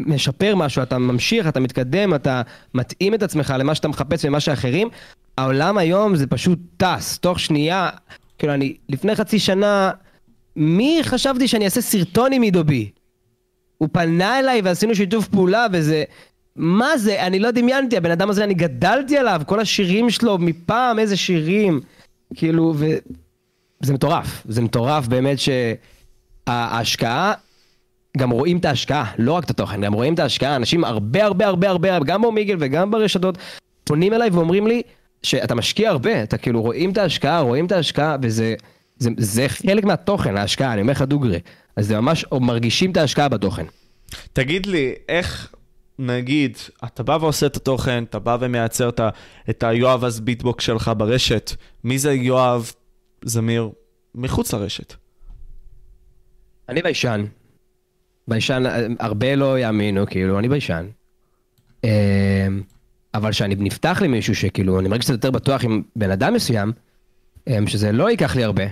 משפר 0.00 0.54
משהו, 0.54 0.82
אתה 0.82 0.98
ממשיך, 0.98 1.48
אתה 1.48 1.60
מתקדם, 1.60 2.14
אתה 2.14 2.42
מתאים 2.74 3.14
את 3.14 3.22
עצמך 3.22 3.54
למה 3.58 3.74
שאתה 3.74 3.88
מחפש 3.88 4.24
ומה 4.24 4.40
שאחרים, 4.40 4.88
העולם 5.38 5.78
היום 5.78 6.16
זה 6.16 6.26
פשוט 6.26 6.58
טס, 6.76 7.18
תוך 7.18 7.40
שנייה, 7.40 7.90
כאילו 8.38 8.54
אני, 8.54 8.76
לפני 8.88 9.16
חצי 9.16 9.38
שנה, 9.38 9.90
מי 10.56 11.00
חשבתי 11.02 11.48
שאני 11.48 11.64
אעשה 11.64 11.80
סרטון 11.80 12.32
עם 12.32 12.42
עידו 12.42 12.64
בי? 12.64 12.90
הוא 13.78 13.88
פנה 13.92 14.38
אליי 14.38 14.60
ועשינו 14.60 14.94
שיתוף 14.94 15.28
פעולה 15.28 15.66
וזה... 15.72 16.04
מה 16.56 16.98
זה? 16.98 17.26
אני 17.26 17.38
לא 17.38 17.50
דמיינתי, 17.50 17.96
הבן 17.96 18.10
אדם 18.10 18.30
הזה, 18.30 18.44
אני 18.44 18.54
גדלתי 18.54 19.18
עליו, 19.18 19.42
כל 19.46 19.60
השירים 19.60 20.10
שלו, 20.10 20.38
מפעם 20.38 20.98
איזה 20.98 21.16
שירים, 21.16 21.80
כאילו, 22.34 22.74
ו... 22.76 22.86
זה 23.80 23.92
מטורף, 23.92 24.42
זה 24.48 24.62
מטורף 24.62 25.06
באמת 25.06 25.38
שההשקעה, 26.48 27.32
גם 28.16 28.30
רואים 28.30 28.58
את 28.58 28.64
ההשקעה, 28.64 29.12
לא 29.18 29.32
רק 29.32 29.44
את 29.44 29.50
התוכן, 29.50 29.80
גם 29.80 29.92
רואים 29.92 30.14
את 30.14 30.18
ההשקעה, 30.18 30.56
אנשים 30.56 30.84
הרבה 30.84 31.24
הרבה 31.24 31.46
הרבה 31.46 31.70
הרבה, 31.70 31.98
גם 31.98 32.22
באומיגל 32.22 32.56
וגם 32.58 32.90
ברשתות, 32.90 33.38
פונים 33.84 34.12
אליי 34.12 34.30
ואומרים 34.30 34.66
לי, 34.66 34.82
שאתה 35.22 35.54
משקיע 35.54 35.90
הרבה, 35.90 36.22
אתה 36.22 36.38
כאילו 36.38 36.62
רואים 36.62 36.92
את 36.92 36.98
ההשקעה, 36.98 37.40
רואים 37.40 37.66
את 37.66 37.72
ההשקעה, 37.72 38.16
וזה 38.22 38.54
זה, 38.98 39.10
זה 39.18 39.48
חלק 39.48 39.84
מהתוכן, 39.84 40.36
ההשקעה, 40.36 40.72
אני 40.72 40.80
אומר 40.80 40.92
לך 40.92 41.02
דוגרי. 41.02 41.40
אז 41.76 41.86
זה 41.86 42.00
ממש, 42.00 42.24
או 42.32 42.40
מרגישים 42.40 42.92
את 42.92 42.96
ההשקעה 42.96 43.28
בתוכן. 43.28 43.64
תגיד 44.32 44.66
לי, 44.66 44.94
איך, 45.08 45.54
נגיד, 45.98 46.56
אתה 46.84 47.02
בא 47.02 47.18
ועושה 47.20 47.46
את 47.46 47.56
התוכן, 47.56 48.04
אתה 48.04 48.18
בא 48.18 48.36
ומייצר 48.40 48.88
את, 48.88 49.00
את 49.50 49.62
היואב 49.62 50.04
אז 50.04 50.20
ביטבוקס 50.20 50.64
שלך 50.64 50.90
ברשת, 50.96 51.50
מי 51.84 51.98
זה 51.98 52.12
יואב 52.12 52.72
זמיר 53.24 53.70
מחוץ 54.14 54.54
לרשת? 54.54 54.94
אני 56.68 56.82
ביישן. 56.82 57.24
ביישן, 58.28 58.62
הרבה 59.00 59.36
לא 59.36 59.58
יאמינו, 59.58 60.06
כאילו, 60.06 60.38
אני 60.38 60.48
ביישן. 60.48 60.86
אבל 63.18 63.30
כשאני 63.30 63.54
נפתח 63.58 64.02
למישהו 64.04 64.34
שכאילו, 64.34 64.80
אני 64.80 64.88
מרגיש 64.88 65.04
קצת 65.04 65.14
יותר 65.14 65.30
בטוח 65.30 65.64
עם 65.64 65.82
בן 65.96 66.10
אדם 66.10 66.34
מסוים, 66.34 66.72
אמ, 67.46 67.66
שזה 67.66 67.92
לא 67.92 68.10
ייקח 68.10 68.36
לי 68.36 68.44
הרבה, 68.44 68.64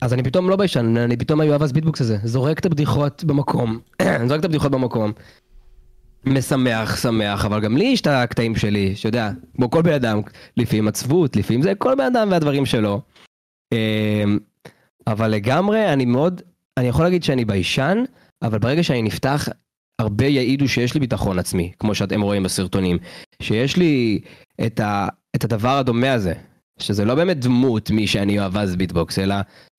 אז 0.00 0.14
אני 0.14 0.22
פתאום 0.22 0.50
לא 0.50 0.56
ביישן, 0.56 0.96
אני 0.96 1.16
פתאום 1.16 1.40
היואב 1.40 1.62
אז 1.62 1.72
ביטבוקס 1.72 2.00
הזה, 2.00 2.18
זורק 2.24 2.58
את 2.58 2.66
הבדיחות 2.66 3.24
במקום, 3.24 3.78
זורק 4.28 4.40
את 4.40 4.44
הבדיחות 4.44 4.72
במקום. 4.72 5.12
משמח, 6.26 6.96
שמח, 7.02 7.44
אבל 7.44 7.60
גם 7.60 7.76
לי 7.76 7.84
יש 7.84 8.00
את 8.00 8.06
הקטעים 8.06 8.56
שלי, 8.56 8.96
שאתה 8.96 9.08
יודע, 9.08 9.30
כמו 9.56 9.70
כל 9.70 9.82
בן 9.82 9.92
אדם, 9.92 10.20
לפעמים 10.56 10.88
עצבות, 10.88 11.36
לפעמים 11.36 11.62
זה 11.62 11.74
כל 11.74 11.94
בן 11.94 12.04
אדם 12.04 12.28
והדברים 12.30 12.66
שלו. 12.66 13.00
אמ, 13.72 14.38
אבל 15.06 15.28
לגמרי, 15.28 15.92
אני 15.92 16.04
מאוד, 16.04 16.42
אני 16.76 16.88
יכול 16.88 17.04
להגיד 17.04 17.22
שאני 17.24 17.44
ביישן, 17.44 18.04
אבל 18.42 18.58
ברגע 18.58 18.82
שאני 18.82 19.02
נפתח, 19.02 19.48
הרבה 19.98 20.26
יעידו 20.26 20.68
שיש 20.68 20.94
לי 20.94 21.00
ביטחון 21.00 21.38
עצמי, 21.38 21.72
כמו 21.78 21.94
שאתם 21.94 22.20
רואים 22.20 22.42
בסרטונים, 22.42 22.98
שיש 23.42 23.76
לי 23.76 24.20
את, 24.66 24.80
ה, 24.80 25.08
את 25.36 25.44
הדבר 25.44 25.76
הדומה 25.76 26.12
הזה, 26.12 26.34
שזה 26.78 27.04
לא 27.04 27.14
באמת 27.14 27.38
דמות 27.38 27.90
מי 27.90 28.06
שאני 28.06 28.38
אוהב 28.38 28.58
ביטבוקס, 28.58 29.18
אלא 29.18 29.34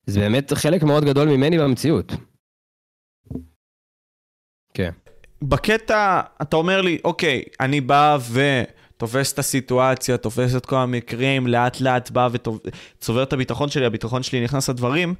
זה 0.06 0.20
באמת 0.20 0.52
חלק 0.52 0.82
מאוד 0.82 1.04
גדול 1.04 1.28
ממני 1.28 1.58
במציאות. 1.58 2.12
כן. 4.74 4.90
בקטע, 5.42 6.20
אתה 6.42 6.56
אומר 6.56 6.80
לי, 6.80 6.98
אוקיי, 7.04 7.42
אני 7.60 7.80
בא 7.80 8.18
ותופס 8.32 9.32
את 9.32 9.38
הסיטואציה, 9.38 10.16
תופס 10.16 10.56
את 10.56 10.66
כל 10.66 10.76
המקרים, 10.76 11.46
לאט 11.46 11.80
לאט 11.80 12.10
בא 12.10 12.28
וצובר 12.32 13.22
את 13.22 13.32
הביטחון 13.32 13.68
שלי, 13.68 13.86
הביטחון 13.86 14.22
שלי 14.22 14.44
נכנס 14.44 14.70
לדברים. 14.70 15.14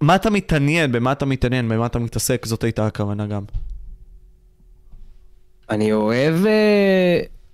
מה 0.00 0.16
אתה 0.16 0.30
מתעניין, 0.30 0.92
במה 0.92 1.12
אתה 1.12 1.26
מתעניין, 1.26 1.68
במה 1.68 1.86
אתה 1.86 1.98
מתעסק, 1.98 2.46
זאת 2.46 2.64
הייתה 2.64 2.86
הכוונה 2.86 3.26
גם. 3.26 3.44
אני 5.70 5.92
אוהב 5.92 6.34
uh, 6.44 6.48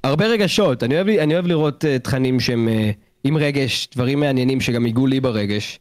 הרבה 0.05 0.27
רגשות, 0.27 0.83
אני 0.83 0.95
אוהב, 0.95 1.09
אני 1.09 1.35
אוהב 1.35 1.47
לראות 1.47 1.85
uh, 1.85 1.99
תכנים 1.99 2.41
שהם 2.41 2.69
uh, 2.69 2.95
עם 3.25 3.37
רגש, 3.37 3.89
דברים 3.95 4.21
מעניינים 4.21 4.61
שגם 4.61 4.87
ייגעו 4.87 5.07
לי 5.07 5.21
ברגש. 5.21 5.79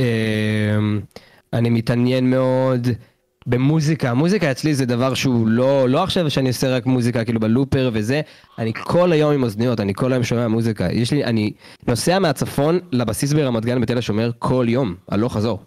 Uh, 0.00 0.04
אני 1.52 1.70
מתעניין 1.70 2.30
מאוד 2.30 2.88
במוזיקה, 3.46 4.14
מוזיקה 4.14 4.50
אצלי 4.50 4.74
זה 4.74 4.86
דבר 4.86 5.14
שהוא 5.14 5.48
לא, 5.48 5.88
לא 5.88 6.02
עכשיו 6.02 6.30
שאני 6.30 6.48
עושה 6.48 6.76
רק 6.76 6.86
מוזיקה 6.86 7.24
כאילו 7.24 7.40
בלופר 7.40 7.90
וזה, 7.92 8.20
אני 8.58 8.72
כל 8.74 9.12
היום 9.12 9.32
עם 9.32 9.42
אוזניות, 9.42 9.80
אני 9.80 9.94
כל 9.94 10.12
היום 10.12 10.24
שומע 10.24 10.48
מוזיקה. 10.48 10.88
יש 10.92 11.12
לי, 11.12 11.24
אני 11.24 11.52
נוסע 11.86 12.18
מהצפון 12.18 12.78
לבסיס 12.92 13.32
ברמת 13.32 13.64
גן 13.64 13.80
בתל 13.80 13.98
השומר 13.98 14.30
כל 14.38 14.66
יום, 14.68 14.94
הלוך 15.08 15.36
חזור. 15.36 15.58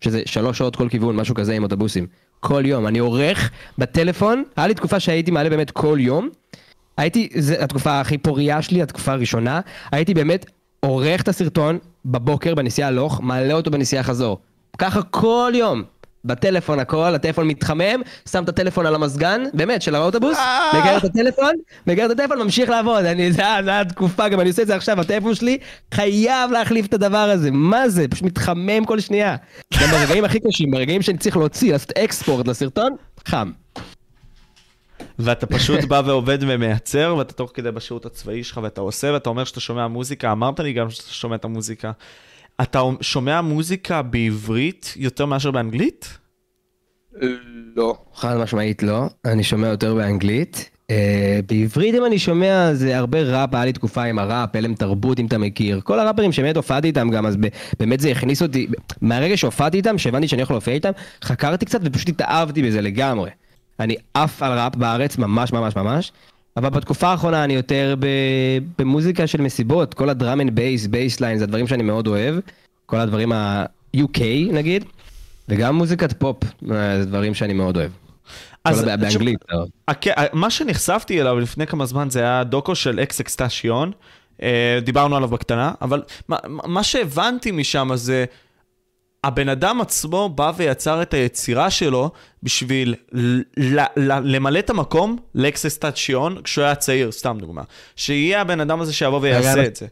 שזה 0.00 0.22
שלוש 0.26 0.58
שעות 0.58 0.76
כל 0.76 0.88
כיוון, 0.88 1.16
משהו 1.16 1.34
כזה 1.34 1.54
עם 1.54 1.62
אוטובוסים. 1.62 2.06
כל 2.40 2.62
יום. 2.66 2.86
אני 2.86 2.98
עורך 2.98 3.50
בטלפון, 3.78 4.44
היה 4.56 4.66
לי 4.66 4.74
תקופה 4.74 5.00
שהייתי 5.00 5.30
מעלה 5.30 5.50
באמת 5.50 5.70
כל 5.70 5.98
יום. 6.00 6.28
הייתי, 6.98 7.28
זו 7.38 7.54
התקופה 7.54 8.00
הכי 8.00 8.18
פוריה 8.18 8.62
שלי, 8.62 8.82
התקופה 8.82 9.12
הראשונה. 9.12 9.60
הייתי 9.92 10.14
באמת 10.14 10.46
עורך 10.80 11.22
את 11.22 11.28
הסרטון 11.28 11.78
בבוקר 12.04 12.54
בנסיעה 12.54 12.88
הלוך, 12.88 13.20
מעלה 13.22 13.54
אותו 13.54 13.70
בנסיעה 13.70 14.02
חזור. 14.02 14.38
ככה 14.78 15.02
כל 15.02 15.52
יום. 15.54 15.82
בטלפון 16.24 16.78
הכל, 16.78 17.14
הטלפון 17.14 17.46
מתחמם, 17.46 18.02
שם 18.28 18.44
את 18.44 18.48
הטלפון 18.48 18.86
על 18.86 18.94
המזגן, 18.94 19.42
באמת, 19.54 19.82
של 19.82 19.94
האוטובוס, 19.94 20.36
אה! 20.36 20.80
מגייר 20.80 20.96
את 20.96 21.04
הטלפון, 21.04 21.52
מגייר 21.86 22.06
את 22.06 22.10
הטלפון, 22.10 22.38
ממשיך 22.42 22.70
לעבוד, 22.70 23.04
אני, 23.04 23.32
זה 23.32 23.42
היה 23.42 23.84
תקופה, 23.84 24.28
גם 24.28 24.40
אני 24.40 24.48
עושה 24.48 24.62
את 24.62 24.66
זה 24.66 24.74
עכשיו, 24.74 25.00
הטלפון 25.00 25.34
שלי 25.34 25.58
חייב 25.94 26.50
להחליף 26.50 26.86
את 26.86 26.94
הדבר 26.94 27.16
הזה, 27.18 27.50
מה 27.50 27.88
זה, 27.88 28.08
פשוט 28.08 28.24
מתחמם 28.24 28.84
כל 28.84 29.00
שנייה. 29.00 29.36
גם 29.80 29.88
ברגעים 29.90 30.24
הכי 30.24 30.38
קשים, 30.40 30.70
ברגעים 30.70 31.02
שאני 31.02 31.18
צריך 31.18 31.36
להוציא, 31.36 31.72
לעשות 31.72 31.92
אקספורט 31.92 32.48
לסרטון, 32.48 32.92
חם. 33.26 33.50
ואתה 35.18 35.46
פשוט 35.46 35.84
בא 35.84 36.02
ועובד 36.06 36.38
ומייצר, 36.40 37.14
ואתה 37.18 37.32
תוך 37.32 37.50
כדי 37.54 37.70
בשירות 37.70 38.06
הצבאי 38.06 38.44
שלך, 38.44 38.60
ואתה 38.62 38.80
עושה, 38.80 39.10
ואתה 39.12 39.30
אומר 39.30 39.44
שאתה 39.44 39.60
שומע 39.60 39.88
מוזיקה, 39.88 40.32
אמרת 40.32 40.60
לי 40.60 40.72
גם 40.72 40.90
שאתה 40.90 41.08
שומע 41.08 41.36
את 41.36 41.44
המוזיקה. 41.44 41.92
אתה 42.62 42.82
שומע 43.00 43.40
מוזיקה 43.40 44.02
בעברית 44.02 44.94
יותר 44.96 45.26
מאשר 45.26 45.50
באנגלית? 45.50 46.18
לא. 47.76 47.96
חד 48.14 48.36
משמעית 48.36 48.82
לא, 48.82 49.06
אני 49.24 49.44
שומע 49.44 49.68
יותר 49.68 49.94
באנגלית. 49.94 50.70
Uh, 50.86 50.90
בעברית 51.46 51.94
אם 51.94 52.04
אני 52.04 52.18
שומע 52.18 52.74
זה 52.74 52.98
הרבה 52.98 53.22
ראפ, 53.22 53.54
היה 53.54 53.64
לי 53.64 53.72
תקופה 53.72 54.02
עם 54.04 54.18
הראפ, 54.18 54.56
הלם 54.56 54.74
תרבות 54.74 55.20
אם 55.20 55.26
אתה 55.26 55.38
מכיר. 55.38 55.80
כל 55.80 56.00
הראפרים 56.00 56.32
שבאמת 56.32 56.56
הופעתי 56.56 56.86
איתם 56.86 57.10
גם, 57.10 57.26
אז 57.26 57.36
באמת 57.80 58.00
זה 58.00 58.10
הכניס 58.10 58.42
אותי, 58.42 58.66
מהרגע 59.00 59.36
שהופעתי 59.36 59.76
איתם, 59.76 59.98
שהבנתי 59.98 60.28
שאני 60.28 60.42
יכול 60.42 60.54
להופיע 60.54 60.74
איתם, 60.74 60.90
חקרתי 61.24 61.66
קצת 61.66 61.80
ופשוט 61.84 62.08
התאהבתי 62.08 62.62
בזה 62.62 62.80
לגמרי. 62.80 63.30
אני 63.80 63.96
עף 64.14 64.42
על 64.42 64.58
ראפ 64.58 64.76
בארץ 64.76 65.18
ממש 65.18 65.52
ממש 65.52 65.76
ממש, 65.76 66.12
אבל 66.56 66.68
בתקופה 66.68 67.08
האחרונה 67.08 67.44
אני 67.44 67.54
יותר 67.54 67.94
במוזיקה 68.78 69.26
של 69.26 69.40
מסיבות, 69.40 69.94
כל 69.94 70.08
ה 70.08 70.14
drum 70.14 70.40
and 70.40 70.54
bass, 70.54 70.86
bassline, 70.86 71.38
זה 71.38 71.44
הדברים 71.44 71.66
שאני 71.66 71.82
מאוד 71.82 72.06
אוהב, 72.06 72.34
כל 72.86 72.96
הדברים 72.96 73.32
ה-UK 73.32 74.20
נגיד, 74.52 74.84
וגם 75.48 75.74
מוזיקת 75.74 76.12
פופ, 76.12 76.44
זה 76.62 77.04
דברים 77.06 77.34
שאני 77.34 77.52
מאוד 77.52 77.76
אוהב. 77.76 77.90
אז 78.64 78.84
באנגלית. 78.84 79.38
מה 80.32 80.50
שנחשפתי 80.50 81.20
אליו 81.20 81.38
לפני 81.38 81.66
כמה 81.66 81.86
זמן 81.86 82.10
זה 82.10 82.20
היה 82.20 82.44
דוקו 82.44 82.74
של 82.74 83.00
אקס 83.00 83.20
אקסטשיון, 83.20 83.92
אה, 84.42 84.78
דיברנו 84.84 85.16
עליו 85.16 85.28
בקטנה, 85.28 85.72
אבל 85.82 86.02
מה 86.44 86.82
שהבנתי 86.82 87.50
משם 87.50 87.90
זה... 87.94 88.24
הבן 89.24 89.48
אדם 89.48 89.80
עצמו 89.80 90.28
בא 90.28 90.52
ויצר 90.56 91.02
את 91.02 91.14
היצירה 91.14 91.70
שלו 91.70 92.10
בשביל 92.42 92.94
למלא 94.24 94.58
את 94.58 94.70
המקום 94.70 95.16
לאקססטציון 95.34 96.42
כשהוא 96.42 96.64
היה 96.64 96.74
צעיר, 96.74 97.12
סתם 97.12 97.36
דוגמה. 97.40 97.62
שיהיה 97.96 98.40
הבן 98.40 98.60
אדם 98.60 98.80
הזה 98.80 98.92
שיבוא 98.92 99.18
ויעשה 99.22 99.64
את 99.66 99.76
זה. 99.76 99.86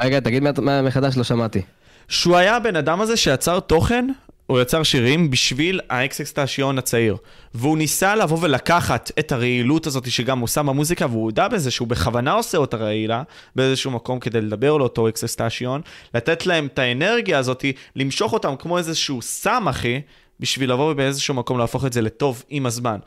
רגע, 0.00 0.20
תגיד 0.20 0.42
מה 0.58 0.82
מחדש, 0.82 1.16
לא 1.16 1.24
שמעתי. 1.24 1.62
שהוא 2.08 2.36
היה 2.36 2.56
הבן 2.56 2.76
אדם 2.76 3.00
הזה 3.00 3.16
שיצר 3.16 3.60
תוכן 3.60 4.06
הוא 4.46 4.60
יצר 4.60 4.82
שירים 4.82 5.30
בשביל 5.30 5.80
האקסקסטשיון 5.90 6.78
הצעיר. 6.78 7.16
והוא 7.54 7.78
ניסה 7.78 8.14
לבוא 8.14 8.38
ולקחת 8.40 9.10
את 9.18 9.32
הרעילות 9.32 9.86
הזאת 9.86 10.10
שגם 10.10 10.38
הוא 10.38 10.48
שם 10.48 10.66
במוזיקה, 10.66 11.06
והוא 11.06 11.24
הודה 11.24 11.48
בזה 11.48 11.70
שהוא 11.70 11.88
בכוונה 11.88 12.32
עושה 12.32 12.58
אותה 12.58 12.76
רעילה 12.76 13.22
באיזשהו 13.56 13.90
מקום 13.90 14.18
כדי 14.20 14.40
לדבר 14.40 14.76
לאותו 14.76 15.08
אקסקסטשיון, 15.08 15.80
לתת 16.14 16.46
להם 16.46 16.66
את 16.66 16.78
האנרגיה 16.78 17.38
הזאת, 17.38 17.64
למשוך 17.96 18.32
אותם 18.32 18.54
כמו 18.58 18.78
איזשהו 18.78 19.22
סם, 19.22 19.68
אחי, 19.68 20.00
בשביל 20.40 20.72
לבוא 20.72 20.92
ובאיזשהו 20.92 21.34
מקום 21.34 21.58
להפוך 21.58 21.84
את 21.84 21.92
זה 21.92 22.02
לטוב 22.02 22.42
עם 22.48 22.66
הזמן. 22.66 22.98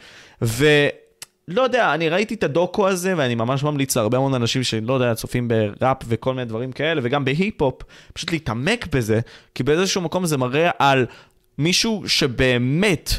ו... 0.41 0.65
לא 1.47 1.61
יודע, 1.61 1.93
אני 1.93 2.09
ראיתי 2.09 2.33
את 2.33 2.43
הדוקו 2.43 2.87
הזה, 2.87 3.13
ואני 3.17 3.35
ממש 3.35 3.63
ממליץ 3.63 3.95
להרבה 3.95 4.19
מאוד 4.19 4.33
אנשים 4.33 4.63
שלא 4.63 4.93
יודע, 4.93 5.13
צופים 5.13 5.47
בראפ 5.47 5.97
וכל 6.07 6.33
מיני 6.33 6.45
דברים 6.45 6.71
כאלה, 6.71 7.01
וגם 7.03 7.25
בהיפ-הופ, 7.25 7.81
פשוט 8.13 8.31
להתעמק 8.31 8.87
בזה, 8.87 9.19
כי 9.55 9.63
באיזשהו 9.63 10.01
מקום 10.01 10.25
זה 10.25 10.37
מראה 10.37 10.69
על 10.79 11.05
מישהו 11.57 12.03
שבאמת 12.07 13.13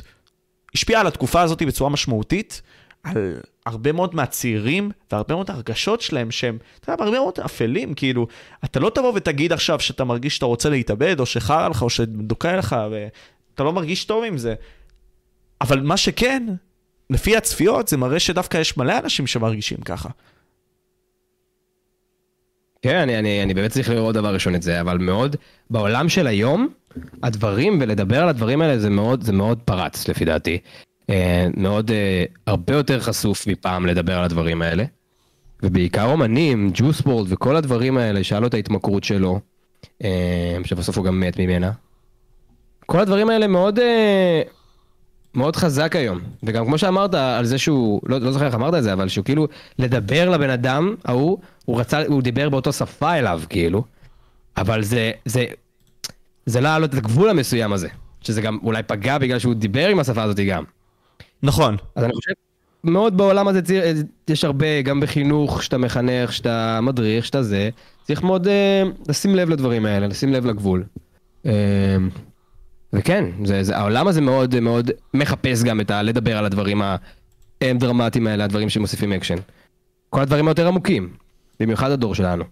השפיע 0.75 1.01
על 1.01 1.07
התקופה 1.07 1.43
הזאת 1.43 1.63
בצורה 1.63 1.91
משמעותית, 1.91 2.63
על 3.03 3.41
הרבה 3.67 3.93
מאוד 3.93 4.15
מהצעירים 4.15 4.91
והרבה 5.13 5.35
מאוד 5.35 5.51
הרגשות 5.51 6.01
שלהם 6.01 6.31
שהם, 6.31 6.59
אתה 6.81 6.93
יודע, 6.93 7.05
הרבה 7.05 7.19
מאוד 7.19 7.39
אפלים, 7.45 7.95
כאילו, 7.95 8.27
אתה 8.65 8.81
לא 8.81 8.91
תבוא 8.95 9.13
ותגיד 9.15 9.53
עכשיו 9.53 9.81
שאתה 9.81 10.05
מרגיש 10.05 10.35
שאתה 10.35 10.47
רוצה 10.47 10.69
להתאבד, 10.69 11.21
או 11.21 11.27
שחרא 11.27 11.69
לך, 11.69 11.83
או 11.83 11.91
שדוקא 11.91 12.57
לך, 12.57 12.77
ואתה 12.91 13.63
לא 13.63 13.73
מרגיש 13.73 14.05
טוב 14.05 14.25
עם 14.25 14.39
זה. 14.39 14.55
אבל 15.61 15.81
מה 15.81 15.97
שכן, 15.97 16.47
לפי 17.11 17.37
הצפיות 17.37 17.89
זה 17.89 17.97
מראה 17.97 18.21
שדווקא 18.21 18.59
יש 18.59 18.77
מלא 18.77 18.99
אנשים 18.99 19.27
שמרגישים 19.27 19.79
ככה. 19.79 20.09
כן, 22.83 22.97
אני, 22.97 23.19
אני, 23.19 23.43
אני 23.43 23.55
באמת 23.55 23.71
צריך 23.71 23.91
לראות 23.91 24.15
דבר 24.15 24.35
ראשון 24.35 24.55
את 24.55 24.63
זה, 24.63 24.81
אבל 24.81 24.99
מאוד, 24.99 25.37
בעולם 25.71 26.09
של 26.09 26.27
היום, 26.27 26.69
הדברים 27.23 27.79
ולדבר 27.81 28.23
על 28.23 28.29
הדברים 28.29 28.63
האלה 28.63 28.79
זה 28.79 28.91
מאוד, 28.91 29.23
זה 29.23 29.33
מאוד 29.33 29.59
פרץ 29.65 30.09
לפי 30.09 30.25
דעתי. 30.25 30.59
אה, 31.11 31.47
מאוד, 31.57 31.91
אה, 31.91 32.25
הרבה 32.47 32.75
יותר 32.75 33.01
חשוף 33.01 33.47
מפעם 33.47 33.87
לדבר 33.87 34.19
על 34.19 34.25
הדברים 34.25 34.63
האלה. 34.63 34.85
ובעיקר 35.63 36.11
אומנים, 36.11 36.71
ג'וס 36.75 37.01
בורד 37.01 37.33
וכל 37.33 37.57
הדברים 37.57 37.99
האלה, 37.99 38.25
שהיה 38.25 38.41
לו 38.41 38.47
את 38.47 38.55
ההתמכרות 38.55 39.05
שלו, 39.05 39.41
אה, 40.05 40.57
שבסוף 40.65 40.99
הוא 40.99 41.05
גם 41.05 41.21
מת 41.21 41.39
ממנה. 41.39 41.71
כל 42.87 43.01
הדברים 43.01 43.31
האלה 43.31 43.47
מאוד, 43.47 43.79
מאוד 45.35 45.57
חזק 45.57 45.97
היום. 45.97 46.21
וגם 46.43 46.65
כמו 46.65 46.79
שאמרת 46.79 47.15
על 47.15 47.45
זה 47.45 47.59
שהוא, 47.59 48.01
לא, 48.07 48.19
לא 48.19 48.33
זוכר 48.33 48.47
איך 48.47 48.55
אמרת 48.55 48.75
את 48.75 48.83
זה, 48.83 48.93
אבל 48.93 49.09
שהוא 49.09 49.25
כאילו, 49.25 49.49
לדבר 49.79 50.31
לבן 50.31 50.51
אדם 50.51 50.95
ההוא, 51.05 51.39
הוא 51.65 51.81
רצה, 51.81 52.03
הוא 52.07 52.23
דיבר 52.23 52.49
באותו 52.49 52.73
שפה 52.73 53.15
אליו, 53.15 53.43
כאילו. 53.49 53.85
אבל 54.57 54.83
זה, 54.83 55.13
זה, 55.25 55.45
זה 56.49 56.61
לא 56.61 56.69
היה 56.69 56.79
לו 56.79 56.85
את 56.85 56.95
הגבול 56.95 57.31
המסוים 57.31 57.73
הזה. 57.73 57.89
שזה 58.21 58.43
גם 58.43 58.59
אולי 58.63 58.83
פגע 58.83 59.19
בגלל 59.19 59.39
שהוא 59.39 59.55
דיבר 59.55 59.89
עם 59.89 59.99
השפה 59.99 60.23
הזאת 60.23 60.37
גם. 60.37 60.65
נכון. 61.43 61.77
אז 61.95 62.05
אני 62.05 62.13
חושב, 62.13 62.33
מאוד 62.85 63.17
בעולם 63.17 63.49
הזה 63.49 63.63
צריך, 63.63 63.83
יש 64.29 64.45
הרבה, 64.45 64.83
גם 64.83 65.01
בחינוך, 65.01 65.63
שאתה 65.63 65.79
מחנך, 65.79 66.33
שאתה 66.33 66.81
מדריך, 66.83 67.27
שאתה 67.27 67.43
זה, 67.43 67.71
צריך 68.03 68.23
מאוד 68.23 68.49
אה, 68.49 68.83
לשים 69.09 69.35
לב 69.35 69.51
לדברים 69.51 69.87
האלה, 69.87 70.07
לשים 70.07 70.33
לב 70.33 70.47
לגבול. 70.47 70.85
אה, 71.47 71.53
וכן, 72.93 73.25
זה, 73.45 73.63
זה, 73.63 73.77
העולם 73.77 74.09
הזה 74.09 74.21
מאוד 74.21 74.61
מאוד 74.61 74.91
מחפש 75.15 75.63
גם 75.63 75.81
את 75.81 75.91
ה... 75.91 76.03
לדבר 76.03 76.39
על 76.39 76.45
הדברים 76.45 76.83
הדרמטיים 77.61 78.27
האלה, 78.27 78.45
הדברים 78.45 78.69
שמוסיפים 78.69 79.13
אקשן. 79.13 79.37
כל 80.11 80.21
הדברים 80.21 80.49
היותר 80.49 80.69
עמוקים, 80.69 81.13
במיוחד 81.61 81.91
הדור 81.91 82.15
שלנו. 82.15 82.45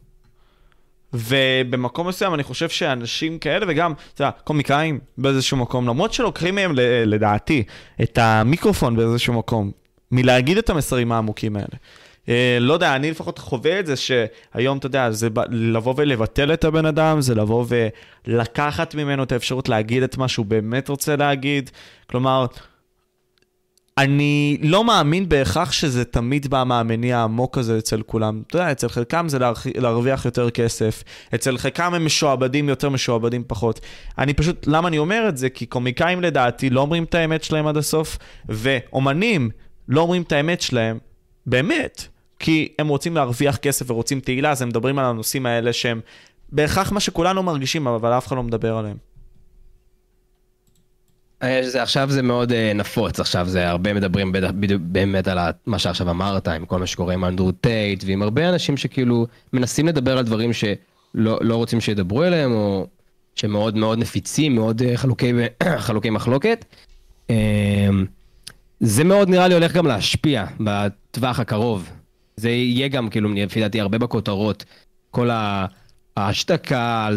ובמקום 1.16 2.08
מסוים 2.08 2.34
אני 2.34 2.42
חושב 2.42 2.68
שאנשים 2.68 3.38
כאלה, 3.38 3.66
וגם, 3.68 3.92
אתה 4.14 4.22
יודע, 4.22 4.30
קומיקאים 4.44 4.98
באיזשהו 5.18 5.56
מקום, 5.56 5.88
למרות 5.88 6.12
שלוקחים 6.12 6.54
מהם, 6.54 6.72
לדעתי, 7.06 7.62
את 8.02 8.18
המיקרופון 8.18 8.96
באיזשהו 8.96 9.34
מקום, 9.34 9.70
מלהגיד 10.12 10.58
את 10.58 10.70
המסרים 10.70 11.12
העמוקים 11.12 11.56
האלה. 11.56 11.76
אה, 12.28 12.58
לא 12.60 12.72
יודע, 12.72 12.96
אני 12.96 13.10
לפחות 13.10 13.38
חווה 13.38 13.80
את 13.80 13.86
זה 13.86 13.94
שהיום, 13.96 14.78
אתה 14.78 14.86
יודע, 14.86 15.10
זה 15.10 15.28
לבוא 15.50 15.94
ולבטל 15.96 16.52
את 16.52 16.64
הבן 16.64 16.86
אדם, 16.86 17.20
זה 17.20 17.34
לבוא 17.34 17.64
ולקחת 18.26 18.94
ממנו 18.94 19.22
את 19.22 19.32
האפשרות 19.32 19.68
להגיד 19.68 20.02
את 20.02 20.16
מה 20.16 20.28
שהוא 20.28 20.46
באמת 20.46 20.88
רוצה 20.88 21.16
להגיד. 21.16 21.70
כלומר, 22.06 22.46
אני 23.98 24.58
לא 24.62 24.84
מאמין 24.84 25.28
בהכרח 25.28 25.72
שזה 25.72 26.04
תמיד 26.04 26.46
בא 26.46 26.64
מהמניע 26.66 27.18
העמוק 27.18 27.58
הזה 27.58 27.78
אצל 27.78 28.02
כולם. 28.02 28.42
אתה 28.46 28.56
יודע, 28.56 28.72
אצל 28.72 28.88
חלקם 28.88 29.28
זה 29.28 29.38
להרוויח 29.74 30.24
יותר 30.24 30.50
כסף, 30.50 31.02
אצל 31.34 31.58
חלקם 31.58 31.94
הם 31.94 32.06
משועבדים 32.06 32.68
יותר, 32.68 32.88
משועבדים 32.88 33.44
פחות. 33.46 33.80
אני 34.18 34.34
פשוט, 34.34 34.66
למה 34.66 34.88
אני 34.88 34.98
אומר 34.98 35.26
את 35.28 35.36
זה? 35.36 35.48
כי 35.48 35.66
קומיקאים 35.66 36.20
לדעתי 36.20 36.70
לא 36.70 36.80
אומרים 36.80 37.04
את 37.04 37.14
האמת 37.14 37.44
שלהם 37.44 37.66
עד 37.66 37.76
הסוף, 37.76 38.18
ואומנים 38.48 39.50
לא 39.88 40.00
אומרים 40.00 40.22
את 40.22 40.32
האמת 40.32 40.60
שלהם 40.60 40.98
באמת. 41.46 42.08
כי 42.38 42.72
הם 42.78 42.88
רוצים 42.88 43.14
להרוויח 43.14 43.56
כסף 43.56 43.90
ורוצים 43.90 44.20
תהילה, 44.20 44.50
אז 44.50 44.62
הם 44.62 44.68
מדברים 44.68 44.98
על 44.98 45.04
הנושאים 45.04 45.46
האלה 45.46 45.72
שהם 45.72 46.00
בהכרח 46.52 46.92
מה 46.92 47.00
שכולנו 47.00 47.42
מרגישים, 47.42 47.86
אבל 47.86 48.12
אף 48.12 48.26
אחד 48.26 48.36
לא 48.36 48.42
מדבר 48.42 48.76
עליהם. 48.76 49.15
אה, 51.42 51.60
זה, 51.62 51.82
עכשיו 51.82 52.10
זה 52.10 52.22
מאוד 52.22 52.52
uh, 52.52 52.54
נפוץ, 52.74 53.20
עכשיו 53.20 53.48
זה 53.48 53.68
הרבה 53.68 53.94
מדברים 53.94 54.32
באמת 54.80 55.28
על 55.28 55.38
מה 55.66 55.78
שעכשיו 55.78 56.10
אמרת, 56.10 56.48
עם 56.48 56.66
כל 56.66 56.78
מה 56.78 56.86
שקורה 56.86 57.14
עם 57.14 57.24
אנדרו 57.24 57.52
טייט, 57.52 58.04
ועם 58.06 58.22
הרבה 58.22 58.48
אנשים 58.48 58.76
שכאילו 58.76 59.26
מנסים 59.52 59.86
לדבר 59.88 60.18
על 60.18 60.24
דברים 60.24 60.52
שלא 60.52 61.38
לא 61.40 61.56
רוצים 61.56 61.80
שידברו 61.80 62.24
אליהם, 62.24 62.52
או 62.52 62.86
שמאוד 63.34 63.76
מאוד 63.76 63.98
נפיצים, 63.98 64.54
מאוד 64.54 64.82
uh, 64.82 64.96
חלוקי, 64.96 65.32
חלוקי 65.86 66.10
מחלוקת. 66.10 66.64
Uh, 67.28 67.32
זה 68.80 69.04
מאוד 69.04 69.28
נראה 69.28 69.48
לי 69.48 69.54
הולך 69.54 69.72
גם 69.72 69.86
להשפיע 69.86 70.46
בטווח 70.60 71.40
הקרוב. 71.40 71.90
זה 72.36 72.50
יהיה 72.50 72.88
גם 72.88 73.08
כאילו 73.08 73.32
לפי 73.34 73.60
דעתי 73.60 73.80
הרבה 73.80 73.98
בכותרות, 73.98 74.64
כל 75.10 75.30
ההשתקה, 76.16 77.08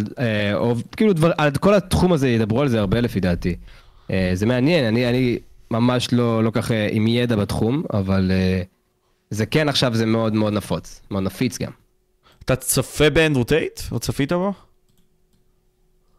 או 0.54 0.76
כאילו 0.98 1.14
דבר, 1.14 1.32
על 1.38 1.52
כל 1.52 1.74
התחום 1.74 2.14
הזה 2.14 2.30
ידברו 2.30 2.62
על 2.62 2.68
זה 2.68 2.80
הרבה 2.80 3.02
לפי 3.02 3.20
דעתי. 3.20 3.56
אה, 4.12 4.32
זה 4.34 4.46
מעניין, 4.46 4.86
אני, 4.86 5.10
אני 5.10 5.40
ממש 5.72 6.14
לא, 6.14 6.44
לא 6.44 6.52
ככה 6.52 6.74
עם 6.92 7.08
ידע 7.08 7.36
בתחום, 7.36 7.84
אבל 7.94 8.32
אה, 8.32 8.62
זה 9.30 9.46
כן 9.46 9.70
עכשיו 9.70 9.96
זה 9.96 10.06
מאוד 10.06 10.34
מאוד 10.34 10.54
נפוץ, 10.54 11.02
מאוד 11.12 11.24
נפיץ 11.24 11.58
גם. 11.58 11.72
אתה 12.46 12.56
צופה 12.56 13.10
באנדרו 13.10 13.44
טייט? 13.44 13.80
או 13.92 14.00
צפית 14.00 14.34
בו? 14.34 14.54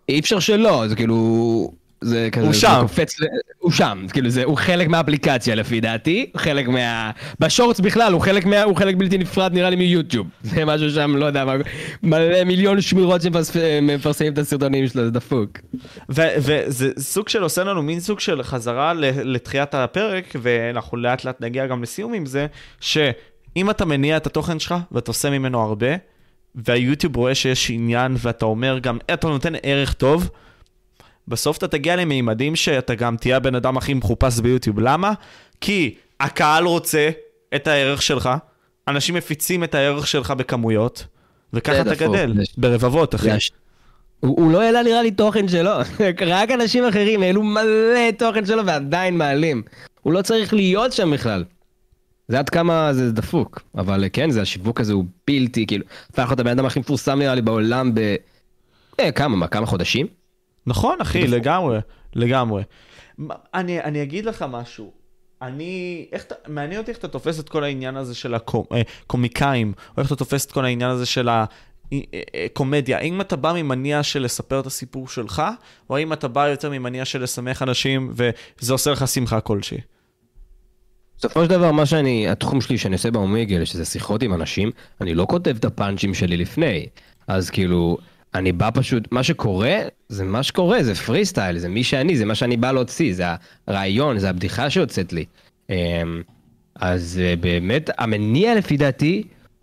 אי 0.08 0.20
אפשר 0.20 0.40
שלא, 0.40 0.88
זה 0.88 0.96
כאילו... 0.96 1.72
זה 2.00 2.28
כזה, 2.32 2.46
הוא 2.46 2.52
שם. 2.54 2.78
קופץ, 2.80 3.16
הוא 3.58 3.70
שם, 3.72 4.06
כאילו 4.12 4.30
זה, 4.30 4.44
הוא 4.44 4.56
חלק 4.56 4.88
מהאפליקציה 4.88 5.54
לפי 5.54 5.80
דעתי, 5.80 6.30
חלק 6.36 6.68
מה... 6.68 7.10
בשורטס 7.40 7.80
בכלל, 7.80 8.12
הוא 8.12 8.20
חלק 8.20 8.44
מה... 8.44 8.62
הוא 8.62 8.76
חלק 8.76 8.94
בלתי 8.96 9.18
נפרד 9.18 9.52
נראה 9.52 9.70
לי 9.70 9.76
מיוטיוב. 9.76 10.26
זה 10.42 10.64
משהו 10.64 10.90
שם, 10.90 11.16
לא 11.16 11.26
יודע 11.26 11.44
מה, 11.44 11.54
מלא 12.02 12.44
מיליון 12.44 12.80
שמירות 12.80 13.20
שמפרסמים 13.22 14.32
את 14.32 14.38
הסרטונים 14.38 14.88
שלו, 14.88 15.04
זה 15.04 15.10
דפוק. 15.10 15.50
וזה 16.08 16.90
סוג 16.98 17.28
של 17.28 17.42
עושה 17.42 17.64
לנו 17.64 17.82
מין 17.82 18.00
סוג 18.00 18.20
של 18.20 18.42
חזרה 18.42 18.94
ל- 18.94 19.34
לתחילת 19.34 19.74
הפרק, 19.74 20.24
ואנחנו 20.42 20.96
לאט 20.96 21.24
לאט 21.24 21.40
נגיע 21.40 21.66
גם 21.66 21.82
לסיום 21.82 22.14
עם 22.14 22.26
זה, 22.26 22.46
שאם 22.80 23.70
אתה 23.70 23.84
מניע 23.84 24.16
את 24.16 24.26
התוכן 24.26 24.58
שלך 24.58 24.74
ואתה 24.92 25.10
עושה 25.10 25.30
ממנו 25.30 25.60
הרבה, 25.62 25.86
והיוטיוב 26.54 27.16
רואה 27.16 27.34
שיש 27.34 27.70
עניין 27.70 28.14
ואתה 28.18 28.44
אומר 28.44 28.78
גם, 28.78 28.98
"אה, 29.10 29.14
אתה 29.14 29.28
נותן 29.28 29.52
ערך 29.62 29.92
טוב, 29.92 30.30
בסוף 31.30 31.58
אתה 31.58 31.68
תגיע 31.68 31.96
למימדים 31.96 32.56
שאתה 32.56 32.94
גם 32.94 33.16
תהיה 33.16 33.36
הבן 33.36 33.54
אדם 33.54 33.76
הכי 33.76 33.94
מחופש 33.94 34.40
ביוטיוב. 34.40 34.80
למה? 34.80 35.12
כי 35.60 35.94
הקהל 36.20 36.64
רוצה 36.64 37.10
את 37.54 37.66
הערך 37.66 38.02
שלך, 38.02 38.30
אנשים 38.88 39.14
מפיצים 39.14 39.64
את 39.64 39.74
הערך 39.74 40.06
שלך 40.06 40.30
בכמויות, 40.30 41.06
וככה 41.52 41.80
אתה 41.80 41.90
דפוק, 41.90 42.08
גדל, 42.08 42.32
ברבבות, 42.56 43.14
אחי. 43.14 43.30
הוא, 44.20 44.40
הוא 44.40 44.52
לא 44.52 44.62
העלה 44.62 44.82
נראה 44.82 45.02
לי 45.02 45.10
תוכן 45.10 45.48
שלו, 45.48 45.70
רק 46.26 46.50
אנשים 46.50 46.84
אחרים 46.84 47.22
העלו 47.22 47.42
מלא 47.42 48.10
תוכן 48.18 48.46
שלו 48.46 48.66
ועדיין 48.66 49.18
מעלים. 49.18 49.62
הוא 50.00 50.12
לא 50.12 50.22
צריך 50.22 50.54
להיות 50.54 50.92
שם 50.92 51.10
בכלל. 51.10 51.44
זה 52.28 52.38
עד 52.38 52.50
כמה 52.50 52.92
זה 52.92 53.12
דפוק, 53.12 53.62
אבל 53.74 54.04
כן, 54.12 54.30
זה 54.30 54.42
השיווק 54.42 54.80
הזה 54.80 54.92
הוא 54.92 55.04
בלתי, 55.26 55.66
כאילו, 55.66 55.84
הפך 56.10 56.24
להיות 56.28 56.40
הבן 56.40 56.50
אדם 56.50 56.66
הכי 56.66 56.80
מפורסם 56.80 57.18
נראה 57.18 57.34
לי 57.34 57.42
בעולם 57.42 57.94
ב... 57.94 58.16
אה, 59.00 59.12
כמה, 59.12 59.36
מה, 59.36 59.46
כמה 59.46 59.66
חודשים? 59.66 60.06
נכון, 60.66 61.00
אחי, 61.00 61.20
דפוק. 61.20 61.34
לגמרי, 61.34 61.78
לגמרי. 62.14 62.62
אני, 63.54 63.80
אני 63.80 64.02
אגיד 64.02 64.24
לך 64.24 64.44
משהו. 64.50 64.92
אני, 65.42 66.06
איך 66.12 66.24
אתה, 66.24 66.34
מעניין 66.48 66.80
אותי 66.80 66.90
איך 66.90 66.98
אתה 66.98 67.08
תופס 67.08 67.40
את 67.40 67.48
כל 67.48 67.64
העניין 67.64 67.96
הזה 67.96 68.14
של 68.14 68.34
הקומיקאים, 68.34 69.72
או 69.96 70.02
איך 70.02 70.06
אתה 70.06 70.16
תופס 70.16 70.46
את 70.46 70.52
כל 70.52 70.64
העניין 70.64 70.90
הזה 70.90 71.06
של 71.06 71.28
הקומדיה. 71.28 72.98
האם 72.98 73.20
אתה 73.20 73.36
בא 73.36 73.52
ממניע 73.52 74.02
של 74.02 74.22
לספר 74.22 74.60
את 74.60 74.66
הסיפור 74.66 75.08
שלך, 75.08 75.42
או 75.90 75.96
האם 75.96 76.12
אתה 76.12 76.28
בא 76.28 76.48
יותר 76.48 76.70
ממניע 76.70 77.04
של 77.04 77.22
לשמח 77.22 77.62
אנשים, 77.62 78.12
וזה 78.14 78.72
עושה 78.72 78.90
לך 78.90 79.08
שמחה 79.08 79.40
כלשהי? 79.40 79.78
בסופו 81.18 81.44
של 81.44 81.50
דבר, 81.50 81.72
מה 81.72 81.86
שאני, 81.86 82.28
התחום 82.28 82.60
שלי 82.60 82.78
שאני 82.78 82.94
עושה 82.94 83.10
באומיגל, 83.10 83.64
שזה 83.64 83.84
שיחות 83.84 84.22
עם 84.22 84.34
אנשים, 84.34 84.70
אני 85.00 85.14
לא 85.14 85.26
כותב 85.28 85.56
את 85.56 85.64
הפאנצ'ים 85.64 86.14
שלי 86.14 86.36
לפני. 86.36 86.86
אז 87.28 87.50
כאילו, 87.50 87.98
אני 88.34 88.52
בא 88.52 88.70
פשוט, 88.74 89.12
מה 89.12 89.22
שקורה, 89.22 89.78
זה 90.08 90.24
מה 90.24 90.42
שקורה, 90.42 90.82
זה 90.82 90.94
פרי 90.94 91.24
סטייל, 91.24 91.58
זה 91.58 91.68
מי 91.68 91.84
שאני, 91.84 92.16
זה 92.16 92.24
מה 92.24 92.34
שאני 92.34 92.56
בא 92.56 92.72
להוציא, 92.72 93.14
זה 93.14 93.24
הרעיון, 93.66 94.18
זה 94.18 94.30
הבדיחה 94.30 94.70
שיוצאת 94.70 95.12
לי. 95.12 95.24
אמ, 95.70 95.74
אז 96.74 97.20
אה, 97.24 97.36
באמת, 97.36 97.90
המניע 97.98 98.54
לפי 98.54 98.76
דעתי, 98.76 99.22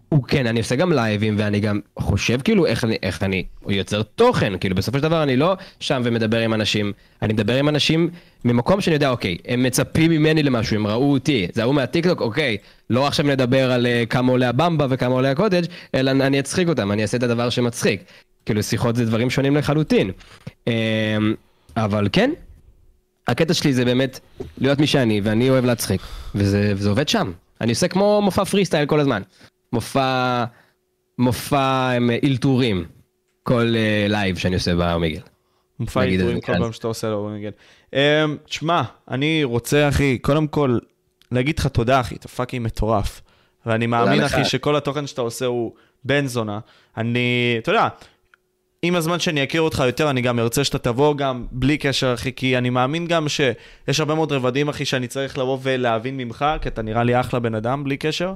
הוא 0.09 0.23
כן, 0.23 0.47
אני 0.47 0.59
עושה 0.59 0.75
גם 0.75 0.91
לייבים, 0.91 1.35
ואני 1.37 1.59
גם 1.59 1.79
חושב 1.99 2.41
כאילו 2.41 2.65
איך 2.65 2.83
אני, 2.83 2.97
איך 3.03 3.23
אני 3.23 3.43
יוצר 3.67 4.03
תוכן, 4.03 4.57
כאילו 4.57 4.75
בסופו 4.75 4.97
של 4.97 5.03
דבר 5.03 5.23
אני 5.23 5.37
לא 5.37 5.57
שם 5.79 6.01
ומדבר 6.05 6.39
עם 6.39 6.53
אנשים, 6.53 6.93
אני 7.21 7.33
מדבר 7.33 7.55
עם 7.55 7.69
אנשים 7.69 8.09
ממקום 8.45 8.81
שאני 8.81 8.93
יודע, 8.93 9.09
אוקיי, 9.09 9.37
הם 9.47 9.63
מצפים 9.63 10.11
ממני 10.11 10.43
למשהו, 10.43 10.75
הם 10.75 10.87
ראו 10.87 11.11
אותי, 11.11 11.47
זה 11.53 11.61
ההוא 11.61 11.75
מהטיקטוק, 11.75 12.21
אוקיי, 12.21 12.57
לא 12.89 13.07
עכשיו 13.07 13.25
נדבר 13.25 13.71
על 13.71 13.85
אה, 13.85 14.03
כמה 14.09 14.31
עולה 14.31 14.49
הבמבה 14.49 14.85
וכמה 14.89 15.13
עולה 15.13 15.31
הקוטג', 15.31 15.63
אלא 15.95 16.11
אני 16.11 16.39
אצחיק 16.39 16.67
אותם, 16.67 16.91
אני 16.91 17.01
אעשה 17.01 17.17
את 17.17 17.23
הדבר 17.23 17.49
שמצחיק. 17.49 18.03
כאילו 18.47 18.63
שיחות 18.63 18.95
זה 18.95 19.05
דברים 19.05 19.29
שונים 19.29 19.55
לחלוטין. 19.55 20.11
אמ, 20.67 20.73
אבל 21.77 22.09
כן, 22.11 22.31
הקטע 23.27 23.53
שלי 23.53 23.73
זה 23.73 23.85
באמת 23.85 24.19
להיות 24.57 24.79
מי 24.79 24.87
שאני, 24.87 25.21
ואני 25.23 25.49
אוהב 25.49 25.65
להצחיק, 25.65 26.01
וזה, 26.35 26.73
וזה 26.75 26.89
עובד 26.89 27.07
שם. 27.07 27.31
אני 27.61 27.71
עושה 27.71 27.87
כמו 27.87 28.21
מופע 28.21 28.45
פרי 28.45 28.65
סטייל 28.65 28.85
כל 28.85 28.99
הזמן. 28.99 29.21
מופע, 29.73 30.43
מופע 31.17 31.89
עם 31.95 32.09
אלתורים, 32.23 32.85
כל 33.43 33.73
אה, 33.75 34.05
לייב 34.09 34.37
שאני 34.37 34.55
עושה 34.55 34.75
ב 34.75 34.81
Omegle. 34.81 35.21
מופע 35.79 36.01
זה, 36.17 36.33
כל 36.41 36.53
כן. 36.53 36.59
פעם 36.59 36.73
שאתה 36.73 36.87
עושה 36.87 37.09
Omegle. 37.09 37.51
אמ, 37.93 37.99
תשמע, 38.45 38.81
אני 39.11 39.43
רוצה, 39.43 39.89
אחי, 39.89 40.17
קודם 40.17 40.47
כל, 40.47 40.77
להגיד 41.31 41.59
לך 41.59 41.67
תודה, 41.67 41.99
אחי, 41.99 42.15
אתה 42.15 42.27
fucking 42.27 42.65
מטורף. 42.65 43.21
ואני 43.65 43.87
מאמין. 43.87 44.23
אחי, 44.23 44.45
שכל 44.45 44.75
התוכן 44.75 45.07
שאתה 45.07 45.21
עושה 45.21 45.45
הוא 45.45 45.71
בן 46.03 46.27
זונה. 46.27 46.59
אני, 46.97 47.55
אתה 47.57 47.71
יודע, 47.71 47.87
עם 48.81 48.95
הזמן 48.95 49.19
שאני 49.19 49.43
אכיר 49.43 49.61
אותך 49.61 49.83
יותר, 49.85 50.09
אני 50.09 50.21
גם 50.21 50.39
ארצה 50.39 50.63
שאתה 50.63 50.77
תבוא 50.77 51.15
גם 51.15 51.45
בלי 51.51 51.77
קשר, 51.77 52.13
אחי, 52.13 52.33
כי 52.33 52.57
אני 52.57 52.69
מאמין 52.69 53.07
גם 53.07 53.29
שיש 53.29 53.99
הרבה 53.99 54.15
מאוד 54.15 54.31
רבדים, 54.31 54.69
אחי, 54.69 54.85
שאני 54.85 55.07
צריך 55.07 55.37
לבוא 55.37 55.57
ולהבין 55.61 56.17
ממך, 56.17 56.45
כי 56.61 56.69
אתה 56.69 56.81
נראה 56.81 57.03
לי 57.03 57.19
אחלה 57.19 57.39
בן 57.39 57.55
אדם, 57.55 57.83
בלי 57.83 57.97
קשר. 57.97 58.33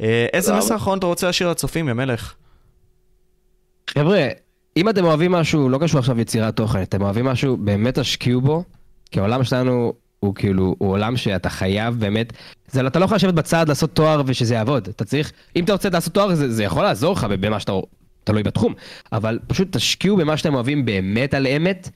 אה, 0.00 0.26
איזה 0.32 0.56
מסר. 0.56 0.76
אחרון 0.76 0.98
אתה 0.98 1.06
רוצה 1.06 1.26
להשאיר 1.26 1.50
לצופים, 1.50 1.88
יא 1.88 1.92
מלך? 1.92 2.34
חבר'ה, 3.90 4.28
אם 4.76 4.88
אתם 4.88 5.04
אוהבים 5.04 5.32
משהו, 5.32 5.68
לא 5.68 5.78
קשור 5.78 5.98
עכשיו 5.98 6.20
יצירת 6.20 6.56
תוכן, 6.56 6.82
אתם 6.82 7.02
אוהבים 7.02 7.24
משהו, 7.24 7.56
באמת 7.56 7.98
תשקיעו 7.98 8.40
בו, 8.40 8.64
כי 9.10 9.20
העולם 9.20 9.44
שלנו 9.44 9.92
הוא 10.20 10.34
כאילו, 10.34 10.74
הוא 10.78 10.90
עולם 10.90 11.16
שאתה 11.16 11.50
חייב 11.50 11.94
באמת, 12.00 12.32
זה, 12.70 12.86
אתה 12.86 12.98
לא 12.98 13.04
יכול 13.04 13.16
לשבת 13.16 13.34
בצד 13.34 13.68
לעשות 13.68 13.90
תואר 13.90 14.22
ושזה 14.26 14.54
יעבוד, 14.54 14.88
אתה 14.88 15.04
צריך, 15.04 15.32
אם 15.56 15.64
אתה 15.64 15.72
רוצה 15.72 15.88
לעשות 15.90 16.14
תואר 16.14 16.34
זה, 16.34 16.52
זה 16.52 16.64
יכול 16.64 16.82
לעזור 16.82 17.12
לך 17.12 17.24
במה 17.24 17.60
שאתה 17.60 17.72
תלוי 18.24 18.42
בתחום, 18.42 18.74
אבל 19.12 19.38
פשוט 19.46 19.76
תשקיעו 19.76 20.16
במה 20.16 20.36
שאתם 20.36 20.54
אוהבים 20.54 20.84
באמת 20.84 21.34
על 21.34 21.46
אמת, 21.46 21.88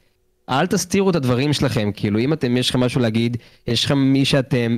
אל 0.49 0.67
תסתירו 0.67 1.11
את 1.11 1.17
הדברים 1.17 1.53
שלכם, 1.53 1.91
כאילו 1.95 2.19
אם 2.19 2.33
אתם, 2.33 2.57
יש 2.57 2.71
לכם 2.71 2.81
משהו 2.81 3.01
להגיד, 3.01 3.37
יש 3.67 3.85
לכם 3.85 3.99
מי 3.99 4.25
שאתם, 4.25 4.77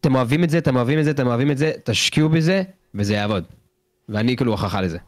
אתם 0.00 0.14
אוהבים 0.14 0.44
את 0.44 0.50
זה, 0.50 0.58
אתם 0.58 0.76
אוהבים 0.76 0.98
את 0.98 1.04
זה, 1.04 1.10
אתם 1.10 1.26
אוהבים 1.26 1.50
את 1.50 1.58
זה, 1.58 1.72
תשקיעו 1.84 2.28
בזה, 2.28 2.62
וזה 2.94 3.14
יעבוד. 3.14 3.44
ואני 4.08 4.36
כאילו 4.36 4.52
הוכחה 4.52 4.80
לזה. 4.80 4.98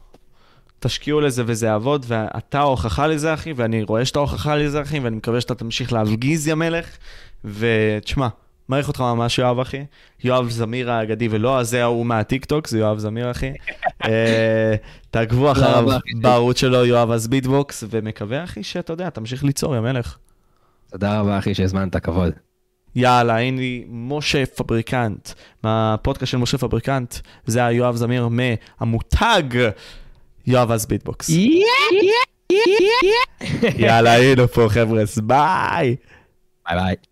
תשקיעו 0.79 1.20
לזה 1.20 1.43
וזה 1.47 1.66
יעבוד, 1.66 2.05
ואתה 2.09 2.59
ההוכחה 2.59 3.07
לזה, 3.07 3.35
אחי, 3.35 3.53
ואני 3.53 3.83
רואה 3.83 4.05
שאתה 4.05 4.18
ההוכחה 4.18 4.57
לזה, 4.57 4.83
אחי, 4.83 4.99
ואני 4.99 5.16
מקווה 5.16 5.41
שאתה 5.41 5.55
תמשיך 5.55 5.93
להפגיז, 5.93 6.49
יא 6.49 6.55
מלך. 6.55 6.97
ותשמע, 7.45 8.29
מעריך 8.73 8.89
אותך 8.89 9.01
ממש, 9.01 9.39
יואב, 9.39 9.59
אחי. 9.59 9.85
יואב 10.25 10.51
זמיר 10.51 10.91
האגדי, 10.91 11.29
ולא 11.31 11.62
זה 11.62 11.83
ההוא 11.83 12.07
מהטיקטוק, 12.07 12.68
זה 12.68 12.79
יואב 12.79 12.99
זמיר, 12.99 13.31
אחי. 13.31 13.53
אה, 14.05 14.75
תעקבו 15.11 15.53
אחריו. 15.53 15.87
בערוץ 16.20 16.61
שלו, 16.61 16.85
יואב 16.85 17.11
אז 17.11 17.29
ביטבוקס, 17.29 17.85
ומקווה, 17.91 18.45
אחי, 18.45 18.62
שאתה 18.62 18.93
יודע, 18.93 19.11
תמשיך 19.11 19.45
ליצור, 19.45 19.75
יא 19.75 19.81
מלך. 19.81 20.16
תודה 20.91 21.20
רבה 21.20 21.39
אחי 21.39 21.55
שהזמנת, 21.55 21.97
כבוד. 21.97 22.33
יאללה, 22.95 23.39
הנה 23.39 23.61
לי 23.61 23.85
משה 23.89 24.47
פבריקנט, 24.47 25.29
מהפודקאסט 25.64 26.33
של 26.33 26.39
משה 26.39 26.59
פבריקנט, 26.59 27.14
זה 27.47 27.59
היה 27.59 27.73
יואב 27.73 27.97
זמיר 27.97 28.29
מהמותג 28.29 29.43
יואב 30.47 30.70
אז 30.70 30.87
beatbox. 30.86 31.30
יאללה, 33.79 34.12
היינו 34.12 34.49
פה, 34.49 34.66
חבר'ה, 34.68 35.03
ביי. 35.23 35.97
ביי 36.68 36.77
ביי. 36.77 37.11